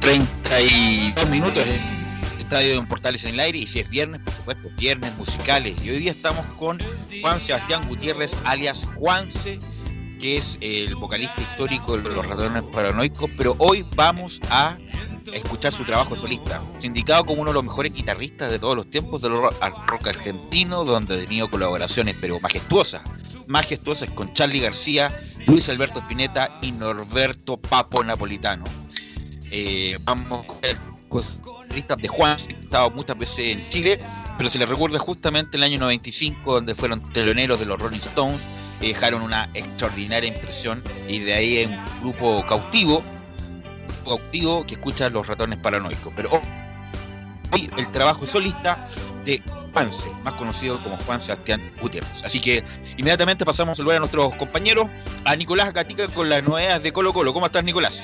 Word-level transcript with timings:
32 0.00 1.28
minutos 1.30 1.64
en 1.66 2.40
Estadio 2.40 2.78
en 2.78 2.86
Portales 2.86 3.24
en 3.24 3.34
el 3.34 3.40
aire 3.40 3.58
y 3.58 3.66
si 3.66 3.80
es 3.80 3.88
viernes, 3.88 4.20
por 4.22 4.34
supuesto, 4.34 4.70
viernes 4.76 5.16
musicales. 5.16 5.76
Y 5.84 5.90
hoy 5.90 5.98
día 5.98 6.10
estamos 6.10 6.44
con 6.56 6.78
Juan 7.20 7.40
Sebastián 7.40 7.86
Gutiérrez, 7.86 8.32
alias 8.44 8.84
Juanse, 8.96 9.58
que 10.18 10.38
es 10.38 10.58
el 10.60 10.94
vocalista 10.96 11.40
histórico 11.40 11.96
de 11.96 12.02
los 12.02 12.26
ratones 12.26 12.64
paranoicos, 12.72 13.30
pero 13.36 13.54
hoy 13.58 13.84
vamos 13.94 14.40
a 14.50 14.78
escuchar 15.32 15.72
su 15.72 15.84
trabajo 15.84 16.16
solista, 16.16 16.60
sindicado 16.80 17.24
como 17.24 17.42
uno 17.42 17.50
de 17.50 17.54
los 17.54 17.64
mejores 17.64 17.92
guitarristas 17.92 18.50
de 18.50 18.58
todos 18.58 18.76
los 18.76 18.90
tiempos 18.90 19.22
del 19.22 19.32
rock, 19.32 20.06
argentino, 20.06 20.84
donde 20.84 21.14
ha 21.14 21.24
tenido 21.24 21.48
colaboraciones 21.48 22.16
pero 22.20 22.40
majestuosas, 22.40 23.02
majestuosas 23.46 24.10
con 24.10 24.32
Charlie 24.34 24.60
García, 24.60 25.12
Luis 25.46 25.68
Alberto 25.68 26.00
Spinetta 26.00 26.58
y 26.62 26.72
Norberto 26.72 27.58
Papo 27.58 28.02
Napolitano. 28.02 28.64
Eh, 29.50 29.98
vamos 30.04 30.46
listas 31.74 31.98
de 31.98 32.08
Juan, 32.08 32.36
que 32.36 32.52
estaba 32.52 32.88
muchas 32.88 33.18
veces 33.18 33.38
en 33.38 33.68
Chile, 33.70 34.00
pero 34.36 34.48
se 34.50 34.58
le 34.58 34.66
recuerda 34.66 34.98
justamente 34.98 35.56
el 35.56 35.62
año 35.62 35.78
95, 35.78 36.54
donde 36.54 36.74
fueron 36.74 37.02
teloneros 37.12 37.58
de 37.58 37.66
los 37.66 37.80
Rolling 37.80 37.98
Stones, 37.98 38.40
y 38.80 38.88
dejaron 38.88 39.22
una 39.22 39.50
extraordinaria 39.54 40.32
impresión, 40.32 40.82
y 41.08 41.20
de 41.20 41.34
ahí 41.34 41.64
un 41.64 42.00
grupo 42.00 42.44
cautivo, 42.48 43.02
cautivo 44.04 44.64
que 44.66 44.74
escucha 44.74 45.10
los 45.10 45.26
ratones 45.26 45.58
paranoicos. 45.60 46.12
Pero 46.16 46.40
hoy 47.52 47.70
el 47.76 47.92
trabajo 47.92 48.26
solista 48.26 48.88
de 49.24 49.42
Juanse, 49.72 50.10
más 50.24 50.34
conocido 50.34 50.82
como 50.82 50.96
Juan 50.98 51.22
Sebastián 51.22 51.62
Gutiérrez. 51.80 52.24
Así 52.24 52.40
que 52.40 52.64
inmediatamente 52.96 53.44
pasamos 53.44 53.72
a 53.72 53.76
saludar 53.76 53.96
a 53.96 54.00
nuestros 54.00 54.34
compañeros, 54.34 54.86
a 55.24 55.36
Nicolás 55.36 55.72
Gatica 55.72 56.08
con 56.08 56.28
las 56.28 56.42
novedades 56.42 56.82
de 56.82 56.92
Colo 56.92 57.12
Colo. 57.12 57.32
¿Cómo 57.32 57.46
estás, 57.46 57.62
Nicolás? 57.62 58.00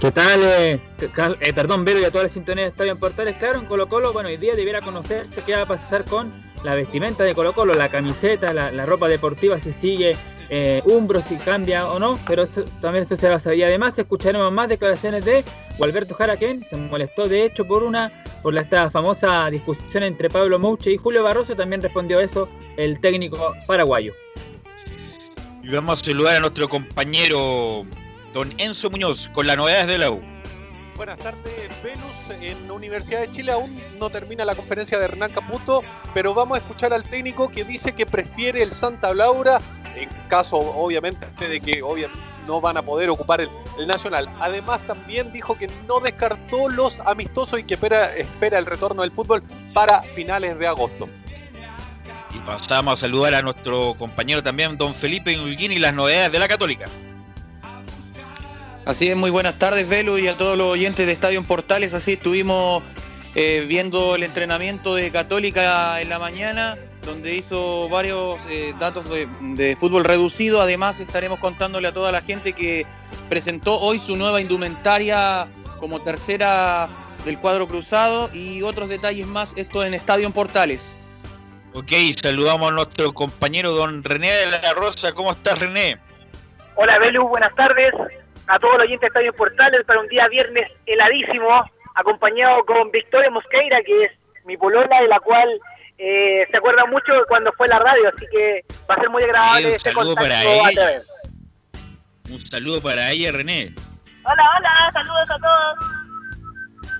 ¿Qué 0.00 0.10
tal? 0.10 0.42
Eh, 0.42 0.80
eh, 1.00 1.52
perdón, 1.54 1.84
Vero 1.84 2.00
y 2.00 2.04
a 2.04 2.10
toda 2.10 2.24
la 2.24 2.30
sintonía 2.30 2.64
de 2.64 2.70
Estadio 2.70 2.92
en 2.92 2.98
Portales. 2.98 3.36
Claro, 3.36 3.60
en 3.60 3.66
Colo 3.66 3.88
Colo, 3.88 4.12
bueno, 4.12 4.28
hoy 4.28 4.36
día 4.36 4.54
debiera 4.54 4.80
conocerse 4.80 5.42
qué 5.46 5.54
va 5.54 5.62
a 5.62 5.66
pasar 5.66 6.04
con 6.04 6.32
la 6.64 6.74
vestimenta 6.74 7.24
de 7.24 7.34
Colo 7.34 7.52
Colo, 7.52 7.74
la 7.74 7.88
camiseta, 7.88 8.52
la, 8.52 8.84
ropa 8.84 9.08
deportiva, 9.08 9.58
si 9.60 9.72
sigue 9.72 10.16
eh, 10.50 10.82
si 11.26 11.36
cambia 11.36 11.88
o 11.88 11.98
no, 11.98 12.18
pero 12.26 12.46
también 12.80 13.02
esto 13.02 13.16
se 13.16 13.28
va 13.28 13.36
a 13.36 13.40
saber. 13.40 13.58
Y 13.58 13.62
además 13.62 13.98
escucharemos 13.98 14.52
más 14.52 14.68
declaraciones 14.68 15.24
de 15.24 15.44
Gualberto 15.78 16.14
Jaraquén, 16.14 16.64
se 16.68 16.76
molestó 16.76 17.26
de 17.26 17.46
hecho 17.46 17.64
por 17.64 17.82
una, 17.82 18.24
por 18.42 18.56
esta 18.56 18.90
famosa 18.90 19.48
discusión 19.50 20.02
entre 20.02 20.28
Pablo 20.28 20.58
Mouche 20.58 20.90
y 20.92 20.96
Julio 20.96 21.22
Barroso, 21.22 21.54
también 21.54 21.82
respondió 21.82 22.20
eso 22.20 22.48
el 22.76 23.00
técnico 23.00 23.54
paraguayo. 23.66 24.12
Y 25.62 25.70
vamos 25.70 26.02
a 26.02 26.04
saludar 26.04 26.36
a 26.36 26.40
nuestro 26.40 26.68
compañero 26.68 27.86
don 28.34 28.52
Enzo 28.58 28.90
Muñoz 28.90 29.30
con 29.32 29.46
las 29.46 29.56
novedades 29.56 29.86
de 29.86 29.96
la 29.96 30.10
U. 30.10 30.20
Buenas 30.96 31.18
tardes, 31.18 31.82
Venus. 31.82 32.02
En 32.40 32.70
Universidad 32.70 33.20
de 33.20 33.30
Chile 33.30 33.52
aún 33.52 33.74
no 33.98 34.10
termina 34.10 34.44
la 34.44 34.54
conferencia 34.54 34.98
de 34.98 35.04
Hernán 35.04 35.30
Caputo, 35.32 35.82
pero 36.12 36.34
vamos 36.34 36.56
a 36.56 36.60
escuchar 36.60 36.92
al 36.92 37.04
técnico 37.04 37.48
que 37.48 37.64
dice 37.64 37.92
que 37.92 38.06
prefiere 38.06 38.62
el 38.62 38.72
Santa 38.72 39.14
Laura, 39.14 39.60
en 39.96 40.08
caso 40.28 40.56
obviamente 40.56 41.48
de 41.48 41.60
que 41.60 41.80
no 42.46 42.60
van 42.60 42.76
a 42.76 42.82
poder 42.82 43.08
ocupar 43.08 43.40
el, 43.40 43.48
Nacional. 43.88 44.28
Además 44.38 44.80
también 44.86 45.32
dijo 45.32 45.58
que 45.58 45.68
no 45.88 45.98
descartó 45.98 46.68
los 46.68 47.00
amistosos 47.00 47.58
y 47.58 47.64
que 47.64 47.74
espera, 47.74 48.14
espera 48.14 48.58
el 48.58 48.66
retorno 48.66 49.02
del 49.02 49.10
fútbol 49.10 49.42
para 49.72 50.00
finales 50.02 50.56
de 50.60 50.68
agosto. 50.68 51.08
Y 52.32 52.38
pasamos 52.38 52.94
a 52.94 53.00
saludar 53.00 53.34
a 53.34 53.42
nuestro 53.42 53.94
compañero 53.94 54.44
también, 54.44 54.76
don 54.76 54.94
Felipe 54.94 55.32
y 55.32 55.78
las 55.78 55.92
novedades 55.92 56.30
de 56.30 56.38
la 56.38 56.46
Católica. 56.46 56.86
Así 58.86 59.08
es, 59.08 59.16
muy 59.16 59.30
buenas 59.30 59.58
tardes, 59.58 59.88
Velo, 59.88 60.18
y 60.18 60.28
a 60.28 60.36
todos 60.36 60.58
los 60.58 60.66
oyentes 60.66 61.06
de 61.06 61.12
Estadio 61.12 61.38
en 61.38 61.46
Portales. 61.46 61.94
Así 61.94 62.12
estuvimos 62.12 62.82
eh, 63.34 63.64
viendo 63.66 64.14
el 64.14 64.22
entrenamiento 64.22 64.94
de 64.94 65.10
Católica 65.10 66.02
en 66.02 66.10
la 66.10 66.18
mañana, 66.18 66.76
donde 67.02 67.34
hizo 67.34 67.88
varios 67.88 68.44
eh, 68.50 68.74
datos 68.78 69.06
de, 69.08 69.76
fútbol 69.76 70.04
reducido. 70.04 70.60
Además, 70.60 71.00
estaremos 71.00 71.38
contándole 71.38 71.88
a 71.88 71.94
toda 71.94 72.12
la 72.12 72.20
gente 72.20 72.52
que 72.52 72.84
presentó 73.30 73.80
hoy 73.80 73.98
su 73.98 74.16
nueva 74.16 74.42
indumentaria 74.42 75.48
como 75.80 76.00
tercera 76.00 76.90
del 77.24 77.38
cuadro 77.38 77.66
cruzado 77.66 78.28
y 78.34 78.60
otros 78.60 78.90
detalles 78.90 79.26
más, 79.26 79.54
esto 79.56 79.82
en 79.82 79.94
Estadio 79.94 80.26
en 80.26 80.32
Portales. 80.32 80.94
Ok, 81.72 81.90
saludamos 82.20 82.70
a 82.70 82.74
nuestro 82.74 83.14
compañero 83.14 83.72
don 83.72 84.04
René 84.04 84.30
de 84.30 84.46
la 84.46 84.74
Rosa. 84.74 85.12
¿Cómo 85.14 85.32
estás, 85.32 85.58
René? 85.58 85.96
Hola, 86.76 86.98
Belu, 86.98 87.26
buenas 87.26 87.54
tardes 87.54 87.94
a 88.46 88.58
todos 88.58 88.74
los 88.74 88.82
oyentes 88.82 89.00
de 89.00 89.06
Estadio 89.08 89.32
Portales 89.32 89.84
para 89.84 90.00
un 90.00 90.08
día 90.08 90.28
viernes 90.28 90.70
heladísimo, 90.86 91.64
acompañado 91.94 92.64
con 92.64 92.90
Victoria 92.90 93.30
Mosqueira, 93.30 93.82
que 93.82 94.04
es 94.04 94.12
mi 94.44 94.56
polola, 94.56 95.00
de 95.00 95.08
la 95.08 95.20
cual 95.20 95.48
eh, 95.98 96.46
se 96.50 96.56
acuerda 96.56 96.84
mucho 96.86 97.12
cuando 97.28 97.52
fue 97.52 97.68
la 97.68 97.78
radio, 97.78 98.08
así 98.14 98.26
que 98.30 98.64
va 98.88 98.94
a 98.94 99.00
ser 99.00 99.10
muy 99.10 99.22
agradable 99.22 99.68
un 99.68 99.74
este 99.74 99.90
saludo 99.92 100.14
contacto 100.14 100.28
para 100.28 100.38
a 100.38 100.70
ella. 100.70 100.70
través. 100.74 101.06
Un 102.30 102.40
saludo 102.40 102.80
para 102.80 103.10
ella, 103.10 103.32
René. 103.32 103.74
Hola, 104.24 104.42
hola, 104.58 104.90
saludos 104.92 105.30
a 105.30 105.38
todos. 105.38 106.04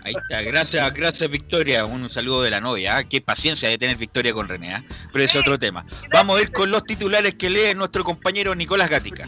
Ahí 0.04 0.12
está, 0.14 0.42
gracias, 0.42 0.92
gracias 0.92 1.30
Victoria. 1.30 1.86
Un 1.86 2.10
saludo 2.10 2.42
de 2.42 2.50
la 2.50 2.60
novia. 2.60 2.98
¿ah? 2.98 3.04
Qué 3.04 3.22
paciencia 3.22 3.70
de 3.70 3.78
tener 3.78 3.96
Victoria 3.96 4.34
con 4.34 4.46
René, 4.46 4.74
¿ah? 4.74 4.84
pero 5.10 5.24
es 5.24 5.34
otro 5.34 5.58
tema. 5.58 5.86
Vamos 6.12 6.38
a 6.38 6.42
ir 6.42 6.52
con 6.52 6.70
los 6.70 6.84
titulares 6.84 7.34
que 7.36 7.48
lee 7.48 7.74
nuestro 7.74 8.04
compañero 8.04 8.54
Nicolás 8.54 8.90
Gatica. 8.90 9.26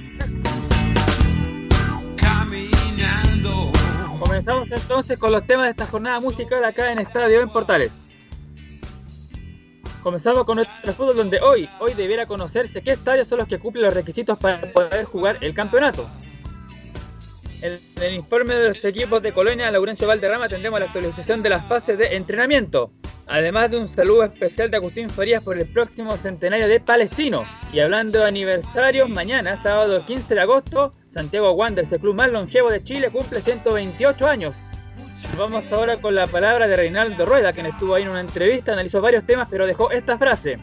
Comenzamos 4.36 4.70
entonces 4.70 5.18
con 5.18 5.32
los 5.32 5.46
temas 5.46 5.64
de 5.64 5.70
esta 5.70 5.86
jornada 5.86 6.20
musical 6.20 6.62
acá 6.62 6.92
en 6.92 6.98
Estadio 6.98 7.40
en 7.40 7.48
Portales. 7.48 7.90
Comenzamos 10.02 10.44
con 10.44 10.56
nuestro 10.56 10.92
fútbol 10.92 11.16
donde 11.16 11.40
hoy, 11.40 11.66
hoy 11.80 11.94
debiera 11.94 12.26
conocerse 12.26 12.82
qué 12.82 12.92
estadios 12.92 13.28
son 13.28 13.38
los 13.38 13.48
que 13.48 13.58
cumplen 13.58 13.86
los 13.86 13.94
requisitos 13.94 14.38
para 14.38 14.60
poder 14.60 15.06
jugar 15.06 15.38
el 15.40 15.54
campeonato. 15.54 16.06
En 17.62 17.80
el 18.02 18.14
informe 18.14 18.54
de 18.56 18.68
los 18.68 18.84
equipos 18.84 19.22
de 19.22 19.32
Colonia, 19.32 19.70
Laurencio 19.70 20.06
Valderrama, 20.06 20.50
tendremos 20.50 20.80
la 20.80 20.86
actualización 20.86 21.42
de 21.42 21.48
las 21.48 21.66
fases 21.66 21.96
de 21.96 22.14
entrenamiento. 22.14 22.92
Además 23.28 23.72
de 23.72 23.78
un 23.78 23.88
saludo 23.88 24.22
especial 24.22 24.70
de 24.70 24.76
Agustín 24.76 25.10
Farías 25.10 25.42
por 25.42 25.58
el 25.58 25.66
próximo 25.66 26.16
centenario 26.16 26.68
de 26.68 26.78
Palestino. 26.78 27.44
Y 27.72 27.80
hablando 27.80 28.20
de 28.20 28.28
aniversarios, 28.28 29.08
mañana, 29.08 29.56
sábado 29.56 30.04
15 30.06 30.34
de 30.34 30.40
agosto, 30.40 30.92
Santiago 31.08 31.50
Wanderers, 31.50 31.90
el 31.90 32.00
club 32.00 32.14
más 32.14 32.30
longevo 32.30 32.70
de 32.70 32.84
Chile, 32.84 33.10
cumple 33.10 33.40
128 33.40 34.26
años. 34.28 34.54
Vamos 35.36 35.70
ahora 35.72 35.96
con 35.96 36.14
la 36.14 36.28
palabra 36.28 36.68
de 36.68 36.76
Reinaldo 36.76 37.26
Rueda, 37.26 37.52
quien 37.52 37.66
estuvo 37.66 37.94
ahí 37.94 38.04
en 38.04 38.10
una 38.10 38.20
entrevista, 38.20 38.72
analizó 38.72 39.00
varios 39.00 39.26
temas, 39.26 39.48
pero 39.50 39.66
dejó 39.66 39.90
esta 39.90 40.16
frase. 40.16 40.58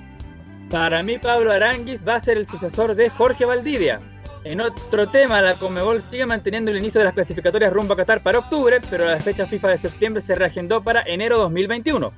Para 0.71 1.03
mí 1.03 1.17
Pablo 1.17 1.51
Aranguis 1.51 2.07
va 2.07 2.15
a 2.15 2.19
ser 2.21 2.37
el 2.37 2.47
sucesor 2.47 2.95
de 2.95 3.09
Jorge 3.09 3.43
Valdivia. 3.43 3.99
En 4.45 4.61
otro 4.61 5.07
tema, 5.07 5.41
la 5.41 5.59
Conmebol 5.59 6.01
sigue 6.01 6.25
manteniendo 6.25 6.71
el 6.71 6.77
inicio 6.77 6.99
de 6.99 7.05
las 7.05 7.13
clasificatorias 7.13 7.73
rumbo 7.73 7.93
a 7.93 7.97
Qatar 7.97 8.23
para 8.23 8.39
octubre, 8.39 8.79
pero 8.89 9.05
la 9.05 9.17
fecha 9.17 9.45
FIFA 9.45 9.69
de 9.69 9.77
septiembre 9.77 10.21
se 10.21 10.35
reagendó 10.35 10.81
para 10.81 11.03
enero 11.03 11.37
2021. 11.37 12.11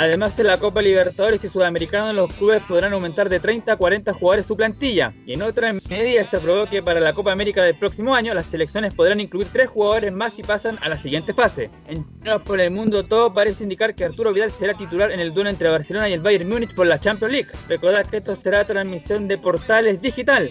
Además, 0.00 0.38
en 0.38 0.46
la 0.46 0.56
Copa 0.56 0.80
Libertadores 0.80 1.44
y 1.44 1.50
Sudamericana 1.50 2.14
los 2.14 2.32
clubes 2.32 2.62
podrán 2.66 2.94
aumentar 2.94 3.28
de 3.28 3.38
30 3.38 3.74
a 3.74 3.76
40 3.76 4.14
jugadores 4.14 4.46
su 4.46 4.56
plantilla. 4.56 5.12
Y 5.26 5.34
en 5.34 5.42
otra 5.42 5.74
medida 5.74 6.24
se 6.24 6.38
aprobó 6.38 6.64
que 6.64 6.82
para 6.82 7.00
la 7.00 7.12
Copa 7.12 7.32
América 7.32 7.62
del 7.62 7.78
próximo 7.78 8.14
año 8.14 8.32
las 8.32 8.46
selecciones 8.46 8.94
podrán 8.94 9.20
incluir 9.20 9.48
tres 9.52 9.68
jugadores 9.68 10.10
más 10.10 10.38
y 10.38 10.42
pasan 10.42 10.78
a 10.80 10.88
la 10.88 10.96
siguiente 10.96 11.34
fase. 11.34 11.68
En 11.86 12.06
por 12.46 12.62
el 12.62 12.70
mundo 12.70 13.04
todo 13.04 13.34
parece 13.34 13.62
indicar 13.62 13.94
que 13.94 14.06
Arturo 14.06 14.32
Vidal 14.32 14.50
será 14.50 14.72
titular 14.72 15.10
en 15.10 15.20
el 15.20 15.34
duelo 15.34 15.50
entre 15.50 15.68
Barcelona 15.68 16.08
y 16.08 16.14
el 16.14 16.20
Bayern 16.20 16.48
Múnich 16.48 16.74
por 16.74 16.86
la 16.86 16.98
Champions 16.98 17.32
League. 17.34 17.50
Recordad 17.68 18.06
que 18.06 18.16
esto 18.16 18.34
será 18.36 18.64
transmisión 18.64 19.28
de 19.28 19.36
portales 19.36 20.00
digital. 20.00 20.50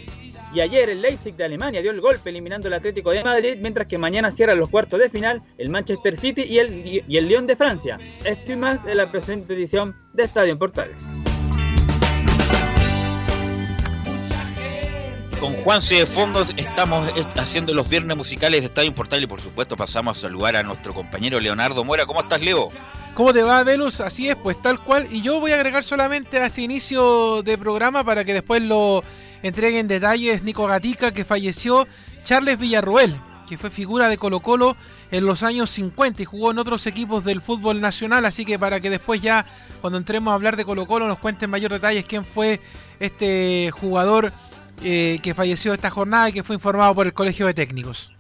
Y 0.54 0.62
ayer 0.62 0.90
el 0.90 1.02
Leipzig 1.02 1.36
de 1.36 1.44
Alemania 1.44 1.82
dio 1.82 1.92
el 1.92 2.02
golpe 2.02 2.30
eliminando 2.30 2.68
al 2.68 2.74
Atlético 2.74 3.12
de 3.12 3.24
Madrid, 3.24 3.58
mientras 3.60 3.88
que 3.88 3.98
mañana 3.98 4.32
cierran 4.32 4.58
los 4.58 4.70
cuartos 4.70 5.00
de 5.00 5.10
final 5.10 5.42
el 5.58 5.70
Manchester 5.70 6.18
City 6.18 6.42
y 6.42 6.58
el, 6.58 7.04
y 7.08 7.18
el 7.18 7.28
Lyon 7.28 7.46
de 7.46 7.56
Francia. 7.56 8.00
Esto 8.26 8.54
y 8.54 8.56
más 8.56 8.84
de 8.84 8.96
la 8.96 9.12
presente 9.12 9.54
edición 9.54 9.96
de 10.14 10.24
Estadio 10.24 10.54
en 10.54 10.58
Portales. 10.58 11.04
Con 15.40 15.54
Juanse 15.54 15.96
de 15.96 16.06
Fondos 16.06 16.48
estamos 16.58 17.10
haciendo 17.38 17.74
los 17.74 17.88
viernes 17.88 18.18
musicales 18.18 18.60
de 18.60 18.68
Estadio 18.68 18.94
Portal 18.94 19.24
y 19.24 19.28
por 19.28 19.40
supuesto 19.40 19.78
pasamos 19.78 20.18
a 20.18 20.22
saludar 20.22 20.58
a 20.58 20.64
nuestro 20.64 20.94
compañero 20.94 21.40
Leonardo 21.40 21.86
Mora. 21.86 22.06
¿Cómo 22.06 22.20
estás, 22.20 22.42
Leo? 22.42 22.70
¿Cómo 23.14 23.34
te 23.34 23.42
va, 23.42 23.64
Velus? 23.64 24.02
Así 24.02 24.28
es, 24.28 24.36
pues 24.36 24.62
tal 24.62 24.80
cual. 24.80 25.08
Y 25.10 25.22
yo 25.22 25.40
voy 25.40 25.52
a 25.52 25.56
agregar 25.56 25.86
solamente 25.86 26.40
a 26.40 26.48
este 26.48 26.64
inicio 26.64 27.42
de 27.42 27.58
programa 27.58 28.04
para 28.04 28.26
que 28.26 28.34
después 28.34 28.62
lo 28.64 29.02
entreguen 29.44 29.88
detalles 29.88 30.44
Nico 30.44 30.68
Gatica, 30.68 31.12
que 31.12 31.26
falleció, 31.26 31.88
Charles 32.24 32.58
Villarruel, 32.58 33.16
que 33.48 33.58
fue 33.58 33.70
figura 33.70 34.08
de 34.10 34.18
Colo 34.18 34.40
Colo 34.40 34.78
en 35.12 35.26
los 35.26 35.44
años 35.44 35.70
50 35.72 36.22
y 36.22 36.26
jugó 36.26 36.52
en 36.52 36.60
otros 36.60 36.86
equipos 36.88 37.26
del 37.26 37.42
fútbol 37.42 37.82
nacional, 37.82 38.26
así 38.26 38.46
que 38.46 38.60
para 38.60 38.80
que 38.80 38.90
después 38.90 39.22
ya 39.22 39.46
cuando 39.82 39.98
entremos 39.98 40.32
a 40.32 40.36
hablar 40.36 40.56
de 40.56 40.66
Colo 40.66 40.86
Colo 40.86 41.08
nos 41.08 41.20
cuenten 41.20 41.50
mayor 41.50 41.72
detalles 41.72 42.06
quién 42.06 42.26
fue 42.26 42.62
este 43.00 43.72
jugador 43.72 44.32
eh, 44.84 45.20
que 45.24 45.34
falleció 45.34 45.74
esta 45.74 45.90
jornada 45.90 46.30
y 46.30 46.34
que 46.34 46.44
fue 46.44 46.56
informado 46.56 46.94
por 46.96 47.08
el 47.08 47.14
Colegio 47.14 47.48
de 47.48 47.54
Técnicos. 47.54 48.12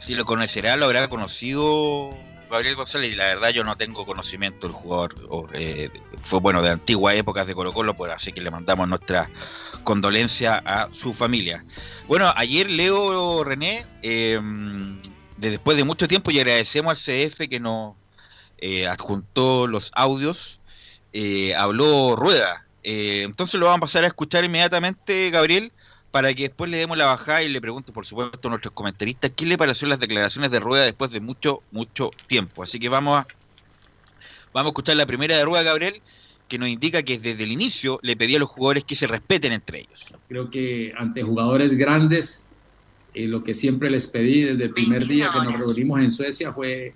Si 0.00 0.14
lo 0.14 0.24
conocerá, 0.24 0.76
lo 0.76 0.86
habrá 0.86 1.08
conocido 1.08 2.10
Gabriel 2.52 2.76
González 2.76 3.12
y 3.12 3.16
la 3.16 3.24
verdad 3.24 3.50
yo 3.50 3.64
no 3.64 3.76
tengo 3.76 4.06
conocimiento 4.06 4.66
del 4.66 4.76
jugador. 4.76 5.14
O, 5.28 5.48
eh, 5.54 5.90
fue 6.22 6.38
bueno 6.38 6.62
de 6.62 6.70
antiguas 6.70 7.16
épocas 7.16 7.46
de 7.46 7.54
Colo 7.54 7.72
Colo, 7.72 7.94
pues, 7.94 8.12
así 8.12 8.32
que 8.32 8.40
le 8.40 8.50
mandamos 8.50 8.86
nuestra 8.86 9.30
condolencia 9.82 10.62
a 10.64 10.88
su 10.92 11.14
familia. 11.14 11.64
Bueno, 12.06 12.32
ayer 12.36 12.70
Leo 12.70 13.42
René, 13.42 13.84
eh, 14.02 14.38
de 15.38 15.50
después 15.50 15.76
de 15.76 15.84
mucho 15.84 16.06
tiempo, 16.06 16.30
y 16.30 16.38
agradecemos 16.38 16.92
al 16.92 16.98
CF 16.98 17.48
que 17.48 17.58
nos 17.58 17.94
eh, 18.58 18.86
adjuntó 18.86 19.66
los 19.66 19.90
audios, 19.94 20.60
eh, 21.12 21.54
habló 21.54 22.14
Rueda. 22.14 22.64
Eh, 22.84 23.22
entonces 23.24 23.58
lo 23.58 23.66
vamos 23.66 23.78
a 23.78 23.86
pasar 23.86 24.04
a 24.04 24.08
escuchar 24.08 24.44
inmediatamente, 24.44 25.30
Gabriel, 25.30 25.72
para 26.12 26.32
que 26.34 26.42
después 26.44 26.70
le 26.70 26.76
demos 26.76 26.96
la 26.96 27.06
bajada 27.06 27.42
y 27.42 27.48
le 27.48 27.60
pregunte, 27.60 27.90
por 27.90 28.04
supuesto, 28.04 28.46
a 28.46 28.50
nuestros 28.50 28.74
comentaristas 28.74 29.32
qué 29.34 29.46
le 29.46 29.56
pareció 29.56 29.88
las 29.88 29.98
declaraciones 29.98 30.50
de 30.50 30.60
Rueda 30.60 30.84
después 30.84 31.10
de 31.10 31.20
mucho, 31.20 31.62
mucho 31.72 32.10
tiempo. 32.26 32.62
Así 32.62 32.78
que 32.78 32.90
vamos 32.90 33.18
a, 33.18 33.26
vamos 34.52 34.68
a 34.68 34.72
escuchar 34.72 34.96
la 34.96 35.06
primera 35.06 35.36
de 35.36 35.44
Rueda, 35.44 35.62
Gabriel, 35.62 36.02
que 36.48 36.58
nos 36.58 36.68
indica 36.68 37.02
que 37.02 37.18
desde 37.18 37.42
el 37.42 37.50
inicio 37.50 37.98
le 38.02 38.14
pedía 38.14 38.36
a 38.36 38.40
los 38.40 38.50
jugadores 38.50 38.84
que 38.84 38.94
se 38.94 39.06
respeten 39.06 39.52
entre 39.52 39.80
ellos. 39.80 40.04
Creo 40.28 40.50
que 40.50 40.92
ante 40.98 41.22
jugadores 41.22 41.76
grandes, 41.76 42.50
eh, 43.14 43.26
lo 43.26 43.42
que 43.42 43.54
siempre 43.54 43.88
les 43.88 44.06
pedí 44.06 44.42
desde 44.42 44.64
el 44.64 44.70
primer 44.70 45.06
día 45.06 45.30
que 45.32 45.38
nos 45.38 45.58
reunimos 45.58 46.00
en 46.02 46.12
Suecia 46.12 46.52
fue 46.52 46.92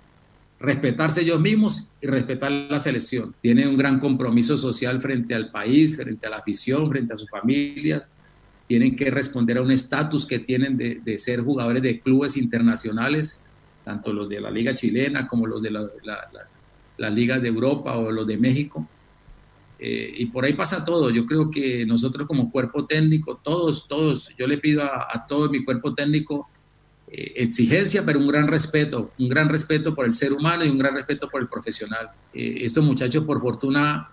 respetarse 0.59 1.21
ellos 1.21 1.41
mismos 1.41 1.89
y 2.01 2.05
respetar 2.05 2.51
la 2.51 2.77
selección. 2.77 3.33
Tienen 3.41 3.67
un 3.69 3.77
gran 3.77 3.99
compromiso 3.99 4.59
social 4.59 5.01
frente 5.01 5.33
al 5.33 5.49
país, 5.49 5.97
frente 5.97 6.27
a 6.27 6.29
la 6.29 6.37
afición, 6.37 6.87
frente 6.87 7.13
a 7.13 7.15
sus 7.15 7.29
familias. 7.29 8.11
Tienen 8.67 8.95
que 8.95 9.09
responder 9.09 9.57
a 9.57 9.61
un 9.61 9.71
estatus 9.71 10.25
que 10.25 10.39
tienen 10.39 10.77
de, 10.77 11.01
de, 11.03 11.17
ser 11.17 11.41
jugadores 11.41 11.81
de 11.81 11.99
clubes 11.99 12.37
internacionales, 12.37 13.43
tanto 13.83 14.11
los 14.11 14.27
de 14.27 14.41
la 14.41 14.51
Liga 14.51 14.73
Chilena 14.73 15.25
como 15.25 15.47
los 15.47 15.61
de 15.61 15.71
la, 15.71 15.87
la, 16.03 16.29
la, 16.97 17.11
de 17.11 17.47
Europa 17.47 17.95
o 17.97 18.11
los 18.11 18.27
de 18.27 18.37
México. 18.37 18.87
Eh, 19.79 20.13
y 20.17 20.25
por 20.25 20.43
ahí 20.43 20.53
pasa 20.53 20.83
todo. 20.83 21.09
Yo 21.09 21.25
creo 21.25 21.49
que 21.49 21.85
nosotros 21.85 22.27
como 22.27 22.51
cuerpo 22.51 22.85
técnico, 22.85 23.39
todos, 23.41 23.87
todos, 23.87 24.29
yo 24.37 24.47
le 24.47 24.57
pido 24.57 24.83
a, 24.83 25.07
a 25.11 25.25
todo 25.25 25.49
mi 25.49 25.63
cuerpo 25.63 25.93
técnico 25.93 26.49
eh, 27.09 27.33
exigencia, 27.37 28.05
pero 28.05 28.19
un 28.19 28.27
gran 28.27 28.47
respeto, 28.49 29.11
un 29.17 29.29
gran 29.29 29.47
respeto 29.47 29.95
por 29.95 30.05
el 30.05 30.11
ser 30.11 30.33
humano 30.33 30.65
y 30.65 30.69
un 30.69 30.77
gran 30.77 30.93
respeto 30.93 31.29
por 31.29 31.41
el 31.41 31.47
profesional. 31.47 32.09
Eh, 32.33 32.57
estos 32.61 32.83
muchachos, 32.83 33.23
por 33.23 33.41
fortuna, 33.41 34.09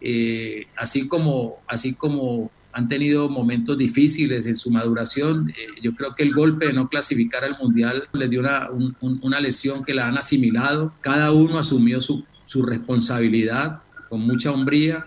eh, 0.00 0.66
así, 0.76 1.06
como, 1.06 1.60
así 1.68 1.94
como 1.94 2.50
han 2.72 2.88
tenido 2.88 3.28
momentos 3.28 3.76
difíciles 3.76 4.46
en 4.46 4.56
su 4.56 4.70
maduración, 4.70 5.50
eh, 5.50 5.66
yo 5.82 5.94
creo 5.94 6.14
que 6.14 6.22
el 6.22 6.32
golpe 6.32 6.66
de 6.66 6.72
no 6.72 6.88
clasificar 6.88 7.44
al 7.44 7.58
Mundial 7.58 8.08
les 8.12 8.30
dio 8.30 8.40
una, 8.40 8.70
un, 8.70 8.96
una 9.00 9.40
lesión 9.40 9.84
que 9.84 9.94
la 9.94 10.08
han 10.08 10.16
asimilado. 10.16 10.94
Cada 11.00 11.32
uno 11.32 11.58
asumió 11.58 12.00
su, 12.00 12.24
su 12.44 12.62
responsabilidad 12.62 13.82
con 14.08 14.20
mucha 14.20 14.50
hombría 14.50 15.06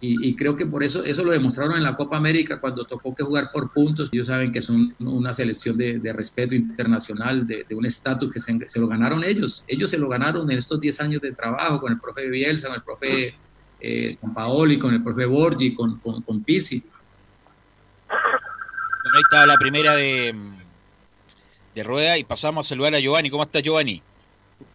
y, 0.00 0.28
y, 0.28 0.34
creo 0.34 0.56
que 0.56 0.66
por 0.66 0.82
eso 0.82 1.04
eso 1.04 1.24
lo 1.24 1.32
demostraron 1.32 1.76
en 1.76 1.82
la 1.82 1.96
Copa 1.96 2.16
América 2.16 2.60
cuando 2.60 2.84
tocó 2.84 3.14
que 3.14 3.22
jugar 3.22 3.50
por 3.52 3.72
puntos. 3.72 4.08
Ellos 4.12 4.26
saben 4.26 4.52
que 4.52 4.60
son 4.60 4.94
una 4.98 5.32
selección 5.32 5.76
de, 5.76 5.98
de 5.98 6.12
respeto 6.12 6.54
internacional, 6.54 7.46
de, 7.46 7.64
de 7.68 7.74
un 7.74 7.86
estatus 7.86 8.30
que 8.30 8.40
se, 8.40 8.58
se, 8.68 8.80
lo 8.80 8.88
ganaron 8.88 9.24
ellos. 9.24 9.64
Ellos 9.68 9.90
se 9.90 9.98
lo 9.98 10.08
ganaron 10.08 10.50
en 10.50 10.58
estos 10.58 10.80
10 10.80 11.00
años 11.00 11.22
de 11.22 11.32
trabajo 11.32 11.80
con 11.80 11.92
el 11.92 12.00
profe 12.00 12.28
Bielsa, 12.28 12.68
con 12.68 12.76
el 12.76 12.82
profe 12.82 13.34
eh, 13.80 14.16
con 14.20 14.34
Paoli, 14.34 14.78
con 14.78 14.94
el 14.94 15.02
profe 15.02 15.26
Borgi, 15.26 15.74
con, 15.74 15.98
con, 15.98 16.22
con 16.22 16.42
Pisi. 16.42 16.82
Bueno, 18.08 19.16
ahí 19.16 19.22
está 19.22 19.46
la 19.46 19.56
primera 19.56 19.96
de, 19.96 20.34
de 21.74 21.82
Rueda 21.82 22.18
y 22.18 22.24
pasamos 22.24 22.66
a 22.66 22.68
saludar 22.68 22.94
a 22.94 23.00
Giovanni. 23.00 23.30
¿Cómo 23.30 23.42
está 23.42 23.60
Giovanni? 23.60 24.02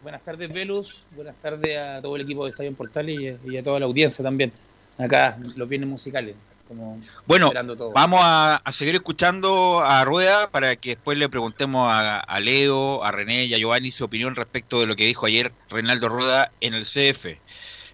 Buenas 0.02 0.22
tardes, 0.22 0.52
Velus. 0.52 1.04
Buenas 1.14 1.36
tardes 1.36 1.78
a 1.78 2.02
todo 2.02 2.16
el 2.16 2.22
equipo 2.22 2.44
de 2.44 2.50
Estadio 2.50 2.72
Portales 2.74 3.38
y, 3.44 3.52
y 3.52 3.56
a 3.56 3.62
toda 3.62 3.78
la 3.78 3.86
audiencia 3.86 4.22
también 4.24 4.52
acá 4.98 5.38
los 5.54 5.68
bienes 5.68 5.88
musicales. 5.88 6.34
Como 6.68 7.00
bueno, 7.26 7.52
vamos 7.94 8.20
a, 8.24 8.56
a, 8.56 8.72
seguir 8.72 8.96
escuchando 8.96 9.80
a 9.84 10.04
Rueda 10.04 10.50
para 10.50 10.74
que 10.74 10.90
después 10.90 11.16
le 11.16 11.28
preguntemos 11.28 11.88
a, 11.88 12.18
a, 12.18 12.40
Leo, 12.40 13.04
a 13.04 13.12
René 13.12 13.44
y 13.44 13.54
a 13.54 13.58
Giovanni 13.58 13.92
su 13.92 14.04
opinión 14.04 14.34
respecto 14.34 14.80
de 14.80 14.86
lo 14.86 14.96
que 14.96 15.06
dijo 15.06 15.26
ayer 15.26 15.52
Reinaldo 15.70 16.08
Rueda 16.08 16.50
en 16.60 16.74
el 16.74 16.82
CF. 16.82 17.38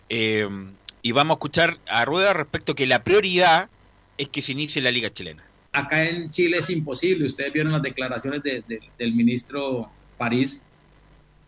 Eh, 0.09 0.49
y 1.03 1.13
vamos 1.13 1.35
a 1.35 1.37
escuchar 1.37 1.79
a 1.87 2.05
Rueda 2.05 2.33
respecto 2.33 2.75
que 2.75 2.87
la 2.87 3.03
prioridad 3.03 3.69
es 4.17 4.29
que 4.29 4.41
se 4.41 4.53
inicie 4.53 4.81
la 4.81 4.91
Liga 4.91 5.13
Chilena. 5.13 5.45
Acá 5.73 6.09
en 6.09 6.31
Chile 6.31 6.59
es 6.59 6.71
imposible. 6.71 7.27
Ustedes 7.27 7.53
vieron 7.53 7.73
las 7.73 7.83
declaraciones 7.83 8.43
de, 8.43 8.63
de, 8.69 8.81
del 8.99 9.13
ministro 9.15 9.91
París. 10.17 10.65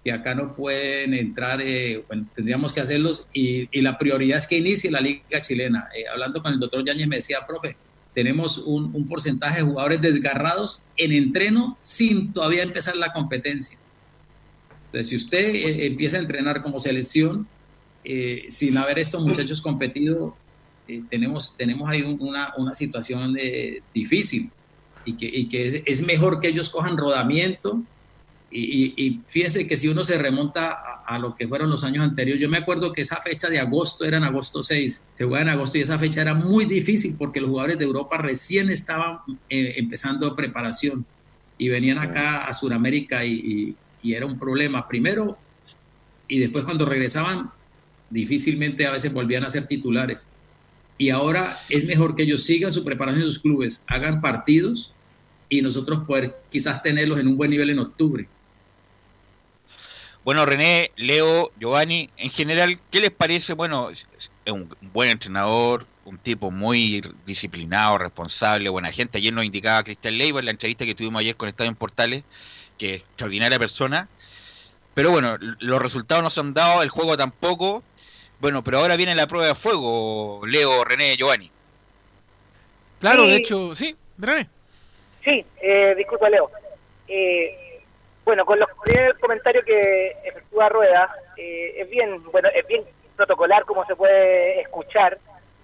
que 0.03 0.13
acá 0.13 0.35
no 0.35 0.55
pueden 0.55 1.15
entrar, 1.15 1.63
eh, 1.63 2.05
tendríamos 2.35 2.75
que 2.75 2.81
hacerlos 2.81 3.27
y, 3.33 3.69
la 3.81 3.97
prioridad 3.97 4.37
es 4.37 4.47
que 4.47 4.59
inicie 4.59 4.91
la 4.91 5.01
liga 5.01 5.41
chilena. 5.41 5.89
Eh, 5.97 6.05
hablando 6.13 6.43
con 6.43 6.53
el 6.53 6.61
doctor 6.61 6.85
Yáñez 6.85 7.09
me 7.09 7.17
decía, 7.17 7.47
profe, 7.47 7.77
tenemos 8.13 8.59
un, 8.59 8.95
un, 8.95 9.09
porcentaje 9.09 9.59
de 9.59 9.63
jugadores 9.63 10.03
desgarrados 10.03 10.89
en 10.99 11.13
entreno 11.13 11.77
sin 11.81 12.35
todavía 12.35 12.63
empezar 12.63 12.97
la 12.97 13.13
competencia. 13.13 13.79
Entonces, 14.87 15.09
si 15.09 15.17
usted 15.17 15.55
eh, 15.55 15.87
empieza 15.87 16.19
a 16.19 16.21
entrenar 16.21 16.61
como 16.61 16.79
selección, 16.81 17.49
eh, 18.05 18.47
sin 18.49 18.77
haber 18.77 18.99
estos 18.99 19.25
muchachos 19.25 19.61
competido, 19.61 20.37
eh, 20.87 21.03
tenemos, 21.09 21.57
tenemos 21.57 21.89
ahí 21.89 22.03
una, 22.03 22.53
una 22.57 22.75
situación 22.75 23.37
difícil 23.95 24.51
y 25.05 25.15
que, 25.15 25.27
y 25.27 25.49
que 25.49 25.83
es, 25.85 26.07
mejor 26.07 26.41
que 26.41 26.49
ellos 26.49 26.71
cojan 26.71 26.97
rodamiento 26.97 27.83
y, 28.51 28.95
y, 28.97 29.21
fíjense 29.27 29.67
que 29.67 29.77
si 29.77 29.89
uno 29.89 30.05
se 30.05 30.17
remonta 30.17 31.03
a, 31.05 31.19
lo 31.19 31.35
que 31.35 31.49
fueron 31.49 31.71
los 31.71 31.83
años 31.83 32.05
anteriores, 32.05 32.41
yo 32.41 32.49
me 32.49 32.59
acuerdo 32.59 32.93
que 32.93 33.01
esa 33.01 33.17
fecha 33.17 33.49
de 33.49 33.59
agosto 33.59 34.05
era 34.05 34.19
en 34.19 34.23
agosto 34.23 34.63
6, 34.63 35.09
se 35.13 35.25
juega 35.25 35.43
en 35.43 35.49
agosto 35.49 35.77
y 35.77 35.81
esa 35.81 35.99
fecha 35.99 36.23
era 36.23 36.35
muy 36.35 36.65
difícil 36.65 37.17
porque 37.19 37.41
los 37.41 37.51
jugadores 37.51 37.79
de 37.79 37.85
Europa 37.85 38.17
recién 38.17 38.71
estaban 38.71 39.19
eh, 39.49 39.75
empezando 39.77 40.37
preparación 40.37 41.05
y 41.59 41.69
venían 41.69 41.99
acá 41.99 42.45
a 42.45 42.53
Sudamérica 42.53 43.25
y, 43.25 43.77
y, 44.03 44.15
era 44.15 44.27
un 44.27 44.39
problema 44.39 44.87
primero 44.87 45.37
y 46.29 46.39
después 46.39 46.63
cuando 46.65 46.85
regresaban 46.85 47.51
difícilmente 48.15 48.87
a 48.87 48.93
veces 48.93 49.13
volvían 49.13 49.45
a 49.45 49.51
ser 49.51 49.67
titulares. 49.67 50.29
Y 50.97 51.11
ahora 51.11 51.61
es 51.69 51.85
mejor 51.85 52.15
que 52.15 52.23
ellos 52.23 52.45
sigan 52.45 52.73
su 52.73 52.85
preparación 52.85 53.23
en 53.23 53.27
sus 53.27 53.41
clubes, 53.41 53.85
hagan 53.89 54.21
partidos 54.21 54.95
y 55.49 55.61
nosotros 55.61 56.05
poder 56.07 56.37
quizás 56.51 56.83
tenerlos 56.83 57.19
en 57.19 57.27
un 57.27 57.37
buen 57.37 57.51
nivel 57.51 57.71
en 57.71 57.81
octubre. 57.81 58.29
Bueno, 60.25 60.47
René, 60.47 60.93
Leo, 60.97 61.51
Giovanni, 61.61 62.09
en 62.17 62.31
general, 62.31 62.79
¿qué 62.91 63.01
les 63.01 63.11
parece? 63.11 63.53
Bueno, 63.53 63.91
es 63.91 64.07
un 64.47 64.75
buen 64.93 65.11
entrenador, 65.11 65.87
un 66.05 66.17
tipo 66.17 66.51
muy 66.51 67.03
disciplinado, 67.27 67.99
responsable, 67.99 68.71
buena 68.71 68.93
gente. 68.93 69.19
Ayer 69.19 69.35
nos 69.35 69.45
indicaba 69.45 69.83
Cristian 69.83 70.17
Leiva 70.17 70.39
en 70.39 70.47
la 70.47 70.53
entrevista 70.53 70.87
que 70.87 70.95
tuvimos 70.95 71.21
ayer 71.21 71.37
con 71.37 71.49
Estadio 71.49 71.71
en 71.71 71.77
Portales, 71.77 72.25
que 72.79 72.95
extraordinaria 72.95 73.59
persona. 73.59 74.09
Pero 74.95 75.11
bueno, 75.11 75.37
los 75.59 75.83
resultados 75.83 76.23
no 76.23 76.31
se 76.31 76.41
han 76.41 76.55
dado, 76.55 76.83
el 76.83 76.89
juego 76.89 77.17
tampoco. 77.17 77.83
Bueno, 78.41 78.63
pero 78.63 78.79
ahora 78.79 78.97
viene 78.97 79.15
la 79.15 79.27
prueba 79.27 79.49
de 79.49 79.55
fuego, 79.55 80.43
Leo, 80.47 80.85
René, 80.85 81.17
Giovanni. 81.17 81.51
Claro, 83.01 83.25
sí. 83.25 83.31
de 83.31 83.37
hecho, 83.37 83.75
sí, 83.75 83.97
René. 84.19 84.49
Sí, 85.25 85.45
eh, 85.61 85.95
disculpa, 85.97 86.29
Leo. 86.29 86.51
Eh, 87.09 87.81
bueno, 88.25 88.45
con 88.45 88.59
los 88.59 88.69
primeros 88.83 89.19
comentarios 89.19 89.65
que 89.65 90.17
efectúa 90.25 90.69
Rueda, 90.69 91.15
eh, 91.37 91.75
es 91.79 91.91
bien, 91.91 92.23
bueno, 92.31 92.49
es 92.55 92.67
bien 92.67 92.85
protocolar 93.17 93.65
como 93.65 93.85
se 93.87 93.97
puede 93.97 94.61
escuchar, 94.61 95.19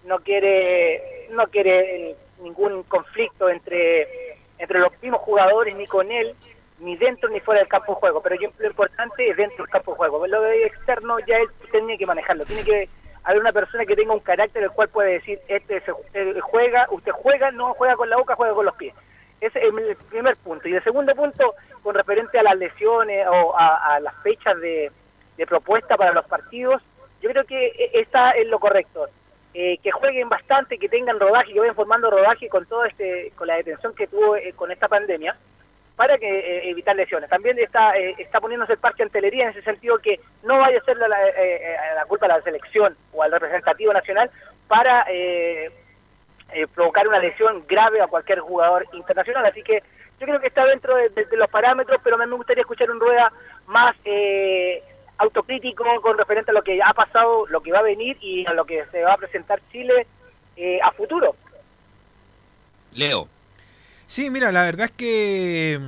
no 0.04 0.18
quiere, 0.20 1.28
no 1.30 1.46
quiere 1.48 2.16
ningún 2.42 2.82
conflicto 2.84 3.48
entre, 3.48 4.36
entre 4.58 4.78
los 4.78 4.92
mismos 5.02 5.20
jugadores 5.20 5.74
ni 5.76 5.86
con 5.86 6.10
él, 6.10 6.34
ni 6.80 6.96
dentro 6.96 7.28
ni 7.28 7.40
fuera 7.40 7.60
del 7.60 7.68
campo 7.68 7.94
de 7.94 8.00
juego, 8.00 8.22
pero 8.22 8.36
yo, 8.36 8.50
lo 8.58 8.66
importante 8.66 9.28
es 9.28 9.36
dentro 9.36 9.64
del 9.64 9.72
campo 9.72 9.92
de 9.92 9.98
juego, 9.98 10.26
lo 10.26 10.42
de 10.42 10.66
externo 10.66 11.18
ya 11.20 11.36
él 11.36 11.48
tiene 11.70 11.98
que 11.98 12.06
manejarlo, 12.06 12.44
tiene 12.44 12.64
que 12.64 12.88
haber 13.24 13.40
una 13.40 13.52
persona 13.52 13.84
que 13.84 13.96
tenga 13.96 14.14
un 14.14 14.20
carácter 14.20 14.62
el 14.62 14.70
cual 14.70 14.88
puede 14.88 15.12
decir, 15.14 15.38
este 15.48 15.80
se, 15.80 15.92
usted 15.92 16.40
juega, 16.40 16.86
usted 16.90 17.12
juega, 17.12 17.50
no 17.50 17.74
juega 17.74 17.96
con 17.96 18.08
la 18.08 18.16
boca, 18.16 18.34
juega 18.34 18.54
con 18.54 18.66
los 18.66 18.74
pies. 18.76 18.94
Ese 19.40 19.58
es 19.58 19.64
el 19.64 19.96
primer 19.96 20.36
punto. 20.36 20.68
Y 20.68 20.74
el 20.74 20.84
segundo 20.84 21.14
punto, 21.14 21.54
con 21.82 21.94
referente 21.94 22.38
a 22.38 22.42
las 22.42 22.56
lesiones 22.56 23.26
o 23.26 23.56
a, 23.56 23.98
las 24.00 24.14
fechas 24.22 24.58
de, 24.60 24.92
propuesta 25.46 25.96
para 25.96 26.12
los 26.12 26.26
partidos, 26.26 26.82
yo 27.22 27.30
creo 27.30 27.44
que 27.44 27.90
está 27.94 28.32
en 28.32 28.50
lo 28.50 28.58
correcto. 28.58 29.08
Eh, 29.52 29.78
que 29.78 29.90
jueguen 29.90 30.28
bastante, 30.28 30.78
que 30.78 30.88
tengan 30.88 31.18
rodaje, 31.18 31.52
que 31.52 31.58
vayan 31.58 31.74
formando 31.74 32.08
rodaje 32.08 32.48
con 32.48 32.66
todo 32.66 32.84
este, 32.84 33.32
con 33.34 33.48
la 33.48 33.56
detención 33.56 33.94
que 33.94 34.06
tuvo 34.06 34.36
eh, 34.36 34.52
con 34.54 34.70
esta 34.70 34.86
pandemia, 34.86 35.36
para 36.00 36.16
que 36.16 36.26
eh, 36.26 36.70
evitar 36.70 36.96
lesiones. 36.96 37.28
También 37.28 37.58
está 37.58 37.94
eh, 37.94 38.14
está 38.16 38.40
poniéndose 38.40 38.72
el 38.72 38.78
parque 38.78 39.02
antelería 39.02 39.44
en 39.44 39.50
ese 39.50 39.60
sentido 39.60 39.98
que 39.98 40.18
no 40.44 40.58
vaya 40.58 40.78
a 40.78 40.84
ser 40.84 40.96
la, 40.96 41.06
la, 41.06 41.18
la 41.94 42.06
culpa 42.06 42.24
a 42.24 42.30
la 42.30 42.40
selección 42.40 42.96
o 43.12 43.22
al 43.22 43.30
representativo 43.30 43.92
nacional 43.92 44.30
para 44.66 45.04
eh, 45.10 45.70
provocar 46.74 47.06
una 47.06 47.18
lesión 47.18 47.66
grave 47.68 48.00
a 48.00 48.06
cualquier 48.06 48.40
jugador 48.40 48.86
internacional. 48.94 49.44
Así 49.44 49.62
que 49.62 49.82
yo 50.18 50.26
creo 50.26 50.40
que 50.40 50.46
está 50.46 50.64
dentro 50.64 50.96
de, 50.96 51.10
de, 51.10 51.36
los 51.36 51.50
parámetros, 51.50 52.00
pero 52.02 52.16
a 52.16 52.18
mí 52.20 52.24
me 52.30 52.36
gustaría 52.36 52.62
escuchar 52.62 52.90
un 52.90 52.98
rueda 52.98 53.30
más 53.66 53.94
eh, 54.06 54.82
autocrítico 55.18 55.84
con 56.00 56.16
referente 56.16 56.50
a 56.50 56.54
lo 56.54 56.62
que 56.62 56.80
ha 56.82 56.94
pasado, 56.94 57.46
lo 57.48 57.60
que 57.60 57.72
va 57.72 57.80
a 57.80 57.82
venir 57.82 58.16
y 58.22 58.46
a 58.46 58.54
lo 58.54 58.64
que 58.64 58.86
se 58.86 59.02
va 59.02 59.12
a 59.12 59.18
presentar 59.18 59.60
Chile 59.70 60.06
eh, 60.56 60.80
a 60.82 60.92
futuro. 60.92 61.36
Leo. 62.92 63.28
Sí, 64.10 64.28
mira, 64.28 64.50
la 64.50 64.64
verdad 64.64 64.86
es 64.86 64.92
que 64.96 65.80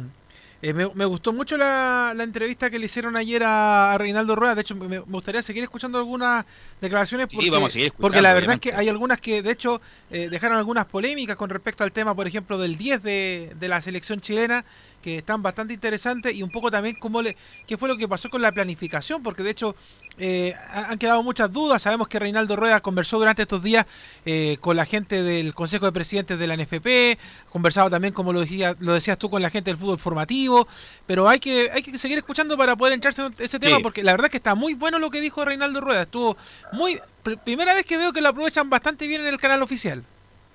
eh, 0.63 0.73
me, 0.73 0.89
me, 0.95 1.05
gustó 1.07 1.33
mucho 1.33 1.57
la, 1.57 2.13
la, 2.15 2.23
entrevista 2.23 2.71
que 2.71 2.79
le 2.79 2.87
hicieron 2.87 3.17
ayer 3.17 3.43
a, 3.43 3.95
a 3.95 3.99
Reinaldo 3.99 4.37
Rueda. 4.37 4.55
De 4.55 4.61
hecho, 4.61 4.77
me, 4.77 4.87
me, 4.87 4.99
gustaría 5.01 5.43
seguir 5.43 5.65
escuchando 5.65 5.99
algunas 5.99 6.45
declaraciones 6.81 7.27
porque, 7.27 7.51
sí, 7.71 7.93
porque 7.99 8.23
la 8.23 8.33
verdad 8.33 8.51
obviamente. 8.51 8.69
es 8.69 8.75
que 8.77 8.81
hay 8.81 8.89
algunas 8.89 9.21
que, 9.21 9.43
de 9.43 9.51
hecho, 9.51 9.81
eh, 10.13 10.29
dejaron 10.31 10.57
algunas 10.57 10.85
polémicas 10.85 11.35
con 11.35 11.51
respecto 11.51 11.83
al 11.83 11.91
tema, 11.91 12.15
por 12.15 12.29
ejemplo, 12.29 12.59
del 12.59 12.77
10 12.77 13.03
de, 13.03 13.53
de 13.59 13.69
la 13.69 13.83
selección 13.83 14.21
chilena 14.21 14.65
que 15.03 15.19
están 15.19 15.43
bastante 15.43 15.75
interesantes 15.75 16.35
y 16.35 16.43
un 16.43 16.51
poco 16.51 16.71
también 16.71 16.97
cómo 16.97 17.21
le, 17.21 17.37
qué 17.67 17.77
fue 17.77 17.89
lo 17.89 17.97
que 17.97 18.09
pasó 18.09 18.31
con 18.31 18.41
la 18.41 18.53
planificación, 18.53 19.23
porque 19.23 19.43
de 19.43 19.51
hecho 19.51 19.77
eh, 20.19 20.55
han 20.73 20.99
quedado 20.99 21.23
muchas 21.23 21.53
dudas. 21.53 21.83
Sabemos 21.83 22.09
que 22.09 22.19
Reinaldo 22.19 22.57
Rueda 22.57 22.81
conversó 22.81 23.19
durante 23.19 23.43
estos 23.43 23.63
días 23.63 23.87
eh, 24.25 24.57
con 24.61 24.77
la 24.77 24.87
gente 24.87 25.23
del 25.23 25.55
Consejo 25.55 25.87
de 25.87 25.93
Presidentes 25.93 26.39
de 26.39 26.47
la 26.47 26.57
NFP, 26.57 27.19
conversado 27.51 27.91
también, 27.91 28.15
como 28.15 28.33
lo, 28.33 28.41
decía, 28.41 28.77
lo 28.79 28.95
decías 28.95 29.19
tú, 29.19 29.29
con 29.29 29.43
la 29.43 29.51
gente 29.51 29.71
del 29.71 29.79
fútbol 29.79 29.99
formativo, 29.99 30.67
pero 31.07 31.29
hay 31.29 31.39
que, 31.39 31.71
hay 31.73 31.83
que 31.83 31.99
seguir 31.99 32.19
escuchando 32.19 32.57
para 32.57 32.77
poder 32.77 32.95
entrarse 32.95 33.23
en 33.27 33.35
ese 33.39 33.59
tema, 33.59 33.77
sí. 33.77 33.83
porque 33.83 34.03
la 34.03 34.13
verdad 34.13 34.27
es 34.27 34.31
que 34.31 34.39
está 34.39 34.55
muy 34.55 34.75
bueno 34.75 34.99
lo 34.99 35.11
que 35.11 35.21
dijo 35.21 35.45
Reinaldo 35.45 35.81
Rueda. 35.81 36.03
Estuvo 36.03 36.37
muy. 36.73 37.01
Primera 37.45 37.75
vez 37.75 37.85
que 37.85 37.97
veo 37.97 38.13
que 38.13 38.21
lo 38.21 38.29
aprovechan 38.29 38.71
bastante 38.71 39.07
bien 39.07 39.21
en 39.23 39.29
el 39.29 39.39
canal 39.39 39.63
oficial. 39.63 40.05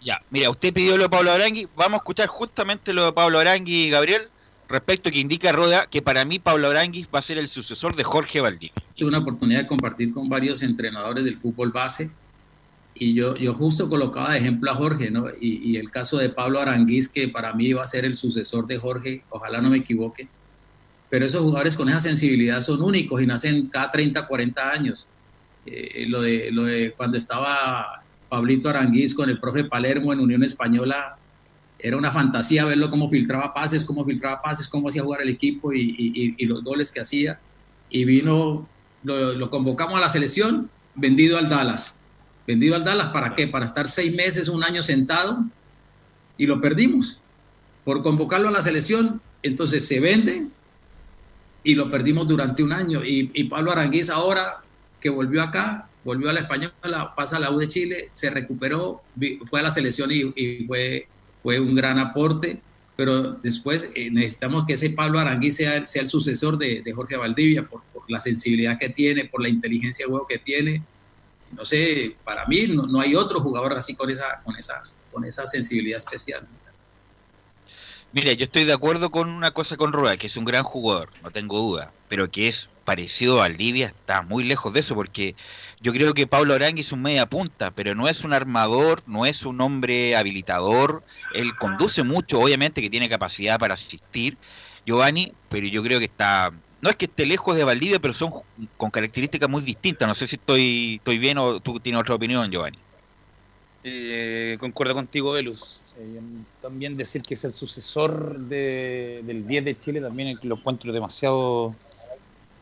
Ya, 0.01 0.21
mira, 0.29 0.49
usted 0.49 0.73
pidió 0.73 0.95
lo 0.95 1.03
de 1.03 1.09
Pablo 1.09 1.31
Arangui, 1.31 1.67
vamos 1.75 1.95
a 1.95 1.97
escuchar 1.97 2.27
justamente 2.27 2.93
lo 2.93 3.05
de 3.05 3.13
Pablo 3.13 3.39
Arangui, 3.39 3.89
Gabriel 3.89 4.29
respecto 4.67 5.11
que 5.11 5.19
indica 5.19 5.51
Roda 5.51 5.87
que 5.87 6.01
para 6.01 6.25
mí 6.25 6.39
Pablo 6.39 6.69
Aranguis 6.69 7.07
va 7.13 7.19
a 7.19 7.21
ser 7.21 7.37
el 7.37 7.47
sucesor 7.47 7.95
de 7.95 8.03
Jorge 8.03 8.41
Valdivia. 8.41 8.73
Tuve 8.95 9.09
una 9.09 9.19
oportunidad 9.19 9.61
de 9.61 9.67
compartir 9.67 10.11
con 10.11 10.29
varios 10.29 10.61
entrenadores 10.61 11.23
del 11.23 11.37
fútbol 11.37 11.71
base 11.71 12.09
y 12.95 13.13
yo, 13.13 13.35
yo 13.35 13.53
justo 13.53 13.89
colocaba 13.89 14.33
de 14.33 14.39
ejemplo 14.39 14.71
a 14.71 14.75
Jorge, 14.75 15.11
¿no? 15.11 15.29
Y, 15.39 15.71
y, 15.71 15.77
el 15.77 15.91
caso 15.91 16.17
de 16.17 16.29
Pablo 16.29 16.59
Aranguis, 16.59 17.09
que 17.09 17.27
para 17.27 17.53
mí 17.53 17.71
va 17.73 17.83
a 17.83 17.87
ser 17.87 18.05
el 18.05 18.15
sucesor 18.15 18.65
de 18.65 18.77
Jorge, 18.77 19.23
ojalá 19.29 19.61
no 19.61 19.69
me 19.69 19.77
equivoque, 19.77 20.27
pero 21.09 21.25
esos 21.25 21.41
jugadores 21.41 21.77
con 21.77 21.89
esa 21.89 21.99
sensibilidad 21.99 22.59
son 22.61 22.81
únicos 22.81 23.21
y 23.21 23.27
nacen 23.27 23.67
cada 23.67 23.91
30, 23.91 24.27
40 24.27 24.69
años. 24.69 25.07
Eh, 25.65 26.05
lo, 26.07 26.21
de, 26.21 26.49
lo 26.51 26.63
de 26.63 26.93
cuando 26.95 27.17
estaba 27.17 28.01
Pablito 28.29 28.69
Aranguis 28.69 29.13
con 29.13 29.29
el 29.29 29.39
profe 29.39 29.63
Palermo 29.63 30.11
en 30.13 30.19
Unión 30.19 30.43
Española, 30.43 31.16
era 31.79 31.97
una 31.97 32.11
fantasía 32.11 32.65
verlo 32.65 32.89
cómo 32.89 33.09
filtraba 33.09 33.53
pases, 33.53 33.85
cómo 33.85 34.03
filtraba 34.03 34.41
pases, 34.41 34.67
cómo 34.67 34.89
hacía 34.89 35.03
jugar 35.03 35.21
el 35.21 35.29
equipo 35.29 35.73
y, 35.73 35.95
y, 35.97 36.35
y 36.37 36.45
los 36.45 36.63
goles 36.63 36.91
que 36.91 37.01
hacía. 37.01 37.39
Y 37.89 38.05
vino, 38.05 38.67
lo, 39.03 39.33
lo, 39.33 39.49
convocamos 39.49 39.97
a 39.97 40.01
la 40.01 40.09
selección, 40.09 40.69
vendido 40.95 41.37
al 41.37 41.49
Dallas. 41.49 41.99
Vendido 42.47 42.75
al 42.75 42.83
Dallas, 42.83 43.07
¿para 43.07 43.35
qué? 43.35 43.47
Para 43.47 43.65
estar 43.65 43.87
seis 43.87 44.13
meses, 44.13 44.47
un 44.47 44.63
año 44.63 44.81
sentado 44.81 45.45
y 46.37 46.45
lo 46.45 46.59
perdimos. 46.61 47.21
Por 47.83 48.01
convocarlo 48.01 48.47
a 48.47 48.51
la 48.51 48.61
selección, 48.61 49.21
entonces 49.43 49.87
se 49.87 49.99
vende 49.99 50.47
y 51.63 51.75
lo 51.75 51.91
perdimos 51.91 52.27
durante 52.27 52.63
un 52.63 52.73
año. 52.73 53.05
Y, 53.05 53.31
y 53.33 53.43
Pablo 53.45 53.71
Aranguiz 53.71 54.09
ahora, 54.09 54.61
que 54.99 55.09
volvió 55.09 55.43
acá, 55.43 55.89
volvió 56.03 56.29
a 56.29 56.33
la 56.33 56.41
española, 56.41 57.13
pasa 57.15 57.37
a 57.37 57.39
la 57.39 57.51
U 57.51 57.59
de 57.59 57.67
Chile, 57.67 58.07
se 58.11 58.29
recuperó, 58.29 59.03
fue 59.49 59.59
a 59.59 59.63
la 59.63 59.71
selección 59.71 60.09
y, 60.11 60.33
y 60.35 60.65
fue 60.65 61.07
fue 61.47 61.61
un 61.61 61.75
gran 61.75 61.97
aporte, 61.97 62.59
pero 62.97 63.31
después 63.31 63.89
eh, 63.95 64.11
necesitamos 64.11 64.65
que 64.65 64.73
ese 64.73 64.89
Pablo 64.89 65.17
Arangui 65.17 65.49
sea, 65.49 65.85
sea 65.85 66.01
el 66.01 66.09
sucesor 66.09 66.57
de, 66.57 66.81
de 66.81 66.91
Jorge 66.91 67.15
Valdivia 67.15 67.65
por, 67.65 67.83
por, 67.93 68.03
la 68.11 68.19
sensibilidad 68.19 68.77
que 68.77 68.89
tiene, 68.89 69.23
por 69.23 69.41
la 69.41 69.47
inteligencia 69.47 70.05
de 70.05 70.09
juego 70.09 70.27
que 70.27 70.39
tiene. 70.39 70.83
No 71.53 71.63
sé, 71.63 72.17
para 72.25 72.45
mí 72.47 72.67
no, 72.67 72.85
no, 72.85 72.99
hay 72.99 73.15
otro 73.15 73.39
jugador 73.39 73.71
así 73.71 73.95
con 73.95 74.09
esa, 74.09 74.41
con 74.43 74.57
esa, 74.57 74.81
con 75.09 75.23
esa 75.23 75.47
sensibilidad 75.47 75.99
especial. 75.99 76.45
Mira, 78.11 78.33
yo 78.33 78.43
estoy 78.43 78.65
de 78.65 78.73
acuerdo 78.73 79.09
con 79.09 79.29
una 79.29 79.51
cosa 79.51 79.77
con 79.77 79.93
Rueda, 79.93 80.17
que 80.17 80.27
es 80.27 80.35
un 80.35 80.43
gran 80.43 80.65
jugador, 80.65 81.11
no 81.23 81.31
tengo 81.31 81.59
duda, 81.59 81.93
pero 82.09 82.29
que 82.29 82.49
es 82.49 82.67
parecido 82.83 83.35
a 83.37 83.47
Valdivia, 83.47 83.87
está 83.87 84.21
muy 84.21 84.43
lejos 84.43 84.73
de 84.73 84.81
eso, 84.81 84.95
porque 84.95 85.33
yo 85.79 85.93
creo 85.93 86.13
que 86.13 86.27
Pablo 86.27 86.53
Arangui 86.53 86.81
es 86.81 86.91
un 86.91 87.01
media 87.01 87.25
punta, 87.27 87.71
pero 87.71 87.93
no 87.93 88.07
es 88.07 88.23
un 88.23 88.33
armador, 88.33 89.03
no 89.05 89.25
es 89.25 89.45
un 89.45 89.61
hombre 89.61 90.15
habilitador, 90.15 91.03
él 91.33 91.55
conduce 91.57 92.03
mucho, 92.03 92.39
obviamente 92.39 92.81
que 92.81 92.89
tiene 92.89 93.09
capacidad 93.09 93.59
para 93.59 93.75
asistir, 93.75 94.37
Giovanni, 94.85 95.33
pero 95.49 95.67
yo 95.67 95.83
creo 95.83 95.99
que 95.99 96.05
está 96.05 96.51
no 96.79 96.89
es 96.91 96.95
que 96.95 97.05
esté 97.05 97.25
lejos 97.25 97.55
de 97.55 97.63
Valdivia, 97.63 97.99
pero 97.99 98.13
son 98.13 98.31
con 98.77 98.91
características 98.91 99.49
muy 99.49 99.63
distintas. 99.63 100.07
No 100.07 100.13
sé 100.13 100.27
si 100.27 100.35
estoy, 100.35 100.97
estoy 100.97 101.17
bien 101.17 101.39
o 101.39 101.59
tú 101.59 101.79
tienes 101.79 101.99
otra 101.99 102.13
opinión, 102.13 102.51
Giovanni. 102.51 102.77
Eh, 103.83 104.57
concuerdo 104.59 104.93
contigo, 104.93 105.31
Velus. 105.31 105.81
Eh, 105.97 106.19
también 106.61 106.95
decir 106.95 107.23
que 107.23 107.33
es 107.33 107.43
el 107.45 107.51
sucesor 107.51 108.37
de, 108.37 109.21
del 109.23 109.47
10 109.47 109.65
de 109.65 109.79
Chile 109.79 110.01
también 110.01 110.37
lo 110.43 110.55
encuentro 110.55 110.93
demasiado, 110.93 111.73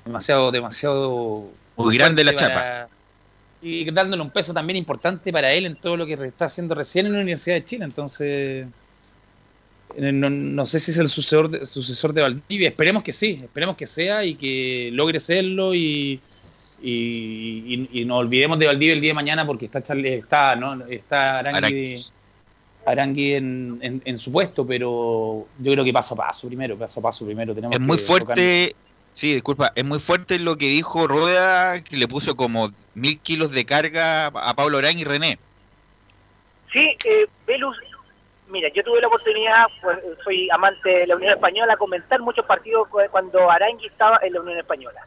demasiado, 0.06 0.52
demasiado 0.52 1.50
muy 1.76 1.98
grande 1.98 2.24
la 2.24 2.36
chapa. 2.36 2.88
Y 3.66 3.84
dándole 3.92 4.22
un 4.22 4.30
peso 4.30 4.54
también 4.54 4.78
importante 4.78 5.32
para 5.34 5.52
él 5.52 5.66
en 5.66 5.76
todo 5.76 5.98
lo 5.98 6.06
que 6.06 6.14
está 6.14 6.46
haciendo 6.46 6.76
recién 6.76 7.08
en 7.08 7.14
la 7.14 7.20
Universidad 7.22 7.56
de 7.56 7.66
Chile. 7.66 7.86
Entonces, 7.86 8.68
eh, 9.98 10.12
no, 10.12 10.30
no 10.30 10.66
sé 10.66 10.78
si 10.80 10.92
es 10.92 10.98
el 11.00 11.08
sucesor 11.08 11.50
de, 11.50 11.66
sucesor 11.66 12.14
de 12.14 12.22
Valdivia. 12.22 12.70
Esperemos 12.70 13.02
que 13.02 13.12
sí, 13.12 13.40
esperemos 13.42 13.76
que 13.76 13.88
sea 13.88 14.24
y 14.24 14.36
que 14.36 14.92
logre 14.94 15.20
serlo 15.20 15.74
y, 15.74 16.20
y, 16.84 16.92
y- 16.92 17.90
y 18.02 18.06
no 18.06 18.18
olvidemos 18.18 18.60
de 18.60 18.68
Valdivia 18.68 18.94
el 18.94 19.02
día 19.02 19.10
de 19.12 19.16
mañana 19.16 19.48
porque 19.48 19.66
está 19.66 19.80
está, 19.80 20.56
¿no? 20.56 20.86
está 20.86 21.40
Arangui, 21.40 21.58
Arangui. 21.58 22.06
Arangui 22.86 23.34
en, 23.34 23.80
en- 23.82 24.02
en 24.06 24.18
su 24.20 24.32
puesto, 24.32 24.66
pero 24.68 25.48
yo 25.60 25.72
creo 25.72 25.84
que 25.84 25.92
paso 25.94 26.14
a 26.14 26.18
paso 26.18 26.48
primero, 26.48 26.78
paso 26.78 27.00
a 27.00 27.04
paso 27.04 27.26
primero. 27.26 27.56
Tenemos 27.56 27.76
Es 27.76 27.82
muy 27.82 27.98
que 27.98 28.04
fuerte, 28.04 28.76
sí, 29.16 29.34
disculpa, 29.34 29.72
es 29.76 29.84
muy 29.84 30.00
fuerte 30.00 30.38
lo 30.40 30.58
que 30.58 30.68
dijo 30.68 31.08
Rueda, 31.08 31.84
que 31.84 31.98
le 31.98 32.08
puso 32.08 32.36
como 32.36 32.70
mil 32.94 33.20
kilos 33.20 33.52
de 33.52 33.66
carga 33.66 34.28
a 34.28 34.54
Pablo 34.54 34.78
Orán 34.78 35.00
y 35.00 35.04
René. 35.04 35.40
Sí, 36.72 36.96
eh, 37.06 37.26
mira, 38.50 38.70
yo 38.70 38.84
tuve 38.84 39.02
la 39.02 39.08
oportunidad, 39.08 39.66
pues, 39.82 39.98
soy 40.24 40.50
amante 40.50 40.90
de 40.90 41.08
la 41.08 41.16
Unión 41.16 41.34
Española, 41.34 41.78
comentar 41.78 42.20
muchos 42.20 42.46
partidos 42.46 42.88
cu- 42.90 43.00
cuando 43.12 43.50
Arangui 43.50 43.88
estaba 43.88 44.20
en 44.22 44.34
la 44.34 44.42
Unión 44.42 44.60
Española. 44.60 45.02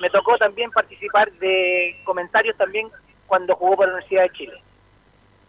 Me 0.00 0.10
tocó 0.10 0.36
también 0.38 0.70
participar 0.70 1.30
de 1.32 2.00
comentarios 2.04 2.56
también 2.56 2.90
cuando 3.26 3.54
jugó 3.54 3.76
por 3.76 3.86
la 3.86 3.94
Universidad 3.94 4.22
de 4.22 4.30
Chile. 4.32 4.62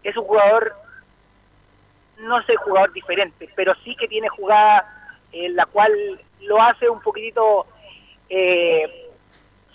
Es 0.03 0.15
un 0.17 0.25
jugador, 0.25 0.73
no 2.19 2.41
sé, 2.43 2.55
jugador 2.57 2.93
diferente, 2.93 3.49
pero 3.55 3.73
sí 3.83 3.95
que 3.95 4.07
tiene 4.07 4.29
jugada 4.29 4.85
en 5.31 5.55
la 5.55 5.65
cual 5.65 5.91
lo 6.41 6.61
hace 6.61 6.89
un 6.89 7.01
poquitito 7.01 7.65
eh, 8.33 9.09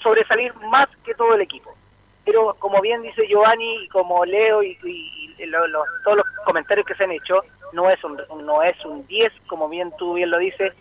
sobresalir 0.02 0.54
más 0.70 0.88
que 1.04 1.14
todo 1.14 1.34
el 1.34 1.40
equipo 1.42 1.74
pero 2.24 2.54
como 2.58 2.80
bien 2.80 3.02
dice 3.02 3.24
Giovanni 3.28 3.84
y 3.84 3.88
como 3.88 4.24
leo 4.24 4.60
y, 4.60 4.76
y- 4.82 5.34
y 5.38 5.46
lo- 5.46 5.68
lo- 5.68 5.84
todos 6.02 6.16
los 6.16 6.26
comentarios 6.44 6.84
que 6.84 6.96
se 6.96 7.04
han 7.04 7.12
hecho, 7.12 7.40
no 7.72 7.88
es 7.88 8.02
un 8.02 8.20
no 8.44 8.64
es 8.64 8.84
un 8.84 9.06
10, 9.06 9.32
como 9.46 9.68
bien 9.68 9.92
tú 9.96 10.14
bien 10.14 10.30
lo 10.32 10.38
dices, 10.38 10.72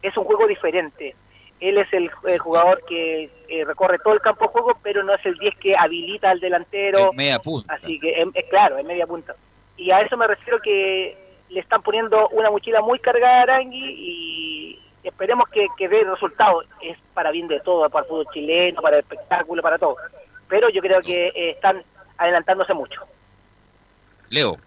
es 0.00 0.16
un 0.16 0.22
juego 0.22 0.46
diferente. 0.46 1.16
Él 1.58 1.78
es 1.78 1.92
el, 1.92 2.08
el 2.28 2.38
jugador 2.38 2.84
que 2.86 3.28
eh, 3.48 3.64
recorre 3.64 3.98
todo 3.98 4.14
el 4.14 4.20
campo 4.20 4.44
de 4.44 4.52
juego, 4.52 4.78
pero 4.80 5.02
no 5.02 5.12
es 5.12 5.26
el 5.26 5.34
10 5.38 5.56
que 5.56 5.74
habilita 5.76 6.30
al 6.30 6.38
delantero. 6.38 7.10
Es 7.10 7.16
media 7.16 7.38
punta. 7.40 7.74
Así 7.74 7.98
que 7.98 8.22
es, 8.22 8.28
es 8.34 8.44
claro, 8.48 8.78
es 8.78 8.84
media 8.84 9.06
punta. 9.08 9.34
Y 9.76 9.90
a 9.90 10.02
eso 10.02 10.16
me 10.16 10.28
refiero 10.28 10.60
que 10.60 11.16
le 11.48 11.58
están 11.60 11.82
poniendo 11.82 12.28
una 12.28 12.48
mochila 12.50 12.80
muy 12.80 13.00
cargada 13.00 13.40
a 13.40 13.42
Arangui 13.42 13.76
y 13.98 14.51
esperemos 15.02 15.48
que, 15.48 15.66
que 15.76 15.88
dé 15.88 16.04
resultados. 16.04 16.66
Es 16.80 16.96
para 17.14 17.30
bien 17.30 17.48
de 17.48 17.60
todo, 17.60 17.88
para 17.90 18.04
el 18.04 18.08
fútbol 18.08 18.26
chileno, 18.32 18.80
para 18.82 18.96
el 18.96 19.02
espectáculo, 19.02 19.62
para 19.62 19.78
todo. 19.78 19.96
Pero 20.48 20.68
yo 20.70 20.80
creo 20.82 21.00
que 21.00 21.28
eh, 21.28 21.50
están 21.50 21.82
adelantándose 22.18 22.74
mucho. 22.74 23.00
Leo, 24.30 24.58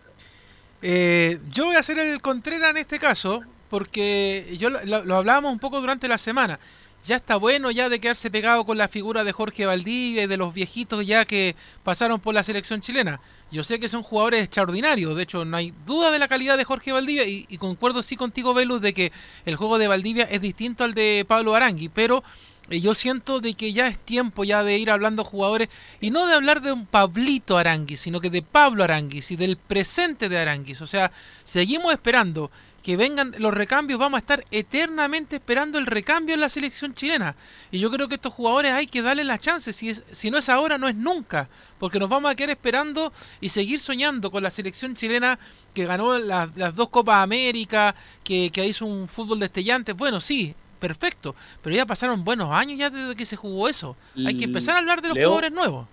Eh, 0.82 1.40
yo 1.50 1.66
voy 1.66 1.76
a 1.76 1.80
hacer 1.80 1.98
el 1.98 2.22
Contreras 2.22 2.70
en 2.72 2.78
este 2.78 3.00
caso, 3.00 3.42
porque 3.70 4.56
yo 4.58 4.70
lo, 4.70 4.84
lo- 4.86 5.04
lo 5.04 5.16
hablábamos 5.16 5.52
un 5.52 5.60
poco 5.60 5.80
durante 5.82 6.08
la 6.08 6.18
semana. 6.18 6.60
Ya 7.06 7.18
está 7.18 7.36
bueno 7.36 7.70
ya 7.70 7.88
de 7.88 8.00
quedarse 8.00 8.32
pegado 8.32 8.66
con 8.66 8.80
la 8.80 8.88
figura 8.88 9.24
de 9.24 9.32
Jorge 9.32 9.68
Valdivia 9.68 10.24
y 10.24 10.28
de 10.28 10.38
los 10.38 10.54
viejitos 10.56 11.06
ya 11.06 11.24
que 11.26 11.56
pasaron 11.84 12.20
por 12.20 12.34
la 12.34 12.42
selección 12.42 12.82
chilena. 12.82 13.22
Yo 13.52 13.64
sé 13.64 13.80
que 13.80 13.90
son 13.90 14.02
jugadores 14.02 14.44
extraordinarios, 14.44 15.16
de 15.16 15.22
hecho 15.22 15.46
no 15.46 15.56
hay 15.56 15.72
duda 15.86 16.10
de 16.10 16.18
la 16.18 16.28
calidad 16.28 16.58
de 16.58 16.64
Jorge 16.64 16.92
Valdivia 16.92 17.24
y, 17.28 17.58
concuerdo 17.58 18.02
sí 18.02 18.16
contigo, 18.16 18.56
Velus, 18.56 18.82
de 18.82 18.96
que 18.96 19.12
el 19.46 19.56
juego 19.56 19.78
de 19.78 19.88
Valdivia 19.88 20.24
es 20.24 20.42
distinto 20.42 20.84
al 20.84 20.96
de 20.96 21.26
Pablo 21.28 21.54
Arangui, 21.54 21.90
pero 21.90 22.24
eh, 22.72 22.80
yo 22.80 22.96
siento 22.96 23.40
de 23.40 23.54
que 23.54 23.72
ya 23.72 23.88
es 23.88 24.00
tiempo 24.00 24.44
ya 24.44 24.64
de 24.64 24.80
ir 24.80 24.90
hablando 24.90 25.24
jugadores 25.24 25.70
y 26.02 26.10
no 26.10 26.26
de 26.26 26.34
hablar 26.34 26.62
de 26.62 26.72
un 26.72 26.88
Pablito 26.88 27.60
Aranguis, 27.60 28.00
sino 28.00 28.20
que 28.20 28.32
de 28.32 28.42
Pablo 28.42 28.84
Aranguis 28.84 29.30
y 29.30 29.36
del 29.36 29.58
presente 29.58 30.28
de 30.28 30.40
Aranguis. 30.40 30.82
O 30.82 30.88
sea, 30.88 31.12
seguimos 31.44 31.94
esperando 31.94 32.50
que 32.86 32.98
vengan 32.98 33.34
los 33.40 33.52
recambios, 33.52 34.00
vamos 34.00 34.18
a 34.18 34.20
estar 34.20 34.46
eternamente 34.52 35.38
esperando 35.38 35.80
el 35.80 35.88
recambio 35.88 36.36
en 36.36 36.40
la 36.40 36.50
selección 36.50 36.94
chilena. 36.94 37.36
Y 37.72 37.80
yo 37.80 37.90
creo 37.90 38.08
que 38.08 38.14
estos 38.14 38.32
jugadores 38.32 38.74
hay 38.74 38.86
que 38.86 39.02
darles 39.02 39.26
la 39.26 39.40
chance, 39.40 39.74
si, 39.74 39.90
es, 39.90 40.04
si 40.12 40.30
no 40.30 40.38
es 40.38 40.50
ahora, 40.50 40.78
no 40.78 40.88
es 40.88 40.94
nunca, 40.96 41.50
porque 41.80 41.98
nos 41.98 42.10
vamos 42.10 42.30
a 42.32 42.36
quedar 42.36 42.52
esperando 42.52 43.12
y 43.42 43.50
seguir 43.50 43.80
soñando 43.80 44.30
con 44.30 44.44
la 44.44 44.52
selección 44.52 44.94
chilena 44.94 45.40
que 45.74 45.86
ganó 45.86 46.20
la- 46.20 46.48
las 46.56 46.76
dos 46.76 46.90
Copas 46.90 47.18
América, 47.24 47.96
que, 48.24 48.52
que 48.52 48.64
hizo 48.68 48.86
un 48.86 49.08
fútbol 49.08 49.40
destellante. 49.40 49.94
Bueno, 49.94 50.20
sí, 50.20 50.54
perfecto, 50.80 51.34
pero 51.64 51.76
ya 51.76 51.88
pasaron 51.88 52.24
buenos 52.24 52.52
años 52.54 52.78
ya 52.78 52.92
desde 52.92 53.16
que 53.16 53.26
se 53.26 53.36
jugó 53.36 53.68
eso. 53.68 53.98
Hay 54.16 54.38
que 54.38 54.44
empezar 54.44 54.76
a 54.76 54.78
hablar 54.78 55.02
de 55.02 55.08
los 55.08 55.18
Leo. 55.18 55.30
jugadores 55.30 55.52
nuevos. 55.52 55.88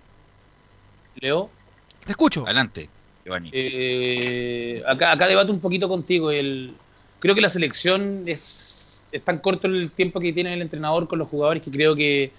Leo, 1.15 1.49
Te 2.05 2.11
escucho. 2.11 2.43
adelante, 2.45 2.87
Giovanni. 3.25 3.49
eh, 3.51 4.83
acá, 4.87 5.11
acá 5.11 5.27
debato 5.27 5.51
un 5.51 5.59
poquito 5.59 5.89
contigo. 5.89 6.29
El, 6.29 6.75
creo 7.23 7.35
que 7.35 7.41
la 7.41 7.47
selección 7.47 8.23
es, 8.25 9.07
tan 9.23 9.37
corto 9.37 9.67
el 9.67 9.91
tiempo 9.91 10.19
que 10.19 10.33
tiene 10.33 10.53
el 10.53 10.61
entrenador 10.61 11.07
con 11.07 11.19
los 11.19 11.29
jugadores 11.29 11.63
que 11.63 11.71
creo 11.71 11.95
que 11.95 12.31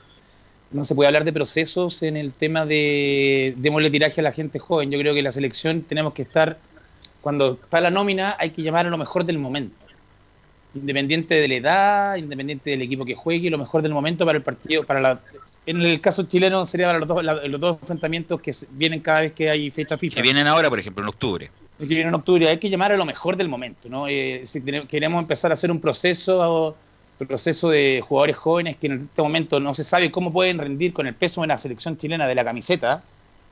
no 0.73 0.85
se 0.85 0.95
puede 0.95 1.07
hablar 1.07 1.25
de 1.25 1.33
procesos 1.33 2.03
en 2.03 2.19
el 2.19 2.35
tema 2.35 2.67
de 2.67 3.55
démosle 3.57 3.91
tiraje 3.91 4.21
a 4.21 4.25
la 4.25 4.33
gente 4.33 4.59
joven. 4.59 4.91
Yo 4.91 4.99
creo 4.99 5.15
que 5.15 5.23
la 5.23 5.33
selección 5.33 5.85
tenemos 5.85 6.13
que 6.13 6.21
estar, 6.21 6.59
cuando 7.23 7.59
está 7.63 7.81
la 7.81 7.91
nómina, 7.91 8.37
hay 8.39 8.51
que 8.51 8.61
llamar 8.61 8.87
a 8.87 8.91
lo 8.91 8.99
mejor 8.99 9.25
del 9.25 9.39
momento. 9.39 9.75
Independiente 10.75 11.37
de 11.37 11.49
la 11.49 11.55
edad, 11.55 12.17
independiente 12.17 12.69
del 12.69 12.83
equipo 12.83 13.07
que 13.07 13.15
juegue, 13.15 13.49
lo 13.49 13.57
mejor 13.57 13.81
del 13.81 13.95
momento 13.95 14.27
para 14.27 14.37
el 14.37 14.45
partido, 14.45 14.85
para 14.85 15.01
la, 15.01 15.21
en 15.65 15.81
el 15.81 15.99
caso 16.03 16.25
chileno 16.25 16.67
sería 16.67 16.89
para 16.89 16.99
los 16.99 17.09
dos, 17.09 17.25
los 17.25 17.59
dos 17.59 17.79
enfrentamientos 17.81 18.39
que 18.39 18.51
vienen 18.73 19.01
cada 19.01 19.23
vez 19.23 19.33
que 19.33 19.49
hay 19.49 19.71
fecha 19.71 19.97
FIFA 19.97 20.17
Que 20.17 20.23
vienen 20.23 20.47
ahora, 20.47 20.69
por 20.69 20.79
ejemplo, 20.79 21.03
en 21.03 21.09
octubre. 21.09 21.51
Que 21.79 21.85
viene 21.87 22.09
en 22.09 22.15
octubre, 22.15 22.49
hay 22.49 22.59
que 22.59 22.71
llamar 22.71 22.93
a 22.93 22.97
lo 22.97 23.05
mejor 23.05 23.37
del 23.37 23.49
momento, 23.49 23.89
¿no? 23.89 24.07
Eh, 24.09 24.43
si 24.45 24.61
tenemos- 24.61 24.89
queremos 24.89 25.21
empezar 25.21 25.51
a 25.51 25.55
hacer 25.55 25.71
un 25.71 25.81
proceso, 25.81 26.77
un 27.19 27.27
proceso 27.27 27.69
de 27.71 28.03
jugadores 28.07 28.37
jóvenes 28.37 28.77
que 28.77 28.87
en 28.89 29.05
este 29.11 29.23
momento 29.23 29.59
no 29.61 29.75
se 29.75 29.85
sabe 29.85 30.11
cómo 30.11 30.33
pueden 30.33 30.59
rendir 30.59 30.93
con 30.93 31.07
el 31.07 31.15
peso 31.15 31.41
de 31.41 31.49
la 31.49 31.59
selección 31.59 31.97
chilena 31.97 32.27
de 32.27 32.35
la 32.35 32.45
camiseta 32.45 33.03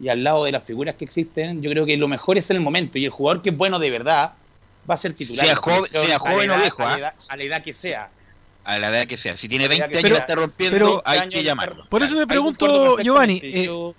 y 0.00 0.08
al 0.08 0.22
lado 0.24 0.44
de 0.44 0.52
las 0.52 0.64
figuras 0.64 0.94
que 0.96 1.04
existen, 1.04 1.62
yo 1.62 1.70
creo 1.70 1.86
que 1.86 1.96
lo 1.96 2.08
mejor 2.08 2.38
es 2.38 2.50
el 2.50 2.60
momento 2.60 2.98
y 2.98 3.04
el 3.04 3.10
jugador 3.10 3.42
que 3.42 3.50
es 3.50 3.56
bueno 3.56 3.78
de 3.78 3.90
verdad 3.90 4.32
va 4.88 4.94
a 4.94 4.96
ser 4.96 5.14
titular. 5.14 5.44
Sea 5.46 5.56
joven- 5.56 5.84
sea 5.84 6.00
o 6.02 6.04
viejo, 6.06 6.26
a 6.26 6.86
la 6.86 6.94
¿ah? 6.94 6.98
edad- 6.98 7.12
a 7.28 7.36
la 7.36 7.42
edad 7.42 7.62
que 7.62 7.72
sea. 7.72 8.08
A 8.64 8.78
la 8.78 8.88
edad 8.90 9.06
que 9.06 9.16
sea. 9.16 9.36
Si 9.36 9.48
tiene 9.48 9.64
A 9.64 9.68
la 9.68 9.74
edad 9.74 9.88
20 9.88 9.92
que 10.00 10.06
años 10.06 10.10
y 10.10 10.16
sea. 10.16 10.20
está 10.20 10.34
rompiendo, 10.36 10.76
pero- 10.78 11.02
hay 11.04 11.28
que 11.28 11.42
llamarlo. 11.44 11.84
Por 11.88 12.02
eso 12.02 12.16
te 12.16 12.26
pregunto, 12.26 12.98
Giovanni, 13.00 13.40
eh, 13.42 13.64
Yo- 13.66 13.94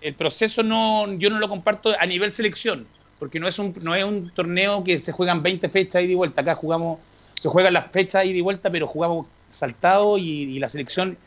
el 0.00 0.14
proceso 0.14 0.62
no, 0.62 1.12
yo 1.14 1.30
no 1.30 1.38
lo 1.38 1.48
comparto 1.48 1.94
a 1.98 2.06
nivel 2.06 2.32
selección, 2.32 2.86
porque 3.20 3.38
no 3.38 3.46
es 3.46 3.58
un, 3.58 3.72
no 3.82 3.94
es 3.94 4.02
un 4.02 4.30
torneo 4.30 4.82
que 4.82 4.98
se 4.98 5.12
juegan 5.12 5.42
20 5.42 5.68
fechas 5.68 6.02
ida 6.02 6.10
y 6.10 6.14
vuelta. 6.14 6.40
Acá 6.40 6.56
jugamos, 6.56 6.98
se 7.38 7.48
juegan 7.48 7.74
las 7.74 7.92
fechas 7.92 8.24
ida 8.24 8.38
y 8.38 8.40
vuelta, 8.40 8.70
pero 8.70 8.88
jugamos 8.88 9.26
saltado 9.50 10.18
y, 10.18 10.22
y 10.24 10.58
la 10.58 10.68
selección, 10.68 11.18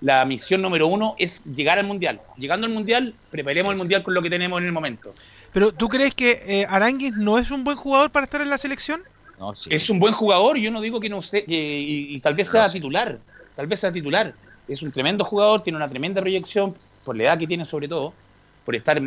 la 0.00 0.24
misión 0.24 0.62
número 0.62 0.88
uno 0.88 1.14
es 1.18 1.44
llegar 1.44 1.78
al 1.78 1.86
mundial. 1.86 2.20
Llegando 2.38 2.66
al 2.66 2.72
mundial, 2.72 3.14
preparemos 3.30 3.72
el 3.72 3.78
mundial 3.78 4.02
con 4.02 4.14
lo 4.14 4.22
que 4.22 4.30
tenemos 4.30 4.58
en 4.58 4.66
el 4.66 4.72
momento. 4.72 5.12
Pero 5.52 5.70
¿tú 5.70 5.88
crees 5.88 6.14
que 6.14 6.42
eh, 6.46 6.66
Aranguis 6.68 7.14
no 7.14 7.38
es 7.38 7.50
un 7.50 7.62
buen 7.62 7.76
jugador 7.76 8.10
para 8.10 8.24
estar 8.24 8.40
en 8.40 8.48
la 8.48 8.58
selección? 8.58 9.02
No, 9.38 9.54
sí. 9.54 9.68
Es 9.70 9.90
un 9.90 9.98
buen 9.98 10.14
jugador, 10.14 10.56
yo 10.56 10.70
no 10.70 10.80
digo 10.80 10.98
que 10.98 11.10
no 11.10 11.20
sé, 11.20 11.44
que, 11.44 11.54
y, 11.54 12.16
y 12.16 12.20
tal 12.20 12.34
vez 12.34 12.48
sea 12.48 12.70
titular, 12.70 13.18
tal 13.54 13.66
vez 13.66 13.80
sea 13.80 13.92
titular. 13.92 14.34
Es 14.66 14.82
un 14.82 14.90
tremendo 14.90 15.24
jugador, 15.24 15.62
tiene 15.62 15.76
una 15.76 15.88
tremenda 15.88 16.22
proyección, 16.22 16.74
por 17.04 17.16
la 17.16 17.24
edad 17.24 17.38
que 17.38 17.46
tiene 17.46 17.66
sobre 17.66 17.86
todo, 17.86 18.14
por 18.64 18.74
estar 18.74 19.00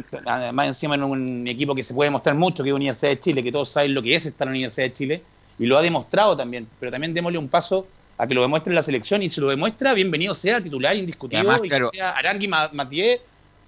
más 0.54 0.68
encima 0.68 0.96
en 0.96 1.04
un 1.04 1.48
equipo 1.48 1.74
que 1.74 1.84
se 1.84 1.94
puede 1.94 2.08
demostrar 2.08 2.36
mucho, 2.36 2.64
que 2.64 2.70
es 2.70 2.76
Universidad 2.76 3.12
de 3.12 3.20
Chile, 3.20 3.44
que 3.44 3.52
todos 3.52 3.70
saben 3.70 3.94
lo 3.94 4.02
que 4.04 4.14
es 4.16 4.26
estar 4.26 4.48
en 4.48 4.54
la 4.54 4.58
Universidad 4.58 4.88
de 4.88 4.94
Chile, 4.94 5.24
y 5.58 5.66
lo 5.66 5.78
ha 5.78 5.82
demostrado 5.82 6.38
también, 6.38 6.68
pero 6.80 6.92
también 6.92 7.14
démosle 7.14 7.40
un 7.40 7.48
paso 7.48 7.88
a 8.20 8.28
que 8.28 8.34
lo 8.34 8.42
demuestre 8.42 8.72
en 8.72 8.76
la 8.76 8.82
selección, 8.82 9.24
y 9.24 9.30
si 9.30 9.42
lo 9.42 9.50
demuestra, 9.50 9.94
bienvenido 9.94 10.36
sea, 10.36 10.62
titular 10.62 10.96
indiscutido, 10.96 11.42
Y 11.42 11.46
además, 11.46 11.62
y, 11.64 11.70
claro. 11.70 11.90
que 11.92 11.98
sea 11.98 12.12
Arangui 12.12 12.48
Ma- 12.48 12.70
Matié, 12.72 13.22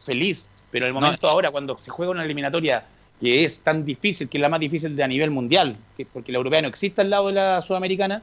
feliz, 0.06 0.50
pero 0.72 0.86
el 0.86 0.94
momento 0.94 1.28
ahora, 1.28 1.50
cuando 1.50 1.78
se 1.78 1.90
juega 1.90 2.12
una 2.12 2.24
eliminatoria 2.24 2.86
que 3.20 3.44
es 3.44 3.60
tan 3.62 3.84
difícil, 3.84 4.30
que 4.30 4.38
es 4.38 4.42
la 4.42 4.50
más 4.50 4.60
difícil 4.60 4.96
de 4.96 5.04
a 5.04 5.08
nivel 5.08 5.32
mundial, 5.32 5.76
que 5.98 6.06
porque 6.06 6.32
la 6.32 6.38
europea 6.38 6.62
no 6.62 6.68
existe 6.68 7.02
al 7.02 7.10
lado 7.10 7.28
de 7.28 7.34
la 7.34 7.62
sudamericana, 7.62 8.22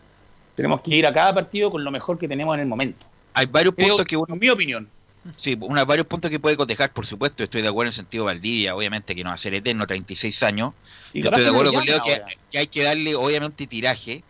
tenemos 0.54 0.80
que 0.80 0.94
ir 0.96 1.06
a 1.06 1.12
cada 1.12 1.34
partido 1.34 1.70
con 1.70 1.84
lo 1.84 1.90
mejor 1.90 2.16
que 2.18 2.26
tenemos 2.26 2.54
en 2.54 2.60
el 2.62 2.66
momento. 2.66 3.04
Hay 3.34 3.46
varios 3.46 3.74
Creo, 3.74 3.88
puntos 3.88 4.06
que 4.06 4.16
uno 4.16 4.32
en 4.32 4.40
mi 4.40 4.48
opinión. 4.48 4.88
Sí, 5.36 5.56
una, 5.60 5.84
varios 5.84 6.06
puntos 6.06 6.30
que 6.30 6.38
puede 6.38 6.56
cotejar, 6.56 6.92
por 6.92 7.06
supuesto. 7.06 7.42
Estoy 7.42 7.62
de 7.62 7.68
acuerdo 7.68 7.88
en 7.88 7.92
el 7.92 7.96
sentido 7.96 8.24
de 8.24 8.34
Valdivia, 8.34 8.76
obviamente 8.76 9.14
que 9.14 9.24
no 9.24 9.30
va 9.30 9.34
a 9.34 9.38
ser 9.38 9.54
eterno, 9.54 9.86
36 9.86 10.42
años. 10.42 10.74
Y 11.12 11.20
estoy 11.24 11.42
de 11.42 11.48
acuerdo 11.48 11.72
con 11.72 11.84
Leo 11.84 12.00
que, 12.02 12.58
hay 12.58 12.66
que 12.66 12.82
darle, 12.82 13.14
obviamente, 13.14 13.66
tiraje, 13.66 14.22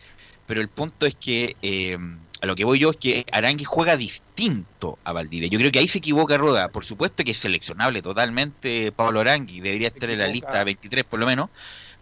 pero 0.46 0.61
el 0.61 0.68
punto 0.68 1.06
es 1.06 1.14
que 1.14 1.56
eh, 1.62 1.98
a 2.40 2.46
lo 2.46 2.54
que 2.56 2.64
voy 2.64 2.78
yo 2.78 2.90
es 2.90 2.96
que 2.96 3.26
Arangui 3.32 3.64
juega 3.64 3.96
distinto 3.96 4.98
a 5.04 5.12
Valdivia. 5.12 5.48
Yo 5.48 5.59
creo 5.59 5.72
que 5.72 5.78
ahí 5.78 5.88
se 5.88 5.98
equivoca 5.98 6.37
Roda. 6.37 6.68
Por 6.68 6.85
supuesto 6.85 7.24
que 7.24 7.30
es 7.30 7.38
seleccionable 7.38 8.02
totalmente 8.02 8.92
Pablo 8.92 9.20
Arangui, 9.20 9.61
debería 9.61 9.88
estar 9.88 10.11
en 10.11 10.18
la 10.18 10.28
lista 10.28 10.62
23 10.62 11.04
por 11.04 11.18
lo 11.18 11.26
menos. 11.26 11.50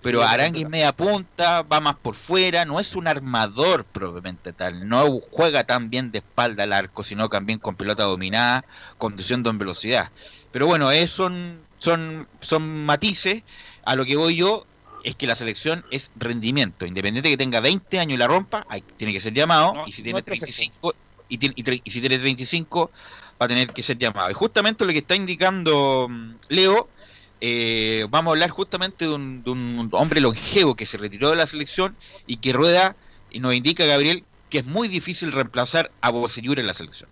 Pero 0.04 0.22
Arangui 0.22 0.62
es 0.62 0.68
media 0.68 0.92
punta, 0.92 1.62
va 1.62 1.80
más 1.80 1.96
por 1.96 2.14
fuera, 2.14 2.64
no 2.66 2.78
es 2.78 2.94
un 2.94 3.08
armador 3.08 3.84
propiamente 3.84 4.52
tal, 4.52 4.86
no 4.86 5.20
juega 5.30 5.64
tan 5.64 5.88
bien 5.88 6.12
de 6.12 6.18
espalda 6.18 6.64
al 6.64 6.74
arco, 6.74 7.02
sino 7.02 7.30
también 7.30 7.58
con 7.58 7.74
pelota 7.74 8.04
dominada, 8.04 8.66
conduciendo 8.98 9.48
en 9.48 9.56
velocidad. 9.56 10.10
Pero 10.52 10.66
bueno, 10.66 10.92
es, 10.92 11.10
son, 11.10 11.58
son, 11.78 12.28
son 12.40 12.84
matices. 12.84 13.42
A 13.84 13.96
lo 13.96 14.04
que 14.04 14.16
voy 14.16 14.36
yo, 14.36 14.66
es 15.04 15.16
que 15.16 15.26
la 15.26 15.36
selección 15.36 15.84
es 15.90 16.10
rendimiento. 16.16 16.86
Independiente 16.86 17.30
que 17.30 17.36
tenga 17.36 17.60
20 17.60 17.98
años 17.98 18.14
y 18.14 18.18
la 18.18 18.26
rompa, 18.26 18.66
tiene 18.96 19.12
que 19.12 19.20
ser 19.20 19.32
llamado. 19.32 19.84
y 19.86 19.92
si 19.92 20.02
tiene 20.02 20.22
35 20.22 20.94
y, 21.28 21.38
si 21.90 22.00
tiene 22.00 22.18
35 22.18 22.90
va 23.40 23.46
a 23.46 23.48
tener 23.48 23.72
que 23.72 23.82
ser 23.82 23.98
llamado. 23.98 24.30
Y 24.30 24.34
justamente 24.34 24.84
lo 24.84 24.92
que 24.92 24.98
está 24.98 25.14
indicando 25.14 26.06
mm, 26.08 26.34
Leo, 26.48 26.88
eh, 27.40 28.06
vamos 28.10 28.30
a 28.30 28.32
hablar 28.32 28.50
justamente 28.50 29.06
de 29.06 29.10
un, 29.12 29.88
hombre 29.92 30.20
longevo 30.20 30.74
que 30.74 30.86
se 30.86 30.96
retiró 30.96 31.30
de 31.30 31.36
la 31.36 31.46
selección 31.46 31.96
y 32.26 32.36
que 32.36 32.52
rueda 32.52 32.96
y 33.30 33.40
nos 33.40 33.54
indica 33.54 33.84
Gabriel 33.86 34.24
que 34.50 34.58
es 34.58 34.66
muy 34.66 34.88
difícil 34.88 35.32
reemplazar 35.32 35.90
a 36.00 36.10
Bocellur 36.10 36.58
en 36.60 36.66
la 36.66 36.74
selección. 36.74 37.10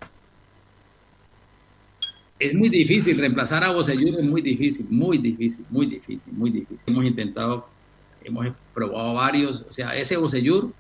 Es 2.39 2.55
muy 2.55 2.69
difícil 2.69 3.19
reemplazar 3.19 3.65
a 3.65 3.71
Bocellur, 3.71 4.21
es 4.21 4.25
muy 4.25 4.43
difícil, 4.43 4.87
muy 4.91 5.19
difícil, 5.19 5.65
muy 5.71 5.87
difícil, 5.87 6.33
muy 6.33 6.51
difícil. 6.51 6.93
Hemos 6.93 7.05
intentado 7.05 7.69
hemos 8.25 8.47
probado 8.73 9.15
varios, 9.15 9.65
o 9.69 9.73
sea, 9.73 9.95
ese 9.97 10.17
Bocellur, 10.17 10.73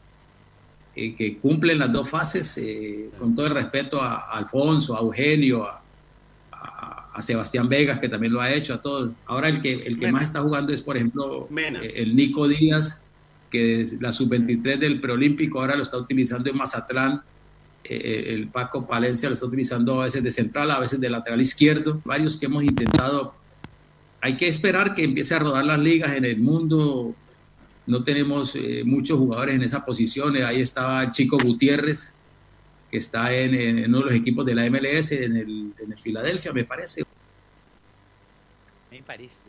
eh, 0.94 1.14
que 1.14 1.38
cumple 1.38 1.74
las 1.74 1.90
dos 1.90 2.09
fases, 2.09 2.59
eh, 2.59 3.11
con 3.18 3.35
todo 3.35 3.46
el 3.46 3.55
respeto 3.55 4.00
a, 4.00 4.31
Alfonso, 4.31 4.96
a 4.96 5.00
Eugenio, 5.00 5.64
a, 5.64 5.82
Sebastián 7.20 7.68
Vegas, 7.68 7.98
que 7.98 8.09
también 8.09 8.33
lo 8.33 8.40
ha 8.40 8.53
hecho, 8.53 8.75
a 8.75 8.81
todos. 8.81 9.11
Ahora 9.27 9.48
el 9.48 9.61
que, 9.61 9.72
el 9.72 9.98
que 9.98 10.11
más 10.11 10.22
está 10.22 10.40
jugando 10.40 10.72
es, 10.72 10.83
por 10.83 10.96
ejemplo, 10.96 11.48
eh, 11.55 11.92
el 11.96 12.16
Nico 12.16 12.48
Díaz, 12.48 13.05
que 13.51 13.83
es 13.83 14.01
la 14.01 14.12
sub-23 14.12 14.79
del 14.79 15.01
preolímpico, 15.01 15.61
ahora 15.61 15.77
lo 15.77 15.83
está 15.83 15.98
utilizando 15.98 16.48
en 16.48 16.57
Mazatlán. 16.57 17.22
el 17.85 18.48
Paco 18.48 18.87
Palencia 18.87 19.29
lo 19.29 19.35
está 19.35 19.46
utilizando 19.46 20.01
a 20.01 20.05
veces 20.05 20.22
de 20.22 20.31
central, 20.31 20.70
a 20.70 20.79
veces 20.79 20.98
de 21.01 21.11
lateral 21.11 21.40
izquierdo. 21.40 22.01
Varios 22.05 22.38
que 22.38 22.46
hemos 22.46 22.64
intentado. 22.64 23.35
Hay 24.22 24.37
que 24.37 24.48
esperar 24.48 24.94
que 24.94 25.05
empiece 25.05 25.35
a 25.35 25.40
rodar 25.40 25.66
las 25.66 25.81
ligas 25.81 26.14
en 26.14 26.25
el 26.25 26.38
mundo 26.38 27.14
no 27.87 28.05
tenemos 28.05 28.55
eh, 28.55 28.83
muchos 28.85 29.18
jugadores 29.18 29.57
en 29.57 29.62
esa 29.62 29.85
posición. 29.85 30.37
Ahí 30.37 30.61
estaba 30.61 31.09
Chico 31.11 31.38
Gutiérrez, 31.38 32.14
que 32.92 32.98
está 32.98 33.33
en, 33.33 33.87
uno 33.87 34.00
de 34.00 34.05
los 34.05 34.12
equipos 34.12 34.44
de 34.44 34.55
la 34.55 34.68
MLS, 34.68 35.12
en 35.12 35.35
el, 35.35 35.72
en 35.83 35.92
el 35.92 35.98
Filadelfia, 35.98 36.52
me 36.52 36.64
parece. 36.64 37.02
Me 38.90 39.02
parece. 39.02 39.48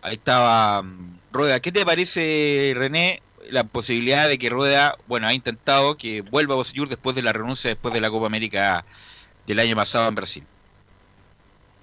Ahí 0.00 0.14
estaba 0.14 0.80
mm, 0.82 1.18
Rueda. 1.32 1.58
¿Qué 1.58 1.72
te 1.72 1.84
parece, 1.84 2.74
René, 2.76 3.22
la 3.50 3.64
posibilidad 3.64 4.28
de 4.28 4.38
que 4.38 4.50
Rueda, 4.50 4.94
bueno, 5.08 5.26
ha 5.26 5.34
intentado 5.34 5.96
que 5.96 6.20
vuelva 6.20 6.54
a 6.54 6.58
Bosellur 6.58 6.88
después 6.88 7.16
de 7.16 7.22
la 7.22 7.32
renuncia, 7.32 7.70
después 7.70 7.92
de 7.92 8.00
la 8.00 8.10
Copa 8.10 8.26
América 8.26 8.84
del 9.44 9.58
año 9.58 9.74
pasado 9.74 10.08
en 10.08 10.14
Brasil? 10.14 10.44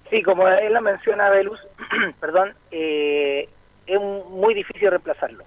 Sí, 0.08 0.22
como 0.22 0.48
él 0.48 0.72
lo 0.72 0.80
menciona, 0.80 1.28
Velus, 1.28 1.60
perdón, 2.20 2.54
eh, 2.70 3.46
es 3.86 4.00
muy 4.00 4.54
difícil 4.54 4.88
reemplazarlo. 4.88 5.44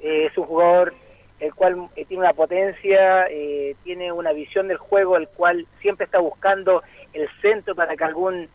Eh, 0.00 0.26
es 0.26 0.36
un 0.36 0.46
jugador 0.46 0.92
el 1.40 1.54
cual 1.54 1.88
eh, 1.96 2.04
tiene 2.04 2.22
una 2.22 2.34
potencia, 2.34 3.26
eh, 3.28 3.74
tiene 3.82 4.12
una 4.12 4.32
visión 4.32 4.68
del 4.68 4.76
juego, 4.76 5.16
el 5.16 5.26
cual 5.28 5.66
siempre 5.80 6.04
está 6.04 6.18
buscando 6.18 6.82
el 7.12 7.28
centro 7.40 7.74
para 7.74 7.96
que 7.96 8.04
algún 8.04 8.48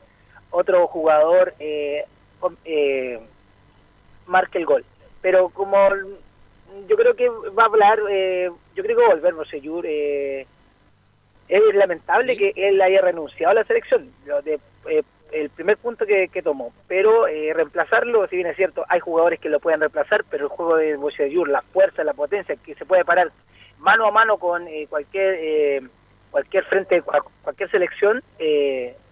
otro 0.51 0.87
jugador 0.87 1.53
marque 4.27 4.57
el 4.57 4.65
gol. 4.65 4.85
Pero 5.21 5.49
como 5.49 5.77
yo 6.87 6.95
creo 6.95 7.15
que 7.15 7.27
va 7.27 7.63
a 7.63 7.65
hablar, 7.65 7.97
yo 7.99 8.83
creo 8.83 8.95
que 8.95 9.01
va 9.01 9.05
a 9.05 9.15
volver 9.15 9.33
Rosellur. 9.33 9.85
es 9.85 10.45
lamentable 11.73 12.37
que 12.37 12.53
él 12.55 12.81
haya 12.81 13.01
renunciado 13.01 13.51
a 13.51 13.55
la 13.55 13.63
selección. 13.65 14.11
De, 14.43 14.59
el 15.35 15.49
primer 15.49 15.77
punto 15.77 16.05
que, 16.05 16.29
tomó. 16.41 16.73
Pero 16.87 17.27
eh, 17.27 17.53
reemplazarlo, 17.53 18.27
si 18.27 18.37
bien 18.37 18.47
es 18.47 18.55
cierto, 18.55 18.85
hay 18.87 18.99
jugadores 18.99 19.39
que 19.39 19.49
lo 19.49 19.59
pueden 19.59 19.81
reemplazar, 19.81 20.23
pero 20.29 20.45
el 20.45 20.49
juego 20.49 20.77
de 20.77 20.95
Bocheyur, 20.95 21.49
la 21.49 21.61
fuerza, 21.61 22.03
la 22.03 22.13
potencia, 22.13 22.55
que 22.55 22.75
se 22.75 22.85
puede 22.85 23.03
parar 23.03 23.31
mano 23.79 24.07
a 24.07 24.11
mano 24.11 24.37
con 24.37 24.67
eh, 24.67 24.87
cualquier 24.89 25.35
eh, 25.37 25.81
cualquier 26.31 26.65
frente, 26.65 27.01
cualquier 27.43 27.71
selección, 27.71 28.21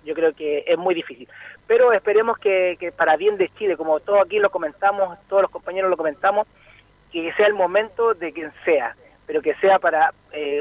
yo 0.03 0.13
creo 0.13 0.33
que 0.33 0.65
es 0.67 0.77
muy 0.77 0.93
difícil. 0.93 1.29
Pero 1.67 1.93
esperemos 1.93 2.37
que, 2.37 2.75
que, 2.77 2.91
para 2.91 3.15
bien 3.15 3.37
de 3.37 3.47
Chile, 3.57 3.77
como 3.77 4.01
todos 4.01 4.25
aquí 4.25 4.39
lo 4.39 4.49
comentamos, 4.49 5.17
todos 5.29 5.43
los 5.43 5.51
compañeros 5.51 5.89
lo 5.89 5.95
comentamos, 5.95 6.45
que 7.13 7.31
sea 7.33 7.47
el 7.47 7.53
momento 7.53 8.13
de 8.13 8.33
quien 8.33 8.51
sea, 8.65 8.97
pero 9.25 9.41
que 9.41 9.55
sea 9.55 9.79
para 9.79 10.13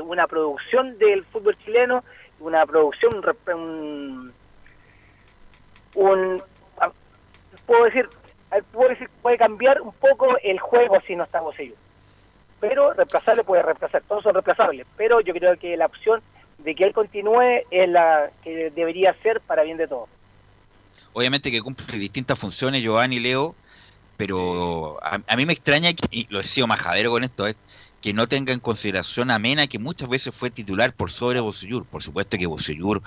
una 0.05 0.29
producción 0.29 0.99
del 0.99 1.25
fútbol 1.25 1.59
chileno, 1.65 2.05
una 2.39 2.65
producción, 2.65 3.21
un, 3.53 4.33
un 5.95 6.43
puedo 7.67 7.85
decir 7.85 8.09
puedo 8.73 8.91
decir 8.91 9.09
puede 9.21 9.39
cambiar 9.39 9.81
un 9.81 9.93
poco 9.93 10.37
el 10.43 10.59
juego 10.59 11.01
si 11.07 11.17
no 11.17 11.25
estamos 11.25 11.59
ellos. 11.59 11.77
Pero 12.61 12.93
reemplazarle 12.93 13.45
puede 13.45 13.63
reemplazar 13.63 14.03
todos 14.07 14.23
son 14.23 14.35
reemplazables 14.35 14.87
pero 14.97 15.21
yo 15.21 15.33
creo 15.35 15.57
que 15.59 15.77
la 15.77 15.87
opción 15.87 16.23
de 16.59 16.75
que 16.75 16.85
él 16.85 16.93
continúe 16.93 17.63
es 17.71 17.89
la 17.89 18.31
que 18.45 18.71
debería 18.71 19.15
ser 19.23 19.41
para 19.41 19.63
bien 19.63 19.77
de 19.77 19.89
todos. 19.89 20.09
Obviamente 21.13 21.51
que 21.51 21.61
cumple 21.61 21.99
distintas 21.99 22.39
funciones 22.39 22.83
Giovanni 22.83 23.21
Leo 23.21 23.55
pero 24.17 24.99
a, 25.03 25.37
mí 25.37 25.47
me 25.47 25.53
extraña 25.53 25.91
y 26.11 26.27
lo 26.31 26.41
he 26.41 26.45
sido 26.45 26.67
majadero 26.67 27.11
con 27.11 27.25
esto 27.25 27.47
es 27.47 27.57
que 28.03 28.13
no 28.13 28.27
tenga 28.27 28.53
en 28.53 28.59
consideración 28.59 29.31
a 29.31 29.39
Mena, 29.39 29.69
que 29.69 29.79
muchas 29.79 30.09
veces 30.09 30.35
fue 30.35 30.51
titular 30.51 30.93
por 30.93 31.11
sobre 31.11 31.39
Bosellur. 31.39 31.87
Por 31.87 32.03
supuesto 32.03 32.37
que 32.37 32.47
Bosellur 32.47 33.01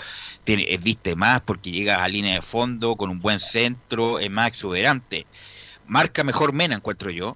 tiene, 0.46 0.66
viste 0.78 1.16
más 1.16 1.42
porque 1.42 1.70
llega 1.70 2.02
a 2.02 2.08
línea 2.08 2.36
de 2.36 2.42
fondo 2.42 2.96
con 2.96 3.10
un 3.10 3.20
buen 3.20 3.42
centro, 3.42 4.20
es 4.20 4.32
más 4.32 4.48
exuberante. 4.48 5.28
Marca 5.86 6.24
mejor 6.24 6.54
Mena, 6.54 6.76
encuentro 6.76 7.12
yo. 7.12 7.36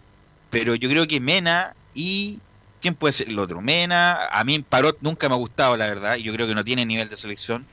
Pero 0.49 0.73
yo 0.73 0.89
creo 0.89 1.05
que 1.05 1.19
Mena 1.19 1.75
y. 1.93 2.39
¿Quién 2.81 2.95
puede 2.95 3.11
ser 3.11 3.27
el 3.27 3.37
otro? 3.37 3.61
Mena. 3.61 4.27
A 4.31 4.45
mí 4.45 4.59
Parot 4.59 4.97
nunca 5.01 5.27
me 5.27 5.35
ha 5.35 5.37
gustado, 5.37 5.75
la 5.75 5.87
verdad. 5.87 6.15
Y 6.15 6.23
yo 6.23 6.33
creo 6.33 6.47
que 6.47 6.55
no 6.55 6.63
tiene 6.63 6.85
nivel 6.85 7.09
de 7.09 7.17
selección. 7.17 7.65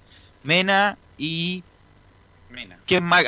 Mena 0.42 0.98
y. 1.16 1.62
Mena. 2.50 2.76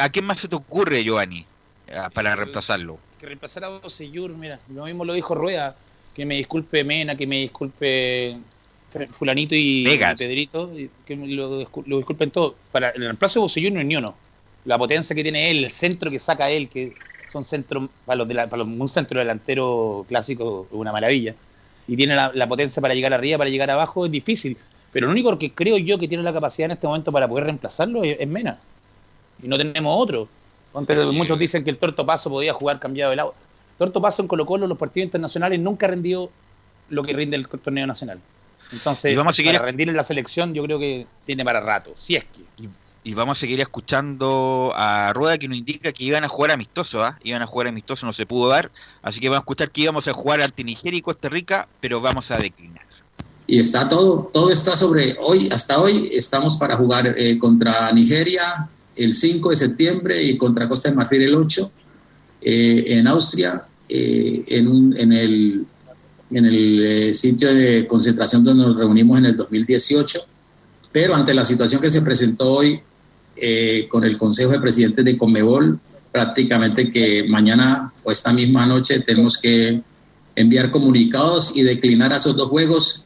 ¿A 0.00 0.08
quién 0.08 0.24
más 0.24 0.40
se 0.40 0.48
te 0.48 0.56
ocurre, 0.56 1.04
Giovanni? 1.04 1.46
Ah, 1.94 2.10
para 2.12 2.34
reemplazarlo. 2.34 2.98
Que 3.20 3.26
reemplazar 3.26 3.64
a 3.64 3.68
Bosellur, 3.68 4.30
mira. 4.32 4.58
Lo 4.68 4.86
mismo 4.86 5.04
lo 5.04 5.14
dijo 5.14 5.36
Rueda 5.36 5.76
que 6.18 6.26
me 6.26 6.34
disculpe 6.34 6.82
Mena, 6.82 7.14
que 7.14 7.28
me 7.28 7.36
disculpe 7.42 8.36
Fulanito 9.12 9.54
y 9.54 9.84
Pedrito, 10.18 10.68
que 11.06 11.14
lo, 11.14 11.60
disculpen 11.84 12.32
todo. 12.32 12.56
Para 12.72 12.90
el 12.90 13.02
reemplazo 13.02 13.38
de 13.38 13.42
Bocellur 13.44 13.72
no 13.72 13.78
es 13.78 13.86
ni 13.86 13.94
uno. 13.94 14.16
La 14.64 14.76
potencia 14.76 15.14
que 15.14 15.22
tiene 15.22 15.48
él, 15.48 15.62
el 15.62 15.70
centro 15.70 16.10
que 16.10 16.18
saca 16.18 16.50
él, 16.50 16.68
que 16.68 16.94
son 17.30 17.44
centros, 17.44 17.88
para, 18.04 18.16
los 18.16 18.26
de 18.26 18.34
para 18.48 18.64
un 18.64 18.88
centro 18.88 19.20
delantero 19.20 20.04
clásico, 20.08 20.66
una 20.72 20.90
maravilla. 20.90 21.36
Y 21.86 21.94
tiene 21.94 22.16
la, 22.16 22.48
potencia 22.48 22.82
para 22.82 22.94
llegar 22.94 23.14
arriba, 23.14 23.38
para 23.38 23.50
llegar 23.50 23.70
abajo, 23.70 24.04
es 24.04 24.10
difícil. 24.10 24.56
Pero 24.92 25.06
lo 25.06 25.12
único 25.12 25.38
que 25.38 25.52
creo 25.52 25.78
yo 25.78 26.00
que 26.00 26.08
tiene 26.08 26.24
la 26.24 26.32
capacidad 26.32 26.64
en 26.64 26.72
este 26.72 26.88
momento 26.88 27.12
para 27.12 27.28
poder 27.28 27.44
reemplazarlo 27.44 28.02
es, 28.02 28.26
Mena. 28.26 28.58
Y 29.40 29.46
no 29.46 29.56
tenemos 29.56 29.94
otro. 29.96 30.28
muchos 31.12 31.38
dicen 31.38 31.62
que 31.62 31.70
el 31.70 31.78
Torto 31.78 32.04
Paso 32.04 32.28
podía 32.28 32.52
jugar 32.52 32.80
cambiado 32.80 33.10
de 33.10 33.16
lado. 33.16 33.34
Torto 33.78 34.02
Paso 34.02 34.22
en 34.22 34.28
Colo 34.28 34.44
Colo, 34.44 34.66
los 34.66 34.76
partidos 34.76 35.06
internacionales 35.06 35.60
nunca 35.60 35.86
ha 35.86 35.90
rendido 35.90 36.30
lo 36.90 37.02
que 37.02 37.12
rinde 37.12 37.36
el 37.36 37.48
torneo 37.48 37.86
nacional. 37.86 38.20
Entonces, 38.72 39.16
vamos 39.16 39.34
a 39.34 39.36
seguir 39.36 39.52
para 39.52 39.64
rendir 39.64 39.88
en 39.88 39.96
la 39.96 40.02
selección 40.02 40.52
yo 40.52 40.62
creo 40.64 40.78
que 40.78 41.06
tiene 41.24 41.44
para 41.44 41.60
rato, 41.60 41.92
si 41.94 42.16
es 42.16 42.24
que. 42.24 42.42
Y, 43.04 43.14
vamos 43.14 43.38
a 43.38 43.40
seguir 43.40 43.58
escuchando 43.60 44.72
a 44.74 45.14
Rueda 45.14 45.38
que 45.38 45.48
nos 45.48 45.56
indica 45.56 45.92
que 45.92 46.04
iban 46.04 46.24
a 46.24 46.28
jugar 46.28 46.50
amistoso, 46.50 47.02
¿ah? 47.02 47.18
Iban 47.24 47.40
a 47.40 47.46
jugar 47.46 47.68
amistoso, 47.68 48.04
no 48.04 48.12
se 48.12 48.26
pudo 48.26 48.50
dar. 48.50 48.70
Así 49.00 49.18
que 49.18 49.30
vamos 49.30 49.38
a 49.38 49.44
escuchar 49.44 49.70
que 49.70 49.80
íbamos 49.80 50.06
a 50.08 50.12
jugar 50.12 50.42
ante 50.42 50.62
Nigeria 50.62 50.98
y 50.98 51.00
Costa 51.00 51.30
Rica, 51.30 51.68
pero 51.80 52.02
vamos 52.02 52.30
a 52.30 52.36
declinar. 52.36 52.82
Y 53.46 53.60
está 53.60 53.88
todo, 53.88 54.30
todo 54.34 54.50
está 54.50 54.76
sobre 54.76 55.16
hoy, 55.20 55.48
hasta 55.50 55.80
hoy 55.80 56.10
estamos 56.12 56.58
para 56.58 56.76
jugar 56.76 57.14
eh, 57.16 57.38
contra 57.38 57.90
Nigeria 57.92 58.68
el 58.94 59.14
5 59.14 59.50
de 59.50 59.56
septiembre 59.56 60.22
y 60.22 60.36
contra 60.36 60.68
Costa 60.68 60.90
de 60.90 60.96
Marfil 60.96 61.22
el 61.22 61.34
8 61.34 61.70
eh, 62.42 62.84
en 62.88 63.06
Austria 63.06 63.67
eh, 63.88 64.44
en, 64.46 64.96
en, 64.96 65.12
el, 65.12 65.66
en 66.30 66.44
el 66.44 66.84
eh, 66.84 67.14
sitio 67.14 67.54
de 67.54 67.86
concentración 67.86 68.44
donde 68.44 68.64
nos 68.64 68.76
reunimos 68.76 69.18
en 69.18 69.26
el 69.26 69.36
2018, 69.36 70.20
pero 70.92 71.14
ante 71.14 71.32
la 71.32 71.44
situación 71.44 71.80
que 71.80 71.90
se 71.90 72.02
presentó 72.02 72.52
hoy 72.52 72.80
eh, 73.36 73.86
con 73.88 74.04
el 74.04 74.18
Consejo 74.18 74.50
de 74.50 74.60
Presidentes 74.60 75.04
de 75.04 75.16
Conmebol, 75.16 75.78
prácticamente 76.10 76.90
que 76.90 77.24
mañana 77.28 77.92
o 78.02 78.10
esta 78.10 78.32
misma 78.32 78.66
noche 78.66 79.00
tenemos 79.00 79.38
que 79.38 79.80
enviar 80.34 80.70
comunicados 80.70 81.52
y 81.54 81.62
declinar 81.62 82.12
a 82.12 82.16
esos 82.16 82.36
dos 82.36 82.48
juegos. 82.48 83.04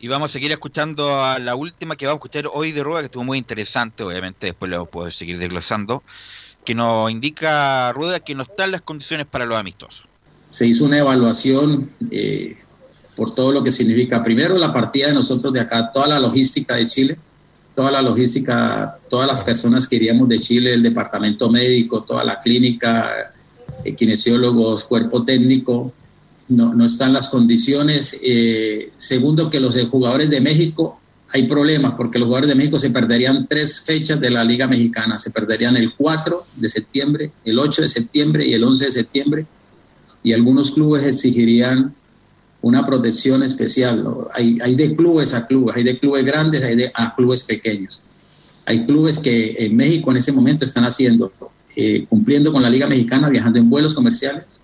Y 0.00 0.08
vamos 0.08 0.30
a 0.30 0.32
seguir 0.32 0.50
escuchando 0.52 1.22
a 1.22 1.38
la 1.38 1.56
última 1.56 1.96
que 1.96 2.06
vamos 2.06 2.18
a 2.18 2.20
escuchar 2.24 2.50
hoy 2.52 2.72
de 2.72 2.82
Rueda, 2.82 3.00
que 3.00 3.06
estuvo 3.06 3.24
muy 3.24 3.38
interesante, 3.38 4.02
obviamente 4.04 4.46
después 4.46 4.70
lo 4.70 4.86
puedo 4.86 5.10
seguir 5.10 5.38
desglosando, 5.38 6.02
que 6.64 6.74
nos 6.74 7.10
indica 7.10 7.92
Rueda 7.92 8.20
que 8.20 8.34
no 8.34 8.42
están 8.42 8.70
las 8.70 8.82
condiciones 8.82 9.26
para 9.26 9.46
los 9.46 9.56
amistosos. 9.56 10.06
Se 10.48 10.66
hizo 10.66 10.84
una 10.84 10.98
evaluación 10.98 11.90
eh, 12.10 12.56
por 13.16 13.34
todo 13.34 13.52
lo 13.52 13.64
que 13.64 13.70
significa, 13.70 14.22
primero 14.22 14.56
la 14.56 14.72
partida 14.72 15.08
de 15.08 15.14
nosotros 15.14 15.52
de 15.52 15.60
acá, 15.60 15.90
toda 15.92 16.06
la 16.06 16.20
logística 16.20 16.76
de 16.76 16.86
Chile, 16.86 17.18
toda 17.74 17.90
la 17.90 18.02
logística, 18.02 18.98
todas 19.08 19.26
las 19.26 19.42
personas 19.42 19.88
que 19.88 19.96
iríamos 19.96 20.28
de 20.28 20.38
Chile, 20.38 20.74
el 20.74 20.82
departamento 20.82 21.50
médico, 21.50 22.02
toda 22.02 22.24
la 22.24 22.40
clínica, 22.40 23.32
eh, 23.84 23.94
kinesiólogos, 23.94 24.84
cuerpo 24.84 25.24
técnico, 25.24 25.92
no, 26.48 26.74
no 26.74 26.84
están 26.84 27.12
las 27.12 27.28
condiciones. 27.28 28.18
Eh, 28.22 28.92
segundo, 28.96 29.50
que 29.50 29.60
los 29.60 29.78
jugadores 29.90 30.30
de 30.30 30.40
México 30.40 31.00
hay 31.30 31.46
problemas 31.46 31.92
porque 31.94 32.18
los 32.18 32.26
jugadores 32.26 32.48
de 32.48 32.54
México 32.54 32.78
se 32.78 32.90
perderían 32.90 33.46
tres 33.46 33.80
fechas 33.80 34.18
de 34.18 34.30
la 34.30 34.42
Liga 34.44 34.66
Mexicana. 34.66 35.18
Se 35.18 35.30
perderían 35.30 35.76
el 35.76 35.94
4 35.94 36.46
de 36.56 36.68
septiembre, 36.68 37.32
el 37.44 37.58
8 37.58 37.82
de 37.82 37.88
septiembre 37.88 38.46
y 38.46 38.54
el 38.54 38.64
11 38.64 38.86
de 38.86 38.90
septiembre. 38.90 39.46
Y 40.22 40.32
algunos 40.32 40.70
clubes 40.70 41.04
exigirían 41.04 41.94
una 42.62 42.84
protección 42.86 43.42
especial. 43.42 44.04
Hay, 44.32 44.58
hay 44.62 44.74
de 44.74 44.96
clubes 44.96 45.34
a 45.34 45.46
clubes, 45.46 45.76
hay 45.76 45.84
de 45.84 45.98
clubes 45.98 46.24
grandes, 46.24 46.62
hay 46.62 46.76
de 46.76 46.90
a 46.94 47.14
clubes 47.14 47.44
pequeños. 47.44 48.00
Hay 48.64 48.86
clubes 48.86 49.18
que 49.18 49.54
en 49.58 49.76
México 49.76 50.10
en 50.10 50.16
ese 50.16 50.32
momento 50.32 50.64
están 50.64 50.84
haciendo, 50.84 51.32
eh, 51.76 52.06
cumpliendo 52.08 52.52
con 52.52 52.62
la 52.62 52.70
Liga 52.70 52.86
Mexicana, 52.86 53.28
viajando 53.28 53.58
en 53.58 53.68
vuelos 53.68 53.94
comerciales. 53.94 54.60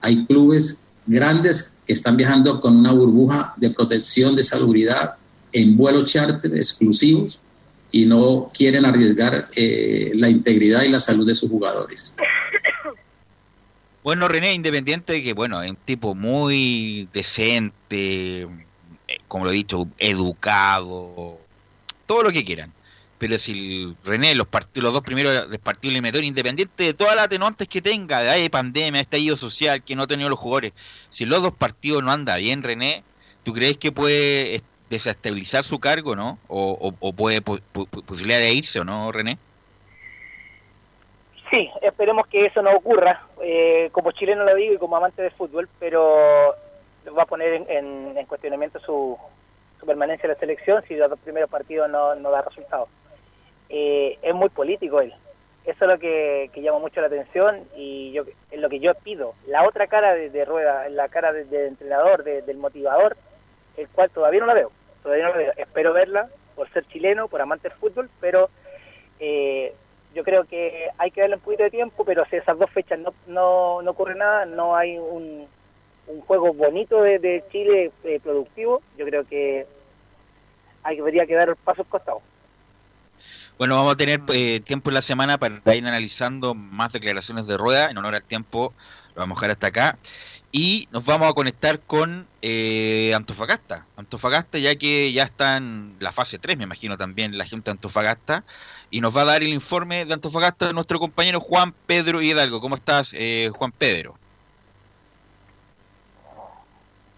Hay 0.00 0.24
clubes 0.26 0.80
grandes 1.06 1.72
que 1.86 1.92
están 1.92 2.16
viajando 2.16 2.60
con 2.60 2.76
una 2.76 2.92
burbuja 2.92 3.54
de 3.56 3.70
protección 3.70 4.36
de 4.36 4.44
salubridad 4.44 5.14
en 5.52 5.76
vuelos 5.76 6.12
charter 6.12 6.54
exclusivos 6.54 7.40
y 7.90 8.04
no 8.04 8.50
quieren 8.54 8.84
arriesgar 8.84 9.48
eh, 9.56 10.12
la 10.14 10.28
integridad 10.28 10.82
y 10.82 10.88
la 10.88 10.98
salud 10.98 11.26
de 11.26 11.34
sus 11.34 11.50
jugadores. 11.50 12.14
Bueno, 14.02 14.28
René, 14.28 14.54
independiente 14.54 15.14
de 15.14 15.22
que, 15.22 15.32
bueno, 15.32 15.62
es 15.62 15.70
un 15.70 15.76
tipo 15.76 16.14
muy 16.14 17.08
decente, 17.12 18.42
eh, 18.42 18.48
como 19.26 19.44
lo 19.44 19.50
he 19.50 19.54
dicho, 19.54 19.88
educado, 19.98 21.38
todo 22.06 22.22
lo 22.22 22.32
que 22.32 22.44
quieran. 22.44 22.72
Pero 23.18 23.36
si 23.38 23.94
René, 24.04 24.34
los, 24.34 24.46
partidos, 24.46 24.84
los 24.84 24.92
dos 24.92 25.02
primeros 25.02 25.48
partidos 25.58 25.92
eliminatorios, 25.92 26.28
independiente 26.28 26.84
de 26.84 26.94
todas 26.94 27.16
las 27.16 27.26
atenuantes 27.26 27.66
que 27.68 27.82
tenga, 27.82 28.20
de 28.20 28.48
pandemia, 28.48 29.00
estallido 29.00 29.36
social, 29.36 29.82
que 29.82 29.96
no 29.96 30.04
ha 30.04 30.06
tenido 30.06 30.30
los 30.30 30.38
jugadores, 30.38 30.72
si 31.10 31.26
los 31.26 31.42
dos 31.42 31.52
partidos 31.52 32.02
no 32.02 32.12
anda 32.12 32.36
bien, 32.36 32.62
René, 32.62 33.02
¿tú 33.42 33.52
crees 33.52 33.76
que 33.76 33.90
puede 33.90 34.54
desestabilizar 34.90 35.64
su 35.64 35.78
cargo, 35.78 36.16
no? 36.16 36.38
O, 36.48 36.92
puede 37.12 37.42
posibilidad 37.42 38.38
de 38.38 38.52
irse, 38.52 38.80
¿o 38.80 38.84
no, 38.84 39.12
René? 39.12 39.38
Sí, 41.50 41.70
esperemos 41.82 42.26
que 42.26 42.46
eso 42.46 42.62
no 42.62 42.72
ocurra. 42.72 43.22
Eh, 43.42 43.88
como 43.92 44.12
chileno 44.12 44.44
lo 44.44 44.54
digo 44.54 44.74
y 44.74 44.78
como 44.78 44.96
amante 44.96 45.22
del 45.22 45.32
fútbol, 45.32 45.68
pero 45.78 46.54
va 47.16 47.22
a 47.22 47.26
poner 47.26 47.64
en, 47.68 48.26
cuestionamiento 48.26 48.80
su, 48.80 49.16
permanencia 49.86 50.26
en 50.26 50.32
la 50.32 50.38
selección 50.38 50.82
si 50.86 50.96
los 50.96 51.08
dos 51.08 51.18
primeros 51.20 51.48
partidos 51.48 51.88
no, 51.90 52.14
no 52.16 52.30
da 52.30 52.42
resultados. 52.42 52.88
Eh, 53.70 54.18
es 54.22 54.34
muy 54.34 54.48
político 54.48 55.00
él. 55.00 55.14
Eso 55.64 55.84
es 55.84 55.90
lo 55.90 55.98
que, 55.98 56.50
llama 56.56 56.78
mucho 56.78 57.00
la 57.02 57.08
atención 57.08 57.64
y 57.76 58.12
yo 58.12 58.24
es 58.50 58.58
lo 58.58 58.70
que 58.70 58.80
yo 58.80 58.94
pido. 58.94 59.34
La 59.46 59.66
otra 59.66 59.86
cara 59.86 60.14
de, 60.14 60.44
Rueda, 60.46 60.88
la 60.88 61.08
cara 61.08 61.32
del 61.32 61.52
entrenador, 61.52 62.24
del 62.24 62.56
motivador, 62.56 63.16
el 63.76 63.86
cual 63.88 64.08
todavía 64.10 64.40
no 64.40 64.46
la 64.46 64.54
veo. 64.54 64.72
Todavía 65.02 65.28
no. 65.28 65.34
Espero 65.56 65.92
verla 65.92 66.28
por 66.54 66.70
ser 66.72 66.86
chileno, 66.88 67.28
por 67.28 67.40
amante 67.40 67.68
del 67.68 67.78
fútbol, 67.78 68.10
pero 68.20 68.50
eh, 69.20 69.74
yo 70.14 70.24
creo 70.24 70.44
que 70.44 70.88
hay 70.98 71.10
que 71.10 71.20
darle 71.20 71.36
un 71.36 71.42
poquito 71.42 71.62
de 71.62 71.70
tiempo, 71.70 72.04
pero 72.04 72.24
si 72.26 72.36
esas 72.36 72.58
dos 72.58 72.70
fechas 72.70 72.98
no, 72.98 73.14
no, 73.26 73.82
no 73.82 73.90
ocurre 73.90 74.14
nada, 74.14 74.44
no 74.46 74.74
hay 74.74 74.98
un, 74.98 75.46
un 76.08 76.20
juego 76.22 76.52
bonito 76.52 77.02
de, 77.02 77.44
Chile 77.52 77.92
eh, 78.04 78.20
productivo, 78.22 78.82
yo 78.96 79.04
creo 79.06 79.24
que 79.24 79.66
hay 80.82 80.96
que 80.96 81.02
debería 81.02 81.26
quedar 81.26 81.54
pasos 81.56 81.86
costados. 81.86 82.22
Bueno, 83.58 83.74
vamos 83.74 83.94
a 83.94 83.96
tener 83.96 84.20
eh, 84.28 84.60
tiempo 84.60 84.90
en 84.90 84.94
la 84.94 85.02
semana 85.02 85.36
para 85.38 85.74
ir 85.74 85.84
analizando 85.84 86.54
más 86.54 86.92
declaraciones 86.92 87.46
de 87.48 87.56
rueda. 87.56 87.90
En 87.90 87.98
honor 87.98 88.14
al 88.14 88.22
tiempo, 88.22 88.72
vamos 89.18 89.36
a 89.36 89.40
dejar 89.40 89.50
hasta 89.50 89.66
acá. 89.66 89.98
Y 90.50 90.88
nos 90.92 91.04
vamos 91.04 91.28
a 91.28 91.34
conectar 91.34 91.80
con 91.80 92.26
eh, 92.40 93.12
Antofagasta. 93.14 93.86
Antofagasta, 93.96 94.58
ya 94.58 94.74
que 94.76 95.12
ya 95.12 95.24
está 95.24 95.58
en 95.58 95.96
la 96.00 96.12
fase 96.12 96.38
3, 96.38 96.56
me 96.56 96.64
imagino 96.64 96.96
también 96.96 97.36
la 97.36 97.44
gente 97.44 97.66
de 97.66 97.72
Antofagasta. 97.72 98.44
Y 98.90 99.02
nos 99.02 99.14
va 99.14 99.22
a 99.22 99.26
dar 99.26 99.42
el 99.42 99.52
informe 99.52 100.06
de 100.06 100.14
Antofagasta 100.14 100.72
nuestro 100.72 100.98
compañero 100.98 101.40
Juan 101.40 101.74
Pedro 101.86 102.22
Hidalgo. 102.22 102.60
¿Cómo 102.60 102.76
estás, 102.76 103.10
eh, 103.12 103.50
Juan 103.54 103.72
Pedro? 103.72 104.16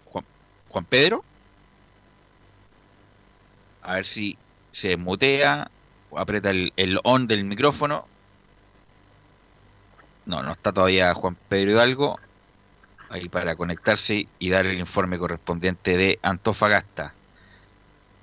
Juan, 0.05 0.25
Juan 0.67 0.85
Pedro. 0.85 1.23
A 3.81 3.95
ver 3.95 4.05
si 4.05 4.37
se 4.73 4.97
mutea 4.97 5.69
aprieta 6.17 6.49
el, 6.49 6.99
on 7.03 7.27
del 7.27 7.45
micrófono. 7.45 8.07
No, 10.25 10.43
no 10.43 10.51
está 10.51 10.71
todavía 10.71 11.13
Juan 11.13 11.37
Pedro 11.49 11.71
Hidalgo. 11.71 12.19
Ahí 13.09 13.27
para 13.27 13.55
conectarse 13.55 14.27
y 14.39 14.49
dar 14.49 14.65
el 14.65 14.79
informe 14.79 15.19
correspondiente 15.19 15.97
de 15.97 16.19
Antofagasta. 16.21 17.13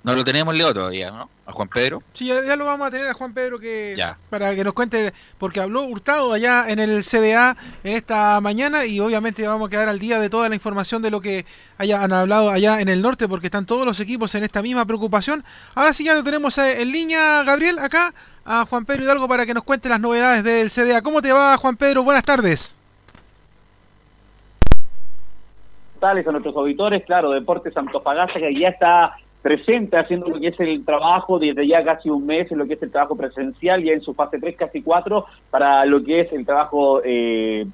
No 0.01 0.15
lo 0.15 0.23
tenemos 0.23 0.55
Leo 0.55 0.73
todavía, 0.73 1.11
¿no? 1.11 1.29
A 1.45 1.51
Juan 1.51 1.67
Pedro. 1.67 2.01
Sí, 2.13 2.27
ya, 2.27 2.55
lo 2.55 2.63
vamos 2.63 2.87
a 2.87 2.91
tener 2.91 3.07
a 3.07 3.13
Juan 3.13 3.33
Pedro 3.33 3.59
que 3.59 3.97
para 4.29 4.55
que 4.55 4.63
nos 4.63 4.73
cuente, 4.73 5.13
porque 5.37 5.59
habló 5.59 5.83
Hurtado 5.83 6.31
allá 6.31 6.69
en 6.69 6.79
el 6.79 7.03
CDA 7.03 7.57
en 7.83 7.95
esta 7.95 8.39
mañana 8.39 8.85
y 8.85 9.01
obviamente 9.01 9.45
vamos 9.45 9.67
a 9.67 9.69
quedar 9.69 9.89
al 9.89 9.99
día 9.99 10.19
de 10.19 10.29
toda 10.29 10.47
la 10.47 10.55
información 10.55 11.01
de 11.01 11.11
lo 11.11 11.19
que 11.19 11.45
hayan 11.77 12.13
hablado 12.13 12.49
allá 12.49 12.79
en 12.79 12.87
el 12.87 13.01
norte, 13.01 13.27
porque 13.27 13.47
están 13.47 13.65
todos 13.65 13.85
los 13.85 13.99
equipos 13.99 14.33
en 14.35 14.45
esta 14.45 14.61
misma 14.61 14.85
preocupación. 14.85 15.43
Ahora 15.75 15.91
sí 15.91 16.05
ya 16.05 16.13
lo 16.13 16.23
tenemos 16.23 16.57
eh, 16.59 16.81
en 16.81 16.91
línea, 16.93 17.43
Gabriel, 17.43 17.77
acá 17.79 18.13
a 18.45 18.65
Juan 18.65 18.85
Pedro 18.85 19.03
Hidalgo 19.03 19.27
para 19.27 19.45
que 19.45 19.53
nos 19.53 19.63
cuente 19.63 19.89
las 19.89 19.99
novedades 19.99 20.45
del 20.45 20.69
CDA. 20.69 21.01
¿Cómo 21.01 21.21
te 21.21 21.33
va, 21.33 21.57
Juan 21.57 21.75
Pedro? 21.75 22.03
Buenas 22.03 22.23
tardes. 22.23 22.79
Tales 25.99 26.25
a 26.25 26.31
nuestros 26.31 26.55
auditores, 26.55 27.03
claro, 27.05 27.31
Deportes 27.31 27.75
Antofagasta 27.75 28.39
que 28.39 28.57
ya 28.57 28.69
está 28.69 29.17
presente 29.41 29.97
haciendo 29.97 30.27
lo 30.27 30.39
que 30.39 30.47
es 30.47 30.59
el 30.59 30.83
trabajo 30.83 31.39
desde 31.39 31.67
ya 31.67 31.83
casi 31.83 32.09
un 32.09 32.25
mes 32.25 32.51
en 32.51 32.57
lo 32.57 32.67
que 32.67 32.73
es 32.73 32.83
el 32.83 32.91
trabajo 32.91 33.15
presencial, 33.15 33.83
ya 33.83 33.93
en 33.93 34.01
su 34.01 34.13
fase 34.13 34.39
3, 34.39 34.55
casi 34.57 34.81
4, 34.81 35.25
para 35.49 35.85
lo 35.85 36.03
que 36.03 36.21
es 36.21 36.33
el 36.33 36.45
trabajo 36.45 37.01
eh, 37.03 37.65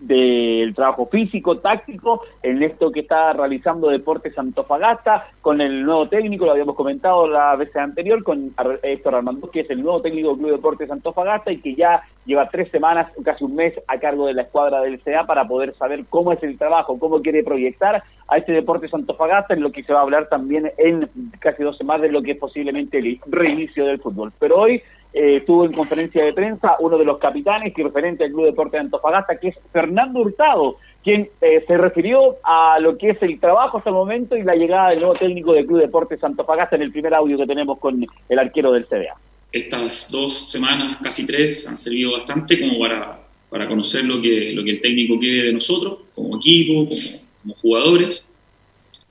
del 0.00 0.74
trabajo 0.74 1.06
físico, 1.06 1.58
táctico, 1.58 2.22
en 2.42 2.62
esto 2.62 2.90
que 2.90 3.00
está 3.00 3.32
realizando 3.32 3.88
Deportes 3.88 4.36
Antofagasta, 4.38 5.28
con 5.42 5.60
el 5.60 5.84
nuevo 5.84 6.08
técnico, 6.08 6.46
lo 6.46 6.52
habíamos 6.52 6.74
comentado 6.74 7.28
la 7.28 7.54
vez 7.56 7.74
anterior, 7.76 8.22
con 8.22 8.54
Héctor 8.82 9.14
Armando, 9.14 9.50
que 9.50 9.60
es 9.60 9.70
el 9.70 9.82
nuevo 9.82 10.00
técnico 10.00 10.30
del 10.30 10.38
Club 10.38 10.52
Deportes 10.52 10.90
Antofagasta 10.90 11.52
y 11.52 11.58
que 11.58 11.74
ya 11.74 12.02
lleva 12.24 12.48
tres 12.48 12.70
semanas, 12.70 13.12
casi 13.24 13.44
un 13.44 13.54
mes, 13.54 13.74
a 13.86 13.98
cargo 13.98 14.26
de 14.26 14.34
la 14.34 14.42
escuadra 14.42 14.80
del 14.80 15.00
CA 15.00 15.24
para 15.26 15.46
poder 15.46 15.74
saber 15.74 16.04
cómo 16.08 16.32
es 16.32 16.42
el 16.42 16.58
trabajo, 16.58 16.98
cómo 16.98 17.20
quiere 17.20 17.44
proyectar 17.44 18.02
a 18.28 18.36
este 18.36 18.52
Deportes 18.52 18.94
Antofagasta, 18.94 19.54
en 19.54 19.62
lo 19.62 19.72
que 19.72 19.82
se 19.82 19.92
va 19.92 20.00
a 20.00 20.02
hablar 20.02 20.28
también 20.28 20.70
en 20.78 21.08
casi 21.40 21.62
dos 21.62 21.76
semanas 21.76 22.02
de 22.02 22.12
lo 22.12 22.22
que 22.22 22.32
es 22.32 22.38
posiblemente 22.38 22.98
el 22.98 23.20
reinicio 23.26 23.84
del 23.84 24.00
fútbol. 24.00 24.32
Pero 24.38 24.56
hoy 24.56 24.82
eh, 25.12 25.38
estuvo 25.38 25.64
en 25.64 25.72
conferencia 25.72 26.24
de 26.24 26.32
prensa 26.32 26.76
uno 26.78 26.96
de 26.96 27.04
los 27.04 27.18
capitanes 27.18 27.76
y 27.76 27.82
referente 27.82 28.24
al 28.24 28.30
Club 28.30 28.46
Deporte 28.46 28.76
de 28.76 28.82
Antofagasta, 28.82 29.38
que 29.38 29.48
es 29.48 29.56
Fernando 29.72 30.20
Hurtado, 30.20 30.76
quien 31.02 31.28
eh, 31.40 31.64
se 31.66 31.76
refirió 31.76 32.36
a 32.44 32.78
lo 32.78 32.96
que 32.96 33.10
es 33.10 33.22
el 33.22 33.40
trabajo 33.40 33.78
hasta 33.78 33.90
el 33.90 33.94
momento 33.94 34.36
y 34.36 34.42
la 34.42 34.54
llegada 34.54 34.90
del 34.90 35.00
nuevo 35.00 35.14
técnico 35.14 35.52
del 35.52 35.66
Club 35.66 35.80
Deportes 35.80 36.22
Antofagasta 36.22 36.76
en 36.76 36.82
el 36.82 36.92
primer 36.92 37.14
audio 37.14 37.36
que 37.38 37.46
tenemos 37.46 37.78
con 37.78 38.06
el 38.28 38.38
arquero 38.38 38.72
del 38.72 38.86
CDA. 38.86 39.16
Estas 39.50 40.10
dos 40.12 40.48
semanas, 40.50 40.96
casi 41.02 41.26
tres, 41.26 41.66
han 41.66 41.76
servido 41.76 42.12
bastante 42.12 42.60
como 42.60 42.78
para, 42.78 43.20
para 43.48 43.66
conocer 43.66 44.04
lo 44.04 44.22
que, 44.22 44.52
lo 44.54 44.62
que 44.62 44.70
el 44.70 44.80
técnico 44.80 45.18
quiere 45.18 45.42
de 45.42 45.52
nosotros, 45.52 45.98
como 46.14 46.36
equipo, 46.36 46.86
como, 46.86 47.00
como 47.42 47.54
jugadores. 47.54 48.28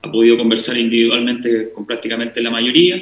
Ha 0.02 0.10
podido 0.10 0.38
conversar 0.38 0.78
individualmente 0.78 1.72
con 1.72 1.84
prácticamente 1.84 2.40
la 2.40 2.50
mayoría 2.50 2.96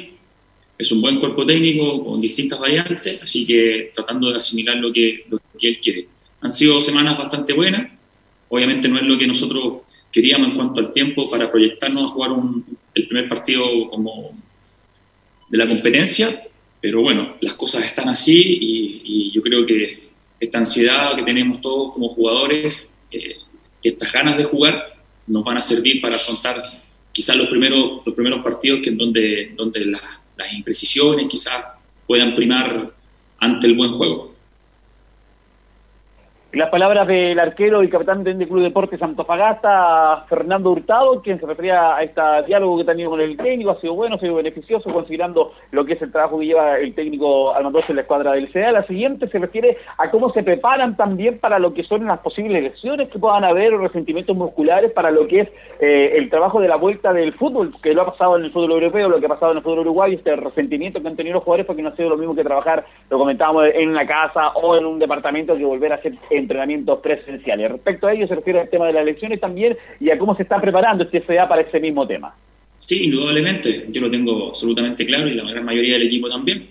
es 0.79 0.91
un 0.93 1.01
buen 1.01 1.19
cuerpo 1.19 1.45
técnico 1.45 2.05
con 2.05 2.21
distintas 2.21 2.57
variantes, 2.57 3.21
así 3.21 3.45
que 3.45 3.91
tratando 3.93 4.29
de 4.29 4.37
asimilar 4.37 4.77
lo 4.77 4.93
que, 4.93 5.25
lo 5.29 5.37
que 5.59 5.67
él 5.67 5.79
quiere. 5.81 6.07
Han 6.39 6.53
sido 6.53 6.79
semanas 6.79 7.17
bastante 7.17 7.51
buenas, 7.51 7.91
obviamente 8.47 8.87
no 8.87 8.97
es 8.97 9.03
lo 9.03 9.17
que 9.17 9.27
nosotros 9.27 9.81
queríamos 10.09 10.49
en 10.49 10.55
cuanto 10.55 10.79
al 10.79 10.93
tiempo 10.93 11.29
para 11.29 11.51
proyectarnos 11.51 12.03
a 12.03 12.07
jugar 12.07 12.31
el 12.95 13.07
primer 13.07 13.27
partido 13.27 13.89
como 13.89 14.31
de 15.49 15.57
la 15.57 15.67
competencia, 15.67 16.29
pero 16.79 17.01
bueno, 17.01 17.35
las 17.41 17.55
cosas 17.55 17.83
están 17.83 18.07
así 18.07 18.57
y, 18.61 19.31
yo 19.31 19.43
creo 19.43 19.65
que 19.65 20.09
esta 20.39 20.57
ansiedad 20.57 21.15
que 21.15 21.23
tenemos 21.23 21.61
todos 21.61 21.93
como 21.93 22.09
jugadores, 22.09 22.91
eh, 23.11 23.35
estas 23.83 24.11
ganas 24.11 24.37
de 24.37 24.43
jugar, 24.43 24.97
nos 25.27 25.43
van 25.43 25.57
a 25.57 25.61
servir 25.61 26.01
para 26.01 26.15
afrontar 26.15 26.61
quizás 27.11 27.37
los 27.37 27.47
primeros, 27.47 28.01
los 28.05 28.15
primeros 28.15 28.41
partidos 28.43 28.79
que 28.81 28.89
en 28.89 28.97
donde, 28.97 29.53
donde 29.55 29.85
las 29.85 30.18
imprecisiones 30.53 31.27
quizás 31.27 31.65
puedan 32.07 32.33
primar 32.33 32.91
ante 33.39 33.67
el 33.67 33.75
buen 33.75 33.91
juego. 33.91 34.28
Las 36.51 36.71
palabras 36.71 37.07
del 37.07 37.37
arquero 37.37 37.83
y 37.83 37.89
capitán 37.89 38.23
del 38.23 38.47
Club 38.47 38.63
Deportes 38.63 38.99
Antofagasta, 39.03 40.25
Fernando 40.27 40.71
Hurtado, 40.71 41.21
quien 41.21 41.39
se 41.39 41.45
refería 41.45 41.95
a 41.95 42.01
este 42.01 42.19
diálogo 42.47 42.77
que 42.77 42.81
ha 42.81 42.85
tenido 42.87 43.11
con 43.11 43.21
el 43.21 43.37
técnico, 43.37 43.69
ha 43.69 43.79
sido 43.79 43.93
bueno, 43.93 44.15
ha 44.15 44.19
sido 44.19 44.33
beneficioso, 44.33 44.91
considerando 44.91 45.53
lo 45.69 45.85
que 45.85 45.93
es 45.93 46.01
el 46.01 46.11
trabajo 46.11 46.39
que 46.39 46.47
lleva 46.47 46.79
el 46.79 46.95
técnico 46.95 47.53
Armando 47.53 47.83
en 47.87 47.95
la 47.95 48.01
escuadra 48.01 48.31
del 48.31 48.51
CDA. 48.51 48.71
La 48.71 48.87
siguiente 48.87 49.27
se 49.27 49.37
refiere 49.37 49.77
a 49.99 50.09
cómo 50.09 50.33
se 50.33 50.41
preparan 50.41 50.97
también 50.97 51.37
para 51.37 51.59
lo 51.59 51.71
que 51.75 51.83
son 51.83 52.07
las 52.07 52.17
posibles 52.21 52.63
lesiones 52.63 53.09
que 53.09 53.19
puedan 53.19 53.43
haber, 53.43 53.75
o 53.75 53.77
resentimientos 53.77 54.35
musculares, 54.35 54.91
para 54.91 55.11
lo 55.11 55.27
que 55.27 55.41
es 55.41 55.49
eh, 55.79 56.13
el 56.15 56.31
trabajo 56.31 56.59
de 56.59 56.67
la 56.67 56.77
vuelta 56.77 57.13
del 57.13 57.33
fútbol, 57.33 57.73
que 57.83 57.93
lo 57.93 58.01
ha 58.01 58.05
pasado 58.07 58.37
en 58.37 58.45
el 58.45 58.51
fútbol 58.51 58.71
europeo, 58.71 59.07
lo 59.07 59.19
que 59.19 59.27
ha 59.27 59.29
pasado 59.29 59.51
en 59.51 59.59
el 59.59 59.63
fútbol 59.63 59.81
uruguayo, 59.81 60.17
este 60.17 60.35
resentimiento 60.35 60.99
que 60.99 61.09
han 61.09 61.15
tenido 61.15 61.35
los 61.35 61.43
jugadores, 61.43 61.67
porque 61.67 61.83
no 61.83 61.89
ha 61.89 61.95
sido 61.95 62.09
lo 62.09 62.17
mismo 62.17 62.33
que 62.33 62.43
trabajar, 62.43 62.85
lo 63.11 63.19
comentábamos, 63.19 63.65
en 63.71 63.93
la 63.93 64.07
casa 64.07 64.47
o 64.55 64.75
en 64.75 64.87
un 64.87 64.97
departamento 64.97 65.55
que 65.55 65.63
volver 65.63 65.91
a 65.91 65.95
hacer 65.97 66.13
entrenamientos 66.39 66.99
presenciales. 66.99 67.71
Respecto 67.71 68.07
a 68.07 68.13
ello 68.13 68.27
se 68.27 68.35
refiere 68.35 68.61
al 68.61 68.69
tema 68.69 68.87
de 68.87 68.93
las 68.93 69.03
elecciones 69.03 69.39
también 69.39 69.77
y 69.99 70.09
a 70.09 70.17
cómo 70.17 70.35
se 70.35 70.43
está 70.43 70.59
preparando 70.59 71.03
este 71.03 71.21
FA 71.21 71.47
para 71.47 71.61
ese 71.61 71.79
mismo 71.79 72.07
tema. 72.07 72.33
Sí, 72.77 73.05
indudablemente, 73.05 73.87
yo 73.89 74.01
lo 74.01 74.09
tengo 74.09 74.47
absolutamente 74.47 75.05
claro 75.05 75.27
y 75.27 75.35
la 75.35 75.43
gran 75.43 75.65
mayoría 75.65 75.93
del 75.93 76.07
equipo 76.07 76.29
también. 76.29 76.69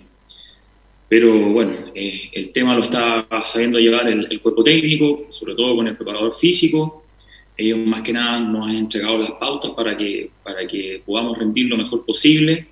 Pero 1.07 1.33
bueno, 1.51 1.73
eh, 1.95 2.29
el 2.33 2.51
tema 2.51 2.75
lo 2.75 2.81
está 2.81 3.27
sabiendo 3.43 3.79
llevar 3.79 4.07
el, 4.07 4.41
cuerpo 4.41 4.63
técnico, 4.63 5.27
sobre 5.31 5.55
todo 5.55 5.75
con 5.75 5.87
el 5.87 5.95
preparador 5.95 6.31
físico. 6.31 7.03
Ellos 7.57 7.79
más 7.79 8.01
que 8.01 8.13
nada 8.13 8.39
nos 8.39 8.69
han 8.69 8.75
entregado 8.75 9.17
las 9.17 9.31
pautas 9.31 9.71
para 9.71 9.97
que, 9.97 10.29
para 10.43 10.65
que 10.67 11.01
podamos 11.05 11.37
rendir 11.37 11.67
lo 11.67 11.77
mejor 11.77 12.05
posible. 12.05 12.67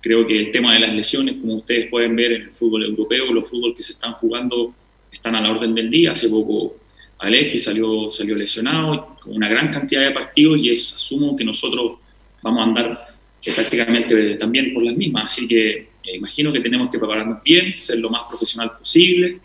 Creo 0.00 0.24
que 0.24 0.38
el 0.38 0.50
tema 0.50 0.72
de 0.74 0.80
las 0.80 0.94
lesiones, 0.94 1.34
como 1.34 1.56
ustedes 1.56 1.90
pueden 1.90 2.14
ver 2.16 2.32
en 2.32 2.42
el 2.42 2.50
fútbol 2.50 2.84
europeo, 2.84 3.32
los 3.32 3.50
fútbol 3.50 3.74
que 3.74 3.82
se 3.82 3.92
están 3.92 4.12
jugando 4.14 4.72
están 5.10 5.34
a 5.34 5.40
la 5.40 5.50
orden 5.50 5.74
del 5.74 5.90
día. 5.90 6.12
Hace 6.12 6.28
poco 6.28 6.76
Alexis 7.18 7.64
salió, 7.64 8.08
salió 8.10 8.34
lesionado 8.34 9.16
con 9.20 9.34
una 9.34 9.48
gran 9.48 9.70
cantidad 9.70 10.02
de 10.02 10.10
partidos 10.10 10.58
y 10.58 10.70
es, 10.70 10.94
asumo 10.94 11.36
que 11.36 11.44
nosotros 11.44 11.98
vamos 12.42 12.60
a 12.60 12.64
andar 12.64 12.98
eh, 13.44 13.52
prácticamente 13.54 14.34
también 14.36 14.72
por 14.72 14.82
las 14.82 14.96
mismas. 14.96 15.24
Así 15.24 15.46
que 15.46 15.70
eh, 16.02 16.16
imagino 16.16 16.52
que 16.52 16.60
tenemos 16.60 16.90
que 16.90 16.98
prepararnos 16.98 17.42
bien, 17.42 17.76
ser 17.76 17.98
lo 17.98 18.10
más 18.10 18.22
profesional 18.28 18.72
posible, 18.78 19.40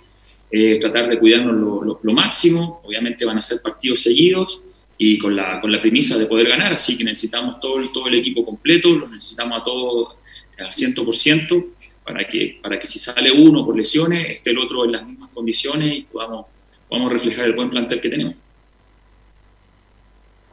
eh, 0.50 0.78
tratar 0.80 1.10
de 1.10 1.20
cuidarnos 1.20 1.56
lo, 1.56 2.00
lo, 2.02 2.14
máximo. 2.14 2.82
Obviamente 2.86 3.26
van 3.26 3.38
a 3.38 3.42
ser 3.42 3.62
partidos 3.62 4.02
seguidos 4.02 4.62
y 4.98 5.18
con 5.18 5.36
la, 5.36 5.60
con 5.60 5.72
la 5.72 5.82
premisa 5.82 6.18
de 6.18 6.26
poder 6.26 6.48
ganar, 6.48 6.72
así 6.72 6.98
que 6.98 7.04
necesitamos 7.04 7.60
todo, 7.60 7.78
todo 7.94 8.08
el 8.08 8.16
equipo 8.16 8.46
completo, 8.46 8.90
lo 8.96 9.10
necesitamos 9.10 9.60
a 9.60 9.64
todos 9.64 10.16
al 10.58 10.68
100% 10.68 11.66
para 12.06 12.28
que, 12.28 12.60
para 12.62 12.78
que 12.78 12.88
si 12.88 13.00
sale 13.00 13.32
uno 13.32 13.66
por 13.66 13.76
lesiones, 13.76 14.30
esté 14.30 14.52
el 14.52 14.60
otro 14.60 14.86
en 14.86 14.92
las 14.92 15.06
mismas 15.06 15.30
condiciones 15.30 15.98
y 15.98 16.02
podamos, 16.04 16.46
podamos 16.88 17.12
reflejar 17.12 17.46
el 17.46 17.54
buen 17.54 17.70
plantel 17.70 18.00
que 18.00 18.10
tenemos. 18.10 18.36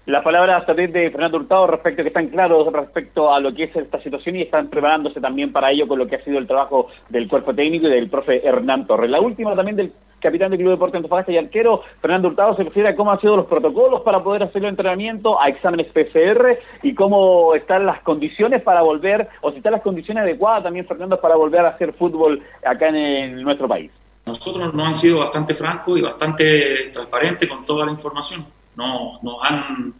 Las 0.05 0.25
palabras 0.25 0.67
también 0.67 0.91
de 0.91 1.13
Fernando 1.13 1.39
Hurtado 1.39 1.69
respecto 1.69 2.03
que 2.03 2.09
están 2.09 2.27
claros 2.27 2.73
respecto 2.73 3.33
a 3.33 3.39
lo 3.39 3.55
que 3.55 3.65
es 3.65 3.77
esta 3.77 4.03
situación 4.03 4.35
y 4.35 4.43
están 4.43 4.67
preparándose 4.67 5.21
también 5.21 5.53
para 5.53 5.71
ello 5.71 5.87
con 5.87 5.97
lo 5.97 6.09
que 6.09 6.17
ha 6.17 6.25
sido 6.25 6.39
el 6.39 6.49
trabajo 6.49 6.89
del 7.09 7.29
cuerpo 7.29 7.55
técnico 7.55 7.87
y 7.87 7.91
del 7.91 8.11
profe 8.11 8.45
Hernán 8.45 8.89
Torres. 8.89 9.09
La 9.09 9.21
última 9.21 9.55
también 9.55 9.77
del 9.77 9.93
capitán 10.19 10.51
del 10.51 10.59
Club 10.59 10.71
de 10.71 10.75
Deportes 10.75 10.97
Antofagasta 10.97 11.31
y 11.31 11.39
arquero, 11.39 11.83
Fernando 12.01 12.29
Hurtado 12.29 12.57
se 12.57 12.65
refiere 12.65 12.89
a 12.89 12.97
cómo 12.97 13.13
han 13.13 13.21
sido 13.21 13.37
los 13.37 13.47
protocolos 13.47 14.01
para 14.03 14.25
poder 14.25 14.43
hacer 14.43 14.63
el 14.63 14.71
entrenamiento, 14.71 15.41
a 15.41 15.49
exámenes 15.49 15.87
PCR 15.93 16.59
y 16.83 16.95
cómo 16.95 17.55
están 17.55 17.87
las 17.87 18.01
condiciones 18.03 18.61
para 18.63 18.83
volver, 18.83 19.29
o 19.41 19.53
si 19.53 19.59
están 19.59 19.73
las 19.73 19.83
condiciones 19.83 20.25
adecuadas 20.25 20.65
también, 20.65 20.85
Fernando, 20.85 21.21
para 21.21 21.37
volver 21.37 21.61
a 21.61 21.71
hacer 21.71 21.93
fútbol 21.93 22.43
acá 22.65 22.89
en, 22.89 23.41
nuestro 23.41 23.69
país. 23.69 23.93
Nosotros 24.27 24.75
nos 24.75 24.87
han 24.87 24.95
sido 24.97 25.21
bastante 25.21 25.55
francos 25.55 25.99
y 25.99 26.03
bastante 26.03 26.91
transparentes 26.93 27.49
con 27.49 27.65
toda 27.65 27.87
la 27.87 27.93
información 27.93 28.45
no, 28.77 29.21
nos, 29.23 29.37
han, 29.43 29.95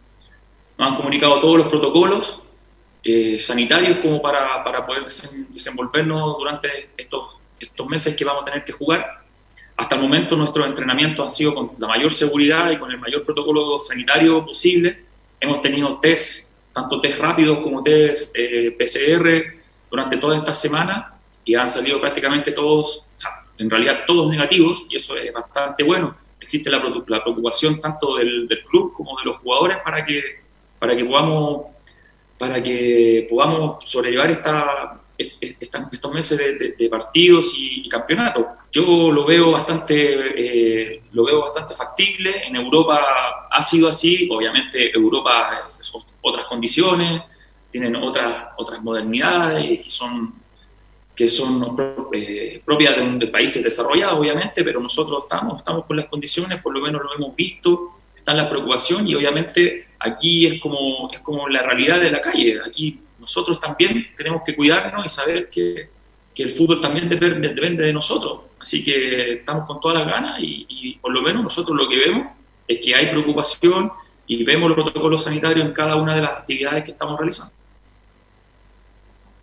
comunicado 0.95 1.39
todos 1.39 1.57
los 1.57 1.67
protocolos 1.67 2.41
eh, 3.03 3.39
sanitarios 3.39 3.99
como 3.99 4.21
para, 4.21 4.63
poder 4.85 5.05
desenvolvernos 5.49 6.37
durante 6.37 6.69
estos, 6.97 7.39
meses 7.87 8.15
que 8.15 8.25
vamos 8.25 8.43
a 8.43 8.45
tener 8.45 8.63
que 8.65 8.71
jugar. 8.71 9.23
Hasta 9.75 9.95
el 9.95 10.01
momento 10.01 10.35
nuestros 10.35 10.67
entrenamientos 10.67 11.23
han 11.23 11.29
sido 11.29 11.53
con 11.55 11.71
la 11.77 11.87
mayor 11.87 12.13
seguridad 12.13 12.69
y 12.71 12.77
con 12.77 12.91
el 12.91 12.99
mayor 12.99 13.23
protocolo 13.23 13.79
sanitario 13.79 14.45
posible. 14.45 15.05
Hemos 15.39 15.61
tenido 15.61 15.99
test, 15.99 16.51
tanto 16.73 16.99
test 16.99 17.19
rápidos 17.19 17.59
como 17.59 17.81
test 17.81 18.35
eh, 18.35 18.75
PCR 18.77 19.59
durante 19.89 20.17
toda 20.17 20.37
esta 20.37 20.53
semana 20.53 21.15
y 21.45 21.55
han 21.55 21.69
salido 21.69 21.99
prácticamente 21.99 22.51
todos, 22.51 23.05
en 23.57 23.69
realidad 23.69 24.01
todos 24.07 24.29
negativos 24.29 24.85
y 24.89 24.95
eso 24.95 25.15
es 25.15 25.31
bastante 25.33 25.83
bueno 25.83 26.15
existe 26.43 26.69
la, 26.69 26.79
preocupación 26.79 27.79
tanto 27.79 28.15
del, 28.17 28.47
club 28.69 28.93
como 28.93 29.17
de 29.17 29.25
los 29.25 29.37
jugadores 29.37 29.77
para 29.83 30.03
que, 30.05 30.21
para 30.79 30.95
que, 30.95 31.03
podamos, 31.05 31.65
para 32.37 32.61
que 32.61 33.27
podamos 33.29 33.83
sobrellevar 33.85 34.31
esta, 34.31 35.01
estos 35.17 36.11
meses 36.11 36.37
de, 36.77 36.89
partidos 36.89 37.53
y, 37.57 37.87
campeonatos. 37.87 38.45
Yo 38.71 39.11
lo 39.11 39.25
veo 39.25 39.51
bastante, 39.51 39.95
eh, 40.35 41.03
lo 41.11 41.25
veo 41.25 41.41
bastante 41.41 41.73
factible. 41.73 42.47
En 42.47 42.55
Europa 42.55 43.47
ha 43.49 43.61
sido 43.61 43.87
así. 43.87 44.27
Obviamente 44.31 44.95
Europa 44.95 45.63
es, 45.67 45.91
otras 46.21 46.45
condiciones, 46.45 47.21
tienen 47.71 47.95
otras, 47.95 48.47
otras 48.57 48.81
modernidades 48.83 49.85
y 49.85 49.89
son 49.89 50.42
que 51.15 51.29
son 51.29 51.75
eh, 52.13 52.61
propias 52.65 52.95
de, 53.19 53.27
países 53.27 53.63
desarrollados, 53.63 54.19
obviamente, 54.19 54.63
pero 54.63 54.79
nosotros 54.79 55.23
estamos, 55.23 55.57
estamos 55.57 55.85
con 55.85 55.97
las 55.97 56.07
condiciones, 56.07 56.61
por 56.61 56.73
lo 56.73 56.81
menos 56.81 57.01
lo 57.03 57.13
hemos 57.15 57.35
visto, 57.35 57.91
está 58.15 58.33
la 58.33 58.49
preocupación 58.49 59.07
y 59.07 59.13
obviamente 59.15 59.89
aquí 59.99 60.47
es 60.47 60.61
como, 60.61 61.09
es 61.11 61.19
como 61.19 61.47
la 61.47 61.61
realidad 61.61 62.01
de 62.01 62.11
la 62.11 62.19
calle. 62.19 62.59
Aquí 62.65 62.99
nosotros 63.19 63.59
también 63.59 64.07
tenemos 64.17 64.41
que 64.43 64.55
cuidarnos 64.55 65.05
y 65.05 65.09
saber 65.09 65.49
que, 65.49 65.89
que 66.33 66.43
el 66.43 66.51
fútbol 66.51 66.81
también 66.81 67.07
depende, 67.07 67.49
depende, 67.49 67.85
de 67.85 67.93
nosotros. 67.93 68.41
Así 68.59 68.83
que 68.83 69.33
estamos 69.33 69.67
con 69.67 69.79
todas 69.79 69.99
las 69.99 70.07
ganas 70.07 70.39
y, 70.39 70.65
y 70.67 70.95
por 70.95 71.13
lo 71.13 71.21
menos 71.21 71.43
nosotros 71.43 71.77
lo 71.77 71.87
que 71.87 71.97
vemos 71.97 72.27
es 72.67 72.79
que 72.79 72.95
hay 72.95 73.07
preocupación 73.07 73.91
y 74.25 74.43
vemos 74.43 74.69
los 74.69 74.81
protocolos 74.81 75.23
sanitarios 75.23 75.65
en 75.65 75.73
cada 75.73 75.95
una 75.95 76.15
de 76.15 76.21
las 76.21 76.31
actividades 76.31 76.83
que 76.83 76.91
estamos 76.91 77.19
realizando 77.19 77.53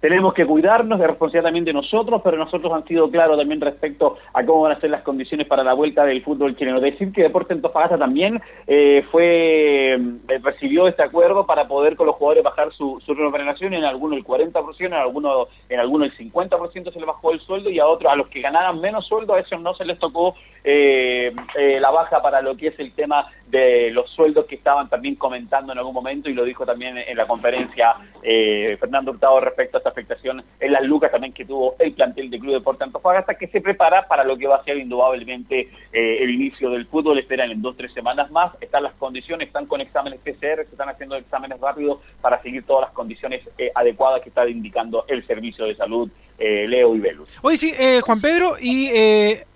tenemos 0.01 0.33
que 0.35 0.47
cuidarnos 0.47 0.99
de 0.99 1.07
responsabilidad 1.07 1.49
también 1.49 1.65
de 1.65 1.73
nosotros, 1.73 2.21
pero 2.25 2.37
nosotros 2.37 2.73
han 2.73 2.87
sido 2.87 3.11
claros 3.11 3.39
también 3.39 3.61
respecto 3.61 4.17
a 4.33 4.45
cómo 4.45 4.63
van 4.63 4.73
a 4.73 4.81
ser 4.81 4.91
las 4.91 5.03
condiciones 5.03 5.47
para 5.47 5.63
la 5.63 5.75
vuelta 5.75 6.05
del 6.05 6.23
fútbol 6.23 6.57
chileno. 6.57 6.81
Decir 6.81 7.13
que 7.13 7.23
Deporte 7.23 7.53
Antofagasta 7.53 7.99
también 7.99 8.41
eh, 8.67 9.05
fue 9.11 9.95
eh, 9.95 10.39
recibió 10.43 10.89
este 10.89 11.03
acuerdo 11.03 11.47
para 11.47 11.69
poder 11.69 11.97
con 11.97 12.07
los 12.07 12.17
jugadores 12.17 12.43
bajar 12.43 12.73
su, 12.73 13.01
su 13.05 13.15
remuneración, 13.15 13.75
en 13.75 13.85
algunos 13.85 14.19
el 14.19 14.25
40%, 14.25 14.87
en 14.87 14.95
algunos 14.95 15.49
en 15.69 15.81
algunos 15.81 16.09
el 16.09 16.33
50% 16.33 16.93
se 16.93 16.99
les 16.99 17.07
bajó 17.07 17.33
el 17.33 17.41
sueldo 17.41 17.69
y 17.71 17.79
a 17.79 17.87
otros, 17.87 18.11
a 18.11 18.17
los 18.17 18.29
que 18.29 18.41
ganaran 18.41 18.81
menos 18.81 19.07
sueldo, 19.07 19.35
a 19.35 19.41
esos 19.41 19.61
no 19.61 19.75
se 19.75 19.85
les 19.85 19.99
tocó 19.99 20.35
eh, 20.65 21.33
la 21.81 21.91
baja 21.91 22.23
para 22.23 22.41
lo 22.41 22.57
que 22.57 22.69
es 22.69 22.79
el 22.79 22.93
tema 22.93 23.27
de 23.51 23.91
los 23.91 24.11
sueldos 24.11 24.47
que 24.47 24.57
estaban 24.57 24.89
también 24.89 25.17
comentando 25.17 25.73
en 25.73 25.79
algún 25.79 25.95
momento 25.95 26.29
y 26.29 26.35
lo 26.35 26.45
dijo 26.45 26.65
también 26.65 26.99
en 26.99 27.17
la 27.17 27.27
conferencia 27.27 27.95
Fernando 28.23 29.13
Hurtado 29.13 29.41
respecto 29.41 29.77
a 29.77 29.81
esta 29.81 29.91
afectación 29.91 30.43
en 30.61 30.73
las 30.73 30.83
lucas 30.83 31.11
también 31.11 31.33
que 31.33 31.45
tuvo 31.45 31.75
el 31.79 31.93
plantel 31.93 32.31
del 32.31 32.41
Club 32.41 32.55
Deporte 32.55 32.85
Antofagasta, 32.85 33.35
que 33.35 33.49
se 33.49 33.61
prepara 33.61 34.07
para 34.07 34.25
lo 34.25 34.37
que 34.37 34.47
va 34.47 34.57
a 34.57 34.65
ser 34.65 34.77
indudablemente 34.77 35.69
eh, 35.93 36.19
el 36.23 36.31
inicio 36.31 36.71
del 36.71 36.87
fútbol. 36.87 37.19
Esperan 37.19 37.51
en 37.51 37.63
dos 37.63 37.77
tres 37.77 37.93
semanas 37.93 38.31
más. 38.31 38.53
Están 38.61 38.83
las 38.83 38.95
condiciones, 38.95 39.49
están 39.49 39.67
con 39.67 39.81
exámenes 39.81 40.21
PCR, 40.21 40.65
se 40.65 40.73
están 40.73 40.89
haciendo 40.89 41.17
exámenes 41.17 41.61
rápidos 41.61 42.01
para 42.21 42.41
seguir 42.43 42.65
todas 42.65 42.87
las 42.87 42.95
condiciones 42.95 43.43
eh, 43.59 43.71
adecuadas 43.75 44.23
que 44.23 44.29
está 44.29 44.49
indicando 44.49 45.05
el 45.09 45.27
Servicio 45.27 45.65
de 45.65 45.75
Salud. 45.75 46.11
Eh, 46.41 46.67
Leo 46.67 46.97
y 46.97 47.01
Velus. 47.01 47.39
Oye, 47.43 47.57
sí, 47.59 47.73
Juan 48.03 48.21
Pedro, 48.21 48.55
y 48.61 48.89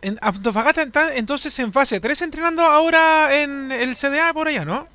en 0.03 0.18
Antofagasta 0.20 0.82
está 0.82 1.16
entonces 1.16 1.59
en 1.59 1.72
fase 1.72 1.99
3 1.99 2.22
entrenando 2.22 2.62
ahora 2.62 3.43
en 3.43 3.72
el 3.72 3.97
CDA 3.97 4.32
por 4.35 4.49
allá, 4.49 4.66
¿no? 4.66 4.87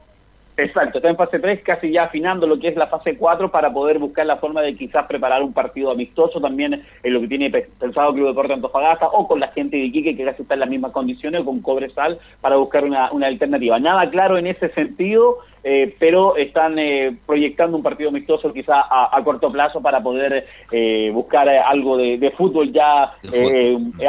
Exacto, 0.59 0.97
está 0.97 1.09
en 1.09 1.15
fase 1.15 1.39
3, 1.39 1.61
casi 1.63 1.89
ya 1.89 2.03
afinando 2.03 2.45
lo 2.45 2.59
que 2.59 2.67
es 2.67 2.75
la 2.75 2.87
fase 2.87 3.15
4 3.15 3.49
para 3.49 3.71
poder 3.71 3.97
buscar 3.97 4.25
la 4.25 4.37
forma 4.37 4.61
de 4.61 4.73
quizás 4.73 5.05
preparar 5.07 5.41
un 5.41 5.53
partido 5.53 5.89
amistoso 5.89 6.41
también 6.41 6.83
en 7.01 7.13
lo 7.13 7.21
que 7.21 7.29
tiene 7.29 7.49
pensado 7.49 8.13
Club 8.13 8.27
Deporte 8.27 8.53
Antofagasta 8.53 9.07
o 9.07 9.25
con 9.25 9.39
la 9.39 9.47
gente 9.49 9.77
de 9.77 9.83
Iquique 9.83 10.17
que 10.17 10.25
casi 10.25 10.41
está 10.41 10.55
en 10.55 10.59
las 10.59 10.69
mismas 10.69 10.91
condiciones 10.91 11.41
o 11.41 11.45
con 11.45 11.61
Cobresal 11.61 12.19
para 12.41 12.57
buscar 12.57 12.83
una, 12.83 13.09
una 13.13 13.27
alternativa. 13.27 13.79
Nada 13.79 14.09
claro 14.09 14.37
en 14.37 14.47
ese 14.47 14.67
sentido 14.73 15.37
eh, 15.63 15.95
pero 15.99 16.37
están 16.37 16.79
eh, 16.79 17.17
proyectando 17.25 17.75
un 17.75 17.83
partido 17.83 18.09
amistoso 18.09 18.53
quizá 18.53 18.81
a, 18.89 19.21
corto 19.23 19.47
plazo 19.47 19.81
para 19.81 20.01
poder 20.01 20.45
eh, 20.71 21.11
buscar 21.13 21.49
algo 21.49 21.97
de, 21.97 22.33
fútbol 22.37 22.71
ya 22.71 23.11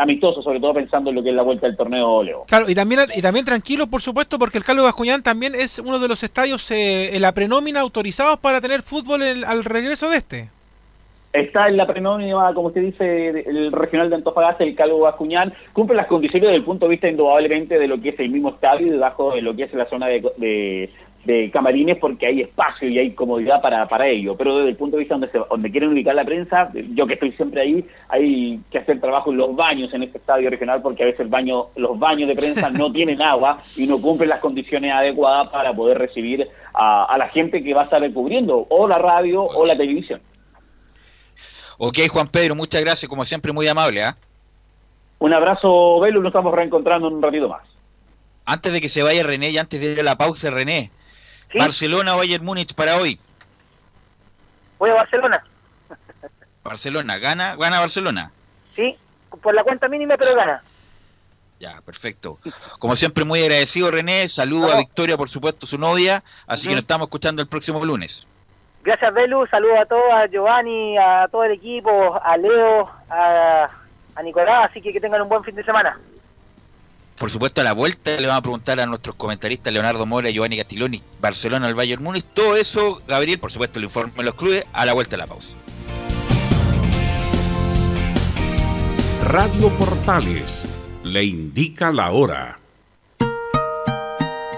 amistoso, 0.01 0.43
sobre 0.43 0.61
todo 0.61 0.75
pensando 0.75 1.11
en 1.11 1.17
lo 1.17 1.23
que 1.23 1.31
es 1.31 1.35
la 1.35 1.43
vuelta 1.43 1.67
del 1.67 1.77
torneo 1.77 2.23
Leo. 2.23 2.45
Claro, 2.47 2.69
y 2.69 2.75
también, 2.75 3.01
y 3.15 3.23
también 3.23 3.45
tranquilo, 3.45 3.87
por 3.89 4.01
supuesto, 4.01 4.39
porque 4.39 4.59
el 4.59 4.65
Carlos 4.65 4.85
Bascuñán 4.85 5.23
también 5.23 5.55
es 5.55 5.79
uno 5.79 5.99
de 5.99 6.09
los 6.09 6.23
estadios 6.23 6.71
en 6.71 7.21
la 7.21 7.33
prenómina 7.33 7.81
autorizados 7.81 8.39
para 8.39 8.61
tener 8.61 8.83
fútbol 8.83 9.23
al 9.23 9.65
regreso 9.65 10.09
de 10.11 10.17
este. 10.17 10.49
Está 11.33 11.69
en 11.69 11.77
la 11.77 11.87
prenómina, 11.87 12.53
como 12.55 12.69
usted 12.69 12.81
dice, 12.81 13.29
el 13.29 13.71
regional 13.71 14.11
de 14.11 14.17
Antofagasta, 14.17 14.65
el 14.65 14.75
Calvo 14.75 14.99
Bascuñán, 14.99 15.53
cumple 15.73 15.95
las 15.95 16.09
condiciones 16.09 16.49
desde 16.49 16.57
el 16.57 16.65
punto 16.65 16.87
de 16.87 16.91
vista 16.91 17.09
indudablemente 17.09 17.79
de 17.79 17.87
lo 17.87 18.01
que 18.01 18.09
es 18.09 18.19
el 18.19 18.31
mismo 18.31 18.49
estadio, 18.49 18.91
debajo 18.91 19.33
de 19.33 19.43
lo 19.43 19.55
que 19.55 19.63
es 19.63 19.73
la 19.73 19.89
zona 19.89 20.09
de, 20.09 20.29
de, 20.39 20.91
camarines, 21.53 21.99
porque 21.99 22.27
hay 22.27 22.41
espacio 22.43 22.89
y 22.89 22.99
hay 22.99 23.13
comodidad 23.13 23.61
para, 23.61 23.87
para 23.89 24.09
ello. 24.09 24.37
Pero 24.37 24.57
desde 24.57 24.71
el 24.71 24.77
punto 24.77 24.97
de 24.97 25.01
vista 25.01 25.15
donde, 25.15 25.31
se, 25.31 25.39
donde 25.39 25.71
quieren 25.71 25.91
ubicar 25.91 26.15
la 26.15 26.25
prensa, 26.25 26.71
yo 26.95 27.07
que 27.07 27.15
estoy 27.15 27.33
siempre 27.33 27.61
ahí, 27.61 27.85
hay 28.09 28.61
que 28.71 28.79
hacer 28.79 29.01
trabajo 29.01 29.31
en 29.31 29.37
los 29.37 29.55
baños 29.55 29.93
en 29.93 30.03
este 30.03 30.19
estadio 30.19 30.51
regional, 30.51 30.83
porque 30.83 31.03
a 31.03 31.07
veces 31.07 31.21
el 31.21 31.29
baño, 31.29 31.67
los 31.77 31.99
baños 31.99 32.29
de 32.29 32.35
prensa 32.35 32.71
no 32.73 32.91
tienen 32.91 33.21
agua 33.23 33.59
y 33.77 33.87
no 33.87 34.01
cumplen 34.01 34.31
las 34.31 34.41
condiciones 34.41 34.93
adecuadas 34.93 35.49
para 35.49 35.73
poder 35.73 35.99
recibir 35.99 36.49
a, 36.75 37.05
a 37.05 37.19
la 37.19 37.29
gente 37.29 37.63
que 37.63 37.75
va 37.75 37.83
a 37.83 37.85
estar 37.85 38.13
cubriendo 38.13 38.67
o 38.69 38.89
la 38.89 38.99
radio 38.99 39.43
o 39.43 39.67
la 39.67 39.77
televisión. 39.77 40.21
Ok, 41.83 41.99
Juan 42.11 42.29
Pedro, 42.29 42.55
muchas 42.55 42.83
gracias, 42.83 43.09
como 43.09 43.25
siempre, 43.25 43.53
muy 43.53 43.67
amable. 43.67 44.05
¿ah? 44.05 44.17
Un 45.19 45.33
abrazo, 45.33 45.99
Velo, 46.01 46.21
nos 46.21 46.31
estamos 46.31 46.55
reencontrando 46.55 47.09
en 47.09 47.15
un 47.15 47.23
ratito 47.23 47.49
más. 47.49 47.63
Antes 48.45 48.73
de 48.73 48.81
que 48.81 48.89
se 48.89 49.03
vaya 49.03 49.23
René 49.23 49.51
y 49.51 49.59
antes 49.59 49.81
de 49.81 49.93
ir 49.93 50.01
a 50.01 50.03
la 50.03 50.19
pausa, 50.19 50.51
René, 50.51 50.91
Barcelona 51.59 52.15
o 52.15 52.19
Bayern 52.19 52.45
Múnich 52.45 52.75
para 52.75 52.97
hoy. 52.97 53.19
Voy 54.79 54.91
a 54.91 54.95
Barcelona. 54.95 55.45
Barcelona, 56.65 57.19
¿gana, 57.19 57.57
gana 57.57 57.81
Barcelona? 57.81 58.31
Sí, 58.75 58.97
por 59.43 59.55
la 59.55 59.63
cuenta 59.63 59.89
mínima, 59.89 60.17
pero 60.17 60.35
gana. 60.35 60.63
Ya, 61.61 61.83
perfecto. 61.83 62.39
Como 62.79 62.97
siempre, 62.97 63.25
muy 63.25 63.43
agradecido, 63.43 63.91
René. 63.91 64.29
Saludo 64.31 64.73
a 64.73 64.79
Victoria, 64.79 65.19
por 65.19 65.29
supuesto, 65.29 65.67
su 65.67 65.77
novia. 65.77 66.25
Así 66.47 66.67
que 66.67 66.75
nos 66.75 66.83
estamos 66.83 67.07
escuchando 67.07 67.43
el 67.43 67.49
próximo 67.49 67.85
lunes. 67.85 68.27
Gracias, 68.83 69.13
Belu. 69.13 69.47
Saludos 69.47 69.79
a 69.79 69.85
todos, 69.85 70.11
a 70.11 70.27
Giovanni, 70.27 70.97
a 70.97 71.29
todo 71.31 71.45
el 71.45 71.53
equipo, 71.53 72.19
a 72.23 72.37
Leo, 72.39 72.91
a, 73.11 73.69
Nicolás. 74.25 74.71
Así 74.71 74.81
que 74.81 74.91
que 74.91 75.01
tengan 75.01 75.21
un 75.21 75.29
buen 75.29 75.45
fin 75.45 75.55
de 75.55 75.63
semana. 75.63 76.01
Por 77.21 77.31
supuesto, 77.31 77.61
a 77.61 77.65
la 77.65 77.75
vuelta 77.75 78.19
le 78.19 78.27
vamos 78.27 78.39
a 78.39 78.43
preguntar 78.43 78.81
a 78.81 78.87
nuestros 78.87 79.15
comentaristas 79.15 79.71
Leonardo 79.71 80.07
Mora 80.07 80.31
y 80.31 80.33
Giovanni 80.33 80.57
Castiglioni, 80.57 81.03
Barcelona 81.21 81.67
al 81.67 81.75
Bayern 81.75 82.03
Múnich. 82.03 82.25
Todo 82.33 82.57
eso, 82.57 83.03
Gabriel, 83.07 83.39
por 83.39 83.53
supuesto, 83.53 83.79
el 83.79 83.85
informe 83.85 84.15
de 84.17 84.23
los 84.23 84.35
clubes 84.35 84.65
a 84.73 84.87
la 84.87 84.95
vuelta 84.95 85.11
de 85.11 85.17
la 85.19 85.27
pausa. 85.27 85.51
Radio 89.23 89.69
Portales 89.69 90.67
le 91.05 91.23
indica 91.23 91.93
la 91.93 92.11
hora. 92.11 92.59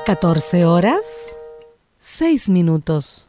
14 0.07 0.65
horas, 0.65 1.37
6 1.99 2.49
minutos. 2.49 3.29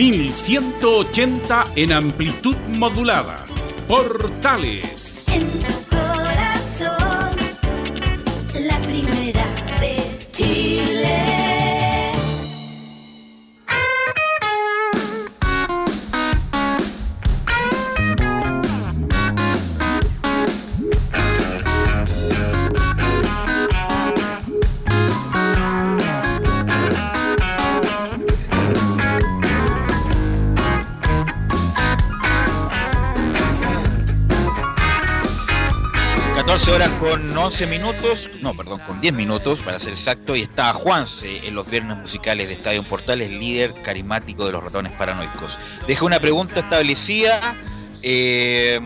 1180 0.00 1.72
en 1.76 1.92
amplitud 1.92 2.56
modulada. 2.68 3.44
Portales. 3.86 5.26
Horas 36.70 36.90
con 37.00 37.36
11 37.36 37.66
minutos, 37.66 38.28
no, 38.42 38.54
perdón, 38.54 38.80
con 38.86 39.00
10 39.00 39.14
minutos 39.14 39.60
para 39.60 39.80
ser 39.80 39.92
exacto, 39.92 40.36
y 40.36 40.42
está 40.42 40.72
Juanse 40.72 41.46
en 41.46 41.54
los 41.56 41.68
viernes 41.68 41.98
musicales 41.98 42.46
de 42.46 42.54
Estadio 42.54 42.84
Portales, 42.84 43.28
líder 43.30 43.74
carismático 43.82 44.46
de 44.46 44.52
los 44.52 44.62
ratones 44.62 44.92
paranoicos. 44.92 45.58
Deja 45.88 46.04
una 46.04 46.20
pregunta 46.20 46.60
establecida. 46.60 47.56
Eh, 48.02 48.78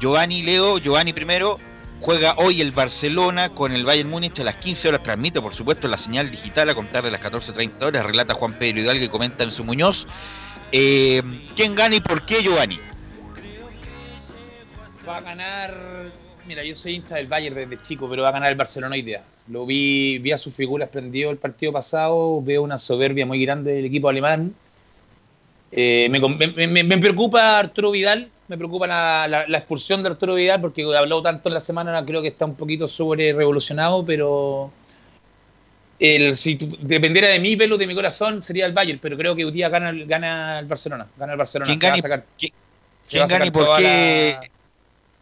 Giovanni 0.00 0.42
Leo, 0.42 0.78
Giovanni 0.78 1.12
primero, 1.12 1.58
juega 2.00 2.34
hoy 2.36 2.60
el 2.60 2.70
Barcelona 2.70 3.48
con 3.48 3.72
el 3.72 3.84
Bayern 3.84 4.10
Múnich 4.10 4.38
a 4.38 4.44
las 4.44 4.54
15 4.56 4.88
horas. 4.88 5.02
Transmite, 5.02 5.40
por 5.40 5.54
supuesto, 5.54 5.88
la 5.88 5.96
señal 5.96 6.30
digital 6.30 6.70
a 6.70 6.74
contar 6.74 7.02
de 7.02 7.10
las 7.10 7.20
14.30 7.20 7.82
horas. 7.82 8.06
Relata 8.06 8.34
Juan 8.34 8.52
Pedro 8.52 8.80
Hidalgo 8.80 9.04
y 9.04 9.08
comenta 9.08 9.42
en 9.42 9.50
su 9.50 9.64
Muñoz. 9.64 10.06
Eh, 10.70 11.22
¿Quién 11.56 11.74
gana 11.74 11.96
y 11.96 12.00
por 12.00 12.24
qué, 12.24 12.42
Giovanni? 12.42 12.78
Va 15.06 15.16
a 15.16 15.20
ganar 15.20 16.12
mira, 16.48 16.64
yo 16.64 16.74
soy 16.74 16.94
hincha 16.94 17.16
del 17.16 17.26
Bayern 17.26 17.54
desde 17.54 17.80
chico, 17.80 18.08
pero 18.08 18.22
va 18.22 18.30
a 18.30 18.32
ganar 18.32 18.50
el 18.50 18.56
Barcelona 18.56 18.94
hoy 18.94 19.02
día. 19.02 19.22
Lo 19.48 19.66
vi, 19.66 20.18
vi 20.18 20.32
a 20.32 20.38
sus 20.38 20.54
figuras 20.54 20.88
prendido 20.88 21.30
el 21.30 21.36
partido 21.36 21.72
pasado, 21.72 22.42
veo 22.42 22.62
una 22.62 22.78
soberbia 22.78 23.26
muy 23.26 23.44
grande 23.44 23.74
del 23.74 23.84
equipo 23.84 24.08
alemán. 24.08 24.54
Eh, 25.70 26.08
me, 26.10 26.98
preocupa 26.98 27.58
Arturo 27.58 27.90
Vidal, 27.90 28.30
me 28.48 28.56
preocupa 28.56 28.86
la, 28.86 29.44
expulsión 29.58 30.02
de 30.02 30.08
Arturo 30.08 30.34
Vidal, 30.34 30.60
porque 30.62 30.82
hablado 30.82 31.22
tanto 31.22 31.50
en 31.50 31.54
la 31.54 31.60
semana, 31.60 32.04
creo 32.04 32.22
que 32.22 32.28
está 32.28 32.46
un 32.46 32.54
poquito 32.54 32.88
sobre 32.88 33.34
revolucionado, 33.34 34.04
pero 34.04 34.72
el, 35.98 36.34
si 36.34 36.54
dependiera 36.80 37.28
de 37.28 37.40
mí, 37.40 37.56
pelo, 37.56 37.76
de 37.76 37.86
mi 37.86 37.94
corazón, 37.94 38.42
sería 38.42 38.64
el 38.64 38.72
Bayern, 38.72 38.98
pero 39.00 39.18
creo 39.18 39.36
que 39.36 39.44
hoy 39.44 39.52
día 39.52 39.68
gana, 39.68 39.92
gana 39.92 40.60
el 40.60 40.66
Barcelona. 40.66 41.06
Gana 41.18 41.32
el 41.32 41.38
Barcelona. 41.38 41.68
¿Quién 41.68 41.78
gana, 41.78 42.24
¿quién, 42.38 43.26
gana 43.26 43.46
y 43.46 43.50
por 43.50 43.76
qué? 43.76 44.38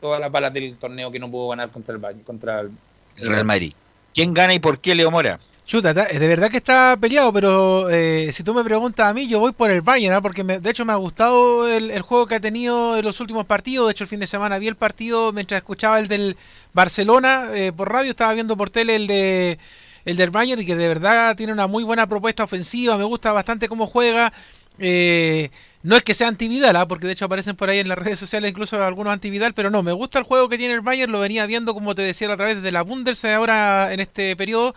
Todas 0.01 0.21
las 0.21 0.31
balas 0.31 0.53
del 0.53 0.77
torneo 0.77 1.11
que 1.11 1.19
no 1.19 1.31
pudo 1.31 1.49
ganar 1.49 1.71
contra 1.71 1.95
el, 1.95 2.23
contra 2.23 2.61
el, 2.61 2.71
Real 3.17 3.45
Madrid. 3.45 3.73
¿Quién 4.15 4.35
gana 4.35 4.55
y 4.55 4.59
por 4.59 4.79
qué 4.79 4.95
Leo 4.95 5.11
Mora? 5.11 5.39
Chuta, 5.67 5.93
de 5.93 6.29
verdad 6.29 6.49
que 6.49 6.59
está 6.59 6.97
peleado, 7.01 7.33
pero 7.33 7.91
eh, 7.91 8.31
si 8.33 8.45
tú 8.45 8.55
me 8.55 8.63
preguntas 8.63 9.05
a 9.05 9.13
mí, 9.13 9.27
yo 9.27 9.41
voy 9.41 9.51
por 9.51 9.69
el 9.69 9.83
Bayern, 9.83 10.15
¿no? 10.15 10.23
porque 10.23 10.45
de 10.45 10.71
hecho 10.71 10.85
me 10.85 10.93
ha 10.93 10.97
gustado 10.97 11.69
el, 11.69 12.01
juego 12.03 12.29
que 12.29 12.37
ha 12.37 12.41
tenido 12.41 12.97
en 12.97 13.05
los 13.05 13.21
últimos 13.21 13.47
partidos. 13.47 13.89
De 13.89 13.93
hecho, 13.93 14.05
el 14.05 14.09
fin 14.09 14.21
de 14.21 14.29
semana 14.29 14.59
vi 14.59 14.69
el 14.69 14.77
partido 14.77 15.33
mientras 15.33 15.59
escuchaba 15.59 15.99
el 15.99 16.07
del 16.07 16.37
Barcelona 16.73 17.49
eh, 17.53 17.73
por 17.77 17.91
radio, 17.91 18.13
estaba 18.13 18.33
viendo 18.33 18.57
por 18.57 18.71
tele 18.71 18.95
el 18.95 19.07
de 19.09 19.59
el 20.05 20.17
del 20.17 20.31
Bayern 20.31 20.63
y 20.63 20.67
que 20.67 20.77
de 20.77 20.87
verdad 20.87 21.35
tiene 21.35 21.53
una 21.53 21.67
muy 21.67 21.83
buena 21.83 22.07
propuesta 22.07 22.45
ofensiva. 22.45 22.97
Me 22.97 23.03
gusta 23.03 23.33
bastante 23.33 23.69
cómo 23.69 23.89
juega. 23.89 24.33
Eh, 24.79 25.51
no 25.87 25.95
es 25.95 26.03
que 26.03 26.15
sea 26.15 26.27
anti-Vidal, 26.27 26.75
¿ah? 26.75 26.89
porque 26.89 27.07
de 27.07 27.13
hecho 27.13 27.27
aparecen 27.27 27.55
por 27.55 27.71
ahí 27.71 27.79
en 27.79 27.89
las 27.89 27.97
redes 27.97 28.19
sociales 28.19 28.51
incluso 28.51 28.83
algunos 28.85 29.13
anti-Vidal, 29.13 29.55
pero 29.55 29.71
no, 29.71 29.85
me 29.85 29.93
gusta 29.93 30.19
el 30.19 30.25
juego 30.25 30.49
que 30.49 30.59
tiene 30.59 30.75
el 30.75 30.81
Bayern, 30.81 31.13
lo 31.13 31.21
venía 31.21 31.47
viendo 31.47 31.75
como 31.75 31.95
te 31.95 32.03
decía 32.03 32.33
a 32.33 32.37
través 32.37 32.61
de 32.61 32.73
la 32.73 32.83
Bundesliga 32.83 33.37
ahora 33.37 33.93
en 33.93 34.01
este 34.01 34.35
periodo, 34.35 34.75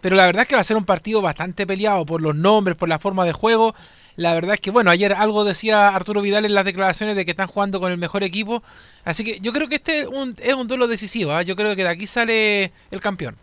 pero 0.00 0.16
la 0.16 0.26
verdad 0.26 0.42
es 0.42 0.48
que 0.48 0.56
va 0.56 0.60
a 0.60 0.64
ser 0.64 0.76
un 0.76 0.84
partido 0.84 1.22
bastante 1.22 1.68
peleado 1.68 2.04
por 2.04 2.20
los 2.20 2.34
nombres, 2.34 2.76
por 2.76 2.88
la 2.88 2.98
forma 2.98 3.24
de 3.24 3.32
juego. 3.32 3.76
La 4.16 4.34
verdad 4.34 4.54
es 4.54 4.60
que, 4.60 4.72
bueno, 4.72 4.90
ayer 4.90 5.12
algo 5.12 5.44
decía 5.44 5.86
Arturo 5.86 6.20
Vidal 6.20 6.44
en 6.44 6.54
las 6.54 6.64
declaraciones 6.64 7.14
de 7.14 7.24
que 7.24 7.30
están 7.30 7.46
jugando 7.46 7.78
con 7.78 7.92
el 7.92 7.98
mejor 7.98 8.24
equipo. 8.24 8.64
Así 9.04 9.22
que 9.22 9.38
yo 9.38 9.52
creo 9.52 9.68
que 9.68 9.76
este 9.76 10.00
es 10.00 10.54
un 10.54 10.66
duelo 10.66 10.88
decisivo. 10.88 11.30
¿ah? 11.30 11.42
Yo 11.42 11.54
creo 11.54 11.76
que 11.76 11.84
de 11.84 11.90
aquí 11.90 12.08
sale 12.08 12.72
el 12.90 13.00
campeón. 13.00 13.36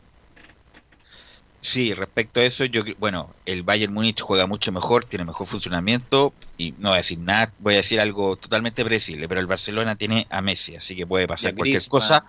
Sí, 1.61 1.93
respecto 1.93 2.39
a 2.39 2.43
eso, 2.43 2.65
yo 2.65 2.83
bueno, 2.97 3.33
el 3.45 3.63
Bayern 3.63 3.93
Múnich 3.93 4.21
juega 4.21 4.45
mucho 4.45 4.71
mejor, 4.71 5.05
tiene 5.05 5.25
mejor 5.25 5.47
funcionamiento 5.47 6.33
y 6.57 6.71
no 6.77 6.89
voy 6.89 6.95
a 6.95 6.97
decir 6.97 7.19
nada, 7.19 7.51
voy 7.59 7.73
a 7.73 7.77
decir 7.77 7.99
algo 7.99 8.35
totalmente 8.35 8.85
predecible, 8.85 9.27
pero 9.27 9.41
el 9.41 9.47
Barcelona 9.47 9.95
tiene 9.95 10.27
a 10.29 10.41
Messi, 10.41 10.75
así 10.75 10.95
que 10.95 11.07
puede 11.07 11.27
pasar 11.27 11.55
cualquier 11.55 11.85
cosa. 11.87 12.25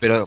Pero 0.00 0.24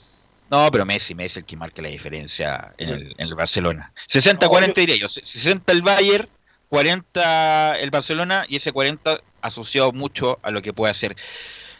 no, 0.51 0.69
pero 0.71 0.85
Messi, 0.85 1.15
Messi 1.15 1.25
es 1.33 1.37
el 1.37 1.45
que 1.45 1.57
marca 1.57 1.81
la 1.81 1.89
diferencia 1.89 2.73
en 2.77 2.89
el, 2.89 3.15
en 3.17 3.27
el 3.27 3.35
Barcelona. 3.35 3.91
60-40 4.07 4.73
diría 4.75 4.95
yo, 4.95 5.09
60 5.09 5.71
el 5.71 5.81
Bayern, 5.81 6.29
40 6.69 7.79
el 7.79 7.89
Barcelona 7.89 8.45
y 8.47 8.57
ese 8.57 8.71
40 8.71 9.21
asociado 9.41 9.91
mucho 9.91 10.39
a 10.43 10.51
lo 10.51 10.61
que 10.61 10.71
puede 10.71 10.91
hacer. 10.91 11.15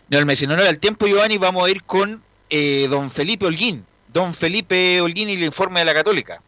No, 0.10 0.18
el 0.18 0.26
Messi, 0.26 0.48
no, 0.48 0.56
no, 0.56 0.64
el 0.64 0.80
tiempo 0.80 1.08
Giovanni, 1.08 1.38
vamos 1.38 1.66
a 1.66 1.70
ir 1.70 1.84
con 1.84 2.24
eh, 2.50 2.88
don 2.90 3.12
Felipe 3.12 3.46
Holguín. 3.46 3.86
Don 4.08 4.34
Felipe 4.34 5.02
Holguín 5.02 5.30
y 5.30 5.34
el 5.34 5.44
informe 5.44 5.82
de 5.82 5.86
la 5.86 5.94
Católica. 5.94 6.42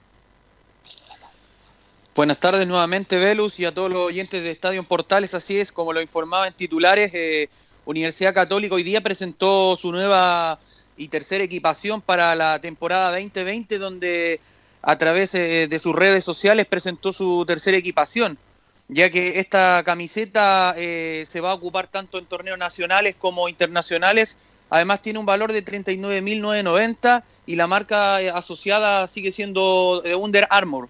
Buenas 2.17 2.39
tardes 2.39 2.65
nuevamente, 2.65 3.19
Velus, 3.19 3.59
y 3.59 3.65
a 3.65 3.71
todos 3.71 3.91
los 3.91 4.07
oyentes 4.07 4.41
de 4.41 4.49
Estadio 4.49 4.81
Portales. 4.81 5.35
Así 5.35 5.59
es, 5.59 5.71
como 5.71 5.93
lo 5.93 6.01
informaba 6.01 6.47
en 6.47 6.53
titulares, 6.55 7.11
eh, 7.13 7.47
Universidad 7.85 8.33
Católica 8.33 8.73
hoy 8.73 8.81
día 8.81 9.01
presentó 9.01 9.75
su 9.75 9.91
nueva 9.91 10.59
y 10.97 11.09
tercera 11.09 11.43
equipación 11.43 12.01
para 12.01 12.33
la 12.33 12.59
temporada 12.59 13.11
2020, 13.11 13.77
donde 13.77 14.41
a 14.81 14.97
través 14.97 15.35
eh, 15.35 15.67
de 15.67 15.77
sus 15.77 15.95
redes 15.95 16.23
sociales 16.23 16.65
presentó 16.65 17.13
su 17.13 17.45
tercera 17.45 17.77
equipación, 17.77 18.39
ya 18.87 19.11
que 19.11 19.37
esta 19.39 19.83
camiseta 19.85 20.73
eh, 20.75 21.23
se 21.29 21.39
va 21.39 21.51
a 21.51 21.53
ocupar 21.53 21.85
tanto 21.85 22.17
en 22.17 22.25
torneos 22.25 22.57
nacionales 22.57 23.15
como 23.15 23.47
internacionales. 23.47 24.37
Además 24.71 25.03
tiene 25.03 25.19
un 25.19 25.27
valor 25.27 25.53
de 25.53 25.63
39.990 25.63 27.23
y 27.45 27.57
la 27.57 27.67
marca 27.67 28.17
asociada 28.35 29.07
sigue 29.07 29.31
siendo 29.31 30.01
de 30.01 30.15
Under 30.15 30.47
Armour. 30.49 30.89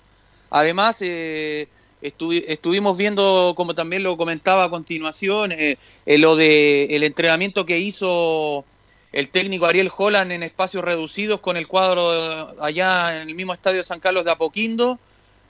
Además, 0.50 0.98
eh, 1.02 1.68
estuvimos 2.02 2.98
viendo, 2.98 3.54
como 3.56 3.76
también 3.76 4.04
lo 4.04 4.18
comentaba 4.18 4.66
a 4.66 4.70
continuación, 4.70 5.52
eh, 5.52 5.78
eh, 6.06 6.18
lo 6.18 6.36
de 6.36 6.86
el 6.95 7.04
entrenamiento 7.04 7.66
que 7.66 7.80
hizo 7.80 8.64
el 9.12 9.30
técnico 9.30 9.66
Ariel 9.66 9.91
Holland 9.95 10.32
en 10.32 10.43
espacios 10.43 10.84
reducidos 10.84 11.39
con 11.39 11.58
el 11.58 11.68
cuadro 11.68 12.54
allá 12.62 13.22
en 13.22 13.30
el 13.30 13.36
mismo 13.36 13.54
estadio 13.54 13.84
San 13.84 14.00
Carlos 14.00 14.26
de 14.26 14.32
Apoquindo. 14.32 15.00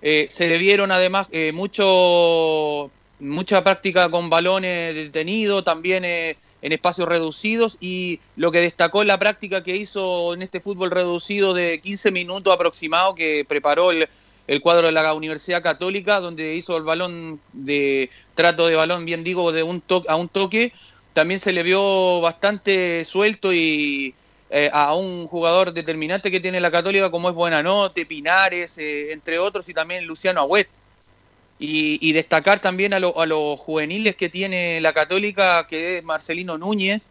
se 0.01 0.47
le 0.47 0.57
vieron 0.57 0.91
además 0.91 1.27
mucho, 1.53 2.91
mucha 3.19 3.63
práctica 3.63 4.09
con 4.09 4.29
balones 4.29 4.93
detenidos, 4.95 5.65
también 5.65 6.05
en 6.05 6.71
espacios 6.71 7.07
reducidos 7.09 7.77
y 7.81 8.19
lo 8.35 8.51
que 8.51 8.59
destacó 8.59 9.03
la 9.03 9.17
práctica 9.17 9.63
que 9.63 9.75
hizo 9.75 10.33
en 10.33 10.43
este 10.43 10.61
fútbol 10.61 10.91
reducido 10.91 11.53
de 11.53 11.81
15 11.81 12.11
minutos 12.11 12.53
aproximado 12.53 13.15
que 13.15 13.43
preparó 13.43 13.91
el, 13.91 14.07
el 14.47 14.61
cuadro 14.61 14.87
de 14.87 14.93
la 14.93 15.13
Universidad 15.13 15.61
Católica, 15.61 16.19
donde 16.19 16.55
hizo 16.55 16.77
el 16.77 16.83
balón 16.83 17.39
de 17.53 18.09
trato 18.33 18.67
de 18.67 18.75
balón, 18.75 19.05
bien 19.05 19.23
digo, 19.23 19.51
de 19.51 19.63
un 19.63 19.81
toque 19.81 20.09
a 20.09 20.15
un 20.15 20.29
toque. 20.29 20.73
También 21.13 21.39
se 21.39 21.51
le 21.51 21.63
vio 21.63 22.21
bastante 22.21 23.03
suelto 23.03 23.51
y 23.53 24.13
eh, 24.49 24.69
a 24.71 24.95
un 24.95 25.27
jugador 25.27 25.73
determinante 25.73 26.31
que 26.31 26.39
tiene 26.39 26.61
la 26.61 26.71
Católica, 26.71 27.11
como 27.11 27.29
es 27.29 27.35
Buenanote, 27.35 28.05
Pinares, 28.05 28.77
eh, 28.77 29.11
entre 29.11 29.39
otros, 29.39 29.67
y 29.67 29.73
también 29.73 30.05
Luciano 30.05 30.39
Agüet. 30.41 30.69
Y, 31.59 32.11
destacar 32.13 32.59
también 32.59 32.93
a, 32.93 32.97
a, 32.97 33.25
los 33.25 33.59
juveniles 33.59 34.15
que 34.15 34.29
tiene 34.29 34.79
la 34.79 34.93
Católica, 34.93 35.65
que 35.67 35.97
es 35.97 36.03
Marcelino 36.03 36.55
Núñez, 36.57 37.01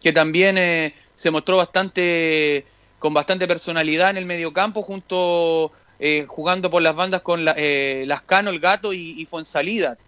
que 0.00 0.12
también 0.12 0.56
eh, 0.58 0.94
se 1.16 1.32
mostró 1.32 1.56
bastante 1.56 2.64
con 3.00 3.12
bastante 3.12 3.48
personalidad 3.48 4.10
en 4.10 4.16
el 4.16 4.24
mediocampo 4.24 4.80
junto 4.80 5.72
eh, 5.98 6.24
jugando 6.28 6.70
por 6.70 6.82
las 6.82 6.94
bandas 6.94 7.22
con 7.22 7.44
la, 7.44 7.54
eh, 7.56 8.04
Lascano, 8.06 8.50
el 8.50 8.60
Gato 8.60 8.92
y, 8.92 9.20
y 9.20 9.26
Fonsalida. 9.26 9.98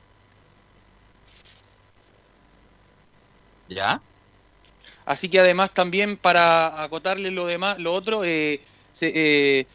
¿Ya? 3.68 4.00
Así 5.04 5.28
que 5.28 5.40
además 5.40 5.72
también 5.72 6.16
para 6.16 6.82
acotarle 6.82 7.30
lo 7.30 7.46
demás, 7.46 7.78
lo 7.78 7.92
otro, 7.94 8.24
eh, 8.24 8.60
se, 8.92 9.12
eh, 9.14 9.66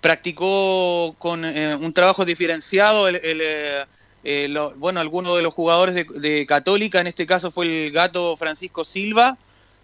practicó 0.00 1.14
con 1.18 1.44
eh, 1.44 1.76
un 1.76 1.92
trabajo 1.92 2.24
diferenciado 2.24 3.08
el, 3.08 3.16
el, 3.16 3.40
eh, 3.42 3.84
eh, 4.24 4.48
lo- 4.48 4.74
bueno, 4.76 5.00
algunos 5.00 5.36
de 5.36 5.42
los 5.42 5.52
jugadores 5.54 5.94
de, 5.94 6.04
de 6.20 6.46
Católica, 6.46 7.00
en 7.00 7.06
este 7.08 7.26
caso 7.26 7.50
fue 7.50 7.86
el 7.86 7.92
gato 7.92 8.36
Francisco 8.36 8.84
Silva, 8.84 9.36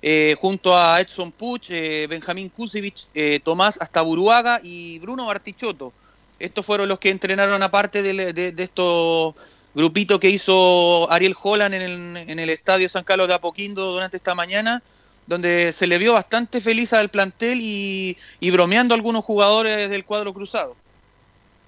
eh, 0.03 0.37
junto 0.41 0.77
a 0.77 1.01
Edson 1.01 1.33
Puch, 1.33 1.71
eh, 1.71 2.07
Benjamín 2.09 2.49
Kusevich, 2.49 3.09
eh, 3.15 3.41
Tomás 3.43 3.79
Astaburuaga 3.81 4.61
y 4.63 4.99
Bruno 5.01 5.27
Bartichotto. 5.27 5.93
Estos 6.39 6.65
fueron 6.67 6.89
los 6.89 6.99
que 6.99 7.11
entrenaron 7.11 7.63
aparte 7.63 8.03
del- 8.03 8.35
de, 8.35 8.53
de 8.53 8.63
estos 8.63 9.35
grupitos 9.75 10.21
que 10.21 10.31
hizo 10.31 11.11
Ariel 11.11 11.35
Holland 11.41 11.75
en 11.75 11.83
el, 11.83 12.17
en 12.31 12.39
el 12.39 12.51
estadio 12.51 12.89
San 12.89 13.05
Carlos 13.05 13.29
de 13.29 13.35
Apoquindo 13.35 13.93
durante 13.93 14.17
esta 14.19 14.35
mañana, 14.35 14.83
donde 15.27 15.73
se 15.73 15.87
le 15.87 15.99
vio 15.99 16.13
bastante 16.15 16.61
feliz 16.61 16.93
al 16.93 17.09
plantel 17.11 17.59
y, 17.61 18.17
y 18.41 18.51
bromeando 18.51 18.95
a 18.95 18.97
algunos 18.97 19.25
jugadores 19.25 19.91
del 19.91 20.05
cuadro 20.05 20.33
cruzado. 20.33 20.77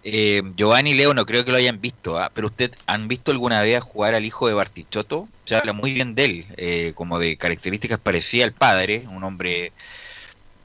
Eh, 0.04 0.42
Giovanni 0.56 0.90
y 0.90 0.94
Leo 0.94 1.12
no 1.12 1.26
creo 1.26 1.44
que 1.44 1.50
lo 1.50 1.56
hayan 1.56 1.80
visto, 1.80 2.18
¿ah? 2.18 2.30
pero 2.32 2.46
usted 2.46 2.72
han 2.86 3.08
visto 3.08 3.30
alguna 3.30 3.62
vez 3.62 3.82
jugar 3.82 4.14
al 4.14 4.24
hijo 4.24 4.46
de 4.46 4.54
Bartichotto? 4.54 5.28
Se 5.44 5.56
habla 5.56 5.72
muy 5.72 5.92
bien 5.92 6.14
de 6.14 6.24
él, 6.24 6.46
eh, 6.56 6.92
como 6.94 7.18
de 7.18 7.36
características 7.36 7.98
parecidas 7.98 8.46
al 8.48 8.54
padre, 8.54 9.04
un 9.08 9.24
hombre 9.24 9.72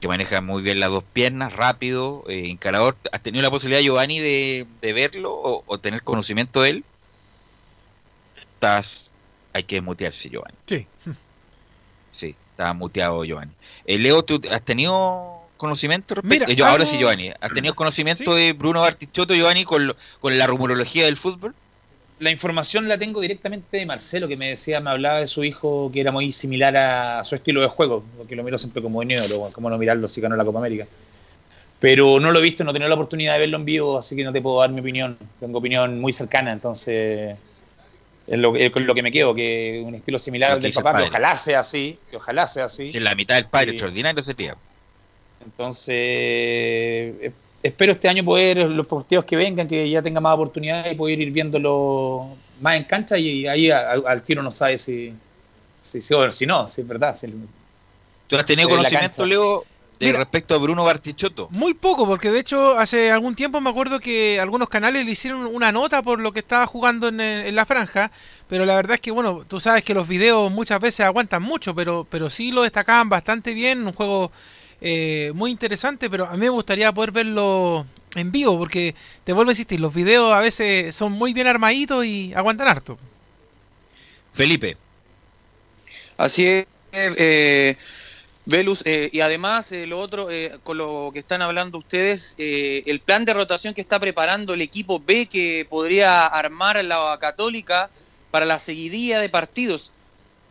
que 0.00 0.08
maneja 0.08 0.40
muy 0.40 0.62
bien 0.62 0.80
las 0.80 0.90
dos 0.90 1.04
piernas, 1.12 1.52
rápido, 1.52 2.24
eh, 2.28 2.48
encarador. 2.48 2.96
¿Has 3.10 3.22
tenido 3.22 3.42
la 3.42 3.50
posibilidad, 3.50 3.82
Giovanni, 3.82 4.20
de, 4.20 4.66
de 4.80 4.92
verlo 4.92 5.32
o, 5.32 5.64
o 5.66 5.78
tener 5.78 6.02
conocimiento 6.02 6.62
de 6.62 6.70
él? 6.70 6.84
Estás, 8.38 9.10
hay 9.52 9.64
que 9.64 9.80
mutearse, 9.80 10.28
Giovanni. 10.30 10.56
Sí. 10.66 10.86
Sí, 12.12 12.36
está 12.50 12.72
muteado, 12.72 13.24
Giovanni. 13.24 13.52
Eh, 13.86 13.98
Leo, 13.98 14.22
¿tú 14.24 14.40
has 14.50 14.62
tenido 14.62 15.43
conocimiento 15.64 16.14
respecto? 16.14 16.46
Mira, 16.48 16.68
ahora 16.68 16.86
sí, 16.86 16.96
Giovanni. 16.98 17.30
¿Has 17.40 17.52
tenido 17.52 17.74
conocimiento 17.74 18.34
de 18.34 18.52
Bruno 18.52 18.80
Bartichotto, 18.82 19.34
Giovanni, 19.34 19.64
con, 19.64 19.86
lo- 19.88 19.96
con 20.20 20.36
la 20.38 20.46
rumorología 20.46 21.06
del 21.06 21.16
fútbol? 21.16 21.54
La 22.20 22.30
información 22.30 22.86
la 22.88 22.96
tengo 22.96 23.20
directamente 23.20 23.76
de 23.78 23.86
Marcelo, 23.86 24.28
que 24.28 24.36
me 24.36 24.50
decía, 24.50 24.80
me 24.80 24.90
hablaba 24.90 25.18
de 25.20 25.26
su 25.26 25.42
hijo 25.42 25.90
que 25.92 26.00
era 26.00 26.12
muy 26.12 26.30
similar 26.32 26.76
a 26.76 27.24
su 27.24 27.34
estilo 27.34 27.60
de 27.60 27.66
juego, 27.68 28.04
porque 28.16 28.36
lo 28.36 28.44
miro 28.44 28.56
siempre 28.56 28.80
como 28.82 29.02
neólogo, 29.02 29.50
como 29.52 29.68
no 29.68 29.76
mirarlo 29.78 30.06
si 30.06 30.20
ganó 30.20 30.36
la 30.36 30.44
Copa 30.44 30.60
América. 30.60 30.86
Pero 31.80 32.20
no 32.20 32.30
lo 32.30 32.38
he 32.38 32.42
visto, 32.42 32.62
no 32.64 32.70
he 32.70 32.72
tenido 32.72 32.88
la 32.88 32.94
oportunidad 32.94 33.34
de 33.34 33.40
verlo 33.40 33.56
en 33.56 33.64
vivo, 33.64 33.98
así 33.98 34.14
que 34.14 34.22
no 34.24 34.32
te 34.32 34.40
puedo 34.40 34.60
dar 34.60 34.70
mi 34.70 34.80
opinión. 34.80 35.18
Tengo 35.40 35.58
opinión 35.58 36.00
muy 36.00 36.12
cercana, 36.12 36.52
entonces 36.52 37.36
es 38.26 38.38
lo, 38.38 38.54
es 38.56 38.70
con 38.70 38.86
lo 38.86 38.94
que 38.94 39.02
me 39.02 39.10
quedo, 39.10 39.34
que 39.34 39.82
un 39.84 39.94
estilo 39.96 40.18
similar 40.18 40.52
al 40.52 40.62
del 40.62 40.72
papá, 40.72 40.90
que 40.90 40.94
padre. 40.94 41.08
ojalá 41.08 41.34
sea 41.34 41.58
así, 41.58 41.98
que 42.10 42.16
ojalá 42.16 42.46
sea 42.46 42.66
así. 42.66 42.90
Que 42.92 43.00
la 43.00 43.14
mitad 43.14 43.34
del 43.34 43.46
padre 43.46 43.66
Sí. 43.66 43.70
extraordinario 43.72 44.22
sería. 44.22 44.56
Entonces, 45.40 45.94
eh, 45.96 47.32
espero 47.62 47.92
este 47.92 48.08
año 48.08 48.24
poder, 48.24 48.68
los 48.68 48.86
partidos 48.86 49.24
que 49.24 49.36
vengan, 49.36 49.68
que 49.68 49.88
ya 49.88 50.02
tenga 50.02 50.20
más 50.20 50.34
oportunidades 50.34 50.92
y 50.92 50.96
poder 50.96 51.20
ir 51.20 51.30
viéndolo 51.30 52.28
más 52.60 52.76
en 52.76 52.84
cancha 52.84 53.18
y 53.18 53.46
ahí 53.46 53.70
al 53.70 54.22
tiro 54.22 54.42
no 54.42 54.50
sabe 54.50 54.78
si, 54.78 55.12
si, 55.80 56.00
si, 56.00 56.14
o 56.14 56.30
si 56.30 56.46
no, 56.46 56.66
si 56.68 56.80
es 56.80 56.88
verdad. 56.88 57.14
si- 57.14 57.32
¿Tú 58.26 58.36
has 58.36 58.46
tenido 58.46 58.68
conocimiento. 58.70 59.26
Leo, 59.26 59.64
de 59.98 60.06
Mira. 60.06 60.18
respecto 60.18 60.54
a 60.54 60.58
Bruno 60.58 60.82
Bartichotto? 60.84 61.48
Muy 61.50 61.74
poco, 61.74 62.06
porque 62.06 62.30
de 62.30 62.40
hecho 62.40 62.78
hace 62.78 63.10
algún 63.12 63.34
tiempo 63.34 63.60
me 63.60 63.70
acuerdo 63.70 64.00
que 64.00 64.40
algunos 64.40 64.68
canales 64.68 65.04
le 65.04 65.12
hicieron 65.12 65.46
una 65.46 65.72
nota 65.72 66.02
por 66.02 66.20
lo 66.20 66.32
que 66.32 66.40
estaba 66.40 66.66
jugando 66.66 67.08
en, 67.08 67.20
eh, 67.20 67.48
en 67.48 67.54
la 67.54 67.64
franja, 67.66 68.10
pero 68.48 68.64
la 68.64 68.74
verdad 68.76 68.94
es 68.94 69.00
que, 69.00 69.10
bueno, 69.10 69.44
tú 69.46 69.60
sabes 69.60 69.84
que 69.84 69.94
los 69.94 70.08
videos 70.08 70.50
muchas 70.50 70.80
veces 70.80 71.00
aguantan 71.06 71.42
mucho, 71.42 71.74
pero, 71.74 72.06
pero 72.10 72.30
sí 72.30 72.50
lo 72.50 72.62
destacaban 72.62 73.08
bastante 73.08 73.52
bien, 73.54 73.86
un 73.86 73.92
juego 73.92 74.32
eh, 74.84 75.32
muy 75.34 75.50
interesante, 75.50 76.10
pero 76.10 76.26
a 76.26 76.32
mí 76.32 76.38
me 76.38 76.50
gustaría 76.50 76.92
poder 76.92 77.10
verlo 77.10 77.86
en 78.14 78.30
vivo, 78.30 78.58
porque 78.58 78.94
te 79.24 79.32
vuelvo 79.32 79.50
a 79.50 79.52
insistir, 79.52 79.80
los 79.80 79.94
videos 79.94 80.32
a 80.32 80.40
veces 80.40 80.94
son 80.94 81.12
muy 81.12 81.32
bien 81.32 81.46
armaditos 81.46 82.04
y 82.04 82.32
aguantan 82.34 82.68
harto. 82.68 82.98
Felipe. 84.32 84.76
Así 86.16 86.46
es, 86.46 86.66
eh, 86.92 87.76
Velus, 88.46 88.82
eh, 88.84 89.08
y 89.10 89.20
además 89.20 89.72
eh, 89.72 89.86
lo 89.86 89.98
otro, 89.98 90.30
eh, 90.30 90.52
con 90.62 90.76
lo 90.76 91.10
que 91.12 91.20
están 91.20 91.40
hablando 91.40 91.78
ustedes, 91.78 92.34
eh, 92.36 92.82
el 92.86 93.00
plan 93.00 93.24
de 93.24 93.32
rotación 93.32 93.72
que 93.72 93.80
está 93.80 93.98
preparando 93.98 94.52
el 94.52 94.60
equipo 94.60 95.00
B 95.00 95.26
que 95.26 95.66
podría 95.68 96.26
armar 96.26 96.84
la 96.84 97.16
Católica 97.20 97.88
para 98.30 98.44
la 98.44 98.58
seguidilla 98.58 99.18
de 99.18 99.30
partidos. 99.30 99.92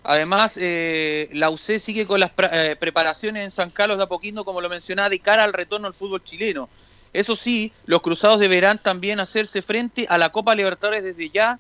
Además, 0.04 0.58
eh, 0.58 1.30
la 1.32 1.50
UC 1.50 1.80
sigue 1.80 2.06
con 2.06 2.20
las 2.20 2.32
eh, 2.52 2.76
preparaciones 2.78 3.46
en 3.46 3.52
San 3.52 3.70
Carlos 3.70 3.98
de 3.98 4.04
Apoquindo, 4.04 4.44
como 4.44 4.60
lo 4.60 4.70
mencionaba, 4.70 5.10
de 5.10 5.20
cara 5.20 5.46
al 5.46 5.54
retorno 5.54 5.88
al 5.88 5.94
fútbol 5.94 6.24
chileno. 6.24 6.70
Eso 7.14 7.36
sí, 7.36 7.72
los 7.86 8.02
cruzados 8.02 8.40
deberán 8.40 8.82
también 8.82 9.20
hacerse 9.20 9.62
frente 9.62 10.06
a 10.10 10.18
la 10.18 10.30
Copa 10.30 10.56
Libertadores 10.56 11.04
desde 11.04 11.30
ya, 11.30 11.60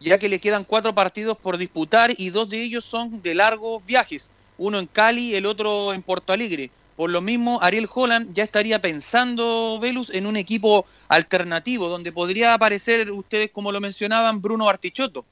ya 0.00 0.18
que 0.18 0.28
le 0.28 0.40
quedan 0.40 0.64
cuatro 0.64 0.94
partidos 0.94 1.38
por 1.38 1.56
disputar 1.56 2.12
y 2.16 2.30
dos 2.30 2.48
de 2.50 2.62
ellos 2.62 2.84
son 2.84 3.22
de 3.22 3.34
largos 3.34 3.84
viajes, 3.86 4.30
uno 4.58 4.78
en 4.78 4.86
Cali, 4.86 5.34
el 5.34 5.46
otro 5.46 5.94
en 5.94 6.02
Porto 6.02 6.32
Alegre. 6.32 6.70
Por 6.96 7.08
lo 7.08 7.22
mismo, 7.22 7.60
Ariel 7.62 7.88
Holland 7.92 8.34
ya 8.34 8.44
estaría 8.44 8.82
pensando, 8.82 9.78
Velus, 9.80 10.10
en 10.10 10.26
un 10.26 10.36
equipo 10.36 10.84
alternativo, 11.08 11.88
donde 11.88 12.12
podría 12.12 12.52
aparecer, 12.52 13.10
ustedes 13.10 13.50
como 13.50 13.72
lo 13.72 13.80
mencionaban, 13.80 14.42
Bruno 14.42 14.68
Artichoto. 14.68 15.24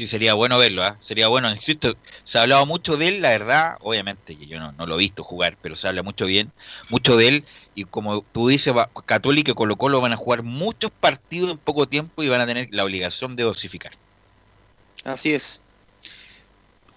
Sí, 0.00 0.06
sería 0.06 0.32
bueno 0.32 0.56
verlo, 0.56 0.82
¿ah? 0.82 0.96
Sería 1.02 1.28
bueno, 1.28 1.50
insisto, 1.50 1.94
se 2.24 2.38
ha 2.38 2.42
hablado 2.42 2.64
mucho 2.64 2.96
de 2.96 3.08
él, 3.08 3.20
la 3.20 3.28
verdad, 3.28 3.76
obviamente 3.80 4.34
que 4.34 4.46
yo 4.46 4.58
no, 4.58 4.72
no 4.72 4.86
lo 4.86 4.94
he 4.94 4.98
visto 4.98 5.22
jugar, 5.22 5.58
pero 5.60 5.76
se 5.76 5.88
habla 5.88 6.02
mucho 6.02 6.24
bien, 6.24 6.50
mucho 6.88 7.18
de 7.18 7.28
él, 7.28 7.44
y 7.74 7.84
como 7.84 8.24
tú 8.32 8.48
dices, 8.48 8.74
va- 8.74 8.88
Católica 9.04 9.50
y 9.50 9.54
Colo 9.54 9.76
Colo 9.76 10.00
van 10.00 10.14
a 10.14 10.16
jugar 10.16 10.42
muchos 10.42 10.90
partidos 10.90 11.50
en 11.50 11.58
poco 11.58 11.84
tiempo 11.86 12.22
y 12.22 12.30
van 12.30 12.40
a 12.40 12.46
tener 12.46 12.68
la 12.70 12.84
obligación 12.84 13.36
de 13.36 13.42
dosificar. 13.42 13.92
Así 15.04 15.34
es. 15.34 15.60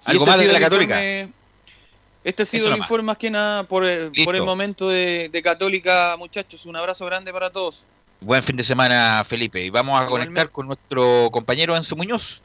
¿Algo 0.06 0.24
este 0.24 0.30
más 0.38 0.40
de 0.40 0.54
la 0.54 0.60
Católica? 0.62 0.96
informe- 1.04 1.34
Este 2.24 2.44
ha 2.44 2.46
sido 2.46 2.68
Eso 2.68 2.74
el 2.76 2.80
informe 2.80 3.04
más 3.08 3.18
que 3.18 3.30
nada 3.30 3.64
por, 3.64 3.84
eh, 3.86 4.12
por 4.24 4.34
el 4.38 4.44
momento 4.44 4.88
de, 4.88 5.28
de 5.28 5.44
Católica, 5.44 6.16
muchachos. 6.18 6.66
Un 6.66 6.78
abrazo 6.78 7.06
grande 7.06 7.34
para 7.34 7.50
todos. 7.50 7.84
Buen 8.22 8.42
fin 8.42 8.56
de 8.56 8.64
semana, 8.64 9.22
Felipe. 9.26 9.60
Y 9.62 9.70
vamos 9.70 10.00
a 10.00 10.06
conectar 10.06 10.50
con 10.50 10.68
nuestro 10.68 11.28
compañero 11.34 11.76
Enzo 11.76 11.98
Muñoz, 11.98 12.42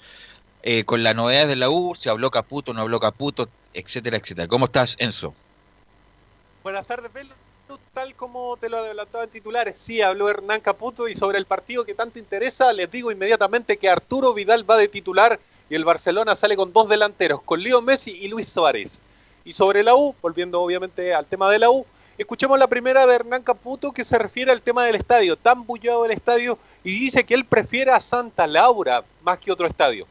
eh, 0.62 0.84
con 0.84 1.02
las 1.02 1.14
novedades 1.14 1.48
de 1.48 1.56
la 1.56 1.70
U, 1.70 1.94
si 1.94 2.08
habló 2.08 2.30
Caputo, 2.30 2.72
no 2.72 2.80
habló 2.80 3.00
Caputo, 3.00 3.48
etcétera, 3.72 4.16
etcétera. 4.16 4.48
¿Cómo 4.48 4.66
estás, 4.66 4.96
Enzo? 4.98 5.34
Buenas 6.62 6.86
tardes, 6.86 7.12
Velo. 7.12 7.34
Tal 7.92 8.14
como 8.14 8.56
te 8.56 8.70
lo 8.70 8.78
adelantaba 8.78 9.24
en 9.24 9.30
titulares, 9.30 9.78
sí 9.78 10.00
habló 10.00 10.30
Hernán 10.30 10.60
Caputo 10.60 11.06
y 11.06 11.14
sobre 11.14 11.36
el 11.36 11.44
partido 11.44 11.84
que 11.84 11.92
tanto 11.92 12.18
interesa, 12.18 12.72
les 12.72 12.90
digo 12.90 13.12
inmediatamente 13.12 13.76
que 13.76 13.90
Arturo 13.90 14.32
Vidal 14.32 14.68
va 14.68 14.78
de 14.78 14.88
titular 14.88 15.38
y 15.68 15.74
el 15.74 15.84
Barcelona 15.84 16.34
sale 16.34 16.56
con 16.56 16.72
dos 16.72 16.88
delanteros, 16.88 17.42
con 17.42 17.62
Leo 17.62 17.82
Messi 17.82 18.12
y 18.12 18.28
Luis 18.28 18.48
Suárez. 18.48 19.00
Y 19.44 19.52
sobre 19.52 19.82
la 19.82 19.94
U, 19.94 20.14
volviendo 20.22 20.62
obviamente 20.62 21.12
al 21.12 21.26
tema 21.26 21.50
de 21.50 21.58
la 21.58 21.70
U, 21.70 21.84
escuchemos 22.16 22.58
la 22.58 22.68
primera 22.68 23.06
de 23.06 23.14
Hernán 23.14 23.42
Caputo 23.42 23.92
que 23.92 24.04
se 24.04 24.18
refiere 24.18 24.50
al 24.50 24.62
tema 24.62 24.84
del 24.84 24.94
estadio, 24.94 25.36
tan 25.36 25.66
bullado 25.66 26.06
el 26.06 26.12
estadio, 26.12 26.58
y 26.84 26.98
dice 26.98 27.24
que 27.24 27.34
él 27.34 27.44
prefiere 27.44 27.90
a 27.90 28.00
Santa 28.00 28.46
Laura 28.46 29.04
más 29.22 29.38
que 29.38 29.52
otro 29.52 29.66
estadio. 29.66 30.06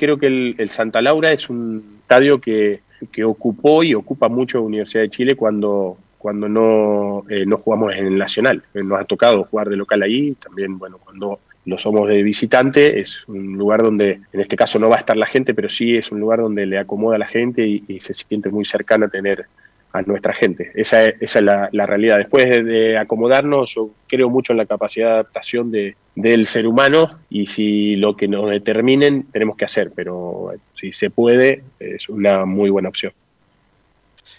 Creo 0.00 0.16
que 0.16 0.54
el, 0.56 0.70
Santa 0.70 1.02
Laura 1.02 1.30
es 1.30 1.50
un 1.50 1.98
estadio 2.00 2.40
que, 2.40 2.80
que 3.12 3.22
ocupó 3.22 3.84
y 3.84 3.94
ocupa 3.94 4.30
mucho 4.30 4.62
Universidad 4.62 5.02
de 5.02 5.10
Chile 5.10 5.34
cuando, 5.34 5.98
cuando 6.16 6.48
no, 6.48 7.24
eh, 7.28 7.44
no 7.44 7.58
jugamos 7.58 7.92
en 7.94 8.06
el 8.06 8.16
Nacional. 8.16 8.62
Eh, 8.72 8.82
Nos 8.82 8.98
ha 8.98 9.04
tocado 9.04 9.44
jugar 9.44 9.68
de 9.68 9.76
local 9.76 10.00
ahí, 10.00 10.32
también, 10.36 10.78
bueno, 10.78 10.96
cuando 11.04 11.40
lo 11.66 11.76
somos 11.76 12.08
de 12.08 12.22
visitante, 12.22 12.98
es 13.00 13.18
un 13.28 13.58
lugar 13.58 13.82
donde, 13.82 14.20
en 14.32 14.40
este 14.40 14.56
caso 14.56 14.78
no 14.78 14.88
va 14.88 14.96
a 14.96 15.00
estar 15.00 15.18
la 15.18 15.26
gente, 15.26 15.52
pero 15.52 15.68
sí 15.68 15.94
es 15.94 16.10
un 16.10 16.18
lugar 16.18 16.40
donde 16.40 16.64
le 16.64 16.78
acomoda 16.78 17.16
a 17.16 17.18
la 17.18 17.26
gente 17.26 17.66
y, 17.66 17.84
y 17.86 18.00
se 18.00 18.14
siente 18.14 18.48
muy 18.48 18.64
cercana 18.64 19.04
a 19.04 19.10
tener 19.10 19.44
a 19.92 20.02
nuestra 20.02 20.34
gente. 20.34 20.70
Esa 20.74 21.04
es, 21.04 21.14
esa 21.20 21.38
es 21.40 21.44
la, 21.44 21.68
la 21.72 21.86
realidad. 21.86 22.18
Después 22.18 22.48
de, 22.48 22.62
de 22.62 22.98
acomodarnos, 22.98 23.74
yo 23.74 23.90
creo 24.06 24.30
mucho 24.30 24.52
en 24.52 24.58
la 24.58 24.66
capacidad 24.66 25.06
de 25.06 25.12
adaptación 25.14 25.70
de, 25.70 25.96
del 26.14 26.46
ser 26.46 26.66
humano 26.66 27.06
y 27.28 27.46
si 27.46 27.96
lo 27.96 28.16
que 28.16 28.28
nos 28.28 28.50
determinen 28.50 29.24
tenemos 29.32 29.56
que 29.56 29.64
hacer, 29.64 29.92
pero 29.94 30.52
si 30.74 30.92
se 30.92 31.10
puede, 31.10 31.64
es 31.78 32.08
una 32.08 32.44
muy 32.44 32.70
buena 32.70 32.88
opción. 32.88 33.12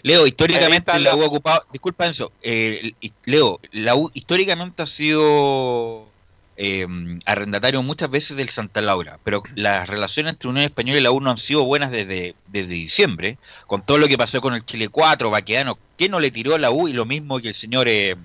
Leo, 0.02 0.26
históricamente 0.26 0.98
la 0.98 1.14
U 1.14 1.22
ha 1.22 1.26
ocupado, 1.26 1.64
disculpa 1.70 2.06
Enzo, 2.06 2.32
eh, 2.42 2.92
Leo, 3.24 3.60
la 3.70 3.94
U 3.94 4.10
históricamente 4.14 4.82
ha 4.82 4.86
sido 4.86 6.08
eh, 6.56 6.86
arrendatario 7.24 7.82
muchas 7.82 8.10
veces 8.10 8.36
del 8.36 8.50
Santa 8.50 8.80
Laura, 8.80 9.18
pero 9.24 9.42
las 9.54 9.88
relaciones 9.88 10.34
entre 10.34 10.48
Unión 10.48 10.64
Española 10.64 10.98
y 10.98 11.02
la 11.02 11.10
U 11.10 11.20
no 11.20 11.30
han 11.30 11.38
sido 11.38 11.64
buenas 11.64 11.90
desde, 11.90 12.34
desde 12.48 12.68
diciembre, 12.68 13.38
con 13.66 13.82
todo 13.82 13.98
lo 13.98 14.08
que 14.08 14.18
pasó 14.18 14.40
con 14.40 14.54
el 14.54 14.64
Chile 14.66 14.88
4, 14.88 15.30
Baqueano, 15.30 15.78
que 15.96 16.08
no 16.08 16.20
le 16.20 16.30
tiró 16.30 16.54
a 16.54 16.58
la 16.58 16.70
U 16.70 16.88
y 16.88 16.92
lo 16.92 17.04
mismo 17.04 17.40
que 17.40 17.48
el 17.48 17.54
señor 17.54 17.88
eh, 17.88 18.16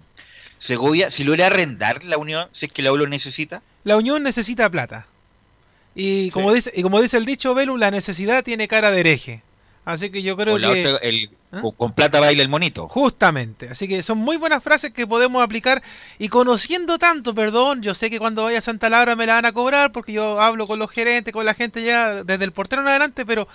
Segovia, 0.59 1.11
si 1.11 1.23
lo 1.23 1.33
era 1.33 1.47
arrendar 1.47 2.03
la 2.03 2.17
Unión, 2.17 2.47
si 2.51 2.65
es 2.65 2.73
que 2.73 2.81
la 2.81 2.91
U 2.91 2.97
lo 2.97 3.07
necesita. 3.07 3.61
La 3.83 3.97
Unión 3.97 4.23
necesita 4.23 4.69
plata. 4.69 5.07
Y 5.95 6.29
como 6.31 6.53
dice, 6.53 6.71
y 6.75 6.83
como 6.83 7.01
dice 7.01 7.17
el 7.17 7.25
dicho, 7.25 7.55
Velu, 7.55 7.77
la 7.77 7.89
necesidad 7.89 8.43
tiene 8.43 8.67
cara 8.67 8.91
de 8.91 8.99
hereje. 8.99 9.41
Así 9.87 10.09
que 10.09 10.21
yo 10.21 10.35
creo 10.35 10.55
O 10.55 10.57
la 10.57 10.73
que... 10.73 10.85
otra, 10.87 11.07
el- 11.07 11.29
¿Ah? 11.49 11.61
con, 11.61 11.71
con 11.71 11.93
plata 11.93 12.19
baila 12.19 12.43
el 12.43 12.49
monito. 12.49 12.89
Justamente, 12.89 13.69
así 13.69 13.87
que 13.87 14.03
son 14.03 14.17
muy 14.17 14.35
buenas 14.35 14.61
frases 14.61 14.91
que 14.91 15.07
podemos 15.07 15.41
aplicar 15.41 15.81
y 16.19 16.27
conociendo 16.27 16.99
tanto, 16.99 17.33
perdón, 17.33 17.81
yo 17.81 17.93
sé 17.95 18.09
que 18.09 18.19
cuando 18.19 18.43
vaya 18.43 18.57
a 18.57 18.61
Santa 18.61 18.89
Laura 18.89 19.15
me 19.15 19.25
la 19.25 19.35
van 19.35 19.45
a 19.45 19.53
cobrar 19.53 19.93
porque 19.93 20.11
yo 20.11 20.41
hablo 20.41 20.67
con 20.67 20.77
los 20.77 20.91
gerentes, 20.91 21.33
con 21.33 21.45
la 21.45 21.53
gente 21.53 21.85
ya 21.85 22.25
desde 22.25 22.43
el 22.43 22.51
portero 22.51 22.81
en 22.81 22.89
adelante, 22.89 23.25
pero 23.25 23.47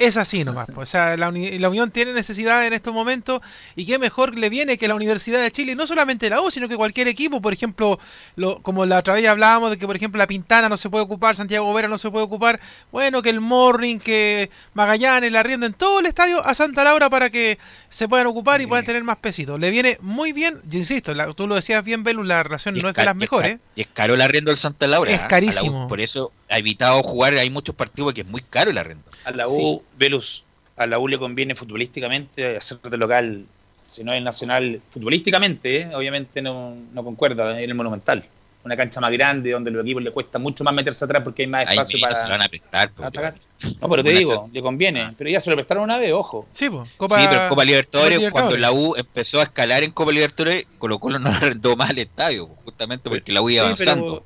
es 0.00 0.16
así 0.16 0.42
nomás. 0.44 0.66
pues, 0.74 0.88
o 0.88 0.90
sea, 0.90 1.16
la, 1.16 1.28
uni- 1.28 1.58
la 1.58 1.68
Unión 1.68 1.90
tiene 1.92 2.12
necesidad 2.12 2.66
en 2.66 2.72
estos 2.72 2.92
momentos 2.92 3.40
y 3.76 3.86
qué 3.86 3.98
mejor 3.98 4.36
le 4.36 4.48
viene 4.48 4.76
que 4.78 4.88
la 4.88 4.94
Universidad 4.96 5.40
de 5.42 5.52
Chile, 5.52 5.74
no 5.76 5.86
solamente 5.86 6.28
la 6.28 6.40
U, 6.40 6.50
sino 6.50 6.68
que 6.68 6.76
cualquier 6.76 7.06
equipo, 7.06 7.40
por 7.40 7.52
ejemplo, 7.52 7.98
lo, 8.36 8.60
como 8.62 8.86
la 8.86 8.98
otra 8.98 9.14
vez 9.14 9.26
hablábamos 9.26 9.70
de 9.70 9.78
que, 9.78 9.86
por 9.86 9.94
ejemplo, 9.96 10.18
la 10.18 10.26
Pintana 10.26 10.68
no 10.68 10.76
se 10.76 10.90
puede 10.90 11.04
ocupar, 11.04 11.36
Santiago 11.36 11.72
Vera 11.72 11.86
no 11.88 11.98
se 11.98 12.10
puede 12.10 12.24
ocupar, 12.24 12.60
bueno, 12.90 13.22
que 13.22 13.30
el 13.30 13.40
Morning, 13.40 13.98
que 13.98 14.50
Magallanes, 14.74 15.30
la 15.30 15.40
arrienden 15.40 15.74
todo 15.74 16.00
el 16.00 16.06
estadio 16.06 16.44
a 16.44 16.54
Santa 16.54 16.82
Laura 16.84 17.10
para 17.10 17.30
que 17.30 17.58
se 17.88 18.08
puedan 18.08 18.26
ocupar 18.26 18.60
y 18.60 18.66
puedan 18.66 18.84
tener 18.86 19.04
más 19.04 19.18
pesitos. 19.18 19.60
Le 19.60 19.70
viene 19.70 19.98
muy 20.00 20.32
bien, 20.32 20.60
yo 20.64 20.78
insisto, 20.78 21.14
la- 21.14 21.32
tú 21.32 21.46
lo 21.46 21.54
decías 21.54 21.84
bien, 21.84 22.02
Belu, 22.04 22.24
la 22.24 22.42
relación 22.42 22.74
no 22.74 22.88
es 22.88 22.94
de 22.94 23.04
las 23.04 23.16
mejores. 23.16 23.58
Y 23.76 23.82
es 23.82 23.88
caro 23.92 24.14
el 24.14 24.20
arriendo 24.20 24.50
del 24.50 24.58
Santa 24.58 24.86
Laura. 24.86 25.10
Es 25.10 25.16
¿ah? 25.20 25.20
A 25.20 25.22
la 25.22 25.26
U, 25.26 25.28
carísimo. 25.28 25.88
Por 25.88 26.00
eso 26.00 26.32
ha 26.50 26.58
evitado 26.58 27.02
jugar, 27.02 27.34
hay 27.34 27.48
muchos 27.50 27.74
partidos 27.74 28.08
porque 28.08 28.20
es 28.22 28.26
muy 28.26 28.42
caro 28.42 28.70
el 28.70 28.78
arriendo. 28.78 29.04
A 29.24 29.30
la 29.30 29.48
U, 29.48 29.82
Velus, 29.96 30.44
a 30.76 30.86
la 30.86 30.98
U 30.98 31.08
le 31.08 31.18
conviene 31.18 31.54
futbolísticamente 31.54 32.56
hacer 32.56 32.78
de 32.80 32.96
local, 32.96 33.44
si 33.86 34.04
no 34.04 34.12
es 34.12 34.22
nacional, 34.22 34.80
futbolísticamente, 34.90 35.82
¿eh? 35.82 35.90
obviamente 35.94 36.42
no, 36.42 36.74
no 36.92 37.04
concuerda 37.04 37.60
en 37.60 37.70
el 37.70 37.74
Monumental. 37.74 38.24
Una 38.62 38.76
cancha 38.76 39.00
más 39.00 39.10
grande 39.10 39.52
donde 39.52 39.70
a 39.70 39.72
los 39.72 39.82
equipos 39.84 40.02
le 40.02 40.10
cuesta 40.10 40.38
mucho 40.38 40.62
más 40.64 40.74
meterse 40.74 41.02
atrás 41.06 41.22
porque 41.24 41.42
hay 41.42 41.48
más 41.48 41.62
espacio 41.62 41.96
menos 41.98 42.08
para 42.10 42.20
se 42.20 42.26
lo 42.26 42.30
van 42.32 42.42
a 42.42 42.48
prestar. 42.48 42.90
atacar. 43.02 43.34
No, 43.80 43.88
pero 43.88 44.04
te 44.04 44.10
digo, 44.10 44.34
chance. 44.36 44.52
le 44.54 44.60
conviene. 44.62 45.14
Pero 45.16 45.30
ya 45.30 45.40
se 45.40 45.48
lo 45.48 45.56
prestaron 45.56 45.84
una 45.84 45.96
vez, 45.96 46.12
ojo. 46.12 46.46
Sí, 46.52 46.68
pues, 46.68 46.86
Sí, 46.90 46.96
pero 46.98 47.48
Copa 47.48 47.64
Libertadores, 47.64 48.18
Copa 48.18 48.30
cuando 48.32 48.56
la 48.58 48.70
U 48.72 48.96
empezó 48.96 49.40
a 49.40 49.44
escalar 49.44 49.82
en 49.82 49.92
Copa 49.92 50.12
Libertadores, 50.12 50.66
Colo 50.78 50.98
Colo 50.98 51.18
no 51.18 51.30
arrendó 51.34 51.74
más 51.74 51.88
el 51.90 51.98
estadio, 52.00 52.48
justamente 52.64 53.08
porque 53.08 53.32
la 53.32 53.40
U 53.40 53.48
iba 53.48 53.66
Sí, 53.68 53.74
pero- 53.78 53.92
avanzando. 53.92 54.24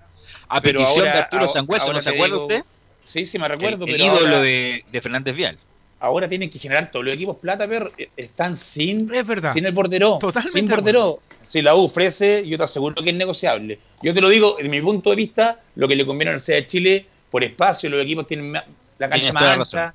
A 0.48 0.60
pero 0.60 0.80
petición 0.80 0.98
ahora- 1.00 1.12
de 1.12 1.18
Arturo 1.18 1.48
Sangüesa, 1.48 1.92
¿no 1.92 2.00
se 2.02 2.08
acuerda 2.10 2.34
digo- 2.34 2.42
usted? 2.46 2.64
Sí, 3.04 3.26
sí, 3.26 3.38
me 3.38 3.48
recuerdo. 3.48 3.84
el 3.84 3.90
el 3.90 3.96
pero 3.98 4.04
ídolo 4.14 4.26
ahora- 4.36 4.40
de, 4.42 4.84
de 4.90 5.00
Fernández 5.02 5.36
Vial. 5.36 5.58
ahora 6.00 6.28
tienen 6.28 6.48
que 6.50 6.58
generar 6.58 6.90
todos 6.90 7.04
los 7.04 7.14
equipos 7.14 7.36
plata, 7.38 7.66
pero 7.68 7.90
eh, 7.98 8.08
están 8.16 8.56
sin, 8.56 9.12
Es 9.14 9.26
verdad. 9.26 9.52
sin 9.52 9.64
el 9.66 9.74
portero. 9.74 10.18
Totalmente 10.20 10.58
sin 10.58 10.68
portero. 10.68 11.20
Si 11.46 11.60
la 11.62 11.74
U 11.74 11.84
ofrece, 11.84 12.46
yo 12.46 12.56
te 12.58 12.64
aseguro 12.64 12.94
que 13.02 13.10
es 13.10 13.16
negociable. 13.16 13.78
Yo 14.02 14.14
te 14.14 14.20
lo 14.20 14.28
digo, 14.30 14.54
desde 14.56 14.68
mi 14.70 14.80
punto 14.80 15.10
de 15.10 15.16
vista, 15.16 15.60
lo 15.76 15.86
que 15.88 15.94
le 15.96 16.06
conviene 16.06 16.30
a 16.30 16.32
la 16.32 16.36
Universidad 16.36 16.56
de 16.58 16.66
Chile, 16.66 17.06
por 17.30 17.44
espacio, 17.44 17.90
los 17.90 18.02
equipos 18.02 18.26
tienen 18.26 18.52
la 18.52 19.08
cancha 19.10 19.32
más 19.32 19.58
razón. 19.58 19.92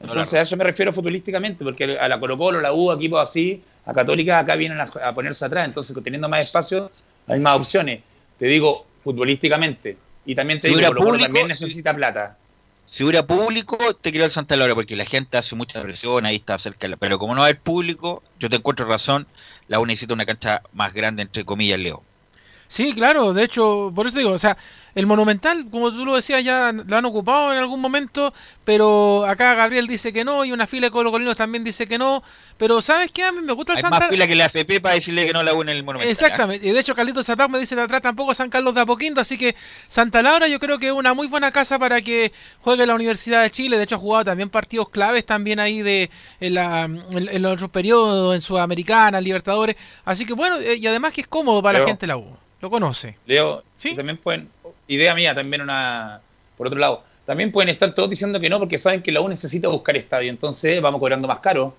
Entonces 0.00 0.34
a 0.34 0.40
eso 0.42 0.56
me 0.56 0.64
refiero 0.64 0.92
futbolísticamente, 0.92 1.64
porque 1.64 1.98
a 1.98 2.08
la 2.08 2.18
Colo 2.20 2.36
Colo, 2.36 2.60
la 2.60 2.72
U, 2.72 2.92
equipos 2.92 3.20
así, 3.20 3.62
a 3.86 3.92
Católica 3.94 4.38
acá 4.40 4.56
vienen 4.56 4.80
a, 4.80 4.84
a 4.84 5.14
ponerse 5.14 5.44
atrás, 5.44 5.66
entonces 5.66 5.96
teniendo 6.02 6.28
más 6.28 6.44
espacio 6.44 6.90
hay 7.26 7.38
más 7.40 7.58
opciones. 7.58 8.00
Te 8.38 8.46
digo 8.46 8.86
futbolísticamente. 9.04 9.96
Y 10.26 10.34
también 10.34 10.60
te 10.60 10.68
Si 10.68 10.74
digo, 10.74 10.94
público, 10.94 11.24
también 11.26 11.48
necesita 11.48 11.94
plata. 11.94 12.38
Si 12.86 13.04
hubiera 13.04 13.26
público, 13.26 13.76
te 13.94 14.10
quiero 14.10 14.24
el 14.24 14.30
Santa 14.30 14.56
Laura, 14.56 14.74
porque 14.74 14.96
la 14.96 15.04
gente 15.04 15.36
hace 15.36 15.54
mucha 15.54 15.82
presión, 15.82 16.26
ahí 16.26 16.36
está 16.36 16.58
cerca. 16.58 16.88
Pero 16.96 17.18
como 17.18 17.34
no 17.34 17.42
hay 17.42 17.54
público, 17.54 18.22
yo 18.40 18.48
te 18.48 18.56
encuentro 18.56 18.86
razón, 18.86 19.26
la 19.68 19.80
U 19.80 19.86
necesita 19.86 20.14
una 20.14 20.24
cancha 20.24 20.62
más 20.72 20.94
grande, 20.94 21.22
entre 21.22 21.44
comillas, 21.44 21.78
Leo. 21.78 22.02
Sí, 22.74 22.92
claro, 22.92 23.32
de 23.32 23.44
hecho, 23.44 23.92
por 23.94 24.08
eso 24.08 24.18
digo, 24.18 24.32
o 24.32 24.38
sea, 24.38 24.56
el 24.96 25.06
Monumental, 25.06 25.66
como 25.70 25.92
tú 25.92 26.04
lo 26.04 26.16
decías, 26.16 26.42
ya 26.42 26.72
lo 26.72 26.96
han 26.96 27.04
ocupado 27.04 27.52
en 27.52 27.58
algún 27.58 27.80
momento, 27.80 28.34
pero 28.64 29.24
acá 29.26 29.54
Gabriel 29.54 29.86
dice 29.86 30.12
que 30.12 30.24
no, 30.24 30.44
y 30.44 30.50
una 30.50 30.66
fila 30.66 30.88
de 30.88 30.90
colocolinos 30.90 31.36
también 31.36 31.62
dice 31.62 31.86
que 31.86 31.98
no, 31.98 32.24
pero 32.56 32.82
¿sabes 32.82 33.12
qué? 33.12 33.22
A 33.22 33.30
mí 33.30 33.42
me 33.42 33.52
gusta 33.52 33.74
el 33.74 33.76
Hay 33.76 33.82
Santa 33.82 34.00
más 34.00 34.08
fila 34.08 34.26
que 34.26 34.34
la 34.34 34.46
AFP 34.46 34.80
para 34.80 34.96
decirle 34.96 35.24
que 35.24 35.32
no 35.32 35.44
la 35.44 35.54
U 35.54 35.62
en 35.62 35.68
el 35.68 35.84
Monumental. 35.84 36.08
¿ah? 36.08 36.10
Exactamente, 36.10 36.66
y 36.66 36.72
de 36.72 36.80
hecho 36.80 36.96
Carlitos 36.96 37.26
Zapac 37.26 37.48
me 37.48 37.60
dice 37.60 37.76
de 37.76 37.82
atrás 37.82 38.02
tampoco 38.02 38.34
San 38.34 38.50
Carlos 38.50 38.74
de 38.74 38.80
Apoquindo, 38.80 39.20
así 39.20 39.38
que 39.38 39.54
Santa 39.86 40.20
Laura 40.20 40.48
yo 40.48 40.58
creo 40.58 40.80
que 40.80 40.88
es 40.88 40.92
una 40.92 41.14
muy 41.14 41.28
buena 41.28 41.52
casa 41.52 41.78
para 41.78 42.02
que 42.02 42.32
juegue 42.60 42.86
la 42.86 42.96
Universidad 42.96 43.44
de 43.44 43.52
Chile, 43.52 43.76
de 43.76 43.84
hecho 43.84 43.94
ha 43.94 43.98
jugado 43.98 44.24
también 44.24 44.50
partidos 44.50 44.88
claves 44.88 45.24
también 45.24 45.60
ahí 45.60 45.80
de 45.80 46.10
en, 46.40 46.54
la, 46.54 46.82
en, 46.82 47.06
en 47.12 47.40
los 47.40 47.52
otros 47.52 47.70
periodos, 47.70 48.34
en 48.34 48.42
Sudamericana, 48.42 49.20
Libertadores, 49.20 49.76
así 50.04 50.26
que 50.26 50.32
bueno, 50.32 50.56
eh, 50.56 50.74
y 50.74 50.84
además 50.88 51.12
que 51.12 51.20
es 51.20 51.28
cómodo 51.28 51.62
para 51.62 51.78
la 51.78 51.86
gente 51.86 52.08
la 52.08 52.16
U, 52.16 52.36
lo 52.64 52.70
conoce. 52.70 53.16
Leo, 53.26 53.62
y 53.82 53.94
también 53.94 54.16
pueden, 54.16 54.48
idea 54.88 55.14
mía 55.14 55.34
también 55.34 55.60
una, 55.62 56.20
por 56.56 56.66
otro 56.68 56.78
lado, 56.78 57.04
también 57.26 57.52
pueden 57.52 57.68
estar 57.68 57.94
todos 57.94 58.08
diciendo 58.10 58.40
que 58.40 58.48
no 58.48 58.58
porque 58.58 58.78
saben 58.78 59.02
que 59.02 59.12
la 59.12 59.20
U 59.20 59.28
necesita 59.28 59.68
buscar 59.68 59.96
estadio, 59.96 60.30
entonces 60.30 60.80
vamos 60.80 60.98
cobrando 60.98 61.28
más 61.28 61.38
caro. 61.40 61.76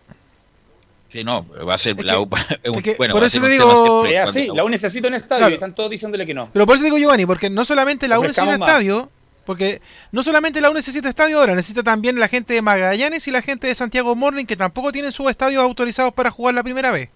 Sí, 1.08 1.24
no, 1.24 1.46
va 1.66 1.76
a 1.76 1.78
ser 1.78 2.04
la 2.04 2.20
U. 2.20 2.28
es 2.64 2.70
un- 2.70 2.82
que 2.82 2.96
bueno, 2.96 3.14
por 3.14 3.24
eso 3.24 3.40
te 3.42 3.48
digo- 3.50 4.02
cuando 4.02 4.22
así, 4.22 4.48
la 4.54 4.64
U- 4.64 4.70
necesita 4.70 5.08
un 5.08 5.14
estadio 5.14 5.38
Claro. 5.40 5.52
y 5.52 5.54
están 5.56 5.74
todos 5.76 5.90
diciéndole 5.90 6.26
que 6.26 6.34
no. 6.34 6.50
Pero 6.52 6.66
por 6.66 6.76
eso 6.76 6.84
digo 6.84 6.98
Giovanni, 6.98 7.26
porque 7.26 7.50
no 7.50 7.64
solamente 7.66 8.08
la 8.08 8.20
U 8.20 8.24
necesita 8.24 8.54
estadio, 8.54 9.10
porque 9.46 9.82
no 10.12 10.24
solamente 10.24 10.60
la 10.62 10.70
U 10.70 10.74
necesita 10.74 11.08
estadio 11.10 11.40
ahora, 11.40 11.56
necesita 11.56 11.84
también 11.84 12.20
la 12.20 12.28
gente 12.28 12.54
de 12.54 12.62
Magallanes 12.62 13.28
y 13.28 13.32
la 13.32 13.42
gente 13.42 13.68
de 13.68 13.76
Santiago 13.76 14.16
Morning 14.16 14.46
que 14.46 14.56
tampoco 14.58 14.92
tienen 14.92 15.12
sus 15.12 15.30
estadios 15.30 15.64
autorizados 15.64 16.14
para 16.14 16.32
jugar 16.32 16.56
la 16.56 16.64
primera 16.64 16.92
vez. 16.92 17.10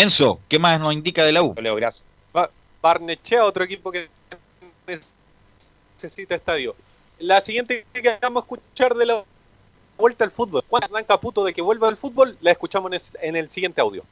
Enzo, 0.00 0.38
¿qué 0.48 0.58
más 0.58 0.78
nos 0.78 0.92
indica 0.92 1.24
de 1.24 1.32
la 1.32 1.42
U? 1.42 1.54
Leo, 1.60 1.74
gracias. 1.74 2.06
Ba- 2.32 2.50
Barnechea, 2.80 3.44
otro 3.44 3.64
equipo 3.64 3.90
que 3.90 4.08
necesita 5.96 6.34
estadio. 6.36 6.74
La 7.18 7.40
siguiente 7.40 7.84
que 7.92 8.16
vamos 8.22 8.42
a 8.42 8.44
escuchar 8.44 8.94
de 8.94 9.06
la 9.06 9.24
vuelta 9.96 10.24
al 10.24 10.30
fútbol, 10.30 10.62
Juan 10.68 10.84
Hernán 10.84 11.04
Caputo 11.04 11.44
de 11.44 11.52
que 11.52 11.60
vuelva 11.62 11.88
al 11.88 11.96
fútbol, 11.96 12.36
la 12.40 12.52
escuchamos 12.52 12.90
en 12.92 12.94
es- 12.94 13.12
en 13.20 13.34
el 13.36 13.50
siguiente 13.50 13.80
audio. 13.80 14.04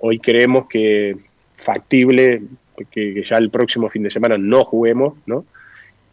Hoy 0.00 0.18
creemos 0.18 0.66
que 0.68 1.16
factible 1.56 2.42
que, 2.76 2.84
que 3.14 3.22
ya 3.24 3.36
el 3.36 3.50
próximo 3.50 3.90
fin 3.90 4.02
de 4.02 4.10
semana 4.10 4.38
no 4.38 4.64
juguemos, 4.64 5.14
¿no? 5.26 5.44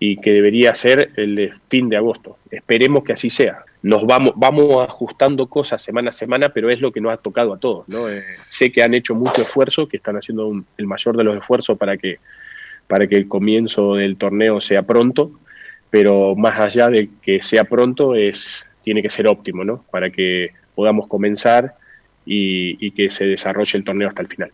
Y 0.04 0.18
que 0.18 0.34
debería 0.34 0.74
ser 0.74 1.12
el 1.16 1.54
fin 1.70 1.88
de 1.88 1.95
agosto. 1.95 2.38
Esperemos 2.49 3.04
que 3.04 3.14
así 3.14 3.30
sea. 3.30 3.64
Nos 3.84 4.06
vamos, 4.06 4.34
vamos 4.36 4.84
ajustando 4.84 5.47
cosas 5.47 5.80
semana 5.80 6.10
a 6.10 6.12
semana, 6.12 6.49
pero 6.49 6.72
es 6.72 6.82
lo 6.82 6.91
que 6.91 6.99
nos 6.99 7.14
ha 7.14 7.18
tocado 7.18 7.54
a 7.54 7.60
todos, 7.60 7.88
¿no? 7.88 8.10
Eh, 8.10 8.24
sé 8.47 8.72
que 8.72 8.82
han 8.82 8.95
hecho 8.95 9.14
mucho 9.14 9.43
esfuerzo, 9.43 9.88
que 9.88 9.97
están 9.97 10.16
haciendo 10.16 10.52
el 10.78 10.88
mayor 10.88 11.18
de 11.18 11.24
los 11.24 11.38
esfuerzos 11.38 11.78
para 11.78 11.97
que, 11.97 12.18
para 12.88 13.06
que 13.06 13.16
el 13.16 13.28
comienzo 13.28 13.93
del 13.93 14.18
torneo 14.18 14.60
sea 14.60 14.82
pronto, 14.82 15.32
pero 15.91 16.36
más 16.36 16.60
allá 16.60 16.88
de 16.89 17.10
que 17.22 17.43
sea 17.43 17.66
pronto, 17.66 18.16
es, 18.16 18.66
tiene 18.84 19.04
que 19.04 19.10
ser 19.12 19.28
óptimo, 19.28 19.64
¿no? 19.64 19.86
Para 19.91 20.10
que 20.10 20.49
podamos 20.74 21.08
comenzar 21.08 21.76
y 22.26 22.91
que 22.91 23.12
se 23.12 23.26
desarrolle 23.26 23.78
el 23.78 23.84
torneo 23.84 24.08
hasta 24.08 24.24
el 24.24 24.28
final. 24.28 24.52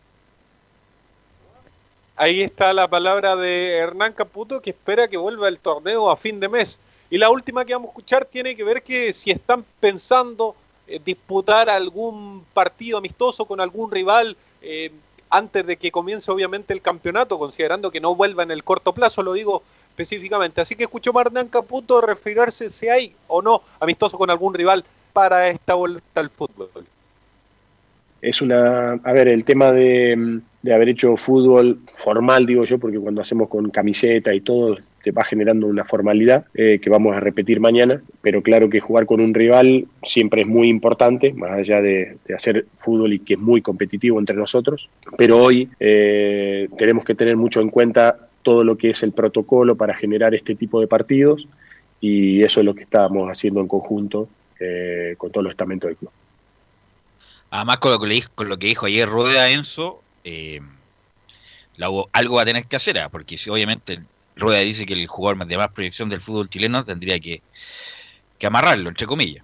Ahí 2.20 2.42
está 2.42 2.74
la 2.74 2.88
palabra 2.88 3.36
de 3.36 3.76
Hernán 3.76 4.12
Caputo 4.12 4.60
que 4.60 4.72
espera 4.72 5.08
que 5.08 5.18
vuelva 5.18 5.48
el 5.48 5.60
torneo 5.60 6.10
a 6.10 6.18
fin 6.18 6.40
de 6.40 6.50
mes. 6.50 6.80
Y 7.12 7.20
la 7.20 7.30
última 7.30 7.64
que 7.64 7.74
vamos 7.74 7.90
a 7.90 7.92
escuchar 7.92 8.26
tiene 8.26 8.56
que 8.56 8.64
ver 8.64 8.82
que 8.82 9.14
si 9.14 9.30
están 9.30 9.64
pensando 9.80 10.56
eh, 10.88 11.00
disputar 11.06 11.70
algún 11.70 12.44
partido 12.56 12.98
amistoso 12.98 13.46
con 13.46 13.62
algún 13.62 13.92
rival 13.92 14.36
eh, 14.64 14.92
antes 15.30 15.66
de 15.68 15.78
que 15.78 15.92
comience 15.92 16.32
obviamente 16.32 16.74
el 16.74 16.82
campeonato, 16.82 17.38
considerando 17.38 17.92
que 17.92 18.02
no 18.02 18.16
vuelva 18.16 18.42
en 18.42 18.50
el 18.50 18.64
corto 18.64 18.94
plazo, 18.94 19.22
lo 19.22 19.34
digo 19.34 19.62
específicamente. 19.90 20.60
Así 20.60 20.76
que 20.76 20.86
escuchó 20.86 21.16
a 21.16 21.22
Hernán 21.22 21.50
Caputo 21.50 22.02
referirse 22.02 22.72
si 22.72 22.90
hay 22.90 23.14
o 23.28 23.44
no 23.44 23.62
amistoso 23.80 24.18
con 24.18 24.32
algún 24.32 24.56
rival 24.56 24.84
para 25.14 25.50
esta 25.50 25.76
vuelta 25.76 26.20
al 26.20 26.32
fútbol. 26.32 26.70
es 28.24 28.42
una, 28.42 28.94
a 28.94 29.12
ver, 29.14 29.28
el 29.28 29.44
tema 29.44 29.72
de, 29.72 30.42
de 30.62 30.74
haber 30.74 30.90
hecho 30.90 31.16
fútbol 31.18 31.80
formal, 31.96 32.46
digo 32.46 32.66
yo, 32.66 32.80
porque 32.80 33.00
cuando 33.00 33.22
hacemos 33.22 33.50
con 33.50 33.70
camiseta 33.70 34.34
y 34.34 34.42
todo, 34.42 34.78
te 35.04 35.12
va 35.12 35.24
generando 35.24 35.68
una 35.68 35.86
formalidad 35.86 36.46
eh, 36.54 36.80
que 36.82 36.90
vamos 36.90 37.16
a 37.16 37.20
repetir 37.20 37.60
mañana, 37.60 38.02
pero 38.22 38.42
claro 38.42 38.70
que 38.70 38.80
jugar 38.82 39.06
con 39.06 39.22
un 39.22 39.34
rival 39.34 39.86
siempre 40.04 40.42
es 40.42 40.48
muy 40.48 40.68
importante, 40.68 41.32
más 41.34 41.52
allá 41.52 41.82
de, 41.82 42.18
hacer 42.36 42.66
fútbol 42.80 43.14
y 43.14 43.20
que 43.20 43.36
es 43.36 43.40
muy 43.40 43.62
competitivo 43.62 44.20
entre 44.20 44.36
nosotros, 44.36 44.90
pero 45.18 45.38
hoy 45.38 45.70
eh, 45.80 46.68
tenemos 46.78 47.06
que 47.06 47.16
tener 47.16 47.38
mucho 47.38 47.62
en 47.62 47.70
cuenta 47.70 48.28
todo 48.42 48.64
lo 48.64 48.78
que 48.78 48.90
es 48.90 49.04
el 49.04 49.12
protocolo 49.12 49.76
para 49.76 49.94
generar 49.94 50.36
este 50.36 50.56
tipo 50.56 50.82
de 50.82 50.88
partidos 50.88 51.48
y 52.02 52.42
eso 52.44 52.60
es 52.60 52.66
lo 52.66 52.76
que 52.76 52.84
estamos 52.84 53.30
haciendo 53.30 53.62
en 53.62 53.68
conjunto 53.68 54.28
eh, 54.60 55.16
con 55.18 55.32
todos 55.32 55.44
los 55.44 55.52
estamentos 55.52 55.88
del 55.88 55.98
club. 55.98 56.12
Además, 57.50 57.78
con 57.78 57.92
lo 57.92 58.00
que, 58.00 58.08
le 58.08 58.24
con 58.36 58.50
lo 58.50 58.58
que 58.58 58.68
dijo 58.68 58.88
ayer 58.88 59.08
Rueda 59.08 59.50
Enzo, 59.50 60.02
eh, 60.28 60.62
la 61.78 61.88
algo 62.12 62.36
va 62.36 62.42
a 62.42 62.46
tener 62.46 62.66
que 62.66 62.76
hacer, 62.76 62.98
ah, 63.00 63.10
porque 63.10 63.38
si 63.38 63.50
obviamente 63.50 64.00
Rueda 64.36 64.60
dice 64.60 64.86
que 64.86 64.94
el 64.94 65.08
jugador 65.08 65.46
de 65.48 65.58
más 65.58 65.72
proyección 65.72 66.10
del 66.10 66.22
fútbol 66.22 66.50
chileno 66.50 66.84
tendría 66.84 67.20
que, 67.20 67.42
que 68.38 68.48
amarrarlo, 68.48 68.90
entre 68.90 69.08
comillas. 69.08 69.44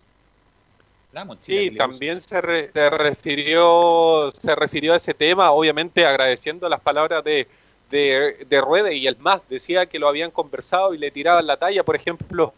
Sí, 1.42 1.72
también 1.78 2.20
se, 2.20 2.42
re- 2.42 2.72
se 2.74 2.90
refirió 2.90 4.32
se 4.32 4.56
refirió 4.56 4.94
a 4.94 4.96
ese 4.98 5.14
tema, 5.14 5.52
obviamente 5.52 6.06
agradeciendo 6.06 6.68
las 6.68 6.80
palabras 6.82 7.24
de, 7.24 7.48
de, 7.92 8.46
de 8.50 8.62
Rueda 8.62 8.92
y 8.92 9.06
el 9.06 9.18
más 9.18 9.42
decía 9.48 9.86
que 9.86 10.00
lo 10.00 10.08
habían 10.08 10.32
conversado 10.32 10.94
y 10.94 10.98
le 10.98 11.12
tiraban 11.12 11.46
la 11.46 11.58
talla, 11.58 11.84
por 11.84 11.96
ejemplo, 11.96 12.54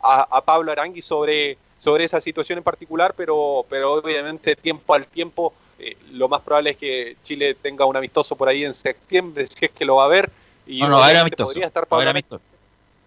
a, 0.00 0.22
a 0.22 0.40
Pablo 0.44 0.70
Arangui 0.70 1.02
sobre, 1.02 1.58
sobre 1.78 2.04
esa 2.04 2.20
situación 2.20 2.58
en 2.58 2.64
particular, 2.64 3.14
pero, 3.16 3.66
pero 3.68 3.94
obviamente 3.94 4.54
tiempo 4.54 4.94
al 4.94 5.06
tiempo, 5.06 5.52
eh, 5.78 5.96
lo 6.12 6.28
más 6.28 6.40
probable 6.42 6.70
es 6.70 6.76
que 6.76 7.16
Chile 7.22 7.54
tenga 7.54 7.84
un 7.84 7.96
amistoso 7.96 8.36
por 8.36 8.48
ahí 8.48 8.64
en 8.64 8.74
septiembre, 8.74 9.46
si 9.46 9.64
es 9.66 9.70
que 9.70 9.84
lo 9.84 9.96
va 9.96 10.04
a 10.04 10.06
haber. 10.06 10.30
Y 10.66 10.80
No, 10.80 10.88
no 10.88 10.96
va 10.98 11.06
a 11.06 11.10
obviamente 11.10 11.20
amistoso. 11.20 11.48
podría 11.48 11.66
estar 11.66 11.86
No 11.90 11.96
va 11.96 12.10
amistoso. 12.10 12.42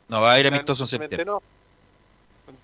No 0.10 0.22
va 0.22 0.30
a 0.30 0.34
haber 0.34 0.48
amistoso 0.48 0.84
en 0.84 0.88
septiembre. 0.88 1.26
no. 1.26 1.42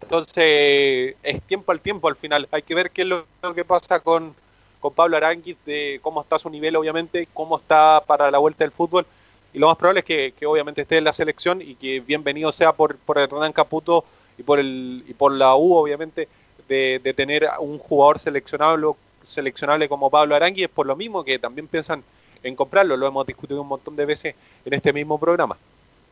Entonces, 0.01 1.15
es 1.23 1.41
tiempo 1.43 1.71
al 1.71 1.81
tiempo 1.81 2.07
al 2.07 2.15
final. 2.15 2.47
Hay 2.51 2.61
que 2.61 2.75
ver 2.75 2.91
qué 2.91 3.01
es 3.01 3.07
lo, 3.07 3.25
lo 3.41 3.53
que 3.53 3.65
pasa 3.65 3.99
con, 3.99 4.33
con 4.79 4.93
Pablo 4.93 5.17
Aranguiz, 5.17 5.57
de 5.65 5.99
cómo 6.01 6.21
está 6.21 6.39
su 6.39 6.49
nivel, 6.49 6.75
obviamente, 6.75 7.27
cómo 7.33 7.57
está 7.57 8.01
para 8.05 8.29
la 8.31 8.37
vuelta 8.37 8.63
del 8.63 8.71
fútbol. 8.71 9.05
Y 9.53 9.59
lo 9.59 9.67
más 9.67 9.77
probable 9.77 9.99
es 9.99 10.05
que, 10.05 10.31
que 10.31 10.45
obviamente 10.45 10.81
esté 10.81 10.97
en 10.97 11.03
la 11.03 11.13
selección 11.13 11.61
y 11.61 11.75
que 11.75 11.99
bienvenido 11.99 12.51
sea 12.51 12.73
por, 12.73 12.97
por 12.97 13.17
Hernán 13.17 13.53
Caputo 13.53 14.03
y 14.37 14.43
por, 14.43 14.59
el, 14.59 15.03
y 15.07 15.13
por 15.13 15.31
la 15.33 15.55
U, 15.55 15.75
obviamente, 15.75 16.27
de, 16.67 16.99
de 17.03 17.13
tener 17.13 17.47
un 17.59 17.77
jugador 17.77 18.19
seleccionable, 18.19 18.87
seleccionable 19.23 19.89
como 19.89 20.09
Pablo 20.09 20.35
Aranguiz. 20.35 20.65
Es 20.65 20.69
por 20.69 20.85
lo 20.85 20.95
mismo 20.95 21.23
que 21.23 21.39
también 21.39 21.67
piensan 21.67 22.03
en 22.43 22.55
comprarlo. 22.55 22.95
Lo 22.97 23.07
hemos 23.07 23.25
discutido 23.25 23.61
un 23.61 23.67
montón 23.67 23.95
de 23.95 24.05
veces 24.05 24.35
en 24.65 24.73
este 24.73 24.93
mismo 24.93 25.19
programa. 25.19 25.57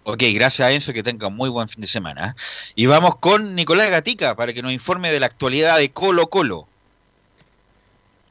Ok, 0.04 0.24
gracias 0.34 0.68
a 0.68 0.72
Enzo, 0.72 0.94
que 0.94 1.04
tenga 1.04 1.28
un 1.28 1.36
muy 1.36 1.50
buen 1.50 1.68
fin 1.68 1.82
de 1.82 1.88
semana. 1.88 2.36
Y 2.74 2.88
vamos 2.88 3.18
con 3.18 3.54
Nicolás 3.54 3.92
Gatica 3.92 4.34
para 4.36 4.52
que 4.52 4.62
nos 4.64 4.72
informe 4.72 5.12
de 5.12 5.20
la 5.20 5.28
actualidad 5.28 5.78
de 5.78 5.92
Colo 5.92 6.28
Colo. 6.28 6.68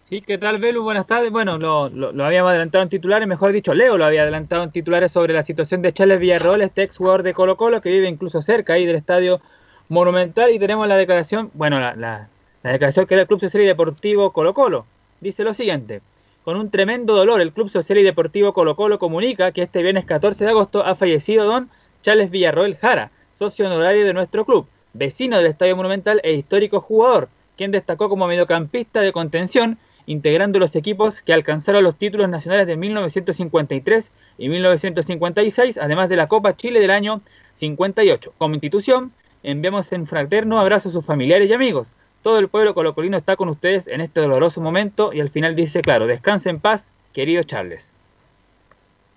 Sí, 0.08 0.22
¿qué 0.22 0.38
tal, 0.38 0.58
Belu? 0.58 0.82
Buenas 0.82 1.06
tardes. 1.06 1.30
Bueno, 1.30 1.56
lo, 1.58 1.88
lo- 1.88 2.10
lo 2.10 2.24
habíamos 2.24 2.50
adelantado 2.50 2.82
en 2.82 2.88
titulares, 2.90 3.28
mejor 3.28 3.52
dicho, 3.52 3.72
Leo 3.74 3.96
lo 3.96 4.04
había 4.04 4.22
adelantado 4.22 4.64
en 4.64 4.72
titulares 4.72 5.12
sobre 5.12 5.32
la 5.32 5.44
situación 5.44 5.82
de 5.82 5.92
Charles 5.92 6.18
Villarroel, 6.18 6.62
este 6.62 6.82
ex 6.82 6.96
jugador 6.96 7.22
de 7.22 7.32
Colo 7.34 7.56
Colo, 7.56 7.80
que 7.80 7.90
vive 7.90 8.08
incluso 8.08 8.42
cerca 8.42 8.72
ahí 8.72 8.84
del 8.86 8.96
estadio 8.96 9.40
Monumental, 9.88 10.50
y 10.50 10.58
tenemos 10.58 10.88
la 10.88 10.96
declaración, 10.96 11.50
bueno, 11.54 11.78
la, 11.78 11.94
la- 11.94 12.28
la 12.62 12.72
declaración 12.72 13.06
que 13.06 13.14
da 13.14 13.22
el 13.22 13.26
Club 13.26 13.40
Social 13.40 13.62
y 13.62 13.66
Deportivo 13.66 14.32
Colo 14.32 14.54
Colo. 14.54 14.86
Dice 15.20 15.44
lo 15.44 15.54
siguiente. 15.54 16.02
Con 16.44 16.56
un 16.56 16.70
tremendo 16.70 17.14
dolor, 17.14 17.40
el 17.40 17.52
Club 17.52 17.70
Social 17.70 17.98
y 17.98 18.02
Deportivo 18.02 18.52
Colo 18.52 18.76
Colo 18.76 18.98
comunica 18.98 19.52
que 19.52 19.62
este 19.62 19.82
viernes 19.82 20.04
14 20.04 20.44
de 20.44 20.50
agosto 20.50 20.84
ha 20.84 20.94
fallecido 20.94 21.44
don 21.44 21.70
Charles 22.02 22.30
Villarroel 22.30 22.76
Jara, 22.76 23.10
socio 23.32 23.66
honorario 23.66 24.04
de 24.04 24.14
nuestro 24.14 24.44
club, 24.44 24.66
vecino 24.92 25.38
del 25.38 25.46
Estadio 25.46 25.76
Monumental 25.76 26.20
e 26.24 26.32
histórico 26.32 26.80
jugador, 26.80 27.28
quien 27.56 27.70
destacó 27.70 28.08
como 28.08 28.26
mediocampista 28.26 29.00
de 29.00 29.12
contención, 29.12 29.78
integrando 30.06 30.58
los 30.58 30.74
equipos 30.76 31.20
que 31.20 31.32
alcanzaron 31.32 31.84
los 31.84 31.96
títulos 31.96 32.28
nacionales 32.28 32.66
de 32.66 32.76
1953 32.76 34.10
y 34.38 34.48
1956, 34.48 35.78
además 35.78 36.08
de 36.08 36.16
la 36.16 36.28
Copa 36.28 36.56
Chile 36.56 36.80
del 36.80 36.90
año 36.90 37.20
58. 37.54 38.32
Como 38.38 38.54
institución, 38.54 39.12
enviamos 39.42 39.92
en 39.92 40.06
fraterno 40.06 40.58
abrazo 40.58 40.88
a 40.88 40.92
sus 40.92 41.04
familiares 41.04 41.48
y 41.48 41.52
amigos. 41.52 41.92
Todo 42.22 42.38
el 42.38 42.48
pueblo 42.48 42.74
colocolino 42.74 43.16
está 43.16 43.36
con 43.36 43.48
ustedes 43.48 43.88
en 43.88 44.00
este 44.00 44.20
doloroso 44.20 44.60
momento 44.60 45.12
y 45.12 45.20
al 45.20 45.30
final 45.30 45.56
dice, 45.56 45.80
claro, 45.80 46.06
descanse 46.06 46.50
en 46.50 46.60
paz, 46.60 46.86
querido 47.14 47.42
Charles. 47.44 47.90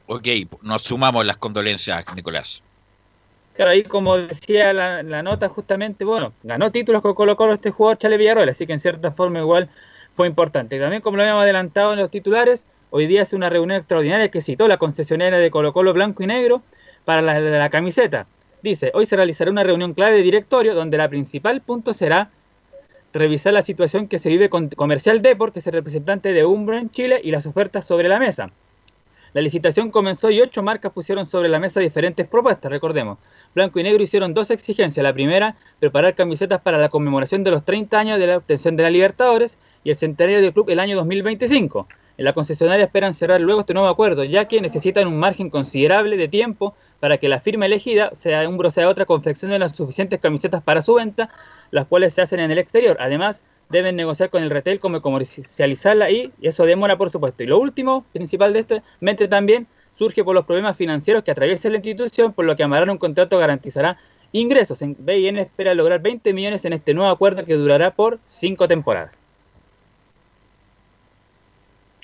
Ok, 0.08 0.28
nos 0.62 0.84
sumamos 0.84 1.26
las 1.26 1.38
condolencias, 1.38 2.06
Nicolás. 2.16 2.62
Claro, 3.56 3.72
ahí 3.72 3.84
como 3.84 4.18
decía 4.18 4.74
la, 4.74 5.04
la 5.04 5.22
nota 5.22 5.47
justamente, 5.49 6.06
bueno, 6.06 6.34
ganó 6.43 6.72
títulos 6.72 7.01
con 7.01 7.14
Colo 7.14 7.36
Colo 7.36 7.54
este 7.54 7.72
jugador 7.72 7.97
Chale 7.97 8.18
Villarroel, 8.18 8.49
así 8.49 8.66
que 8.66 8.74
en 8.74 8.80
cierta 8.80 9.12
forma 9.12 9.39
igual 9.39 9.70
fue 10.16 10.28
importante. 10.28 10.80
También 10.80 11.01
como 11.01 11.18
lo 11.18 11.24
habíamos 11.24 11.43
adelantado 11.43 11.93
en 11.93 11.99
los 11.99 12.10
titulares, 12.10 12.66
hoy 12.89 13.06
día 13.06 13.24
hace 13.24 13.36
una 13.36 13.49
reunión 13.49 13.78
extraordinaria 13.78 14.30
que 14.30 14.41
citó 14.41 14.68
la 14.68 14.78
concesionaria 14.78 15.39
de 15.39 15.51
Colo 15.51 15.74
Colo 15.74 15.93
Blanco 15.93 16.24
y 16.24 16.28
Negro 16.28 16.64
para 17.06 17.22
la, 17.22 17.39
la, 17.39 17.60
la 17.60 17.70
camiseta. 17.70 18.28
Dice, 18.62 18.91
hoy 18.93 19.06
se 19.06 19.16
realizará 19.18 19.51
una 19.51 19.64
reunión 19.64 19.93
clave 19.93 20.16
de 20.16 20.24
directorio 20.24 20.74
donde 20.74 20.97
la 20.97 21.10
principal 21.10 21.62
punto 21.62 21.93
será 21.93 22.32
revisar 23.14 23.53
la 23.53 23.61
situación 23.61 24.07
que 24.07 24.18
se 24.18 24.30
vive 24.30 24.49
con 24.49 24.70
Comercial 24.70 25.22
Deport, 25.22 25.53
que 25.53 25.59
es 25.59 25.68
el 25.68 25.74
representante 25.74 26.34
de 26.34 26.45
Umbro 26.45 26.78
en 26.78 26.89
Chile, 26.89 27.22
y 27.24 27.32
las 27.32 27.45
ofertas 27.45 27.86
sobre 27.86 28.09
la 28.09 28.20
mesa. 28.20 28.51
La 29.34 29.41
licitación 29.41 29.89
comenzó 29.89 30.30
y 30.30 30.41
ocho 30.41 30.61
marcas 30.61 30.91
pusieron 30.91 31.26
sobre 31.26 31.49
la 31.49 31.59
mesa 31.59 31.80
diferentes 31.80 32.28
propuestas, 32.28 32.72
recordemos. 32.72 33.18
Blanco 33.55 33.80
y 33.80 33.84
Negro 33.84 34.03
hicieron 34.03 34.34
dos 34.34 34.51
exigencias. 34.51 35.03
La 35.03 35.14
primera, 35.14 35.55
preparar 35.80 36.14
camisetas 36.14 36.61
para 36.61 36.78
la 36.78 36.89
conmemoración 36.89 37.43
de 37.43 37.49
los 37.49 37.66
30 37.66 37.97
años 37.97 38.20
de 38.20 38.28
la 38.28 38.38
obtención 38.38 38.76
de 38.76 38.84
la 38.84 38.91
Libertadores 38.91 39.57
y 39.84 39.89
el 39.89 39.95
centenario 39.95 40.41
del 40.41 40.53
club 40.53 40.70
el 40.70 40.80
año 40.80 40.95
2025. 40.97 41.88
En 42.16 42.26
la 42.26 42.34
concesionaria 42.34 42.86
esperan 42.86 43.16
cerrar 43.16 43.41
luego 43.41 43.61
este 43.61 43.74
nuevo 43.74 43.89
acuerdo, 43.89 44.24
ya 44.24 44.47
que 44.47 44.61
necesitan 44.61 45.07
un 45.07 45.18
margen 45.18 45.49
considerable 45.49 46.16
de 46.16 46.28
tiempo 46.28 46.76
para 46.99 47.18
que 47.18 47.28
la 47.28 47.41
firma 47.41 47.66
elegida, 47.66 48.11
sea 48.14 48.47
Umbro 48.47 48.70
sea 48.70 48.88
otra, 48.88 49.05
confeccione 49.05 49.57
las 49.57 49.76
suficientes 49.76 50.20
camisetas 50.20 50.61
para 50.61 50.84
su 50.84 50.93
venta, 50.93 51.32
las 51.74 51.88
cuales 51.88 52.13
se 52.13 52.21
hacen 52.21 52.39
en 52.39 52.51
el 52.51 52.59
exterior. 52.59 52.95
Además, 52.99 53.43
deben 53.69 53.95
negociar 53.95 54.30
con 54.30 54.43
el 54.43 54.51
retail 54.51 54.80
como 54.80 55.01
comercializarla 55.01 56.11
y, 56.11 56.32
y 56.39 56.47
eso 56.47 56.65
demora, 56.65 56.97
por 56.97 57.09
supuesto. 57.09 57.41
Y 57.41 57.47
lo 57.47 57.57
último, 57.57 58.05
principal 58.13 58.53
de 58.53 58.59
esto, 58.59 58.84
mente 58.99 59.28
también, 59.28 59.65
surge 59.97 60.24
por 60.24 60.36
los 60.36 60.45
problemas 60.45 60.78
financieros 60.78 61.24
que 61.24 61.32
atraviesa 61.32 61.69
la 61.69 61.78
institución, 61.78 62.32
por 62.32 62.45
lo 62.45 62.55
que 62.55 62.61
amarrar 62.63 62.91
un 62.91 62.99
contrato 62.99 63.39
garantizará 63.39 63.97
ingresos. 64.32 64.84
En 64.84 64.95
BIN 64.99 65.39
espera 65.39 65.74
lograr 65.74 65.99
20 65.99 66.32
millones 66.32 66.63
en 66.65 66.74
este 66.74 66.93
nuevo 66.93 67.09
acuerdo 67.09 67.43
que 67.43 67.55
durará 67.55 67.89
por 67.89 68.19
5 68.28 68.67
temporadas. 68.67 69.13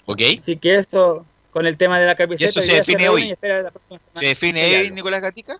¿Ok? 0.05 0.21
Así 0.39 0.57
que 0.57 0.75
eso 0.77 1.23
con 1.51 1.67
el 1.67 1.77
tema 1.77 1.99
de 1.99 2.07
la 2.07 2.13
¿Y 2.13 2.15
camiseta. 2.15 2.49
eso 2.49 2.59
hoy 2.61 2.65
se 2.65 2.75
define 2.75 3.03
reúnen 3.03 3.25
hoy? 3.25 3.31
y 3.31 3.35
¿Se 4.19 4.25
define 4.25 4.79
hoy. 4.79 4.91
Nicolás 4.91 5.21
Gatica? 5.21 5.59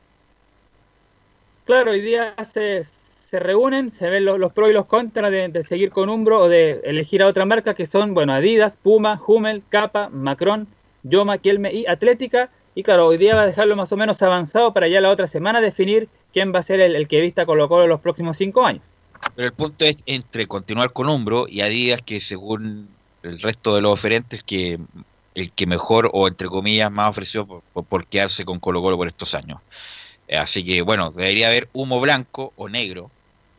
Claro, 1.66 1.92
hoy 1.92 2.02
día 2.02 2.34
se, 2.52 2.84
se 3.30 3.40
reúnen, 3.40 3.92
se 3.92 4.10
ven 4.10 4.26
los, 4.26 4.40
los 4.40 4.52
pros 4.54 4.72
y 4.72 4.74
los 4.74 4.88
contras 4.88 5.30
de, 5.32 5.64
seguir 5.64 5.92
con 5.92 6.10
Umbro 6.10 6.40
o 6.42 6.50
de 6.50 6.82
elegir 6.84 7.22
a 7.22 7.28
otra 7.28 7.46
marca 7.46 7.76
que 7.76 7.86
son, 7.86 8.16
bueno, 8.16 8.34
Adidas, 8.34 8.76
Puma, 8.76 9.22
Hummel, 9.28 9.62
Kappa, 9.70 10.10
Macron, 10.10 10.68
Yoma, 11.04 11.38
Kielme 11.38 11.72
y 11.72 11.86
Atlética. 11.86 12.50
Y 12.74 12.82
claro, 12.82 13.06
hoy 13.06 13.18
día 13.18 13.36
va 13.36 13.44
a 13.44 13.46
dejarlo 13.46 13.76
más 13.76 13.92
o 13.92 13.98
menos 13.98 14.20
avanzado 14.24 14.74
para 14.74 14.88
ya 14.88 15.00
la 15.00 15.12
otra 15.12 15.28
semana 15.28 15.62
definir 15.62 16.10
quién 16.34 16.52
va 16.54 16.60
a 16.60 16.64
ser 16.64 16.80
el, 16.80 16.96
el 16.96 17.08
que 17.08 17.22
vista 17.22 17.46
Colo 17.46 17.70
Colo 17.70 17.86
los 17.86 18.00
próximos 18.02 18.36
cinco 18.36 18.66
años. 18.66 18.82
Pero 19.36 19.48
el 19.48 19.54
punto 19.54 19.86
es 19.86 19.98
entre 20.08 20.48
continuar 20.48 20.92
con 20.92 21.08
Umbro 21.08 21.46
y 21.48 21.62
Adidas, 21.62 22.02
que 22.02 22.22
según 22.22 22.88
el 23.22 23.40
resto 23.42 23.76
de 23.76 23.82
los 23.82 23.92
oferentes, 23.94 24.42
que 24.42 24.80
el 25.36 25.52
que 25.52 25.68
mejor 25.68 26.10
o 26.14 26.28
entre 26.28 26.48
comillas 26.48 26.90
más 26.92 27.10
ofreció 27.10 27.46
por, 27.46 27.62
por- 27.74 27.86
por 27.86 28.06
quedarse 28.08 28.44
con 28.44 28.60
Colo 28.60 28.82
Colo 28.82 28.98
por 28.98 29.08
estos 29.08 29.36
años. 29.36 29.60
Eh, 30.28 30.38
Así 30.38 30.64
que 30.66 30.82
bueno, 30.82 31.12
debería 31.12 31.48
haber 31.50 31.70
humo 31.74 32.00
blanco 32.00 32.54
o 32.56 32.70
negro 32.70 33.12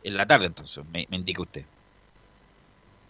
en 0.03 0.17
la 0.17 0.25
tarde 0.25 0.47
entonces, 0.47 0.83
me, 0.91 1.07
me 1.09 1.17
indica 1.17 1.41
usted. 1.41 1.63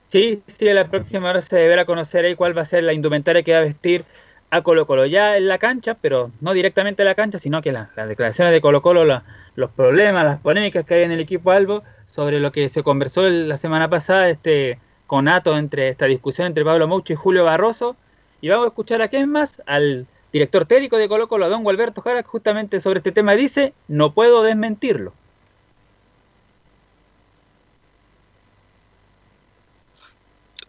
Sí, 0.07 0.41
sí, 0.47 0.65
la 0.65 0.89
próxima 0.89 1.29
hora 1.29 1.41
se 1.41 1.55
deberá 1.55 1.85
conocer 1.85 2.25
ahí 2.25 2.35
cuál 2.35 2.57
va 2.57 2.63
a 2.63 2.65
ser 2.65 2.83
la 2.83 2.91
indumentaria 2.93 3.43
que 3.43 3.53
va 3.53 3.59
a 3.59 3.61
vestir 3.61 4.03
a 4.49 4.61
Colo 4.61 4.85
Colo. 4.85 5.05
Ya 5.05 5.37
en 5.37 5.47
la 5.47 5.57
cancha, 5.57 5.93
pero 5.93 6.31
no 6.41 6.51
directamente 6.51 7.01
en 7.03 7.07
la 7.07 7.15
cancha, 7.15 7.39
sino 7.39 7.61
que 7.61 7.71
la- 7.71 7.89
las 7.95 8.09
declaraciones 8.09 8.51
de 8.51 8.59
Colo 8.59 8.81
Colo, 8.81 9.05
la- 9.05 9.23
los 9.55 9.71
problemas, 9.71 10.25
las 10.25 10.39
polémicas 10.41 10.85
que 10.85 10.95
hay 10.95 11.03
en 11.03 11.11
el 11.13 11.21
equipo 11.21 11.51
Albo, 11.51 11.83
sobre 12.07 12.41
lo 12.41 12.51
que 12.51 12.67
se 12.67 12.83
conversó 12.83 13.29
la 13.29 13.55
semana 13.55 13.89
pasada, 13.89 14.29
este 14.29 14.77
conato 15.07 15.57
entre 15.57 15.87
esta 15.89 16.05
discusión 16.05 16.47
entre 16.47 16.65
Pablo 16.65 16.87
Moucho 16.89 17.13
y 17.13 17.15
Julio 17.15 17.45
Barroso. 17.45 17.95
Y 18.41 18.49
vamos 18.49 18.65
a 18.65 18.67
escuchar 18.69 19.01
a 19.01 19.07
quién 19.07 19.29
más, 19.29 19.61
al 19.65 20.07
director 20.33 20.65
técnico 20.65 20.97
de 20.97 21.07
Colo 21.07 21.29
Colo, 21.29 21.45
a 21.45 21.49
don 21.49 21.63
Gualberto 21.63 22.01
Jara, 22.01 22.21
justamente 22.23 22.81
sobre 22.81 22.97
este 22.99 23.13
tema 23.13 23.33
dice, 23.35 23.73
no 23.87 24.13
puedo 24.13 24.43
desmentirlo. 24.43 25.13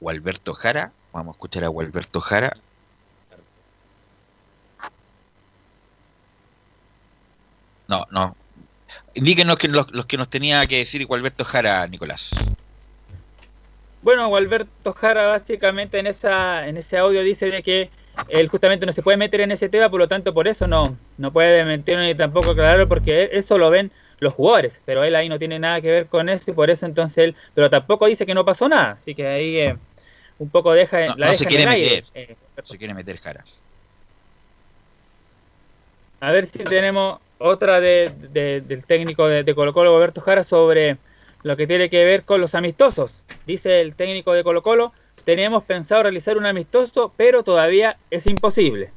Gualberto 0.02 0.52
Jara, 0.52 0.90
vamos 1.12 1.34
a 1.34 1.36
escuchar 1.36 1.62
a 1.62 1.68
Gualberto 1.68 2.20
Jara. 2.20 2.56
No, 7.86 8.04
no. 8.10 8.36
Indíquenos 9.14 9.56
que 9.58 9.68
los, 9.68 9.86
que 10.06 10.16
nos 10.16 10.28
tenía 10.28 10.66
que 10.66 10.78
decir 10.78 11.06
Gualberto 11.06 11.44
Jara, 11.44 11.86
Nicolás. 11.86 12.30
Bueno, 14.02 14.26
Gualberto 14.26 14.92
Jara 14.92 15.28
básicamente 15.28 16.00
en 16.00 16.08
esa 16.08 16.66
en 16.66 16.76
ese 16.76 16.98
audio 16.98 17.22
dice 17.22 17.46
de 17.46 17.62
que 17.62 17.90
él 18.28 18.48
justamente 18.48 18.84
no 18.84 18.92
se 18.92 19.02
puede 19.02 19.16
meter 19.16 19.40
en 19.40 19.52
ese 19.52 19.68
tema, 19.68 19.88
por 19.88 20.00
lo 20.00 20.08
tanto 20.08 20.34
por 20.34 20.48
eso 20.48 20.66
no 20.66 20.96
no 21.16 21.32
puede 21.32 21.64
mentirlo 21.64 22.02
ni 22.02 22.14
tampoco 22.16 22.50
aclararlo 22.50 22.88
porque 22.88 23.30
eso 23.32 23.56
lo 23.56 23.70
ven 23.70 23.92
los 24.18 24.32
jugadores, 24.32 24.80
pero 24.84 25.04
él 25.04 25.14
ahí 25.14 25.28
no 25.28 25.38
tiene 25.38 25.60
nada 25.60 25.80
que 25.80 25.90
ver 25.90 26.06
con 26.06 26.28
eso 26.28 26.50
y 26.50 26.54
por 26.54 26.70
eso 26.70 26.86
entonces 26.86 27.18
él, 27.18 27.36
pero 27.54 27.70
tampoco 27.70 28.06
dice 28.06 28.26
que 28.26 28.34
no 28.34 28.44
pasó 28.44 28.68
nada, 28.68 28.92
así 28.92 29.14
que 29.14 29.26
ahí 29.26 29.58
eh, 29.58 29.76
un 30.42 30.50
poco 30.50 30.72
deja 30.72 31.06
No, 31.06 31.14
la 31.16 31.26
no 31.26 31.32
deja 31.32 31.34
se 31.34 31.44
en 31.44 31.48
quiere 31.48 31.64
aire. 31.70 31.90
meter. 31.90 32.04
Eh, 32.14 32.36
Se 32.64 32.78
quiere 32.78 32.94
meter 32.94 33.16
Jara. 33.18 33.44
A 36.20 36.30
ver 36.30 36.46
si 36.46 36.58
tenemos 36.60 37.18
otra 37.38 37.80
de, 37.80 38.12
de- 38.32 38.60
del 38.60 38.84
técnico 38.84 39.26
de, 39.26 39.42
de 39.42 39.54
Colo 39.54 39.72
Colo, 39.72 39.92
Roberto 39.92 40.20
Jara, 40.20 40.44
sobre 40.44 40.96
lo 41.42 41.56
que 41.56 41.66
tiene 41.66 41.90
que 41.90 42.04
ver 42.04 42.24
con 42.24 42.40
los 42.40 42.54
amistosos. 42.54 43.22
Dice 43.46 43.80
el 43.80 43.94
técnico 43.94 44.32
de 44.32 44.44
Colo 44.44 44.62
Colo, 44.62 44.92
teníamos 45.24 45.64
pensado 45.64 46.04
realizar 46.04 46.36
un 46.36 46.46
amistoso, 46.46 47.12
pero 47.16 47.42
todavía 47.42 47.96
es 48.10 48.26
imposible. 48.26 48.90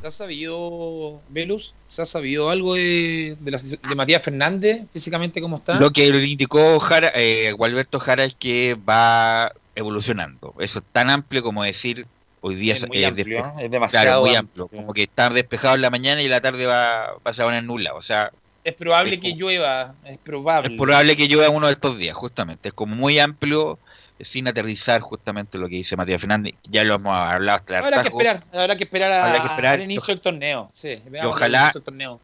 ¿Se 0.00 0.06
ha 0.06 0.10
sabido, 0.12 1.20
Velus? 1.30 1.74
¿Se 1.88 2.02
ha 2.02 2.06
sabido 2.06 2.50
algo 2.50 2.74
de, 2.74 3.36
de, 3.40 3.50
la- 3.50 3.58
de 3.58 3.94
Matías 3.96 4.22
Fernández 4.22 4.82
físicamente 4.92 5.40
cómo 5.40 5.56
está? 5.56 5.80
Lo 5.80 5.90
que 5.90 6.08
le 6.12 6.24
indicó 6.24 6.78
Jara, 6.78 7.10
eh, 7.16 7.50
Gualberto 7.52 7.98
Jara 7.98 8.24
es 8.24 8.34
que 8.34 8.76
va 8.88 9.52
evolucionando. 9.76 10.54
Eso 10.58 10.80
es 10.80 10.84
tan 10.90 11.10
amplio 11.10 11.42
como 11.42 11.62
decir 11.62 12.06
hoy 12.40 12.56
día 12.56 12.74
Es 12.74 12.86
muy 12.88 12.98
eh, 12.98 13.06
amplio, 13.06 13.38
despe- 13.44 13.54
¿no? 13.54 13.60
Es 13.60 13.70
demasiado 13.70 14.04
claro, 14.06 14.20
muy 14.22 14.34
amplio. 14.34 14.64
amplio. 14.64 14.80
Como 14.80 14.92
que 14.92 15.02
está 15.04 15.28
despejado 15.28 15.74
en 15.76 15.82
la 15.82 15.90
mañana 15.90 16.22
y 16.22 16.28
la 16.28 16.40
tarde 16.40 16.66
va, 16.66 17.12
va 17.24 17.30
a 17.30 17.32
poner 17.32 17.62
nula. 17.62 17.94
O 17.94 18.02
sea, 18.02 18.32
Es 18.64 18.74
probable 18.74 19.14
Es 19.14 19.20
que 19.20 19.34
llueva, 19.34 19.94
es 20.04 20.18
probable. 20.18 20.74
es 20.74 20.80
probable 20.80 21.16
que 21.16 21.28
llueva 21.28 21.50
uno 21.50 21.66
de 21.68 21.74
estos 21.74 21.96
días, 21.98 22.16
justamente. 22.16 22.68
Es 22.70 22.74
como 22.74 22.96
muy 22.96 23.18
amplio, 23.20 23.78
sin 24.20 24.48
aterrizar 24.48 25.02
justamente 25.02 25.58
lo 25.58 25.68
que 25.68 25.76
dice 25.76 25.94
Matías 25.96 26.20
Fernández. 26.20 26.54
Ya 26.64 26.82
lo 26.84 26.94
hemos 26.94 27.16
hablado 27.16 27.58
hasta 27.58 27.78
Habrá 27.78 28.02
que 28.02 28.08
esperar, 28.08 28.42
habrá 28.52 28.76
que 28.76 28.84
esperar, 28.84 29.12
a- 29.12 29.26
Habrá 29.26 29.42
que 29.42 29.48
esperar. 29.48 29.74
al 29.74 29.82
inicio 29.82 30.14
del 30.14 30.20
torneo. 30.22 30.68
Sí, 30.72 30.94
al 31.20 31.26
ojalá- 31.26 31.70
del 31.72 31.82
torneo. 31.82 32.20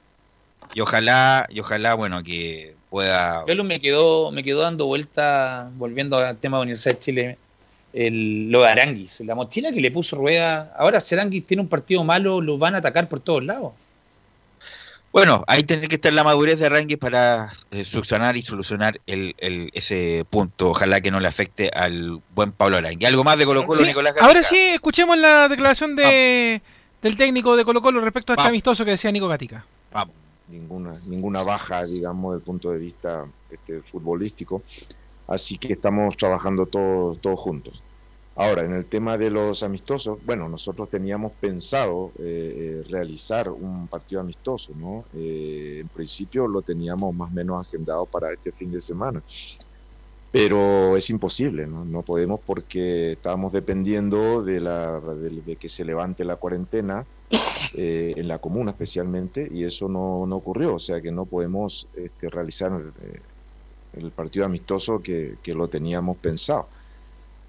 Y 0.74 0.80
ojalá, 0.80 1.46
y 1.50 1.60
ojalá, 1.60 1.94
bueno, 1.94 2.22
que 2.22 2.74
pueda. 2.92 3.42
Me 3.64 3.80
quedó, 3.80 4.30
me 4.30 4.44
quedó 4.44 4.60
dando 4.60 4.84
vuelta, 4.86 5.70
volviendo 5.76 6.18
al 6.18 6.36
tema 6.36 6.58
de 6.58 6.62
Universidad 6.64 6.94
de 6.94 7.00
Chile, 7.00 7.38
el, 7.94 8.50
lo 8.50 8.60
de 8.62 8.68
Aranguis, 8.68 9.20
la 9.22 9.34
mochila 9.34 9.72
que 9.72 9.80
le 9.80 9.90
puso 9.90 10.14
rueda. 10.16 10.72
Ahora, 10.78 11.00
si 11.00 11.14
Aranguis 11.14 11.46
tiene 11.46 11.62
un 11.62 11.68
partido 11.68 12.04
malo, 12.04 12.40
lo 12.42 12.58
van 12.58 12.74
a 12.74 12.78
atacar 12.78 13.08
por 13.08 13.20
todos 13.20 13.42
lados. 13.42 13.72
Bueno, 15.10 15.44
ahí 15.46 15.62
tiene 15.62 15.88
que 15.88 15.96
estar 15.96 16.12
la 16.12 16.24
madurez 16.24 16.58
de 16.58 16.66
Arangui 16.66 16.96
para 16.96 17.52
eh, 17.70 17.80
y 17.80 17.84
solucionar 17.84 18.34
el, 19.06 19.34
el- 19.38 19.70
ese 19.74 20.24
punto. 20.30 20.70
Ojalá 20.70 21.00
que 21.02 21.10
no 21.10 21.20
le 21.20 21.28
afecte 21.28 21.68
al 21.68 22.20
buen 22.34 22.52
Pablo 22.52 22.78
Arangui. 22.78 23.04
¿Algo 23.06 23.22
más 23.24 23.36
de 23.38 23.44
Colo 23.44 23.64
Colo, 23.66 23.78
Sí, 23.80 23.86
Nicolás 23.88 24.14
ahora 24.20 24.40
Gatica? 24.40 24.48
sí, 24.48 24.56
escuchemos 24.74 25.18
la 25.18 25.48
declaración 25.48 25.96
de, 25.96 26.62
del 27.02 27.16
técnico 27.18 27.56
de 27.56 27.64
Colo 27.64 27.82
Colo 27.82 28.00
respecto 28.00 28.32
a 28.32 28.34
este 28.34 28.40
Vamos. 28.40 28.48
amistoso 28.50 28.84
que 28.86 28.92
decía 28.92 29.12
Nico 29.12 29.28
Gatica. 29.28 29.66
Ninguna, 30.48 31.00
ninguna 31.06 31.42
baja, 31.42 31.84
digamos, 31.84 32.32
desde 32.32 32.40
el 32.40 32.44
punto 32.44 32.70
de 32.70 32.78
vista 32.78 33.26
este, 33.50 33.82
futbolístico. 33.82 34.62
Así 35.26 35.58
que 35.58 35.72
estamos 35.72 36.16
trabajando 36.16 36.66
todos 36.66 37.40
juntos. 37.40 37.82
Ahora, 38.34 38.64
en 38.64 38.72
el 38.72 38.86
tema 38.86 39.18
de 39.18 39.30
los 39.30 39.62
amistosos, 39.62 40.18
bueno, 40.24 40.48
nosotros 40.48 40.88
teníamos 40.88 41.32
pensado 41.32 42.12
eh, 42.18 42.82
eh, 42.82 42.88
realizar 42.88 43.50
un 43.50 43.88
partido 43.88 44.22
amistoso, 44.22 44.72
¿no? 44.74 45.04
Eh, 45.12 45.80
en 45.82 45.88
principio 45.88 46.48
lo 46.48 46.62
teníamos 46.62 47.14
más 47.14 47.30
o 47.30 47.34
menos 47.34 47.66
agendado 47.66 48.06
para 48.06 48.32
este 48.32 48.50
fin 48.50 48.70
de 48.72 48.80
semana, 48.80 49.22
pero 50.32 50.96
es 50.96 51.10
imposible, 51.10 51.66
¿no? 51.66 51.84
No 51.84 52.02
podemos 52.02 52.40
porque 52.40 53.12
estábamos 53.12 53.52
dependiendo 53.52 54.42
de, 54.42 54.60
la, 54.60 54.98
de, 54.98 55.42
de 55.42 55.56
que 55.56 55.68
se 55.68 55.84
levante 55.84 56.24
la 56.24 56.36
cuarentena 56.36 57.04
eh, 57.74 58.14
en 58.16 58.28
la 58.28 58.38
comuna 58.38 58.70
especialmente, 58.70 59.46
y 59.52 59.64
eso 59.64 59.88
no, 59.88 60.26
no 60.26 60.36
ocurrió, 60.36 60.74
o 60.74 60.78
sea 60.78 61.00
que 61.00 61.12
no 61.12 61.26
podemos 61.26 61.86
este, 61.94 62.30
realizar 62.30 62.72
eh, 63.02 63.20
el 63.98 64.10
partido 64.10 64.46
amistoso 64.46 65.00
que, 65.00 65.36
que 65.42 65.54
lo 65.54 65.68
teníamos 65.68 66.16
pensado. 66.16 66.66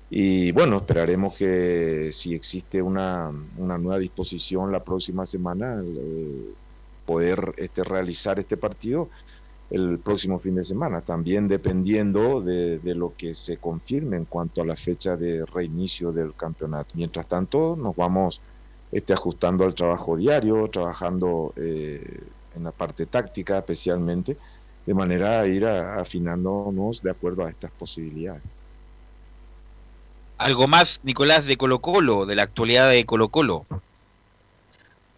Y 0.10 0.52
bueno, 0.52 0.78
esperaremos 0.78 1.34
que 1.36 2.12
si 2.12 2.36
existe 2.36 2.82
una, 2.82 3.32
una 3.58 3.78
nueva 3.78 3.98
disposición 3.98 4.72
la 4.72 4.84
próxima 4.84 5.26
semana, 5.26 5.82
eh, 5.84 6.54
poder 7.06 7.54
este, 7.58 7.84
realizar 7.84 8.40
este 8.40 8.58
partido 8.58 9.10
el 9.74 10.00
próximo 10.02 10.40
fin 10.40 10.56
de 10.56 10.64
semana, 10.64 11.02
también 11.02 11.48
dependiendo 11.48 12.42
de, 12.42 12.80
de 12.80 12.96
lo 12.96 13.16
que 13.18 13.34
se 13.34 13.58
confirme 13.58 14.18
en 14.18 14.26
cuanto 14.26 14.62
a 14.62 14.66
la 14.66 14.76
fecha 14.76 15.18
de 15.18 15.46
reinicio 15.46 16.12
del 16.14 16.36
campeonato. 16.36 16.92
Mientras 16.96 17.28
tanto, 17.28 17.76
nos 17.76 17.96
vamos 17.96 18.42
este, 18.92 19.14
ajustando 19.14 19.66
al 19.66 19.74
trabajo 19.76 20.16
diario, 20.18 20.70
trabajando 20.70 21.54
eh, 21.58 22.02
en 22.52 22.64
la 22.64 22.72
parte 22.72 23.08
táctica 23.08 23.58
especialmente, 23.60 24.38
de 24.86 24.94
manera 24.94 25.42
a 25.42 25.48
ir 25.48 25.66
a- 25.66 25.96
afinándonos 26.02 27.02
de 27.02 27.12
acuerdo 27.12 27.46
a 27.46 27.50
estas 27.50 27.72
posibilidades. 27.74 28.44
¿Algo 30.38 30.68
más, 30.68 31.00
Nicolás, 31.04 31.46
de 31.48 31.58
Colo 31.58 31.82
Colo, 31.82 32.26
de 32.28 32.36
la 32.36 32.44
actualidad 32.44 32.90
de 32.92 33.06
Colo 33.06 33.30
Colo? 33.30 33.66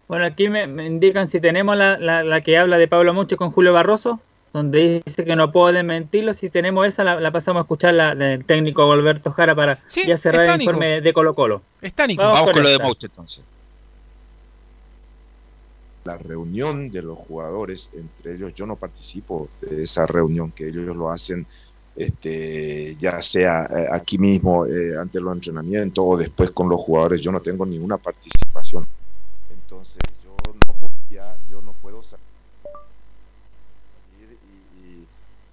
Bueno, 0.08 0.24
aquí 0.24 0.48
me, 0.48 0.66
me 0.68 0.86
indican 0.86 1.28
si 1.28 1.40
tenemos 1.40 1.76
la, 1.76 1.98
la, 1.98 2.22
la 2.22 2.40
que 2.40 2.56
habla 2.58 2.78
de 2.78 2.88
Pablo 2.88 3.12
Mucho 3.12 3.36
con 3.36 3.50
Julio 3.50 3.72
Barroso, 3.72 4.20
donde 4.56 5.02
dice 5.04 5.24
que 5.24 5.36
no 5.36 5.52
puedo 5.52 5.70
desmentirlo. 5.70 6.32
Si 6.32 6.48
tenemos 6.48 6.86
esa, 6.86 7.04
la, 7.04 7.20
la 7.20 7.30
pasamos 7.30 7.60
a 7.60 7.62
escuchar 7.64 7.92
la 7.92 8.14
del 8.14 8.44
técnico 8.46 8.90
Alberto 8.90 9.30
Jara 9.30 9.54
para 9.54 9.78
ya 10.06 10.16
cerrar 10.16 10.46
el 10.46 10.58
Nico. 10.58 10.70
informe 10.70 11.00
de 11.02 11.12
Colo 11.12 11.34
Colo. 11.34 11.60
Está 11.82 12.06
Nico. 12.06 12.22
Vamos, 12.22 12.52
con 12.52 12.62
lo 12.62 12.68
de. 12.70 12.78
Mouche 12.78 13.06
entonces. 13.06 13.44
la 16.04 16.16
reunión 16.16 16.90
de 16.90 17.02
los 17.02 17.18
jugadores 17.18 17.90
entre 17.94 18.36
ellos, 18.36 18.54
yo 18.54 18.64
no 18.64 18.76
participo 18.76 19.48
de 19.60 19.82
esa 19.82 20.06
reunión, 20.06 20.52
que 20.52 20.68
ellos 20.68 20.96
lo 20.96 21.10
hacen 21.10 21.46
este, 21.94 22.96
ya 22.96 23.20
sea 23.20 23.64
eh, 23.64 23.86
aquí 23.90 24.16
mismo 24.16 24.66
eh, 24.66 24.96
ante 24.98 25.20
los 25.20 25.34
entrenamientos 25.34 26.04
o 26.06 26.16
después 26.16 26.50
con 26.52 26.68
los 26.68 26.80
jugadores, 26.80 27.20
yo 27.20 27.30
no 27.32 27.40
tengo 27.40 27.66
ninguna 27.66 27.98
participación. 27.98 28.86
Entonces 29.50 30.02
yo 30.24 30.36
no 30.66 30.74
podía, 30.74 31.36
yo 31.50 31.60
no 31.60 31.72
puedo 31.72 32.02
salir 32.02 32.25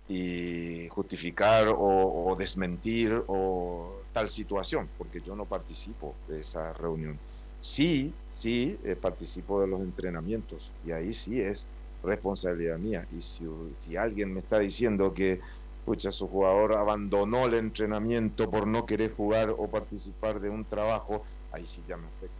y, 0.07 0.87
justificar 0.89 1.67
o, 1.75 2.35
desmentir 2.37 3.23
o 3.27 4.01
tal 4.13 4.29
situación, 4.29 4.89
porque 4.97 5.21
yo 5.21 5.35
no 5.35 5.45
participo 5.45 6.15
de 6.27 6.41
esa 6.41 6.73
reunión. 6.73 7.19
Sí, 7.59 8.13
sí, 8.29 8.77
eh, 8.83 8.95
participo 8.95 9.61
de 9.61 9.67
los 9.67 9.81
entrenamientos 9.81 10.71
y 10.85 10.91
ahí 10.91 11.13
sí 11.13 11.39
es 11.39 11.67
responsabilidad 12.03 12.77
mía. 12.77 13.07
Y 13.15 13.21
si, 13.21 13.45
si 13.77 13.95
alguien 13.95 14.33
me 14.33 14.41
está 14.41 14.59
diciendo 14.59 15.13
que 15.13 15.39
pucha, 15.85 16.11
su 16.11 16.27
jugador 16.27 16.73
abandonó 16.75 17.45
el 17.45 17.55
entrenamiento 17.55 18.49
por 18.49 18.67
no 18.67 18.85
querer 18.85 19.13
jugar 19.13 19.49
o 19.49 19.67
participar 19.69 20.39
de 20.39 20.49
un 20.49 20.65
trabajo, 20.65 21.23
ahí 21.51 21.65
sí 21.65 21.83
ya 21.87 21.97
me 21.97 22.07
afecta. 22.07 22.35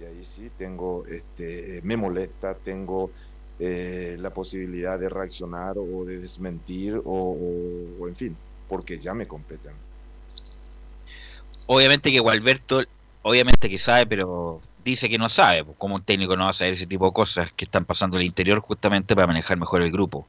Y 0.00 0.04
ahí 0.04 0.24
sí 0.24 0.50
tengo, 0.56 1.04
este, 1.06 1.80
me 1.84 1.96
molesta, 1.96 2.54
tengo 2.54 3.10
eh, 3.58 4.16
la 4.20 4.32
posibilidad 4.32 4.98
de 4.98 5.08
reaccionar 5.08 5.76
o 5.78 6.04
de 6.04 6.18
desmentir 6.20 6.96
o, 6.96 7.02
o- 8.00 8.08
en 8.08 8.16
fin, 8.16 8.42
porque 8.66 8.98
ya 9.00 9.14
me 9.14 9.26
competen. 9.28 9.84
Obviamente 11.66 12.10
que 12.12 12.20
Gualberto, 12.20 12.82
obviamente 13.22 13.68
que 13.70 13.78
sabe, 13.78 14.06
pero 14.06 14.66
dice 14.76 15.08
que 15.08 15.18
no 15.18 15.28
sabe. 15.28 15.64
pues, 15.64 15.76
Como 15.78 15.94
un 15.96 16.04
técnico 16.04 16.36
no 16.36 16.44
va 16.44 16.50
a 16.50 16.52
saber 16.54 16.74
ese 16.74 16.86
tipo 16.86 17.06
de 17.06 17.12
cosas 17.12 17.52
que 17.52 17.64
están 17.64 17.84
pasando 17.86 18.16
en 18.16 18.22
el 18.22 18.26
interior 18.28 18.60
justamente 18.60 19.14
para 19.14 19.26
manejar 19.26 19.56
mejor 19.58 19.82
el 19.82 19.92
grupo. 19.92 20.28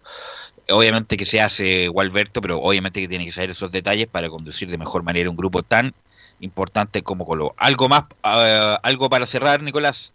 Obviamente 0.70 1.18
que 1.18 1.26
se 1.26 1.42
hace 1.42 1.88
Gualberto, 1.90 2.42
pero 2.42 2.60
obviamente 2.62 3.02
que 3.02 3.08
tiene 3.10 3.26
que 3.26 3.32
saber 3.34 3.52
esos 3.52 3.72
detalles 3.72 4.08
para 4.08 4.30
conducir 4.30 4.70
de 4.70 4.78
mejor 4.78 5.04
manera 5.04 5.30
un 5.30 5.38
grupo 5.38 5.64
tan 5.64 5.96
importante 6.40 7.04
como 7.04 7.26
Colo. 7.26 7.56
¿Algo 7.58 7.90
más, 7.90 8.06
eh, 8.24 8.78
algo 8.84 9.10
para 9.10 9.28
cerrar, 9.28 9.62
Nicolás? 9.64 10.14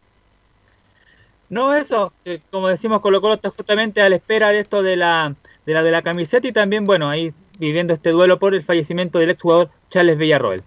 No, 1.50 1.74
eso, 1.74 2.12
que 2.24 2.42
como 2.50 2.68
decimos, 2.68 3.00
Colo 3.00 3.20
Colo 3.20 3.34
está 3.34 3.50
justamente 3.50 4.02
a 4.02 4.08
la 4.08 4.16
espera 4.16 4.50
de 4.50 4.60
esto 4.60 4.82
de 4.82 4.96
la, 4.96 5.34
de 5.64 5.72
la 5.72 5.82
de 5.82 5.90
la 5.90 6.02
camiseta 6.02 6.46
y 6.46 6.52
también, 6.52 6.86
bueno, 6.86 7.08
ahí 7.08 7.32
viviendo 7.58 7.94
este 7.94 8.10
duelo 8.10 8.38
por 8.38 8.54
el 8.54 8.62
fallecimiento 8.62 9.18
del 9.18 9.30
exjugador 9.30 9.70
Charles 9.90 10.18
Villarroel. 10.18 10.62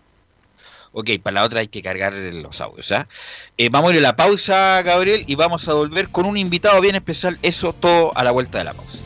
Ok, 0.93 1.09
para 1.23 1.35
la 1.35 1.43
otra 1.43 1.61
hay 1.61 1.67
que 1.67 1.81
cargar 1.81 2.13
los 2.13 2.59
audios. 2.59 2.91
¿ah? 2.91 3.07
Eh, 3.57 3.69
vamos 3.69 3.91
a 3.91 3.93
ir 3.93 3.99
a 3.99 4.09
la 4.09 4.15
pausa, 4.15 4.81
Gabriel, 4.81 5.23
y 5.25 5.35
vamos 5.35 5.67
a 5.69 5.73
volver 5.73 6.09
con 6.09 6.25
un 6.25 6.35
invitado 6.35 6.81
bien 6.81 6.95
especial. 6.95 7.37
Eso 7.41 7.71
todo 7.71 8.11
a 8.15 8.23
la 8.23 8.31
vuelta 8.31 8.57
de 8.57 8.63
la 8.65 8.73
pausa. 8.73 8.97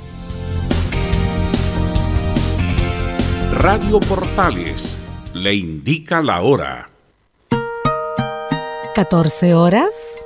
Radio 3.59 3.99
Portales 3.99 4.97
le 5.34 5.53
indica 5.53 6.23
la 6.23 6.41
hora. 6.41 6.89
14 8.95 9.53
horas 9.53 10.26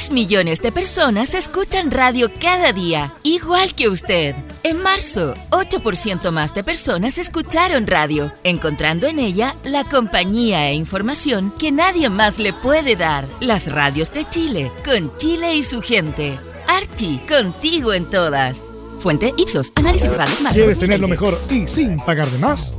10 0.09 0.11
millones 0.11 0.61
de 0.61 0.71
personas 0.71 1.33
escuchan 1.33 1.91
radio 1.91 2.29
cada 2.41 2.73
día, 2.73 3.13
igual 3.23 3.73
que 3.75 3.89
usted. 3.89 4.35
En 4.63 4.81
marzo, 4.81 5.33
8% 5.51 6.31
más 6.31 6.53
de 6.53 6.63
personas 6.63 7.17
escucharon 7.17 7.87
radio, 7.87 8.31
encontrando 8.43 9.07
en 9.07 9.19
ella 9.19 9.55
la 9.63 9.83
compañía 9.83 10.69
e 10.69 10.73
información 10.73 11.53
que 11.59 11.71
nadie 11.71 12.09
más 12.09 12.39
le 12.39 12.53
puede 12.53 12.95
dar. 12.95 13.27
Las 13.39 13.71
radios 13.71 14.11
de 14.11 14.27
Chile, 14.29 14.71
con 14.83 15.15
Chile 15.17 15.55
y 15.55 15.63
su 15.63 15.81
gente. 15.81 16.39
Archie, 16.67 17.19
contigo 17.27 17.93
en 17.93 18.09
todas. 18.09 18.65
Fuente 18.99 19.33
Ipsos, 19.37 19.71
análisis 19.75 20.11
radios 20.11 20.41
marzo 20.41 20.57
¿Quieres 20.57 20.79
tener 20.79 20.99
lo 20.99 21.07
2020. 21.07 21.07
mejor 21.07 21.63
y 21.63 21.67
sin 21.67 21.97
pagar 21.97 22.27
de 22.29 22.37
más? 22.39 22.78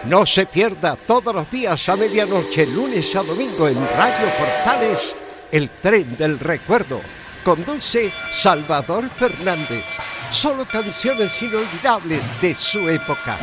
No 0.06 0.26
se 0.26 0.46
pierda 0.46 0.96
todos 0.96 1.36
los 1.36 1.52
días 1.52 1.90
a 1.90 1.98
medianoche, 1.98 2.68
lunes 2.68 3.14
a 3.18 3.24
domingo 3.24 3.68
en 3.68 3.76
Radio 3.76 4.30
Portales, 4.40 5.14
el 5.52 5.70
tren 5.70 6.16
del 6.16 6.40
recuerdo. 6.40 7.02
Conduce 7.44 8.12
Salvador 8.32 9.10
Fernández. 9.10 9.84
Solo 10.30 10.64
canciones 10.66 11.42
inolvidables 11.42 12.22
de 12.40 12.54
su 12.54 12.88
época. 12.88 13.36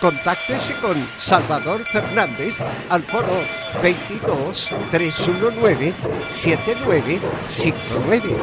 Contáctese 0.00 0.74
con 0.82 0.96
Salvador 1.20 1.84
Fernández 1.84 2.56
al 2.90 3.04
foro 3.04 3.28
22 3.80 4.70
319 4.90 5.94
7959. 6.28 8.36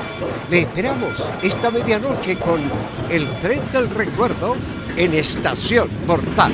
Le 0.50 0.62
esperamos 0.62 1.22
esta 1.44 1.70
medianoche 1.72 2.38
con 2.38 2.62
el 3.10 3.28
tren 3.42 3.62
del 3.74 3.90
recuerdo 3.90 4.56
en 4.96 5.14
Estación 5.14 5.90
Portal. 6.08 6.54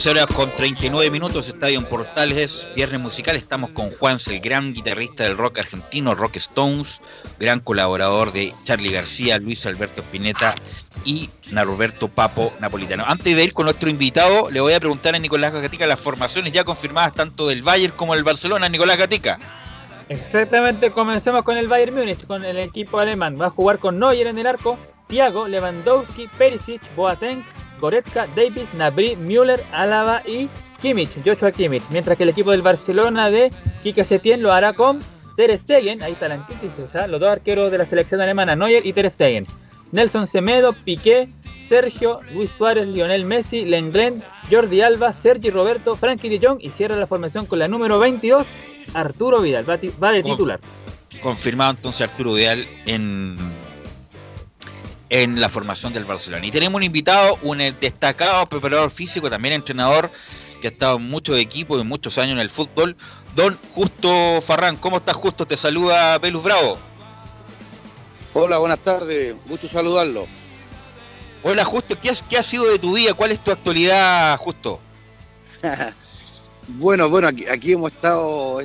14 0.00 0.18
horas 0.18 0.34
con 0.34 0.50
39 0.50 1.10
minutos, 1.10 1.46
Estadio 1.46 1.78
en 1.78 1.84
Portales, 1.84 2.66
Viernes 2.74 3.00
Musical. 3.00 3.36
Estamos 3.36 3.68
con 3.72 3.90
Juan, 3.90 4.16
el 4.30 4.40
gran 4.40 4.72
guitarrista 4.72 5.24
del 5.24 5.36
rock 5.36 5.58
argentino, 5.58 6.14
Rock 6.14 6.36
Stones, 6.36 7.02
gran 7.38 7.60
colaborador 7.60 8.32
de 8.32 8.54
Charlie 8.64 8.92
García, 8.92 9.38
Luis 9.38 9.66
Alberto 9.66 10.00
Spinetta 10.00 10.54
y 11.04 11.28
Norberto 11.50 12.08
Papo 12.08 12.50
Napolitano. 12.60 13.04
Antes 13.06 13.36
de 13.36 13.44
ir 13.44 13.52
con 13.52 13.66
nuestro 13.66 13.90
invitado, 13.90 14.50
le 14.50 14.62
voy 14.62 14.72
a 14.72 14.80
preguntar 14.80 15.14
a 15.14 15.18
Nicolás 15.18 15.52
Gatica 15.52 15.86
las 15.86 16.00
formaciones 16.00 16.54
ya 16.54 16.64
confirmadas 16.64 17.12
tanto 17.12 17.46
del 17.46 17.60
Bayern 17.60 17.92
como 17.94 18.14
del 18.14 18.24
Barcelona. 18.24 18.70
Nicolás 18.70 18.96
Gatica. 18.96 19.38
Exactamente, 20.08 20.92
comencemos 20.92 21.44
con 21.44 21.58
el 21.58 21.68
Bayern 21.68 21.94
Múnich, 21.94 22.26
con 22.26 22.42
el 22.46 22.56
equipo 22.56 23.00
alemán. 23.00 23.38
Va 23.38 23.48
a 23.48 23.50
jugar 23.50 23.78
con 23.78 23.98
Neuer 23.98 24.28
en 24.28 24.38
el 24.38 24.46
arco, 24.46 24.78
Thiago, 25.08 25.46
Lewandowski, 25.46 26.26
Perisic, 26.38 26.80
Boateng, 26.96 27.44
Goretzka, 27.80 28.26
Davis, 28.36 28.72
Nabri, 28.74 29.16
Müller, 29.16 29.62
Álava 29.72 30.22
y 30.26 30.48
Kimmich, 30.80 31.10
Joshua 31.24 31.52
Kimmich. 31.52 31.82
Mientras 31.90 32.16
que 32.16 32.24
el 32.24 32.30
equipo 32.30 32.50
del 32.50 32.62
Barcelona 32.62 33.30
de 33.30 33.50
Quique 33.82 34.04
Setién 34.04 34.42
lo 34.42 34.52
hará 34.52 34.72
con 34.72 35.00
Ter 35.36 35.56
Stegen, 35.58 36.02
ahí 36.02 36.12
está 36.12 36.28
la 36.28 36.34
antítesis, 36.34 36.94
¿ah? 36.94 37.06
los 37.06 37.20
dos 37.20 37.30
arqueros 37.30 37.70
de 37.70 37.78
la 37.78 37.86
selección 37.86 38.20
alemana, 38.20 38.56
Neuer 38.56 38.86
y 38.86 38.92
Ter 38.92 39.10
Stegen. 39.10 39.46
Nelson 39.92 40.26
Semedo, 40.26 40.72
Piqué, 40.72 41.28
Sergio, 41.68 42.18
Luis 42.34 42.50
Suárez, 42.50 42.88
Lionel 42.88 43.24
Messi, 43.24 43.64
Lenglen, 43.64 44.22
Jordi 44.50 44.82
Alba, 44.82 45.12
Sergi 45.12 45.50
Roberto, 45.50 45.94
Frankie 45.94 46.28
de 46.28 46.44
Jong 46.44 46.58
y 46.60 46.70
cierra 46.70 46.96
la 46.96 47.06
formación 47.06 47.46
con 47.46 47.58
la 47.58 47.68
número 47.68 47.98
22, 47.98 48.46
Arturo 48.94 49.40
Vidal, 49.40 49.68
va, 49.68 49.76
de 50.12 50.22
titular. 50.22 50.60
Confirmado 51.22 51.72
entonces 51.72 52.02
Arturo 52.02 52.34
Vidal 52.34 52.66
en, 52.86 53.36
en 55.10 55.40
la 55.40 55.48
formación 55.48 55.92
del 55.92 56.04
Barcelona. 56.04 56.46
Y 56.46 56.50
tenemos 56.50 56.76
un 56.78 56.84
invitado, 56.84 57.38
un 57.42 57.58
destacado 57.80 58.46
preparador 58.48 58.90
físico, 58.90 59.28
también 59.28 59.54
entrenador, 59.54 60.10
que 60.62 60.68
ha 60.68 60.70
estado 60.70 60.96
en 60.96 61.02
muchos 61.10 61.36
equipos 61.38 61.80
y 61.80 61.84
muchos 61.84 62.16
años 62.18 62.32
en 62.32 62.38
el 62.38 62.50
fútbol, 62.50 62.96
don 63.34 63.58
Justo 63.74 64.40
Farrán. 64.40 64.76
¿Cómo 64.76 64.98
estás, 64.98 65.14
Justo? 65.16 65.46
Te 65.46 65.56
saluda 65.56 66.18
Pelus 66.20 66.42
Bravo. 66.44 66.78
Hola, 68.34 68.58
buenas 68.58 68.78
tardes. 68.78 69.36
Gusto 69.48 69.68
saludarlo. 69.68 70.26
Hola, 71.42 71.64
Justo, 71.64 71.98
¿qué, 72.00 72.10
has- 72.10 72.22
qué 72.22 72.36
ha 72.38 72.42
sido 72.42 72.64
de 72.66 72.78
tu 72.78 72.94
vida? 72.94 73.14
¿Cuál 73.14 73.32
es 73.32 73.42
tu 73.42 73.50
actualidad, 73.50 74.36
Justo? 74.38 74.80
Bueno, 76.72 77.08
bueno, 77.08 77.26
aquí, 77.26 77.46
aquí 77.48 77.72
hemos 77.72 77.90
estado 77.90 78.60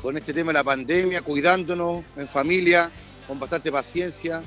con 0.00 0.16
este 0.16 0.32
tema 0.32 0.52
de 0.52 0.54
la 0.54 0.64
pandemia, 0.64 1.20
cuidándonos 1.20 2.02
en 2.16 2.26
familia, 2.26 2.90
con 3.28 3.38
bastante 3.38 3.70
paciencia, 3.70 4.42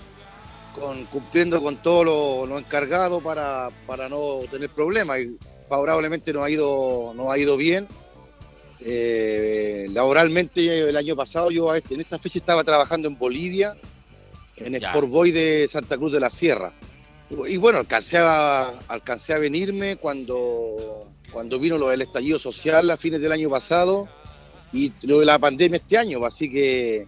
con, 0.80 1.06
cumpliendo 1.06 1.62
con 1.62 1.82
todo 1.82 2.04
lo, 2.04 2.46
lo 2.46 2.58
encargado 2.58 3.22
para, 3.22 3.70
para 3.88 4.10
no 4.10 4.40
tener 4.52 4.70
problemas. 4.70 5.20
Y 5.22 5.38
favorablemente 5.70 6.32
nos 6.34 6.44
ha 6.44 6.50
ido, 6.50 7.14
nos 7.16 7.28
ha 7.28 7.38
ido 7.38 7.58
bien. 7.58 7.88
Eh, 8.82 9.88
laboralmente 9.92 10.80
el 10.90 10.96
año 10.98 11.16
pasado 11.16 11.50
yo 11.50 11.72
a 11.72 11.78
este- 11.78 11.96
en 11.96 12.02
esta 12.02 12.20
fecha 12.20 12.40
estaba 12.40 12.64
trabajando 12.64 13.08
en 13.08 13.18
Bolivia, 13.18 13.76
en. 14.58 14.76
Sport 14.76 15.10
Boy 15.10 15.32
de 15.32 15.68
Santa 15.68 15.98
Cruz 15.98 16.12
de 16.14 16.20
la 16.20 16.30
Sierra. 16.30 16.74
Y 17.48 17.58
bueno, 17.58 17.80
alcancé 17.80 18.18
a, 18.20 18.68
alcancé 18.88 19.34
a 19.34 19.40
venirme 19.40 19.96
cuando, 19.96 21.08
cuando 21.32 21.58
vino 21.58 21.78
lo 21.78 21.90
del 21.90 22.04
estallido 22.04 22.38
social 22.38 22.90
a 22.92 22.98
fines 22.98 23.20
del 23.22 23.32
año 23.32 23.50
pasado 23.50 24.08
y 24.72 24.92
lo 25.02 25.20
de 25.20 25.26
la 25.26 25.40
pandemia 25.40 25.78
este 25.78 25.98
año. 25.98 26.24
Así 26.24 26.52
que 26.52 27.08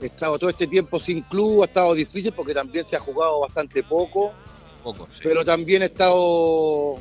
estado 0.00 0.38
todo 0.38 0.50
este 0.50 0.66
tiempo 0.66 0.98
sin 0.98 1.22
club, 1.22 1.62
ha 1.62 1.66
estado 1.66 1.94
difícil 1.94 2.32
porque 2.32 2.54
también 2.54 2.84
se 2.84 2.96
ha 2.96 3.00
jugado 3.00 3.40
bastante 3.40 3.82
poco, 3.82 4.32
Poco, 4.82 5.08
sí. 5.12 5.20
pero 5.22 5.44
también 5.44 5.82
he 5.82 5.86
estado 5.86 6.96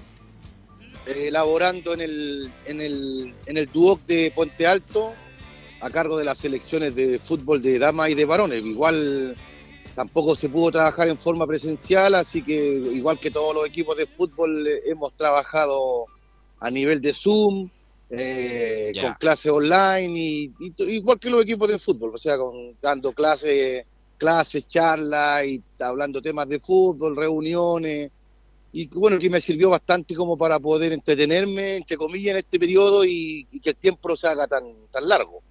eh, 1.06 1.30
laborando 1.32 1.94
en 1.94 2.02
el, 2.02 2.54
en 2.66 2.82
el, 2.82 3.36
en 3.46 3.58
el 3.58 3.66
Duoc 3.68 4.06
de 4.06 4.32
Puente 4.34 4.66
Alto 4.66 5.14
a 5.82 5.90
cargo 5.90 6.18
de 6.18 6.24
las 6.24 6.38
selecciones 6.38 6.96
de 6.96 7.20
fútbol 7.20 7.62
de 7.62 7.78
damas 7.78 8.10
y 8.10 8.14
de 8.14 8.24
varones. 8.24 8.64
Igual 8.64 9.36
tampoco 9.96 10.34
se 10.36 10.48
pudo 10.48 10.72
trabajar 10.72 11.10
en 11.10 11.18
forma 11.18 11.46
presencial, 11.46 12.16
así 12.16 12.42
que 12.42 12.56
igual 12.56 13.20
que 13.20 13.32
todos 13.32 13.54
los 13.54 13.66
equipos 13.66 13.98
de 13.98 14.08
fútbol 14.08 14.66
eh, 14.66 14.82
hemos 14.86 15.12
trabajado 15.14 16.06
a 16.62 16.72
nivel 16.72 17.02
de 17.02 17.12
Zoom, 17.12 17.70
eh, 18.10 18.92
con 19.02 19.14
clases 19.16 19.52
online, 19.52 20.20
y, 20.20 20.54
igual 20.80 21.20
que 21.20 21.30
los 21.30 21.44
equipos 21.44 21.70
de 21.70 21.80
fútbol, 21.80 22.12
o 22.16 22.18
sea, 22.18 22.38
con, 22.38 22.76
dando 22.82 23.12
clases, 23.14 23.86
clases, 24.18 24.68
charlas, 24.68 25.46
y 25.46 25.64
hablando 25.80 26.22
temas 26.22 26.48
de 26.48 26.60
fútbol, 26.60 27.16
reuniones, 27.16 28.12
y 28.72 28.88
bueno, 28.88 29.20
que 29.20 29.30
me 29.30 29.40
sirvió 29.40 29.70
bastante 29.70 30.16
como 30.16 30.36
para 30.36 30.60
poder 30.60 30.94
entretenerme, 30.94 31.78
entre 31.78 31.96
comillas, 31.96 32.32
en 32.32 32.38
este 32.38 32.60
periodo 32.60 33.06
y, 33.06 33.48
y 33.52 33.60
que 33.60 33.70
el 33.70 33.76
tiempo 33.76 34.10
no 34.10 34.16
se 34.16 34.28
haga 34.28 34.48
tan, 34.48 34.64
tan 34.92 35.08
largo. 35.08 35.42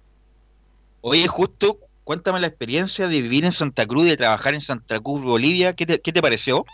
Oye, 0.99 1.27
Justo, 1.27 1.79
cuéntame 2.03 2.39
la 2.39 2.47
experiencia 2.47 3.07
de 3.07 3.21
vivir 3.21 3.45
en 3.45 3.51
Santa 3.51 3.85
Cruz 3.85 4.07
y 4.07 4.09
de 4.11 4.17
trabajar 4.17 4.53
en 4.53 4.61
Santa 4.61 4.99
Cruz, 4.99 5.21
Bolivia. 5.21 5.73
¿Qué 5.73 5.85
te, 5.85 6.01
qué 6.01 6.11
te 6.11 6.21
pareció? 6.21 6.65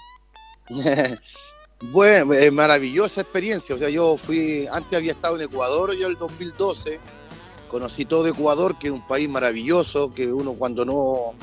Bueno, 1.81 2.33
es 2.33 2.51
maravillosa 2.51 3.21
experiencia. 3.21 3.75
O 3.75 3.77
sea, 3.79 3.89
yo 3.89 4.17
fui, 4.17 4.67
antes 4.71 4.97
había 4.97 5.13
estado 5.13 5.35
en 5.35 5.43
Ecuador, 5.43 5.95
yo 5.95 6.07
el 6.07 6.17
2012, 6.17 6.99
conocí 7.69 8.05
todo 8.05 8.27
Ecuador, 8.27 8.77
que 8.77 8.87
es 8.87 8.93
un 8.93 9.07
país 9.07 9.29
maravilloso, 9.29 10.13
que 10.13 10.27
uno 10.31 10.53
cuando 10.53 10.83
no, 10.83 11.33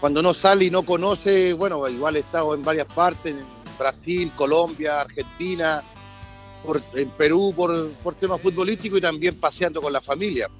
cuando 0.00 0.20
no 0.20 0.34
sale 0.34 0.64
y 0.66 0.70
no 0.70 0.82
conoce, 0.82 1.52
bueno, 1.52 1.86
igual 1.88 2.16
he 2.16 2.20
estado 2.20 2.54
en 2.54 2.62
varias 2.62 2.86
partes, 2.92 3.36
en 3.36 3.46
Brasil, 3.78 4.32
Colombia, 4.36 5.02
Argentina, 5.02 5.82
por- 6.64 6.82
en 6.94 7.10
Perú 7.10 7.52
por, 7.54 7.90
por 8.02 8.14
temas 8.16 8.40
futbolísticos 8.40 8.98
y 8.98 9.02
también 9.02 9.36
paseando 9.38 9.80
con 9.80 9.92
la 9.92 10.00
familia. 10.00 10.50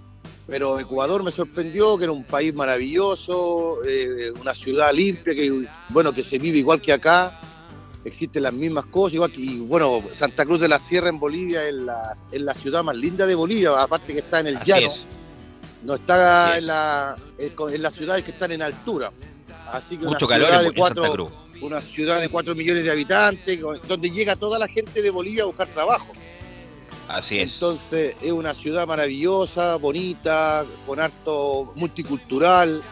Pero 0.47 0.78
Ecuador 0.78 1.24
me 1.24 1.31
sorprendió, 1.32 1.97
que 1.97 2.05
era 2.05 2.12
un 2.12 2.24
país 2.24 2.55
maravilloso, 2.55 3.78
eh, 3.85 4.31
una 4.40 4.52
ciudad 4.55 4.93
limpia, 4.93 5.35
que 5.35 5.66
bueno, 5.89 6.12
que 6.12 6.23
se 6.23 6.39
vive 6.39 6.59
igual 6.59 6.81
que 6.82 6.93
acá 6.93 7.40
existen 8.05 8.43
las 8.43 8.52
mismas 8.52 8.85
cosas, 8.86 9.14
igual 9.14 9.32
que, 9.32 9.40
y, 9.40 9.59
bueno, 9.60 10.02
Santa 10.10 10.44
Cruz 10.44 10.60
de 10.60 10.68
la 10.68 10.78
Sierra 10.78 11.09
en 11.09 11.18
Bolivia 11.18 11.66
es 11.66 11.74
la, 11.74 12.14
es 12.31 12.43
la 12.43 12.55
ciudad 12.55 12.82
más 12.85 12.94
linda 12.97 13.26
de 13.26 13.35
Bolivia, 13.35 13.70
aparte 13.81 14.12
que 14.12 14.18
está 14.20 14.40
en 14.40 14.48
el 14.48 14.56
Así 14.59 14.70
llano, 14.70 14.86
es. 14.89 15.06
no 15.82 15.94
está 15.94 16.52
es. 16.52 16.59
en, 16.62 16.66
la, 16.66 17.16
en 17.39 17.51
co- 17.51 17.70
en 17.70 17.82
las 17.82 17.94
ciudades 17.94 18.24
que 18.24 18.31
están 18.32 18.52
en 18.52 18.62
altura. 18.62 19.10
Así 19.72 19.97
que 19.97 20.05
Mucho 20.06 20.26
una 20.26 20.35
calor 20.36 20.47
ciudad 20.48 20.62
en, 20.64 20.68
de 20.70 20.74
cuatro, 20.78 21.02
Santa 21.02 21.16
Cruz. 21.16 21.31
una 21.62 21.81
ciudad 21.81 22.20
de 22.20 22.28
4 22.28 22.55
millones 22.55 22.85
de 22.85 22.90
habitantes, 22.90 23.59
donde 23.89 24.10
llega 24.10 24.36
toda 24.36 24.59
la 24.59 24.68
gente 24.68 25.01
de 25.02 25.10
Bolivia 25.10 25.43
a 25.44 25.47
buscar 25.47 25.66
trabajo. 25.68 26.09
Así 27.09 27.39
es. 27.39 27.55
Entonces 27.55 28.14
es 28.22 28.32
una 28.32 28.55
ciudad 28.55 28.86
maravillosa, 28.86 29.76
bonita, 29.76 30.64
con 30.86 31.01
harto 31.01 31.72
multicultural 31.74 32.82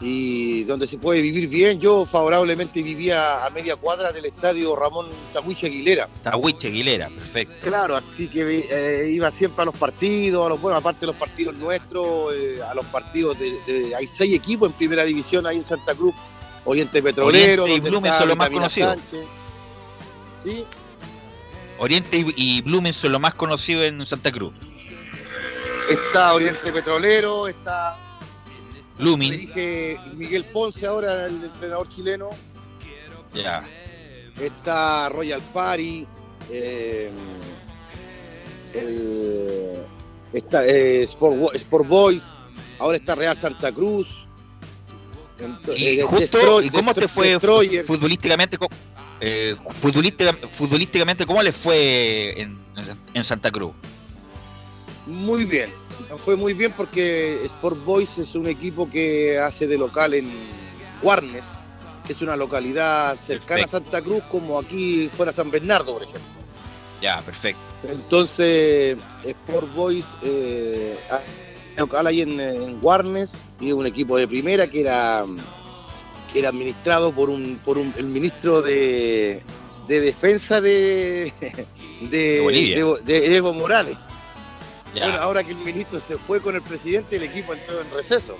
y 0.00 0.64
donde 0.64 0.86
se 0.86 0.98
puede 0.98 1.22
vivir 1.22 1.48
bien. 1.48 1.80
Yo 1.80 2.04
favorablemente 2.06 2.82
vivía 2.82 3.44
a 3.46 3.50
media 3.50 3.76
cuadra 3.76 4.12
del 4.12 4.26
estadio 4.26 4.76
Ramón 4.76 5.06
Tahuiche 5.32 5.66
Aguilera. 5.68 6.08
Tahuiche 6.22 6.68
Aguilera, 6.68 7.08
perfecto. 7.08 7.54
Claro, 7.62 7.96
así 7.96 8.28
que 8.28 8.66
eh, 8.70 9.10
iba 9.10 9.30
siempre 9.30 9.62
a 9.62 9.64
los 9.64 9.76
partidos, 9.76 10.44
a 10.46 10.48
los, 10.50 10.60
bueno, 10.60 10.76
aparte 10.78 11.00
de 11.00 11.06
los 11.06 11.16
partidos 11.16 11.54
nuestros, 11.56 12.34
eh, 12.34 12.58
a 12.68 12.74
los 12.74 12.84
partidos 12.86 13.38
de, 13.38 13.52
de- 13.66 13.94
Hay 13.94 14.06
seis 14.06 14.34
equipos 14.34 14.68
en 14.70 14.74
primera 14.76 15.04
división 15.04 15.46
ahí 15.46 15.56
en 15.56 15.64
Santa 15.64 15.94
Cruz, 15.94 16.14
Oriente 16.64 17.02
Petrolero, 17.02 17.64
Oriente 17.64 17.86
y 17.86 17.90
Blumen 17.90 18.12
son 18.18 18.28
los 18.28 18.36
más 18.36 18.50
conocidos. 18.50 18.98
Sí, 20.42 20.64
Oriente 21.78 22.24
y 22.36 22.62
Blumen 22.62 22.92
son 22.94 23.12
los 23.12 23.20
más 23.20 23.34
conocidos 23.34 23.84
en 23.84 24.04
Santa 24.06 24.30
Cruz. 24.32 24.52
está 25.90 26.32
Oriente 26.34 26.72
Petrolero, 26.72 27.48
está 27.48 27.98
Blumen, 28.98 29.30
dirige 29.30 29.98
Miguel 30.14 30.44
Ponce 30.44 30.86
ahora, 30.86 31.26
el 31.26 31.44
entrenador 31.44 31.88
chileno. 31.88 32.30
ya. 33.34 33.62
Está 34.40 35.08
Royal 35.10 35.40
Party. 35.52 36.06
eh, 36.50 37.10
el- 38.74 39.82
está 40.32 40.66
eh, 40.66 41.02
Sport, 41.02 41.54
Sport 41.54 41.88
Boys. 41.88 42.22
Ahora 42.78 42.96
está 42.98 43.14
Real 43.14 43.36
Santa 43.36 43.72
Cruz. 43.72 44.26
Ent- 45.40 45.76
Y 45.78 45.98
eh, 46.00 46.02
justo, 46.02 46.38
Destroy- 46.38 46.66
¿y 46.66 46.70
cómo 46.70 46.94
te 46.94 47.02
Destro- 47.02 47.08
fue 47.08 47.28
Destroyer. 47.30 47.84
futbolísticamente? 47.84 48.58
eh, 49.20 49.56
futbolística- 49.80 50.48
futbolísticamente, 50.48 51.24
¿cómo 51.26 51.42
les 51.42 51.56
fue 51.56 52.40
en, 52.40 52.58
en 53.14 53.24
Santa 53.24 53.50
Cruz? 53.50 53.72
Muy 55.06 55.44
bien. 55.44 55.70
Fue 56.18 56.36
muy 56.36 56.52
bien 56.54 56.72
porque 56.76 57.42
Sport 57.44 57.84
Boys 57.84 58.18
es 58.18 58.34
un 58.34 58.46
equipo 58.46 58.88
que 58.90 59.38
hace 59.38 59.66
de 59.66 59.78
local 59.78 60.14
en 60.14 60.30
Guarnes, 61.02 61.44
que 62.06 62.12
es 62.12 62.20
una 62.22 62.36
localidad 62.36 63.16
cercana 63.16 63.62
Perfecto. 63.62 63.76
a 63.76 63.80
Santa 63.80 64.02
Cruz, 64.02 64.22
como 64.30 64.58
aquí 64.58 65.08
fuera 65.16 65.32
San 65.32 65.50
Bernardo, 65.50 65.92
por 65.94 66.02
ejemplo. 66.02 66.22
Ya, 67.02 67.20
perfecto. 67.22 67.60
Entonces, 67.88 68.96
Sport 69.24 69.74
Boys, 69.74 70.06
eh, 70.22 70.96
local 71.76 72.06
ahí 72.06 72.22
en, 72.22 72.40
en 72.40 72.80
Guarnes, 72.80 73.32
y 73.60 73.68
es 73.68 73.74
un 73.74 73.86
equipo 73.86 74.16
de 74.16 74.26
primera 74.26 74.66
que 74.66 74.80
era, 74.80 75.24
que 76.32 76.38
era 76.40 76.48
administrado 76.48 77.14
por 77.14 77.28
un, 77.30 77.58
por 77.64 77.76
un, 77.78 77.92
el 77.96 78.06
ministro 78.06 78.62
de, 78.62 79.42
de 79.88 80.00
defensa 80.00 80.60
de, 80.60 81.32
de- 82.10 82.40
de 83.04 83.36
Evo 83.36 83.52
Morales. 83.52 83.96
Ya. 84.96 85.04
Bueno, 85.08 85.20
ahora 85.22 85.44
que 85.44 85.52
el 85.52 85.58
ministro 85.58 86.00
se 86.00 86.16
fue 86.16 86.40
con 86.40 86.54
el 86.54 86.62
presidente, 86.62 87.16
el 87.16 87.22
equipo 87.24 87.52
entró 87.52 87.80
en 87.82 87.90
receso. 87.92 88.36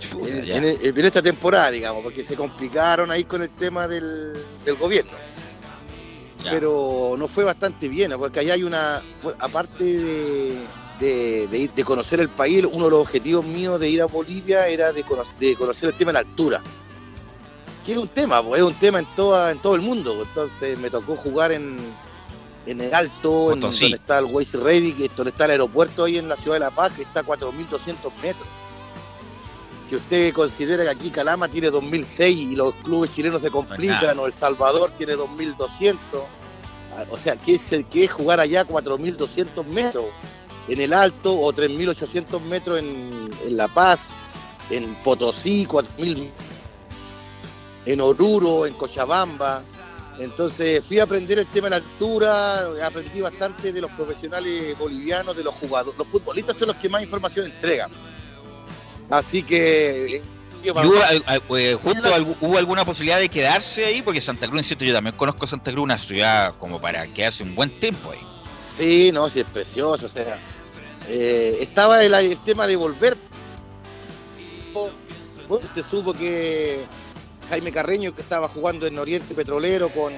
Chuta, 0.00 0.28
En, 0.28 0.44
ya. 0.44 0.56
en- 0.56 0.64
en 0.98 1.04
esta 1.04 1.22
temporada, 1.22 1.70
digamos, 1.70 2.02
porque 2.02 2.24
se 2.24 2.34
complicaron 2.34 3.10
ahí 3.10 3.24
con 3.24 3.40
el 3.42 3.50
tema 3.50 3.86
del, 3.88 4.32
del 4.64 4.74
gobierno. 4.76 5.12
Ya. 6.44 6.50
Pero 6.50 7.14
no 7.18 7.28
fue 7.28 7.44
bastante 7.44 7.88
bien, 7.88 8.12
porque 8.18 8.40
allá 8.40 8.54
hay 8.54 8.62
una, 8.62 9.02
aparte 9.38 9.84
de, 9.84 10.58
de- 11.00 11.46
de 11.48 11.58
ir- 11.58 11.72
de 11.74 11.84
conocer 11.84 12.20
el 12.20 12.28
país, 12.28 12.64
uno 12.70 12.84
de 12.86 12.90
los 12.90 13.00
objetivos 13.00 13.44
míos 13.44 13.78
de 13.80 13.88
ir 13.88 14.02
a 14.02 14.06
Bolivia 14.06 14.68
era 14.68 14.92
de, 14.92 15.02
cono- 15.04 15.24
de 15.40 15.54
conocer 15.56 15.90
el 15.90 15.96
tema 15.96 16.10
de 16.10 16.14
la 16.14 16.18
altura. 16.20 16.62
Que 17.84 17.92
es 17.92 17.98
un 17.98 18.08
tema, 18.08 18.42
pues, 18.42 18.60
es 18.60 18.66
un 18.66 18.74
tema 18.74 18.98
en, 18.98 19.06
toda, 19.14 19.50
en 19.52 19.60
todo 19.60 19.76
el 19.76 19.80
mundo. 19.82 20.20
Entonces 20.22 20.76
me 20.78 20.90
tocó 20.90 21.14
jugar 21.16 21.52
en, 21.52 21.78
en 22.66 22.80
el 22.80 22.92
alto, 22.92 23.52
en 23.52 23.60
donde 23.60 23.86
está 23.86 24.18
el 24.18 24.26
Waze 24.26 24.58
Ready, 24.58 24.92
que 24.92 25.08
donde 25.14 25.30
está 25.30 25.44
el 25.44 25.52
aeropuerto 25.52 26.04
ahí 26.04 26.18
en 26.18 26.28
la 26.28 26.36
ciudad 26.36 26.56
de 26.56 26.60
La 26.60 26.70
Paz, 26.70 26.92
que 26.94 27.02
está 27.02 27.20
a 27.20 27.24
4.200 27.24 28.12
metros. 28.20 28.48
Si 29.88 29.94
usted 29.94 30.32
considera 30.32 30.82
que 30.82 30.90
aquí 30.90 31.10
Calama 31.10 31.48
tiene 31.48 31.70
2006 31.70 32.36
y 32.36 32.56
los 32.56 32.74
clubes 32.76 33.14
chilenos 33.14 33.42
se 33.42 33.50
complican, 33.50 34.18
o 34.18 34.26
El 34.26 34.32
Salvador 34.32 34.90
tiene 34.98 35.12
2200, 35.12 35.98
ah, 36.96 37.04
o 37.08 37.16
sea, 37.16 37.36
¿qué 37.36 37.54
es, 37.54 37.72
el, 37.72 37.84
qué 37.86 38.04
es 38.04 38.12
jugar 38.12 38.40
allá 38.40 38.64
4200 38.64 39.64
metros 39.66 40.06
en 40.66 40.80
el 40.80 40.92
alto 40.92 41.38
o 41.40 41.52
3800 41.52 42.42
metros 42.42 42.80
en, 42.80 43.30
en 43.46 43.56
La 43.56 43.68
Paz, 43.68 44.08
en 44.70 44.96
Potosí, 45.04 45.66
4000 45.66 46.32
en 47.86 48.00
Oruro, 48.00 48.66
en 48.66 48.74
Cochabamba? 48.74 49.62
Entonces 50.18 50.84
fui 50.84 50.98
a 50.98 51.04
aprender 51.04 51.38
el 51.38 51.46
tema 51.46 51.66
de 51.66 51.70
la 51.70 51.76
altura, 51.76 52.86
aprendí 52.86 53.20
bastante 53.20 53.72
de 53.72 53.80
los 53.80 53.90
profesionales 53.92 54.76
bolivianos, 54.78 55.36
de 55.36 55.44
los 55.44 55.54
jugadores, 55.54 55.98
los 55.98 56.08
futbolistas 56.08 56.56
son 56.58 56.68
los 56.68 56.76
que 56.76 56.88
más 56.88 57.02
información 57.02 57.46
entregan. 57.46 57.90
Así 59.10 59.42
que 59.42 60.22
¿Y 60.62 60.70
hubo, 60.70 61.56
eh, 61.58 61.74
justo 61.74 62.08
hubo 62.40 62.58
alguna 62.58 62.84
posibilidad 62.84 63.20
de 63.20 63.28
quedarse 63.28 63.84
ahí? 63.84 64.02
Porque 64.02 64.20
Santa 64.20 64.48
Cruz, 64.48 64.62
insisto, 64.62 64.84
yo 64.84 64.94
también 64.94 65.14
conozco 65.14 65.46
Santa 65.46 65.70
Cruz, 65.70 65.84
una 65.84 65.98
ciudad 65.98 66.54
como 66.58 66.80
para 66.80 67.06
quedarse 67.06 67.44
un 67.44 67.54
buen 67.54 67.78
tiempo 67.78 68.10
ahí. 68.10 68.18
Sí, 68.76 69.10
no, 69.12 69.28
sí, 69.30 69.40
es 69.40 69.50
precioso. 69.50 70.06
O 70.06 70.08
sea, 70.08 70.38
eh, 71.08 71.58
estaba 71.60 72.02
el, 72.02 72.12
el 72.14 72.38
tema 72.38 72.66
de 72.66 72.76
volver. 72.76 73.16
Vos 75.48 75.60
te 75.72 75.82
supo 75.84 76.12
que 76.12 76.84
Jaime 77.48 77.72
Carreño, 77.72 78.14
que 78.14 78.22
estaba 78.22 78.48
jugando 78.48 78.86
en 78.86 78.98
Oriente 78.98 79.34
Petrolero 79.34 79.88
con, 79.88 80.12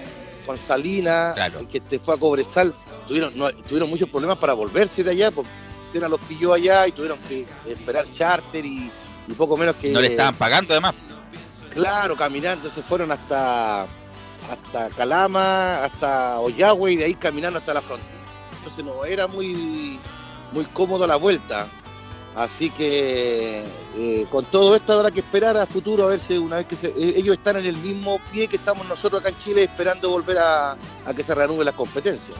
con 0.47 0.59
Salina, 0.59 1.35
y 1.61 1.67
que 1.67 1.81
te 1.81 1.99
fue 1.99 2.15
a 2.15 2.19
Cobresal, 2.19 2.75
tuvieron, 3.07 3.37
no, 3.37 3.51
tuvieron 3.51 3.91
muchos 3.91 4.09
problemas 4.09 4.39
para 4.39 4.55
volverse 4.55 5.05
de 5.05 5.11
allá, 5.11 5.31
porque 5.31 5.51
los 5.93 6.21
pilló 6.21 6.53
allá 6.53 6.87
y 6.87 6.93
tuvieron 6.93 7.19
que 7.21 7.47
esperar 7.67 8.11
charter 8.11 8.65
y, 8.65 8.91
y 9.27 9.33
poco 9.35 9.57
menos 9.57 9.77
que. 9.77 9.91
No 9.91 10.01
le 10.01 10.09
estaban 10.09 10.35
pagando 10.35 10.73
además. 10.73 10.95
Claro, 11.71 12.17
caminando, 12.17 12.71
se 12.71 12.83
fueron 12.83 13.13
hasta 13.13 13.87
hasta 14.51 14.89
Calama, 14.91 15.85
hasta 15.85 16.41
Ollagüe 16.41 16.93
y 16.93 16.97
de 16.97 17.05
ahí 17.05 17.15
caminando 17.15 17.59
hasta 17.59 17.75
la 17.75 17.83
frontera. 17.83 18.13
Entonces 18.59 18.85
no 18.85 19.05
era 19.05 19.27
muy 19.27 19.99
muy 20.53 20.65
cómodo 20.67 21.07
la 21.07 21.17
vuelta. 21.17 21.67
Así 22.37 22.71
que 22.71 23.65
eh, 23.97 24.27
con 24.31 24.45
todo 24.45 24.77
esto 24.77 24.93
habrá 24.93 25.11
que 25.11 25.21
esperar 25.21 25.57
a 25.57 25.67
futuro 25.67 26.05
a 26.05 26.09
ver 26.09 26.21
si 26.21 26.39
una 26.39 26.57
vez 26.57 26.67
que 26.67 26.77
se- 26.77 26.89
eh, 26.89 27.15
ellos 27.17 27.37
están 27.37 27.57
en 27.57 27.67
el 27.67 27.77
mismo 27.77 28.21
pie 28.31 28.47
que 28.47 28.57
estamos 28.57 28.87
nosotros 28.87 29.21
acá 29.21 29.31
en 29.31 29.39
Chile 29.39 29.65
esperando 29.65 30.11
volver 30.11 30.39
a, 30.39 30.73
a 31.05 31.15
que 31.15 31.23
se 31.25 31.35
reanude 31.35 31.65
la 31.65 31.73
competencia. 31.73 32.35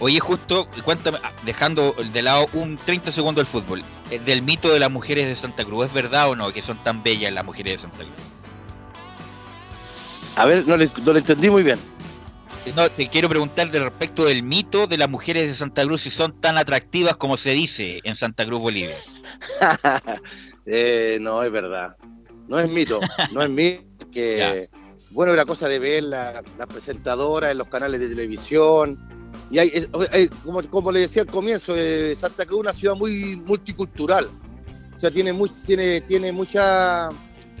Oye, 0.00 0.18
justo, 0.20 0.66
cuéntame, 0.84 1.18
ah, 1.22 1.30
dejando 1.44 1.94
de 2.12 2.20
lado 2.22 2.48
un 2.52 2.76
30 2.76 3.12
segundos 3.12 3.40
el 3.42 3.46
fútbol, 3.46 3.82
eh, 4.10 4.18
del 4.18 4.42
mito 4.42 4.68
de 4.70 4.80
las 4.80 4.90
mujeres 4.90 5.26
de 5.28 5.36
Santa 5.36 5.64
Cruz, 5.64 5.86
¿es 5.86 5.92
verdad 5.94 6.28
o 6.28 6.36
no 6.36 6.52
que 6.52 6.60
son 6.62 6.82
tan 6.82 7.02
bellas 7.02 7.32
las 7.32 7.44
mujeres 7.46 7.76
de 7.76 7.82
Santa 7.82 7.98
Cruz? 7.98 8.10
A 10.36 10.44
ver, 10.46 10.66
no 10.66 10.76
le, 10.76 10.90
no 11.04 11.12
le 11.12 11.20
entendí 11.20 11.48
muy 11.48 11.62
bien. 11.62 11.78
No, 12.76 12.88
te 12.90 13.08
quiero 13.08 13.28
preguntar 13.28 13.70
de 13.70 13.78
respecto 13.78 14.24
del 14.24 14.42
mito 14.42 14.86
de 14.86 14.96
las 14.96 15.08
mujeres 15.08 15.46
de 15.46 15.54
Santa 15.54 15.84
Cruz, 15.84 16.02
si 16.02 16.10
son 16.10 16.40
tan 16.40 16.56
atractivas 16.58 17.16
como 17.16 17.36
se 17.36 17.50
dice 17.50 18.00
en 18.04 18.16
Santa 18.16 18.44
Cruz, 18.46 18.60
Bolivia. 18.60 18.96
Eh, 20.66 21.18
no, 21.20 21.42
es 21.42 21.52
verdad. 21.52 21.94
No 22.48 22.58
es 22.58 22.70
mito, 22.70 22.98
no 23.32 23.42
es 23.42 23.50
mito. 23.50 23.84
Que, 24.10 24.70
bueno, 25.10 25.34
era 25.34 25.44
cosa 25.44 25.68
de 25.68 25.78
ver 25.78 26.04
la, 26.04 26.42
la 26.56 26.66
presentadora 26.66 27.50
en 27.50 27.58
los 27.58 27.68
canales 27.68 28.00
de 28.00 28.08
televisión. 28.08 28.98
Y 29.50 29.58
hay- 29.58 29.86
como, 30.42 30.62
como 30.70 30.90
le 30.90 31.00
decía 31.00 31.20
al 31.20 31.28
comienzo, 31.28 31.74
eh, 31.76 32.16
Santa 32.18 32.46
Cruz 32.46 32.60
es 32.60 32.62
una 32.62 32.72
ciudad 32.72 32.94
muy 32.96 33.36
multicultural. 33.36 34.26
O 34.96 35.00
sea, 35.00 35.10
tiene, 35.10 35.34
muy, 35.34 35.50
tiene, 35.66 36.00
tiene 36.00 36.32
mucha. 36.32 37.10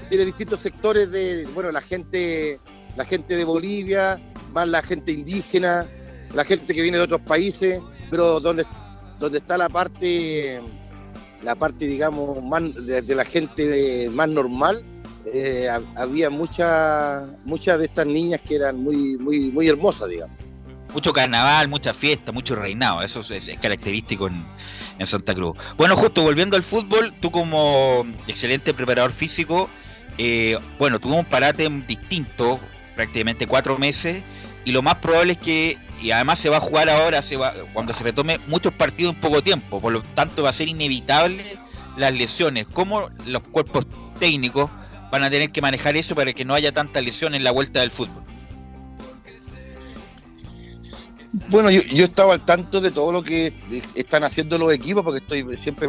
Tiene 0.08 0.24
distintos 0.24 0.60
sectores 0.60 1.10
de. 1.10 1.46
Bueno, 1.52 1.70
la 1.72 1.82
gente, 1.82 2.58
la 2.96 3.04
gente 3.04 3.36
de 3.36 3.44
Bolivia, 3.44 4.18
más 4.54 4.68
la 4.68 4.82
gente 4.82 5.12
indígena, 5.12 5.86
la 6.34 6.44
gente 6.44 6.72
que 6.74 6.80
viene 6.82 6.96
de 6.98 7.04
otros 7.04 7.20
países, 7.20 7.80
pero 8.10 8.40
donde, 8.40 8.64
donde 9.18 9.38
está 9.38 9.56
la 9.58 9.68
parte 9.68 10.60
la 11.42 11.54
parte, 11.54 11.86
digamos, 11.86 12.42
más 12.42 12.62
de, 12.86 13.14
la 13.14 13.24
gente 13.26 14.04
eh, 14.06 14.08
más 14.08 14.30
normal, 14.30 14.82
eh, 15.26 15.68
ha- 15.68 15.82
había 16.00 16.30
muchas 16.30 17.28
muchas 17.44 17.78
de 17.78 17.84
estas 17.84 18.06
niñas 18.06 18.40
que 18.48 18.56
eran 18.56 18.82
muy 18.82 19.18
muy 19.18 19.50
muy 19.50 19.68
hermosas, 19.68 20.08
digamos. 20.08 20.34
Mucho 20.94 21.12
carnaval, 21.12 21.68
mucha 21.68 21.92
fiesta, 21.92 22.30
mucho 22.32 22.54
reinado, 22.54 23.02
eso 23.02 23.20
es, 23.20 23.50
característico 23.60 24.28
en, 24.28 24.42
en 24.98 25.06
Santa 25.06 25.34
Cruz. 25.34 25.58
Bueno, 25.76 25.96
justo 25.96 26.22
volviendo 26.22 26.56
al 26.56 26.62
fútbol, 26.62 27.12
tú 27.20 27.30
como 27.32 28.06
excelente 28.28 28.72
preparador 28.72 29.10
físico, 29.12 29.68
eh, 30.18 30.56
bueno, 30.78 30.98
tuvimos 31.00 31.24
un 31.24 31.30
parate 31.30 31.68
distinto, 31.86 32.58
prácticamente 32.94 33.46
cuatro 33.48 33.76
meses, 33.76 34.22
y 34.64 34.72
lo 34.72 34.82
más 34.82 34.96
probable 34.96 35.32
es 35.32 35.38
que, 35.38 35.78
y 36.00 36.10
además 36.10 36.38
se 36.38 36.48
va 36.48 36.58
a 36.58 36.60
jugar 36.60 36.88
ahora, 36.88 37.22
se 37.22 37.36
va, 37.36 37.54
cuando 37.72 37.92
se 37.92 38.02
retome 38.02 38.38
muchos 38.46 38.72
partidos 38.72 39.14
en 39.14 39.20
poco 39.20 39.42
tiempo, 39.42 39.80
por 39.80 39.92
lo 39.92 40.02
tanto 40.02 40.42
va 40.42 40.50
a 40.50 40.52
ser 40.52 40.68
inevitable 40.68 41.44
las 41.96 42.12
lesiones. 42.12 42.66
¿Cómo 42.72 43.10
los 43.26 43.42
cuerpos 43.42 43.86
técnicos 44.18 44.70
van 45.10 45.24
a 45.24 45.30
tener 45.30 45.52
que 45.52 45.60
manejar 45.60 45.96
eso 45.96 46.14
para 46.14 46.32
que 46.32 46.44
no 46.44 46.54
haya 46.54 46.72
tanta 46.72 47.00
lesión 47.00 47.34
en 47.34 47.44
la 47.44 47.50
vuelta 47.50 47.80
del 47.80 47.90
fútbol? 47.90 48.22
Bueno, 51.48 51.70
yo, 51.70 51.82
yo 51.82 52.04
estaba 52.04 52.32
al 52.32 52.44
tanto 52.44 52.80
de 52.80 52.90
todo 52.90 53.12
lo 53.12 53.22
que 53.22 53.52
están 53.94 54.24
haciendo 54.24 54.56
los 54.56 54.72
equipos, 54.72 55.04
porque 55.04 55.18
estoy 55.18 55.56
siempre 55.56 55.88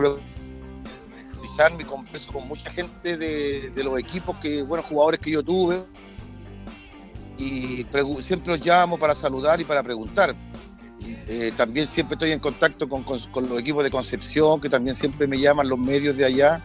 y 1.79 1.83
converso 1.83 2.33
con 2.33 2.47
mucha 2.47 2.71
gente 2.71 3.17
de, 3.17 3.69
de 3.69 3.83
los 3.83 3.97
equipos 3.97 4.35
que, 4.37 4.61
buenos 4.61 4.85
jugadores 4.87 5.19
que 5.19 5.31
yo 5.31 5.41
tuve, 5.41 5.81
y 7.37 7.85
siempre 8.21 8.57
los 8.57 8.65
llamo 8.65 8.97
para 8.97 9.15
saludar 9.15 9.59
y 9.61 9.63
para 9.63 9.83
preguntar. 9.83 10.35
Eh, 11.27 11.51
también 11.55 11.87
siempre 11.87 12.15
estoy 12.15 12.31
en 12.31 12.39
contacto 12.39 12.87
con, 12.89 13.03
con- 13.03 13.19
los 13.49 13.59
equipos 13.59 13.83
de 13.83 13.89
Concepción, 13.91 14.59
que 14.61 14.69
también 14.69 14.95
siempre 14.95 15.27
me 15.27 15.37
llaman 15.37 15.67
los 15.69 15.77
medios 15.77 16.15
de 16.17 16.25
allá. 16.25 16.61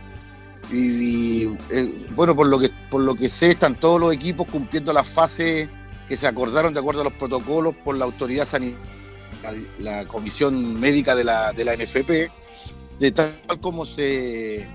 Y, 0.73 0.77
y, 0.77 1.57
eh, 1.71 2.07
bueno, 2.15 2.35
por 2.37 2.47
lo 2.47 2.59
que 2.59 2.71
por 2.91 3.01
lo 3.03 3.15
que 3.15 3.29
sé, 3.29 3.51
están 3.51 3.75
todos 3.75 4.01
los 4.01 4.13
equipos 4.13 4.47
cumpliendo 4.51 4.93
las 4.93 5.09
fases 5.09 5.69
que 6.09 6.17
se 6.17 6.27
acordaron 6.27 6.73
de 6.73 6.81
acuerdo 6.81 7.01
a 7.01 7.05
los 7.05 7.13
protocolos 7.15 7.75
por 7.85 7.97
la 7.97 8.05
autoridad 8.05 8.47
sanitaria, 8.47 8.79
la, 9.43 9.53
la 10.01 10.05
comisión 10.05 10.79
médica 10.81 11.15
de 11.17 11.25
la, 11.25 11.53
de 11.53 11.65
la 11.65 11.75
NFP, 11.75 12.31
de 12.99 13.13
tal 13.13 13.35
como 13.61 13.85
se, 13.85 14.67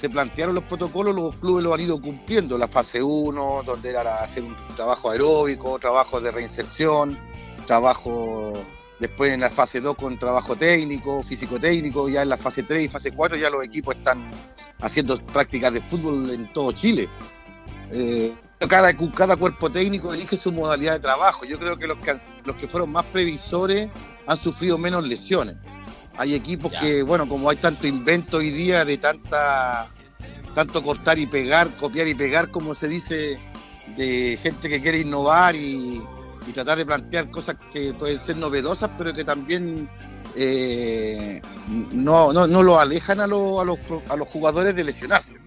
se 0.00 0.08
plantearon 0.08 0.54
los 0.54 0.64
protocolos, 0.64 1.14
los 1.14 1.36
clubes 1.36 1.62
lo 1.62 1.74
han 1.74 1.80
ido 1.80 2.00
cumpliendo. 2.00 2.56
La 2.56 2.68
fase 2.68 3.02
1, 3.02 3.62
donde 3.64 3.90
era 3.90 4.22
hacer 4.24 4.42
un 4.42 4.56
trabajo 4.74 5.10
aeróbico, 5.10 5.78
trabajo 5.78 6.20
de 6.20 6.30
reinserción, 6.30 7.18
trabajo 7.66 8.54
después 8.98 9.32
en 9.32 9.40
la 9.40 9.50
fase 9.50 9.80
2 9.80 9.94
con 9.94 10.18
trabajo 10.18 10.56
técnico, 10.56 11.22
físico-técnico, 11.22 12.08
ya 12.08 12.22
en 12.22 12.30
la 12.30 12.38
fase 12.38 12.62
3 12.62 12.84
y 12.84 12.88
fase 12.88 13.12
4 13.12 13.36
ya 13.36 13.50
los 13.50 13.62
equipos 13.62 13.94
están 13.94 14.30
haciendo 14.80 15.18
prácticas 15.26 15.72
de 15.74 15.82
fútbol 15.82 16.30
en 16.30 16.50
todo 16.50 16.72
Chile. 16.72 17.06
Eh, 17.92 18.32
cada, 18.68 18.94
cada 18.94 19.36
cuerpo 19.36 19.68
técnico 19.68 20.14
elige 20.14 20.36
su 20.36 20.50
modalidad 20.50 20.94
de 20.94 21.00
trabajo. 21.00 21.44
Yo 21.44 21.58
creo 21.58 21.76
que 21.76 21.86
los 21.86 21.98
que, 21.98 22.14
los 22.44 22.56
que 22.56 22.68
fueron 22.68 22.90
más 22.90 23.04
previsores 23.06 23.90
han 24.26 24.36
sufrido 24.38 24.78
menos 24.78 25.06
lesiones. 25.06 25.56
Hay 26.16 26.34
equipos 26.34 26.72
que, 26.80 27.02
bueno, 27.02 27.28
como 27.28 27.48
hay 27.50 27.56
tanto 27.56 27.86
invento 27.86 28.38
hoy 28.38 28.50
día 28.50 28.84
de 28.84 28.98
tanta 28.98 29.88
tanto 30.54 30.82
cortar 30.82 31.18
y 31.18 31.26
pegar, 31.26 31.68
copiar 31.76 32.08
y 32.08 32.14
pegar, 32.14 32.50
como 32.50 32.74
se 32.74 32.88
dice, 32.88 33.38
de 33.96 34.38
gente 34.42 34.68
que 34.68 34.80
quiere 34.82 34.98
innovar 34.98 35.54
y, 35.54 36.02
y 36.46 36.52
tratar 36.52 36.76
de 36.78 36.84
plantear 36.84 37.30
cosas 37.30 37.56
que 37.72 37.92
pueden 37.94 38.18
ser 38.18 38.36
novedosas, 38.36 38.90
pero 38.98 39.14
que 39.14 39.24
también 39.24 39.88
eh, 40.36 41.40
no, 41.92 42.32
no, 42.32 42.46
no 42.48 42.62
lo 42.62 42.80
alejan 42.80 43.20
a, 43.20 43.26
los- 43.28 43.60
a, 43.60 43.64
los, 43.64 43.78
pro- 43.78 44.02
a 44.08 44.16
los 44.16 44.26
jugadores 44.28 44.74
de 44.74 44.84
lesionarse. 44.84 45.38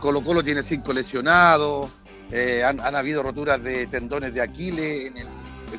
Colo 0.00 0.20
Colo 0.22 0.42
tiene 0.42 0.62
cinco 0.64 0.92
lesionados, 0.92 1.88
eh, 2.32 2.64
han, 2.64 2.80
han 2.80 2.96
habido 2.96 3.22
roturas 3.22 3.62
de 3.62 3.86
tendones 3.86 4.34
de 4.34 4.40
Aquiles 4.42 5.06
en 5.06 5.16
el 5.18 5.26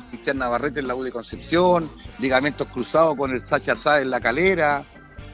Cristian 0.02 0.38
Navarrete 0.38 0.80
en 0.80 0.88
la 0.88 0.94
U 0.94 1.02
de 1.02 1.12
Concepción, 1.12 1.90
ligamentos 2.18 2.66
cruzados 2.68 3.16
con 3.16 3.30
el 3.32 3.40
Sacha 3.40 3.74
Sá 3.76 4.00
en 4.00 4.10
la 4.10 4.20
calera. 4.20 4.84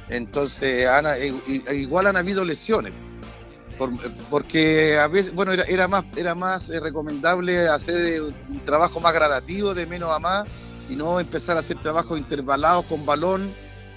Entonces, 0.09 0.87
eh, 1.19 1.35
i- 1.47 1.73
igual 1.75 2.07
han 2.07 2.17
habido 2.17 2.45
lesiones. 2.45 2.93
Por- 3.79 4.13
porque 4.29 4.99
a 4.99 5.07
veces, 5.09 5.33
bueno, 5.33 5.53
era, 5.53 5.89
más, 5.89 6.05
era 6.17 6.35
más 6.35 6.69
eh, 6.69 6.81
recomendable 6.81 7.69
hacer 7.69 7.97
eh, 8.15 8.21
un 8.21 8.61
trabajo 8.65 9.01
más 9.01 9.15
gradativo, 9.15 9.73
de 9.73 9.87
menos 9.87 10.11
a 10.11 10.19
más, 10.19 10.47
y 10.89 10.97
no 10.97 11.19
empezar 11.21 11.57
a 11.57 11.61
hacer 11.61 11.81
trabajos 11.81 12.19
intervalados 12.19 12.85
con 12.87 13.07
balón 13.07 13.51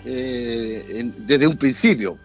eh, 0.05 1.11
desde 1.17 1.47
un 1.47 1.57
principio. 1.57 2.17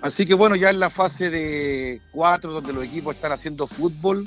Así 0.00 0.26
que 0.26 0.34
bueno, 0.34 0.56
ya 0.56 0.70
en 0.70 0.80
la 0.80 0.90
fase 0.90 1.30
de 1.30 2.00
cuatro, 2.10 2.52
donde 2.52 2.72
los 2.72 2.84
equipos 2.84 3.14
están 3.14 3.32
haciendo 3.32 3.66
fútbol, 3.66 4.26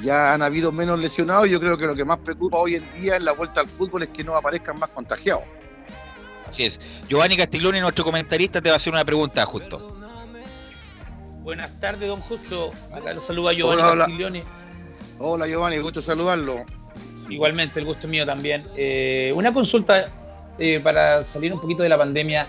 ya 0.00 0.32
han 0.32 0.42
habido 0.42 0.72
menos 0.72 1.00
lesionados. 1.00 1.48
Yo 1.48 1.60
creo 1.60 1.76
que 1.76 1.86
lo 1.86 1.94
que 1.94 2.04
más 2.04 2.18
preocupa 2.18 2.58
hoy 2.58 2.74
en 2.74 2.92
día 2.92 3.16
en 3.16 3.24
la 3.24 3.32
vuelta 3.32 3.60
al 3.60 3.68
fútbol 3.68 4.02
es 4.02 4.08
que 4.10 4.24
no 4.24 4.36
aparezcan 4.36 4.78
más 4.78 4.90
contagiados. 4.90 5.44
Así 6.48 6.64
es. 6.64 6.80
Giovanni 7.08 7.36
Castiglione, 7.36 7.80
nuestro 7.80 8.04
comentarista, 8.04 8.60
te 8.60 8.68
va 8.68 8.74
a 8.74 8.76
hacer 8.76 8.92
una 8.92 9.04
pregunta 9.04 9.44
justo. 9.44 9.96
Buenas 11.42 11.78
tardes, 11.78 12.08
don 12.08 12.20
Justo. 12.20 12.70
Acá 12.92 13.12
lo 13.12 13.20
saluda 13.20 13.52
Giovanni 13.52 13.82
Hola, 13.82 13.92
hola. 13.92 14.04
Castiglione. 14.04 14.42
Hola 15.18 15.46
Giovanni, 15.46 15.78
gusto 15.78 16.02
saludarlo. 16.02 16.64
Igualmente, 17.28 17.78
el 17.80 17.86
gusto 17.86 18.08
mío 18.08 18.26
también. 18.26 18.64
Eh, 18.76 19.32
una 19.34 19.52
consulta 19.52 20.06
eh, 20.58 20.80
para 20.80 21.22
salir 21.22 21.52
un 21.52 21.60
poquito 21.60 21.82
de 21.82 21.88
la 21.88 21.98
pandemia. 21.98 22.46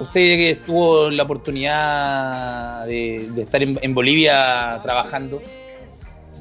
Usted 0.00 0.20
que 0.20 0.60
tuvo 0.66 1.10
la 1.10 1.22
oportunidad 1.22 2.86
de, 2.86 3.28
de 3.30 3.42
estar 3.42 3.62
en, 3.62 3.78
en 3.80 3.94
Bolivia 3.94 4.80
trabajando, 4.82 5.40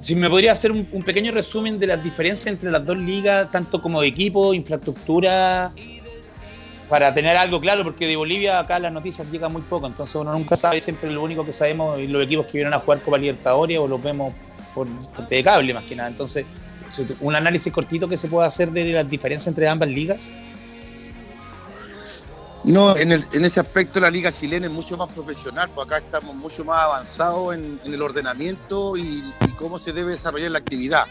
si 0.04 0.16
me 0.16 0.30
podría 0.30 0.52
hacer 0.52 0.70
un, 0.74 0.86
pequeño 0.86 1.32
resumen 1.32 1.80
de 1.80 1.88
las 1.88 2.04
diferencias 2.04 2.48
entre 2.48 2.70
las 2.70 2.86
dos 2.86 2.98
ligas, 2.98 3.50
tanto 3.52 3.82
como 3.82 4.02
de 4.02 4.08
equipo, 4.08 4.54
infraestructura, 4.54 5.72
para 6.90 7.14
tener 7.14 7.38
algo 7.38 7.62
claro, 7.62 7.86
porque 7.86 8.06
de 8.06 8.18
Bolivia 8.18 8.60
acá 8.60 8.80
las 8.80 8.92
noticias 8.92 9.32
llegan 9.32 9.54
muy 9.54 9.62
poco, 9.62 9.88
entonces 9.88 10.16
uno 10.16 10.34
nunca 10.34 10.58
sabe, 10.58 10.82
siempre 10.82 11.10
lo 11.10 11.24
único 11.24 11.46
que 11.46 11.54
sabemos 11.54 11.98
es 12.00 12.10
los 12.10 12.22
equipos 12.22 12.48
que 12.48 12.58
vienen 12.58 12.74
a 12.74 12.80
jugar 12.80 13.00
Copa 13.00 13.18
Libertadores 13.18 13.80
o 13.80 13.88
los 13.88 14.04
vemos 14.04 14.34
por, 14.76 14.88
por 14.88 15.26
de 15.30 15.42
cable 15.42 15.74
más 15.74 15.86
que 15.86 15.96
nada. 15.96 16.10
Entonces, 16.10 16.46
un 17.22 17.36
análisis 17.36 17.72
cortito 17.72 18.10
que 18.10 18.18
se 18.18 18.28
pueda 18.28 18.48
hacer 18.48 18.72
de 18.72 18.92
las 18.92 19.10
diferencias 19.10 19.48
entre 19.48 19.70
ambas 19.70 19.88
ligas. 19.88 20.34
No, 22.64 22.96
en, 22.96 23.12
el- 23.12 23.26
en 23.34 23.44
ese 23.44 23.60
aspecto 23.60 24.00
la 24.00 24.10
liga 24.10 24.32
chilena 24.32 24.68
es 24.68 24.72
mucho 24.72 24.96
más 24.96 25.12
profesional, 25.12 25.70
pues 25.76 25.86
acá 25.86 25.98
estamos 25.98 26.34
mucho 26.36 26.64
más 26.64 26.82
avanzados 26.82 27.56
en, 27.56 27.80
el 27.84 28.02
ordenamiento 28.02 28.96
y, 28.96 29.24
cómo 29.58 29.80
se 29.80 29.92
debe 29.92 30.12
desarrollar 30.12 30.52
la 30.52 30.60
actividad. 30.60 31.06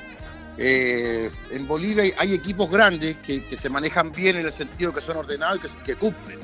Eh, 0.58 1.30
en 1.50 1.66
Bolivia 1.66 2.04
hay, 2.18 2.34
equipos 2.34 2.70
grandes 2.70 3.16
que, 3.18 3.56
se 3.56 3.68
manejan 3.68 4.12
bien 4.12 4.36
en 4.36 4.46
el 4.46 4.52
sentido 4.52 4.92
que 4.92 5.00
son 5.00 5.18
ordenados 5.18 5.58
y 5.64 5.82
que, 5.82 5.96
cumplen. 5.96 6.40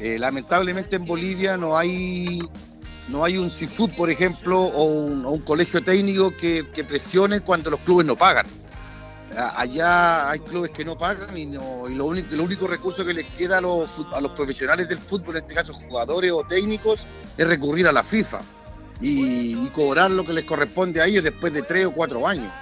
Eh, 0.00 0.18
lamentablemente 0.18 0.96
en 0.96 1.04
Bolivia 1.04 1.56
no 1.56 1.76
hay 1.76 2.42
no 3.08 3.22
hay 3.22 3.36
un 3.36 3.50
CIFUT, 3.50 3.92
por 3.92 4.10
ejemplo, 4.10 4.58
o 4.58 4.84
un, 4.84 5.38
colegio 5.42 5.82
técnico 5.82 6.34
que 6.34 6.84
presione 6.88 7.40
cuando 7.40 7.70
los 7.70 7.80
clubes 7.80 8.06
no 8.06 8.16
pagan. 8.16 8.46
Allá 9.36 10.30
hay 10.30 10.38
clubes 10.40 10.70
que 10.70 10.84
no 10.84 10.96
pagan 10.96 11.36
y, 11.36 11.46
no, 11.46 11.88
y 11.88 11.94
lo, 11.94 12.06
único, 12.06 12.66
recurso 12.66 13.04
que 13.04 13.14
les 13.14 13.24
queda 13.36 13.58
a 13.58 13.60
los, 13.60 13.90
a 14.12 14.20
los 14.20 14.32
profesionales 14.32 14.88
del 14.88 14.98
fútbol, 14.98 15.36
en 15.36 15.42
este 15.42 15.54
caso 15.54 15.72
jugadores 15.72 16.30
o 16.32 16.44
técnicos, 16.44 17.00
es 17.36 17.46
recurrir 17.46 17.86
a 17.86 17.92
la 17.92 18.04
FIFA 18.04 18.40
y, 19.00 19.68
cobrar 19.70 20.10
lo 20.10 20.24
que 20.24 20.32
les 20.32 20.44
corresponde 20.44 21.00
a 21.00 21.06
ellos 21.06 21.24
después 21.24 21.52
de 21.52 21.62
tres 21.62 21.86
o 21.86 21.92
cuatro 21.92 22.26
años. 22.26 22.52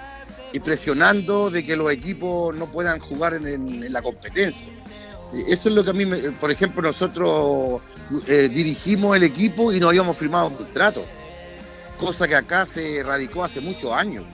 Y 0.53 0.61
presionando 0.61 1.51
de 1.51 1.65
que 1.65 1.77
los 1.77 1.91
equipos 1.91 2.55
no 2.55 2.67
puedan 2.67 3.01
jugar 3.01 3.35
en, 3.35 3.93
la 3.93 4.03
competencia. 4.03 4.71
Eso 5.49 5.69
es 5.69 5.75
lo 5.75 5.83
que 5.83 5.91
a 5.91 5.95
mí, 5.95 6.05
me- 6.05 6.33
por 6.33 6.51
ejemplo, 6.51 6.83
nosotros 6.83 7.81
eh, 8.27 8.51
dirigimos 8.53 9.17
el 9.17 9.23
equipo 9.23 9.73
y 9.73 9.81
no 9.81 9.89
habíamos 9.89 10.17
firmado 10.17 10.49
un 10.49 10.57
contrato, 10.57 11.05
cosa 11.99 12.29
que 12.29 12.37
acá 12.37 12.67
se 12.67 13.03
radicó 13.03 13.45
hace 13.45 13.61
muchos 13.61 13.93
años. 13.93 14.25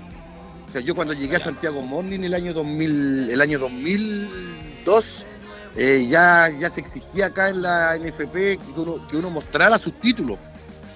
O 0.68 0.70
sea, 0.70 0.80
yo 0.82 0.94
cuando 0.94 1.14
llegué 1.14 1.36
a 1.36 1.40
Santiago 1.40 1.80
Morning 1.82 2.20
el 2.20 2.34
año 2.34 2.52
2000, 2.52 3.30
el 3.30 3.40
año 3.40 3.58
2002, 3.58 5.22
eh, 5.76 6.06
ya, 6.08 6.48
ya 6.58 6.68
se 6.70 6.80
exigía 6.80 7.26
acá 7.26 7.48
en 7.48 7.62
la 7.62 7.96
NFP 7.96 8.32
que 8.58 8.60
uno, 8.76 9.06
que 9.08 9.16
uno 9.16 9.30
mostrara 9.30 9.78
sus 9.78 9.98
títulos, 10.00 10.38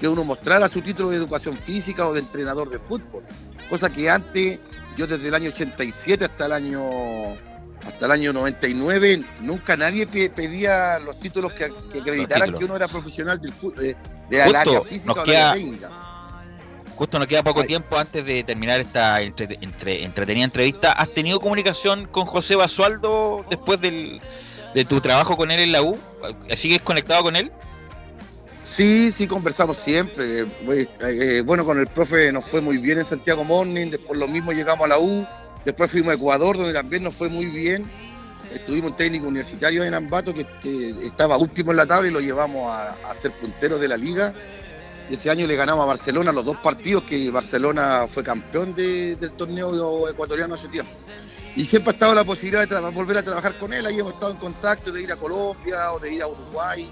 que 0.01 0.09
uno 0.09 0.25
mostrara 0.25 0.69
su 0.69 0.83
título 0.83 1.11
de 1.11 1.17
educación 1.17 1.57
física 1.57 2.07
o 2.07 2.13
de 2.13 2.21
entrenador 2.21 2.69
de 2.69 2.79
fútbol, 2.81 3.23
cosa 3.71 3.91
que 3.91 4.11
antes, 4.11 4.59
yo 4.97 5.07
desde 5.07 5.29
el 5.29 5.35
año 5.35 5.49
87 5.51 6.25
hasta 6.25 6.47
el 6.47 6.53
año 6.53 6.83
hasta 7.87 8.07
el 8.07 8.13
año 8.13 8.33
99, 8.33 9.25
nunca 9.41 9.77
nadie 9.77 10.07
pe- 10.07 10.31
pedía 10.31 11.01
los 11.01 11.19
títulos 11.19 11.53
que, 11.53 11.69
que 11.93 11.99
acreditaran 12.01 12.43
títulos. 12.43 12.59
que 12.61 12.65
uno 12.67 12.77
era 12.77 12.87
profesional 12.87 13.41
del 13.41 13.53
fútbol, 13.53 13.85
eh, 13.87 13.97
de 14.31 14.37
del 14.37 14.55
área 14.55 14.63
Justo, 14.65 14.83
física 14.85 15.13
o 15.13 15.25
del 15.25 15.37
área 15.37 15.55
técnica. 15.55 15.91
Justo 16.97 17.19
nos 17.19 17.27
queda 17.29 17.43
poco 17.43 17.65
tiempo 17.65 17.99
antes 17.99 18.25
de 18.25 18.45
terminar 18.45 18.81
esta 18.81 19.21
entre- 19.23 19.59
entre- 19.61 20.05
entretenida 20.05 20.45
entrevista. 20.45 20.93
¿Has 20.93 21.11
tenido 21.11 21.41
comunicación 21.41 22.07
con 22.07 22.27
José 22.27 22.55
Basualdo 22.57 23.45
después 23.51 23.81
del, 23.81 24.21
de 24.75 24.85
tu 24.85 25.01
trabajo 25.01 25.37
con 25.37 25.51
él 25.51 25.61
en 25.61 25.73
la 25.73 25.83
U? 25.83 25.99
¿Sigues 26.55 26.83
conectado 26.83 27.23
con 27.23 27.37
él? 27.37 27.51
Sí, 28.65 29.13
sí, 29.13 29.27
conversamos 29.27 29.77
siempre. 29.77 30.47
Eh, 31.01 31.43
bueno, 31.45 31.65
con 31.65 31.79
el 31.79 31.87
profe 31.89 32.33
nos 32.33 32.47
fue 32.47 32.61
muy 32.61 32.79
bien 32.79 32.99
en 32.99 33.05
Santiago 33.05 33.45
Morning, 33.45 33.91
después 33.91 34.19
lo 34.19 34.29
mismo 34.29 34.53
llegamos 34.53 34.85
a 34.87 34.89
la 34.89 34.99
U, 34.99 35.27
después 35.65 35.91
fuimos 35.91 36.11
a 36.11 36.15
Ecuador, 36.15 36.57
donde 36.57 36.73
también 36.73 37.03
nos 37.03 37.15
fue 37.15 37.29
muy 37.29 37.47
bien. 37.47 37.85
Estuvimos 38.55 38.91
un 38.91 38.97
técnico 38.97 39.27
universitario 39.29 39.83
en 39.83 39.95
Ambato 39.95 40.35
que, 40.35 40.47
que 40.63 40.91
estaba 41.07 41.39
último 41.39 41.71
en 41.71 41.79
la 41.79 41.87
tabla 41.87 42.09
y 42.09 42.13
lo 42.13 42.21
llevamos 42.21 42.71
a, 42.71 42.91
a 42.91 43.15
ser 43.21 43.33
puntero 43.33 43.79
de 43.79 43.89
la 43.89 43.97
liga. 43.97 44.35
Ese 45.11 45.29
año 45.31 45.47
le 45.47 45.57
ganamos 45.57 45.83
a 45.83 45.87
Barcelona 45.87 46.33
los 46.33 46.45
dos 46.45 46.57
partidos, 46.59 47.03
que 47.05 47.31
Barcelona 47.31 48.07
fue 48.09 48.23
campeón 48.23 48.75
de- 48.75 49.17
del 49.17 49.33
torneo 49.33 50.09
ecuatoriano 50.09 50.55
hace 50.55 50.69
tiempo. 50.69 50.93
Y 51.55 51.65
siempre 51.67 51.91
ha 51.91 51.93
estado 51.95 52.15
la 52.15 52.25
posibilidad 52.25 52.67
de 52.67 52.81
volver 52.91 53.19
a 53.19 53.23
trabajar 53.23 53.59
con 53.59 53.73
él, 53.75 53.85
ahí 53.85 53.99
hemos 53.99 54.15
estado 54.15 54.33
en 54.33 54.39
contacto 54.39 54.91
de 54.91 55.03
ir 55.03 55.13
a 55.13 55.17
Colombia 55.17 55.93
o 55.93 55.99
de 55.99 56.15
ir 56.15 56.23
a 56.23 56.27
Uruguay 56.29 56.89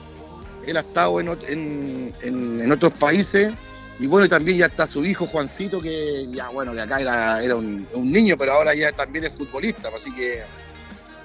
él 0.67 0.77
ha 0.77 0.81
estado 0.81 1.19
en, 1.21 1.29
ot- 1.29 1.49
en- 1.49 2.13
en- 2.21 2.61
en 2.61 2.71
otros 2.73 2.93
países 2.93 3.51
y 3.99 4.07
bueno, 4.07 4.29
también 4.29 4.59
ya 4.59 4.67
está 4.67 4.87
su 4.87 5.03
hijo 5.03 5.27
Juancito, 5.27 5.81
que 5.81 6.29
ya 6.31 6.51
bueno, 6.51 6.75
que 6.75 6.83
acá 6.83 7.01
era, 7.43 7.57
un 7.57 7.87
niño, 8.13 8.37
pero 8.39 8.53
ahora 8.53 8.75
ya 8.75 8.93
también 8.93 9.25
es 9.25 9.33
futbolista, 9.33 9.89
así 9.97 10.13
que 10.15 10.43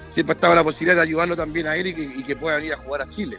siempre 0.08 0.32
ha 0.32 0.36
estado 0.36 0.54
la 0.54 0.64
posibilidad 0.64 0.96
de 0.96 1.02
ayudarlo 1.02 1.36
también 1.36 1.66
a 1.66 1.76
él 1.76 1.88
y 1.88 1.94
que, 1.94 2.02
y 2.02 2.22
que 2.22 2.34
pueda 2.34 2.56
venir 2.56 2.72
a 2.72 2.78
jugar 2.78 3.02
a 3.02 3.10
Chile. 3.10 3.36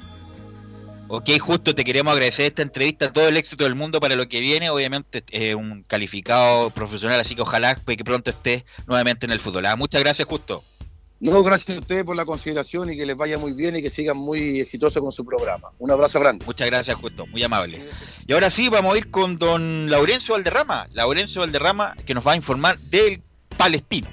Ok, 1.10 1.30
justo 1.40 1.74
te 1.74 1.86
queremos 1.86 2.14
agradecer 2.14 2.48
esta 2.48 2.62
entrevista, 2.62 3.14
todo 3.14 3.30
el 3.30 3.38
éxito 3.38 3.64
del 3.64 3.76
mundo 3.76 4.02
para 4.02 4.16
lo 4.16 4.28
que 4.28 4.42
viene. 4.42 4.70
Obviamente 4.70 5.24
es 5.32 5.56
un 5.56 5.84
calificado 5.84 6.70
profesional, 6.72 7.20
así 7.20 7.36
que 7.36 7.42
ojalá 7.42 7.76
que 7.76 8.04
pronto 8.04 8.30
estés 8.30 8.66
nuevamente 8.88 9.26
en 9.26 9.32
el 9.32 9.40
fútbol. 9.40 9.66
Ah, 9.68 9.76
Muchas 9.76 10.02
gracias, 10.02 10.28
Justo. 10.28 10.64
No, 11.20 11.42
gracias 11.42 11.78
a 11.78 11.80
ustedes 11.80 12.04
por 12.04 12.16
la 12.16 12.26
consideración 12.26 12.94
y 12.94 12.98
que 12.98 13.06
les 13.06 13.18
vaya 13.18 13.40
muy 13.40 13.54
bien 13.54 13.76
y 13.76 13.82
que 13.82 13.90
sigan 13.90 14.18
muy 14.18 14.60
exitosos 14.60 15.02
con 15.02 15.12
su 15.12 15.26
programa. 15.26 15.70
Un 15.80 15.90
abrazo 15.90 16.20
grande. 16.20 16.46
Muchas 16.46 16.68
gracias, 16.68 16.96
Justo, 16.96 17.26
muy 17.26 17.42
amable. 17.42 17.90
Y 18.28 18.34
ahora 18.34 18.50
sí, 18.50 18.70
vamos 18.70 18.94
a 18.94 18.98
ir 18.98 19.10
con 19.10 19.38
don 19.38 19.90
Laurencio 19.90 20.36
Valderrama. 20.36 20.88
Laurencio 20.92 21.42
Valderrama, 21.42 21.96
que 22.06 22.14
nos 22.14 22.28
va 22.28 22.34
a 22.34 22.36
informar 22.36 22.78
del 22.78 23.24
Palestino. 23.58 24.10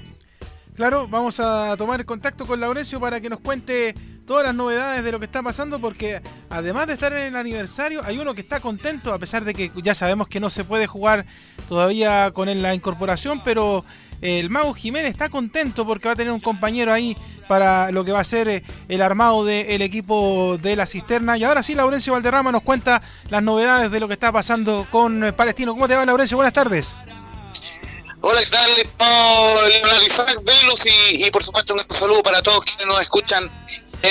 Claro, 0.75 1.07
vamos 1.07 1.39
a 1.39 1.75
tomar 1.77 2.03
contacto 2.05 2.45
con 2.45 2.59
Laurencio 2.59 2.99
para 2.99 3.21
que 3.21 3.29
nos 3.29 3.39
cuente 3.39 3.93
todas 4.25 4.45
las 4.45 4.55
novedades 4.55 5.03
de 5.03 5.11
lo 5.11 5.19
que 5.19 5.25
está 5.25 5.43
pasando, 5.43 5.79
porque 5.79 6.21
además 6.49 6.87
de 6.87 6.93
estar 6.93 7.13
en 7.13 7.27
el 7.27 7.35
aniversario, 7.35 8.01
hay 8.03 8.17
uno 8.17 8.33
que 8.33 8.41
está 8.41 8.59
contento, 8.59 9.13
a 9.13 9.19
pesar 9.19 9.45
de 9.45 9.53
que 9.53 9.71
ya 9.75 9.93
sabemos 9.93 10.27
que 10.27 10.39
no 10.39 10.49
se 10.49 10.63
puede 10.63 10.87
jugar 10.87 11.25
todavía 11.69 12.31
con 12.31 12.61
la 12.61 12.73
incorporación, 12.73 13.41
pero 13.43 13.85
el 14.21 14.49
Mago 14.49 14.73
Jiménez 14.73 15.11
está 15.11 15.29
contento 15.29 15.85
porque 15.85 16.07
va 16.07 16.13
a 16.13 16.15
tener 16.15 16.33
un 16.33 16.39
compañero 16.39 16.91
ahí 16.91 17.15
para 17.47 17.91
lo 17.91 18.03
que 18.03 18.11
va 18.11 18.21
a 18.21 18.23
ser 18.23 18.47
eh, 18.47 18.63
el 18.87 19.01
armado 19.01 19.45
del 19.45 19.81
equipo 19.81 20.57
de 20.61 20.75
la 20.75 20.85
cisterna. 20.85 21.37
Y 21.37 21.43
ahora 21.43 21.61
sí, 21.61 21.75
Laurencio 21.75 22.13
Valderrama 22.13 22.51
nos 22.51 22.63
cuenta 22.63 23.01
las 23.29 23.43
novedades 23.43 23.91
de 23.91 23.99
lo 23.99 24.07
que 24.07 24.13
está 24.13 24.31
pasando 24.31 24.87
con 24.89 25.23
eh, 25.23 25.33
Palestino. 25.33 25.73
¿Cómo 25.73 25.87
te 25.87 25.95
va, 25.95 26.05
Laurencio? 26.05 26.37
Buenas 26.37 26.53
tardes. 26.53 26.97
Hola, 28.21 28.39
¿qué 28.41 28.49
tal? 28.97 30.03
Isaac 30.03 30.41
y, 30.85 31.25
y 31.25 31.31
por 31.31 31.43
supuesto 31.43 31.75
un 31.75 31.81
saludo 31.89 32.23
para 32.23 32.41
todos 32.41 32.63
quienes 32.63 32.87
nos 32.87 32.99
escuchan 32.99 33.51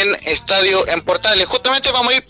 en 0.01 0.17
Estadio 0.27 0.87
en 0.89 1.01
Portales. 1.03 1.47
Justamente 1.47 1.91
vamos 1.93 2.13
a 2.13 2.17
ir 2.17 2.27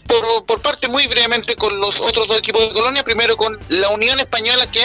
por, 0.47 0.61
parte 0.61 0.89
muy 0.89 1.07
brevemente 1.07 1.57
con 1.57 1.78
los 1.81 2.01
otros 2.01 2.28
dos 2.28 2.39
equipos 2.39 2.62
de 2.62 2.69
Colonia. 2.69 3.03
Primero 3.05 3.36
con 3.36 3.59
la 3.69 3.91
Unión 3.91 4.19
Española 4.20 4.70
que 4.70 4.82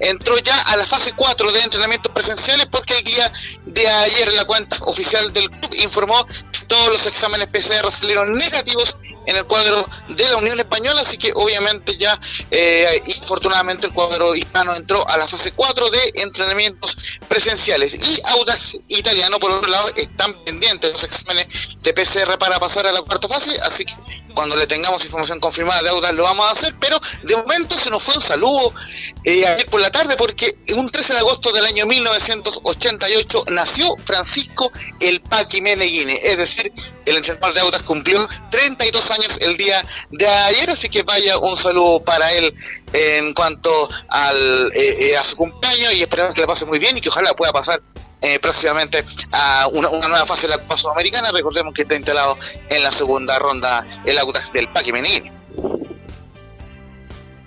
entró 0.00 0.36
ya 0.38 0.60
a 0.62 0.76
la 0.76 0.86
fase 0.86 1.12
4 1.16 1.52
de 1.52 1.60
entrenamientos 1.60 2.12
presenciales 2.12 2.66
porque 2.70 2.96
el 2.98 3.04
día 3.04 3.32
de 3.66 3.86
ayer 3.86 4.32
la 4.34 4.44
cuenta 4.44 4.76
oficial 4.82 5.32
del 5.32 5.50
club 5.50 5.74
informó 5.82 6.24
que 6.24 6.66
todos 6.66 6.88
los 6.88 7.06
exámenes 7.06 7.48
PCR 7.48 7.90
salieron 7.90 8.36
negativos 8.36 8.96
en 9.26 9.36
el 9.36 9.44
cuadro 9.44 9.86
de 10.08 10.28
la 10.28 10.36
Unión 10.36 10.58
Española, 10.58 11.00
así 11.00 11.18
que 11.18 11.32
obviamente 11.34 11.96
ya, 11.96 12.18
eh, 12.50 13.02
y 13.06 13.12
afortunadamente 13.12 13.86
el 13.86 13.92
cuadro 13.92 14.34
hispano 14.34 14.74
entró 14.74 15.06
a 15.08 15.16
la 15.16 15.26
fase 15.26 15.52
4 15.52 15.90
de 15.90 16.12
entrenamientos 16.16 16.96
presenciales. 17.28 17.94
Y 17.94 18.20
Audax 18.24 18.78
Italiano, 18.88 19.38
por 19.38 19.50
otro 19.50 19.68
lado, 19.68 19.88
están 19.96 20.32
pendientes 20.44 20.92
los 20.92 21.04
exámenes 21.04 21.46
de 21.80 21.92
PCR 21.92 22.38
para 22.38 22.58
pasar 22.58 22.86
a 22.86 22.92
la 22.92 23.02
cuarta 23.02 23.28
fase, 23.28 23.56
así 23.62 23.84
que 23.84 23.94
cuando 24.34 24.56
le 24.56 24.66
tengamos 24.66 25.04
información 25.04 25.40
confirmada 25.40 25.82
de 25.82 25.90
Audax 25.90 26.14
lo 26.14 26.24
vamos 26.24 26.46
a 26.46 26.52
hacer, 26.52 26.74
pero 26.80 26.98
de 27.22 27.36
momento 27.36 27.74
se 27.74 27.90
nos 27.90 28.02
fue 28.02 28.14
un 28.14 28.22
saludo 28.22 28.72
eh, 29.24 29.46
ayer 29.46 29.66
por 29.66 29.80
la 29.80 29.90
tarde 29.90 30.16
porque 30.16 30.52
un 30.76 30.88
13 30.88 31.14
de 31.14 31.18
agosto 31.18 31.52
del 31.52 31.64
año 31.64 31.86
1988 31.86 33.44
nació 33.48 33.96
Francisco 34.04 34.70
El 35.00 35.20
Paqui 35.20 35.60
Meneghini, 35.60 36.12
es 36.12 36.38
decir, 36.38 36.72
el 37.06 37.16
entrenador 37.16 37.54
de 37.54 37.60
Audax 37.60 37.82
cumplió 37.82 38.26
32 38.50 39.10
años 39.10 39.38
el 39.40 39.56
día 39.56 39.84
de 40.10 40.26
ayer, 40.26 40.70
así 40.70 40.88
que 40.88 41.02
vaya 41.02 41.38
un 41.38 41.56
saludo 41.56 42.02
para 42.02 42.32
él 42.32 42.54
en 42.92 43.34
cuanto 43.34 43.88
al, 44.08 44.72
eh, 44.74 45.10
eh, 45.10 45.16
a 45.16 45.24
su 45.24 45.36
cumpleaños 45.36 45.94
y 45.94 46.02
esperamos 46.02 46.34
que 46.34 46.40
le 46.40 46.46
pase 46.46 46.66
muy 46.66 46.78
bien 46.78 46.96
y 46.96 47.00
que 47.00 47.08
ojalá 47.08 47.34
pueda 47.34 47.52
pasar 47.52 47.80
eh, 48.22 48.38
próximamente 48.40 49.04
a 49.32 49.68
una, 49.72 49.88
una 49.90 50.08
nueva 50.08 50.26
fase 50.26 50.46
de 50.46 50.56
la 50.56 50.58
Copa 50.62 50.76
Sudamericana. 50.76 51.30
Recordemos 51.32 51.72
que 51.74 51.82
está 51.82 51.94
instalado 51.96 52.36
en 52.68 52.82
la 52.82 52.90
segunda 52.92 53.38
ronda 53.38 53.84
el 54.04 54.18
Audax 54.18 54.52
del 54.52 54.68
Paqui 54.68 54.92
Meneghini. 54.92 55.30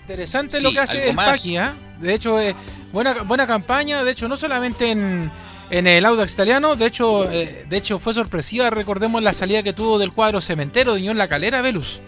Interesante 0.01 0.57
Sí, 0.57 0.63
lo 0.63 0.71
que 0.71 0.79
hace 0.79 1.09
el 1.09 1.15
más. 1.15 1.29
Paqui, 1.29 1.57
¿ah? 1.57 1.73
De 1.99 2.13
hecho, 2.13 2.39
eh, 2.39 2.55
buena, 2.91 3.13
buena 3.23 3.47
campaña. 3.47 4.03
De 4.03 4.11
hecho, 4.11 4.27
no 4.27 4.35
solamente 4.35 4.91
en, 4.91 5.31
en 5.69 5.87
el 5.87 6.05
Audax 6.05 6.33
italiano, 6.33 6.75
de 6.75 6.85
hecho, 6.87 7.31
eh, 7.31 7.65
de 7.69 7.77
hecho 7.77 7.99
fue 7.99 8.13
sorpresiva. 8.13 8.69
Recordemos 8.69 9.23
la 9.23 9.31
salida 9.33 9.63
que 9.63 9.71
tuvo 9.73 9.97
del 9.99 10.11
cuadro 10.11 10.41
cementero 10.41 10.93
de 10.93 10.99
Unión 10.99 11.17
La 11.17 11.27
Calera, 11.27 11.61
Velus. 11.61 11.99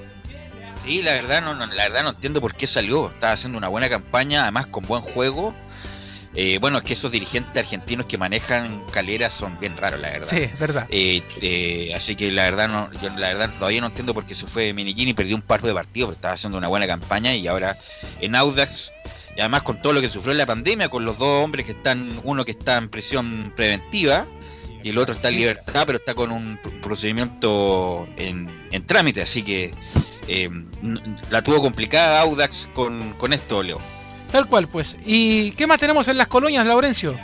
Sí, 0.83 1.01
la 1.01 1.13
verdad 1.13 1.41
no, 1.41 1.55
no- 1.55 1.65
la 1.67 1.83
verdad 1.83 2.03
no 2.03 2.09
entiendo 2.09 2.41
por 2.41 2.53
qué 2.53 2.67
salió. 2.67 3.07
Estaba 3.07 3.33
haciendo 3.33 3.57
una 3.57 3.69
buena 3.69 3.89
campaña, 3.89 4.43
además 4.43 4.67
con 4.67 4.85
buen 4.85 5.01
juego. 5.01 5.53
Eh, 6.37 6.57
bueno, 6.59 6.79
es 6.79 6.83
que 6.83 6.93
esos 6.93 7.11
dirigentes 7.11 7.55
argentinos 7.55 8.07
que 8.07 8.17
manejan 8.17 8.81
Calera 8.91 9.31
son 9.31 9.57
bien 9.59 9.77
raros, 9.77 10.01
la 10.01 10.09
verdad. 10.09 10.27
Sí, 10.27 10.37
es 10.41 10.59
verdad. 10.59 10.85
Eh, 10.89 11.21
eh, 11.41 11.93
así 11.95 12.15
que 12.17 12.29
la 12.31 12.43
verdad 12.43 12.67
no, 12.67 12.89
yo 13.01 13.09
la 13.17 13.27
verdad 13.29 13.49
todavía 13.57 13.79
no 13.79 13.87
entiendo 13.87 14.13
por 14.13 14.25
qué 14.25 14.35
se 14.35 14.45
fue 14.45 14.73
Miniquini 14.73 15.11
y 15.11 15.13
perdió 15.13 15.35
un 15.37 15.41
par 15.41 15.61
de 15.61 15.73
partidos, 15.73 16.09
pero 16.09 16.15
estaba 16.15 16.33
haciendo 16.33 16.57
una 16.57 16.67
buena 16.67 16.87
campaña 16.87 17.33
y 17.33 17.47
ahora 17.47 17.77
en 18.19 18.35
Audax, 18.35 18.91
y 19.37 19.39
además 19.39 19.63
con 19.63 19.81
todo 19.81 19.93
lo 19.93 20.01
que 20.01 20.09
sufrió 20.09 20.33
en 20.33 20.37
la 20.39 20.45
pandemia, 20.45 20.89
con 20.89 21.05
los 21.05 21.17
dos 21.17 21.43
hombres 21.43 21.65
que 21.65 21.71
están, 21.71 22.09
uno 22.25 22.43
que 22.43 22.51
está 22.51 22.75
en 22.77 22.89
prisión 22.89 23.53
preventiva 23.55 24.25
y 24.83 24.89
el 24.89 24.97
otro 24.97 25.15
está 25.15 25.29
en 25.29 25.35
Sí. 25.35 25.39
libertad, 25.39 25.83
pero 25.85 25.97
está 25.99 26.13
con 26.15 26.31
un 26.31 26.59
pr- 26.61 26.81
procedimiento 26.81 28.07
en, 28.17 28.67
en 28.71 28.85
trámite, 28.85 29.21
así 29.21 29.41
que 29.41 29.73
la 31.29 31.41
tuvo 31.41 31.61
complicada 31.61 32.21
Audax 32.21 32.67
con, 32.73 33.13
con 33.13 33.31
esto, 33.33 33.63
Leo. 33.63 33.79
Tal 34.35 34.47
cual, 34.49 34.67
pues. 34.67 34.97
¿Y 35.05 35.51
qué 35.53 35.65
más 35.65 35.79
tenemos 35.79 36.09
en 36.09 36.17
las 36.17 36.27
colonias, 36.27 36.65
Laurencio? 36.65 37.17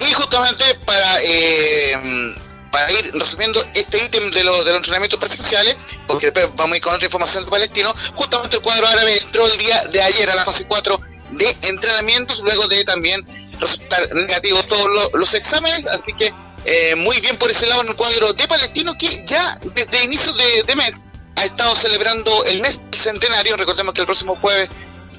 Y 0.00 0.12
justamente 0.14 0.64
para, 0.86 1.22
eh, 1.22 2.34
para 2.70 2.90
ir 2.90 3.10
resumiendo 3.12 3.62
este 3.74 4.02
ítem 4.02 4.30
de, 4.30 4.42
los 4.42 4.64
de 4.64 4.70
los 4.70 4.78
entrenamientos 4.78 5.18
presenciales, 5.20 5.76
porque 6.06 6.30
después 6.30 6.48
vamos 6.56 6.72
a 6.72 6.76
ir 6.78 6.82
con 6.82 6.94
otra 6.94 7.04
información 7.04 7.44
de 7.44 7.50
Palestino, 7.50 7.92
justamente 8.14 8.56
el 8.56 8.62
cuadro 8.62 8.86
árabe 8.86 9.18
entró 9.20 9.46
el 9.46 9.58
día 9.58 9.78
de 9.92 10.00
ayer 10.00 10.30
a 10.30 10.34
la 10.36 10.46
fase 10.46 10.64
4 10.66 10.98
de 11.32 11.54
entrenamientos, 11.68 12.40
luego 12.40 12.66
de 12.66 12.82
también 12.86 13.26
resultar 13.60 14.14
negativos 14.14 14.66
todos 14.68 14.86
lo- 14.86 15.18
los 15.18 15.34
exámenes, 15.34 15.84
así 15.88 16.14
que 16.14 16.32
eh, 16.64 16.94
muy 16.96 17.20
bien 17.20 17.36
por 17.36 17.50
ese 17.50 17.66
lado 17.66 17.82
en 17.82 17.88
el 17.88 17.94
cuadro 17.96 18.32
de 18.32 18.48
Palestino, 18.48 18.94
que 18.96 19.22
ya 19.26 19.54
desde 19.74 20.02
inicio 20.02 20.32
de, 20.32 20.62
de 20.62 20.76
mes 20.76 21.04
ha 21.36 21.44
estado 21.44 21.74
celebrando 21.74 22.42
el 22.46 22.62
mes 22.62 22.80
centenario, 22.90 23.54
recordemos 23.58 23.92
que 23.92 24.00
el 24.00 24.06
próximo 24.06 24.34
jueves 24.36 24.70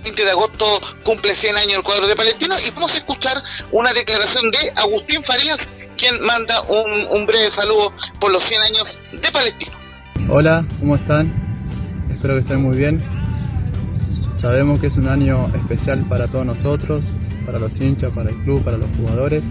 20 0.04 0.24
de 0.24 0.32
agosto 0.32 0.66
cumple 1.04 1.34
100 1.34 1.56
años 1.56 1.78
el 1.78 1.84
cuadro 1.84 2.08
de 2.08 2.16
Palestino 2.16 2.56
y 2.60 2.72
vamos 2.72 2.94
a 2.94 2.98
escuchar 2.98 3.38
una 3.72 3.94
declaración 3.94 4.52
de 4.52 4.58
Agustín 4.76 5.24
Farías, 5.24 5.70
quien 5.98 6.22
manda 6.22 6.62
un, 6.64 7.20
un 7.20 7.26
breve 7.26 7.50
saludo 7.50 7.94
por 8.20 8.32
los 8.32 8.44
100 8.44 8.62
años 8.62 9.00
de 9.12 9.32
Palestino. 9.32 9.78
Hola, 10.30 10.66
¿cómo 10.80 10.96
están? 10.96 11.32
Espero 12.12 12.34
que 12.36 12.42
estén 12.42 12.62
muy 12.62 12.78
bien. 12.78 13.02
Sabemos 14.34 14.82
que 14.82 14.88
es 14.88 14.98
un 14.98 15.08
año 15.08 15.50
especial 15.56 16.06
para 16.08 16.28
todos 16.28 16.46
nosotros, 16.46 17.12
para 17.46 17.60
los 17.60 17.80
hinchas, 17.80 18.12
para 18.12 18.30
el 18.30 18.36
club, 18.44 18.64
para 18.64 18.78
los 18.78 18.90
jugadores. 18.98 19.44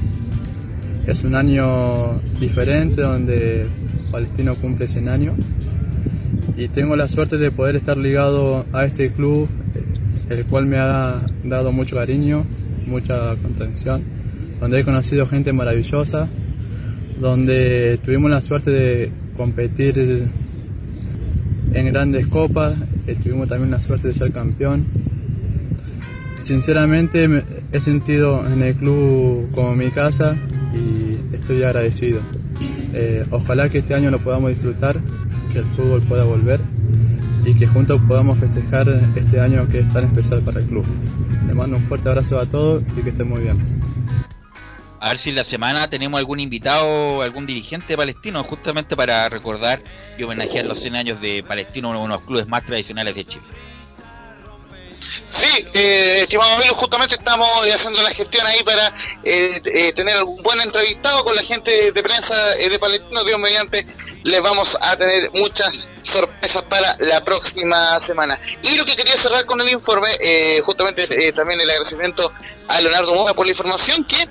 Es 1.07 1.23
un 1.24 1.35
año 1.35 2.20
diferente 2.41 3.01
donde 3.01 3.69
Palestino 4.11 4.55
cumple 4.57 4.87
100 4.87 5.09
años 5.09 5.37
y 6.57 6.69
tengo 6.69 6.97
la 6.97 7.09
suerte 7.09 7.39
de 7.39 7.51
poder 7.51 7.77
estar 7.77 7.97
ligado 7.97 8.66
a 8.73 8.85
este 8.85 9.12
club, 9.12 9.49
el 10.33 10.45
cual 10.47 10.67
me 10.67 10.79
ha 10.79 11.19
dado 11.45 11.73
mucho 11.73 11.97
cariño, 11.97 12.45
mucha 12.87 13.37
contención, 13.37 14.03
donde 14.61 14.81
he 14.81 14.85
conocido 14.85 15.27
gente 15.27 15.53
maravillosa, 15.53 16.29
donde 17.21 17.99
tuvimos 18.05 18.31
la 18.31 18.43
suerte 18.43 18.71
de 18.71 19.11
competir 19.37 20.29
en 21.75 21.87
grandes 21.87 22.27
copas, 22.27 22.75
eh, 23.07 23.17
tuvimos 23.23 23.49
también 23.49 23.71
la 23.71 23.81
suerte 23.83 24.09
de 24.09 24.15
ser 24.15 24.33
campeón. 24.33 24.87
Sinceramente 26.43 27.29
me- 27.29 27.43
he 27.73 27.81
sentido 27.81 28.45
en 28.47 28.63
el 28.63 28.75
club 28.75 29.51
como 29.53 29.75
mi 29.77 29.91
casa 29.91 30.37
y 30.75 31.35
estoy 31.35 31.63
agradecido. 31.63 32.21
Eh, 32.95 33.25
ojalá 33.31 33.69
que 33.69 33.79
este 33.79 33.95
año 33.95 34.11
lo 34.11 34.19
podamos 34.19 34.51
disfrutar, 34.51 34.99
que 35.53 35.61
el 35.61 35.65
fútbol 35.67 36.03
pueda 36.03 36.25
volver 36.25 36.61
y 37.44 37.55
que 37.55 37.66
juntos 37.66 38.01
podamos 38.06 38.39
festejar 38.39 38.89
este 39.16 39.40
año 39.40 39.66
que 39.69 39.81
es 39.81 39.93
tan 39.93 40.05
especial 40.05 40.43
para 40.43 40.60
el 40.60 40.66
club. 40.66 40.85
Les 41.47 41.55
mando 41.55 41.77
un 41.77 41.82
fuerte 41.82 42.09
abrazo 42.09 42.39
a 42.39 42.47
todos 42.47 42.82
y 42.97 43.02
que 43.02 43.10
estén 43.10 43.28
muy 43.28 43.40
bien. 43.40 43.59
A 45.01 45.09
ver 45.09 45.19
si 45.19 45.31
en 45.31 45.36
la 45.36 45.44
semana 45.44 45.90
tenemos 45.90 46.19
algún 46.19 46.39
invitado, 46.39 47.23
algún 47.23 47.44
dirigente 47.44 47.97
palestino, 47.97 48.44
justamente 48.44 48.94
para 48.94 49.28
recordar 49.28 49.81
y 50.16 50.23
homenajear 50.23 50.66
los 50.66 50.78
100 50.78 50.94
años 50.94 51.20
de 51.20 51.43
Palestino, 51.43 51.90
uno 51.90 52.02
de 52.02 52.09
los 52.09 52.23
clubes 52.23 52.47
más 52.47 52.64
tradicionales 52.64 53.16
de 53.16 53.24
Chile. 53.24 53.44
Sí, 55.29 55.66
eh, 55.74 56.20
estimado 56.23 56.55
amigo, 56.55 56.74
justamente 56.74 57.15
estamos 57.15 57.66
eh, 57.66 57.73
haciendo 57.73 58.03
la 58.03 58.11
gestión 58.11 58.47
ahí 58.47 58.62
para 58.62 58.89
eh, 59.24 59.61
eh, 59.65 59.93
tener 59.95 60.16
algún 60.16 60.43
buen 60.43 60.61
entrevistado 60.61 61.24
con 61.24 61.35
la 61.35 61.43
gente 61.43 61.93
de 61.93 62.03
prensa 62.03 62.35
eh, 62.57 62.69
de 62.69 62.79
Palestino. 62.79 63.24
Dios 63.24 63.39
mediante, 63.39 63.87
les 64.24 64.43
vamos 64.43 64.77
a 64.81 64.97
tener 64.97 65.31
muchas 65.33 65.89
sorpresas 66.03 66.62
para 66.65 66.97
la 67.01 67.23
próxima 67.24 67.99
semana. 68.01 68.39
Y 68.62 68.77
lo 68.77 68.85
que 68.85 68.97
quería 68.97 69.16
cerrar 69.16 69.45
con 69.47 69.61
el 69.61 69.69
informe, 69.70 70.16
eh, 70.20 70.61
justamente 70.65 71.33
también 71.33 71.61
el 71.61 71.70
agradecimiento 71.70 72.31
a 72.69 72.81
Leonardo 72.81 73.15
Mora 73.15 73.35
por 73.35 73.47
la 73.47 73.53
información 73.53 74.05
que 74.05 74.29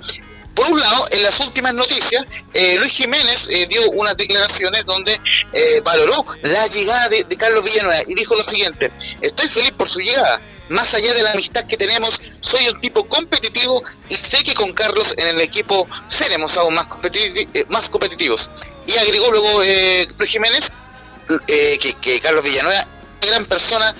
por 0.55 0.69
un 0.69 0.79
lado, 0.79 1.07
en 1.11 1.23
las 1.23 1.39
últimas 1.39 1.73
noticias, 1.73 2.25
eh, 2.53 2.75
Luis 2.77 2.91
Jiménez 2.91 3.47
eh, 3.49 3.67
dio 3.67 3.89
unas 3.91 4.17
declaraciones 4.17 4.85
donde 4.85 5.19
eh, 5.53 5.81
valoró 5.83 6.25
la 6.41 6.67
llegada 6.67 7.07
de 7.09 7.37
Carlos 7.37 7.63
Villanueva 7.63 8.01
y 8.05 8.15
dijo 8.15 8.35
lo 8.35 8.43
siguiente, 8.43 8.91
estoy 9.21 9.47
feliz 9.47 9.71
por 9.71 9.87
su 9.87 9.99
llegada, 9.99 10.41
más 10.71 10.93
allá 10.93 11.13
de 11.13 11.23
la 11.23 11.31
amistad 11.31 11.65
que 11.65 11.77
tenemos, 11.77 12.19
soy 12.39 12.67
un 12.67 12.79
tipo 12.81 13.07
competitivo 13.07 13.81
y 14.09 14.15
sé 14.15 14.43
que 14.43 14.53
con 14.53 14.73
Carlos 14.73 15.13
en 15.17 15.27
el 15.27 15.41
equipo 15.41 15.87
seremos 16.07 16.57
aún 16.57 16.75
más, 16.75 16.87
eh, 17.13 17.65
más 17.69 17.89
competitivos. 17.89 18.49
Y 18.87 18.97
agregó 18.97 19.29
luego 19.31 19.63
eh, 19.63 20.07
Luis 20.17 20.31
Jiménez 20.31 20.71
eh, 21.47 21.77
que, 21.81 21.93
que 21.93 22.19
Carlos 22.19 22.43
Villanueva 22.43 22.79
es 22.81 22.87
una 23.21 23.31
gran 23.31 23.45
persona 23.45 23.95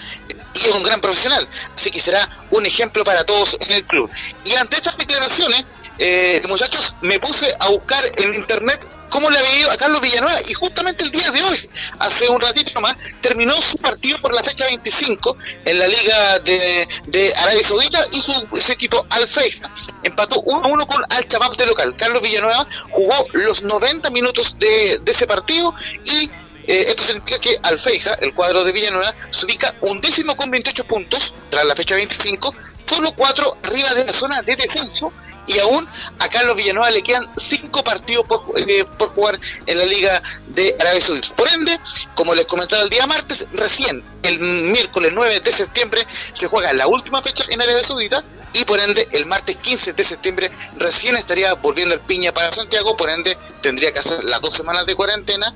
y 0.53 0.59
es 0.59 0.73
un 0.73 0.83
gran 0.83 0.99
profesional, 0.99 1.47
así 1.75 1.91
que 1.91 1.99
será 1.99 2.27
un 2.49 2.65
ejemplo 2.65 3.03
para 3.03 3.23
todos 3.25 3.57
en 3.61 3.71
el 3.71 3.85
club. 3.85 4.09
Y 4.43 4.53
ante 4.55 4.77
estas 4.77 4.97
declaraciones, 4.97 5.65
eh, 5.97 6.41
muchachos, 6.47 6.95
me 7.01 7.19
puse 7.19 7.53
a 7.59 7.69
buscar 7.69 8.03
en 8.17 8.33
internet 8.33 8.89
cómo 9.11 9.29
le 9.29 9.37
había 9.37 9.59
ido 9.59 9.71
a 9.71 9.77
Carlos 9.77 10.01
Villanueva 10.01 10.39
y 10.47 10.53
justamente 10.53 11.03
el 11.03 11.11
día 11.11 11.29
de 11.29 11.43
hoy, 11.43 11.69
hace 11.99 12.29
un 12.29 12.41
ratito 12.41 12.79
más, 12.81 12.95
terminó 13.21 13.55
su 13.57 13.77
partido 13.77 14.17
por 14.19 14.33
la 14.33 14.41
fecha 14.41 14.65
25 14.65 15.37
en 15.65 15.77
la 15.77 15.87
Liga 15.87 16.39
de, 16.39 16.87
de 17.07 17.35
Arabia 17.35 17.67
Saudita 17.67 18.03
y 18.13 18.21
su, 18.21 18.31
su 18.31 18.71
equipo 18.71 19.05
Al 19.09 19.27
Feiha 19.27 19.69
empató 20.03 20.41
1 20.41 20.65
a 20.65 20.67
1 20.69 20.87
con 20.87 21.03
Al 21.09 21.27
Chabab 21.27 21.55
de 21.57 21.65
local. 21.67 21.95
Carlos 21.97 22.21
Villanueva 22.23 22.65
jugó 22.89 23.13
los 23.33 23.63
90 23.63 24.09
minutos 24.09 24.57
de, 24.57 24.99
de 25.03 25.11
ese 25.11 25.27
partido 25.27 25.73
y 26.05 26.31
eh, 26.67 26.85
esto 26.87 27.03
significa 27.03 27.37
que 27.39 27.57
Al 27.63 27.77
Feiha, 27.77 28.13
el 28.21 28.33
cuadro 28.33 28.63
de 28.63 28.71
Villanueva, 28.71 29.13
se 29.29 29.45
ubica 29.45 29.75
un 29.81 29.99
décimo 29.99 30.35
con 30.37 30.49
28 30.49 30.85
puntos 30.85 31.33
tras 31.49 31.65
la 31.65 31.75
fecha 31.75 31.95
25, 31.95 32.55
solo 32.87 33.11
cuatro 33.15 33.57
arriba 33.63 33.93
de 33.93 34.05
la 34.05 34.13
zona 34.13 34.41
de 34.41 34.55
descenso 34.55 35.11
y 35.47 35.59
aún 35.59 35.87
a 36.19 36.29
Carlos 36.29 36.55
Villanueva 36.55 36.89
le 36.91 37.01
quedan 37.01 37.27
cinco 37.37 37.83
partidos 37.83 38.25
por, 38.25 38.41
eh, 38.57 38.85
por 38.97 39.09
jugar 39.09 39.39
en 39.65 39.77
la 39.77 39.85
Liga 39.85 40.21
de 40.47 40.75
Arabia 40.79 41.01
Saudita. 41.01 41.35
Por 41.35 41.47
ende, 41.49 41.79
como 42.15 42.35
les 42.35 42.45
comentaba 42.45 42.83
el 42.83 42.89
día 42.89 43.07
martes, 43.07 43.47
recién 43.53 44.03
el 44.23 44.39
miércoles 44.39 45.11
9 45.13 45.39
de 45.39 45.51
septiembre 45.51 46.05
se 46.33 46.47
juega 46.47 46.73
la 46.73 46.87
última 46.87 47.21
fecha 47.21 47.43
en 47.49 47.61
Arabia 47.61 47.83
Saudita 47.83 48.23
y 48.53 48.65
por 48.65 48.79
ende 48.79 49.07
el 49.11 49.25
martes 49.25 49.55
15 49.57 49.93
de 49.93 50.03
septiembre 50.03 50.51
recién 50.77 51.15
estaría 51.15 51.53
volviendo 51.55 51.95
el 51.95 52.01
piña 52.01 52.33
para 52.33 52.51
Santiago, 52.51 52.97
por 52.97 53.09
ende 53.09 53.37
tendría 53.61 53.93
que 53.93 53.99
hacer 53.99 54.23
las 54.23 54.41
dos 54.41 54.53
semanas 54.53 54.85
de 54.85 54.95
cuarentena. 54.95 55.53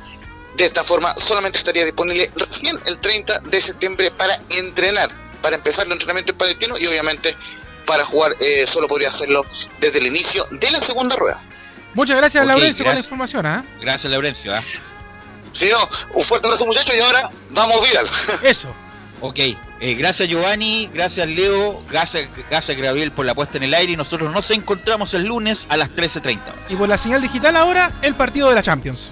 De 0.55 0.63
esta 0.63 0.83
forma 0.85 1.13
solamente 1.17 1.57
estaría 1.57 1.83
disponible 1.83 2.31
recién 2.37 2.79
el 2.85 2.97
30 2.99 3.39
de 3.39 3.61
septiembre 3.61 4.11
para 4.11 4.39
entrenar, 4.51 5.09
para 5.41 5.57
empezar 5.57 5.85
el 5.85 5.91
entrenamiento 5.91 6.31
en 6.31 6.37
palestino 6.37 6.77
y 6.77 6.87
obviamente 6.87 7.35
para 7.85 8.03
jugar 8.03 8.35
eh, 8.39 8.65
solo 8.67 8.87
podría 8.87 9.09
hacerlo 9.09 9.45
desde 9.79 9.99
el 9.99 10.07
inicio 10.07 10.43
de 10.51 10.71
la 10.71 10.79
segunda 10.79 11.15
rueda. 11.15 11.39
Muchas 11.93 12.17
gracias, 12.17 12.43
Ok, 12.43 12.47
Laurencio, 12.47 12.85
por 12.85 12.93
la 12.93 12.99
información. 12.99 13.45
¿ah? 13.45 13.63
Gracias, 13.81 14.11
Laurencio. 14.11 14.53
¿ah? 14.53 14.61
Si 15.51 15.69
no, 15.69 15.77
un 16.13 16.23
fuerte 16.23 16.47
abrazo 16.47 16.65
muchachos 16.65 16.93
y 16.93 16.99
ahora 16.99 17.29
vamos 17.51 17.87
viral. 17.87 18.07
Eso. 18.43 18.75
Ok, 19.21 19.39
eh, 19.39 19.57
gracias 19.95 20.27
Giovanni, 20.27 20.89
gracias 20.93 21.25
Leo, 21.27 21.81
gracias, 21.89 22.27
gracias 22.49 22.77
Gabriel 22.77 23.13
por 23.13 23.25
la 23.25 23.33
puesta 23.33 23.57
en 23.57 23.63
el 23.63 23.73
aire 23.73 23.93
y 23.93 23.95
nosotros 23.95 24.31
nos 24.31 24.51
encontramos 24.51 25.13
el 25.13 25.23
lunes 25.25 25.65
a 25.69 25.77
las 25.77 25.89
13.30. 25.89 26.39
Y 26.69 26.75
por 26.75 26.89
la 26.89 26.97
señal 26.97 27.21
digital 27.21 27.55
ahora, 27.55 27.91
el 28.01 28.13
partido 28.15 28.49
de 28.49 28.55
la 28.55 28.61
Champions. 28.61 29.11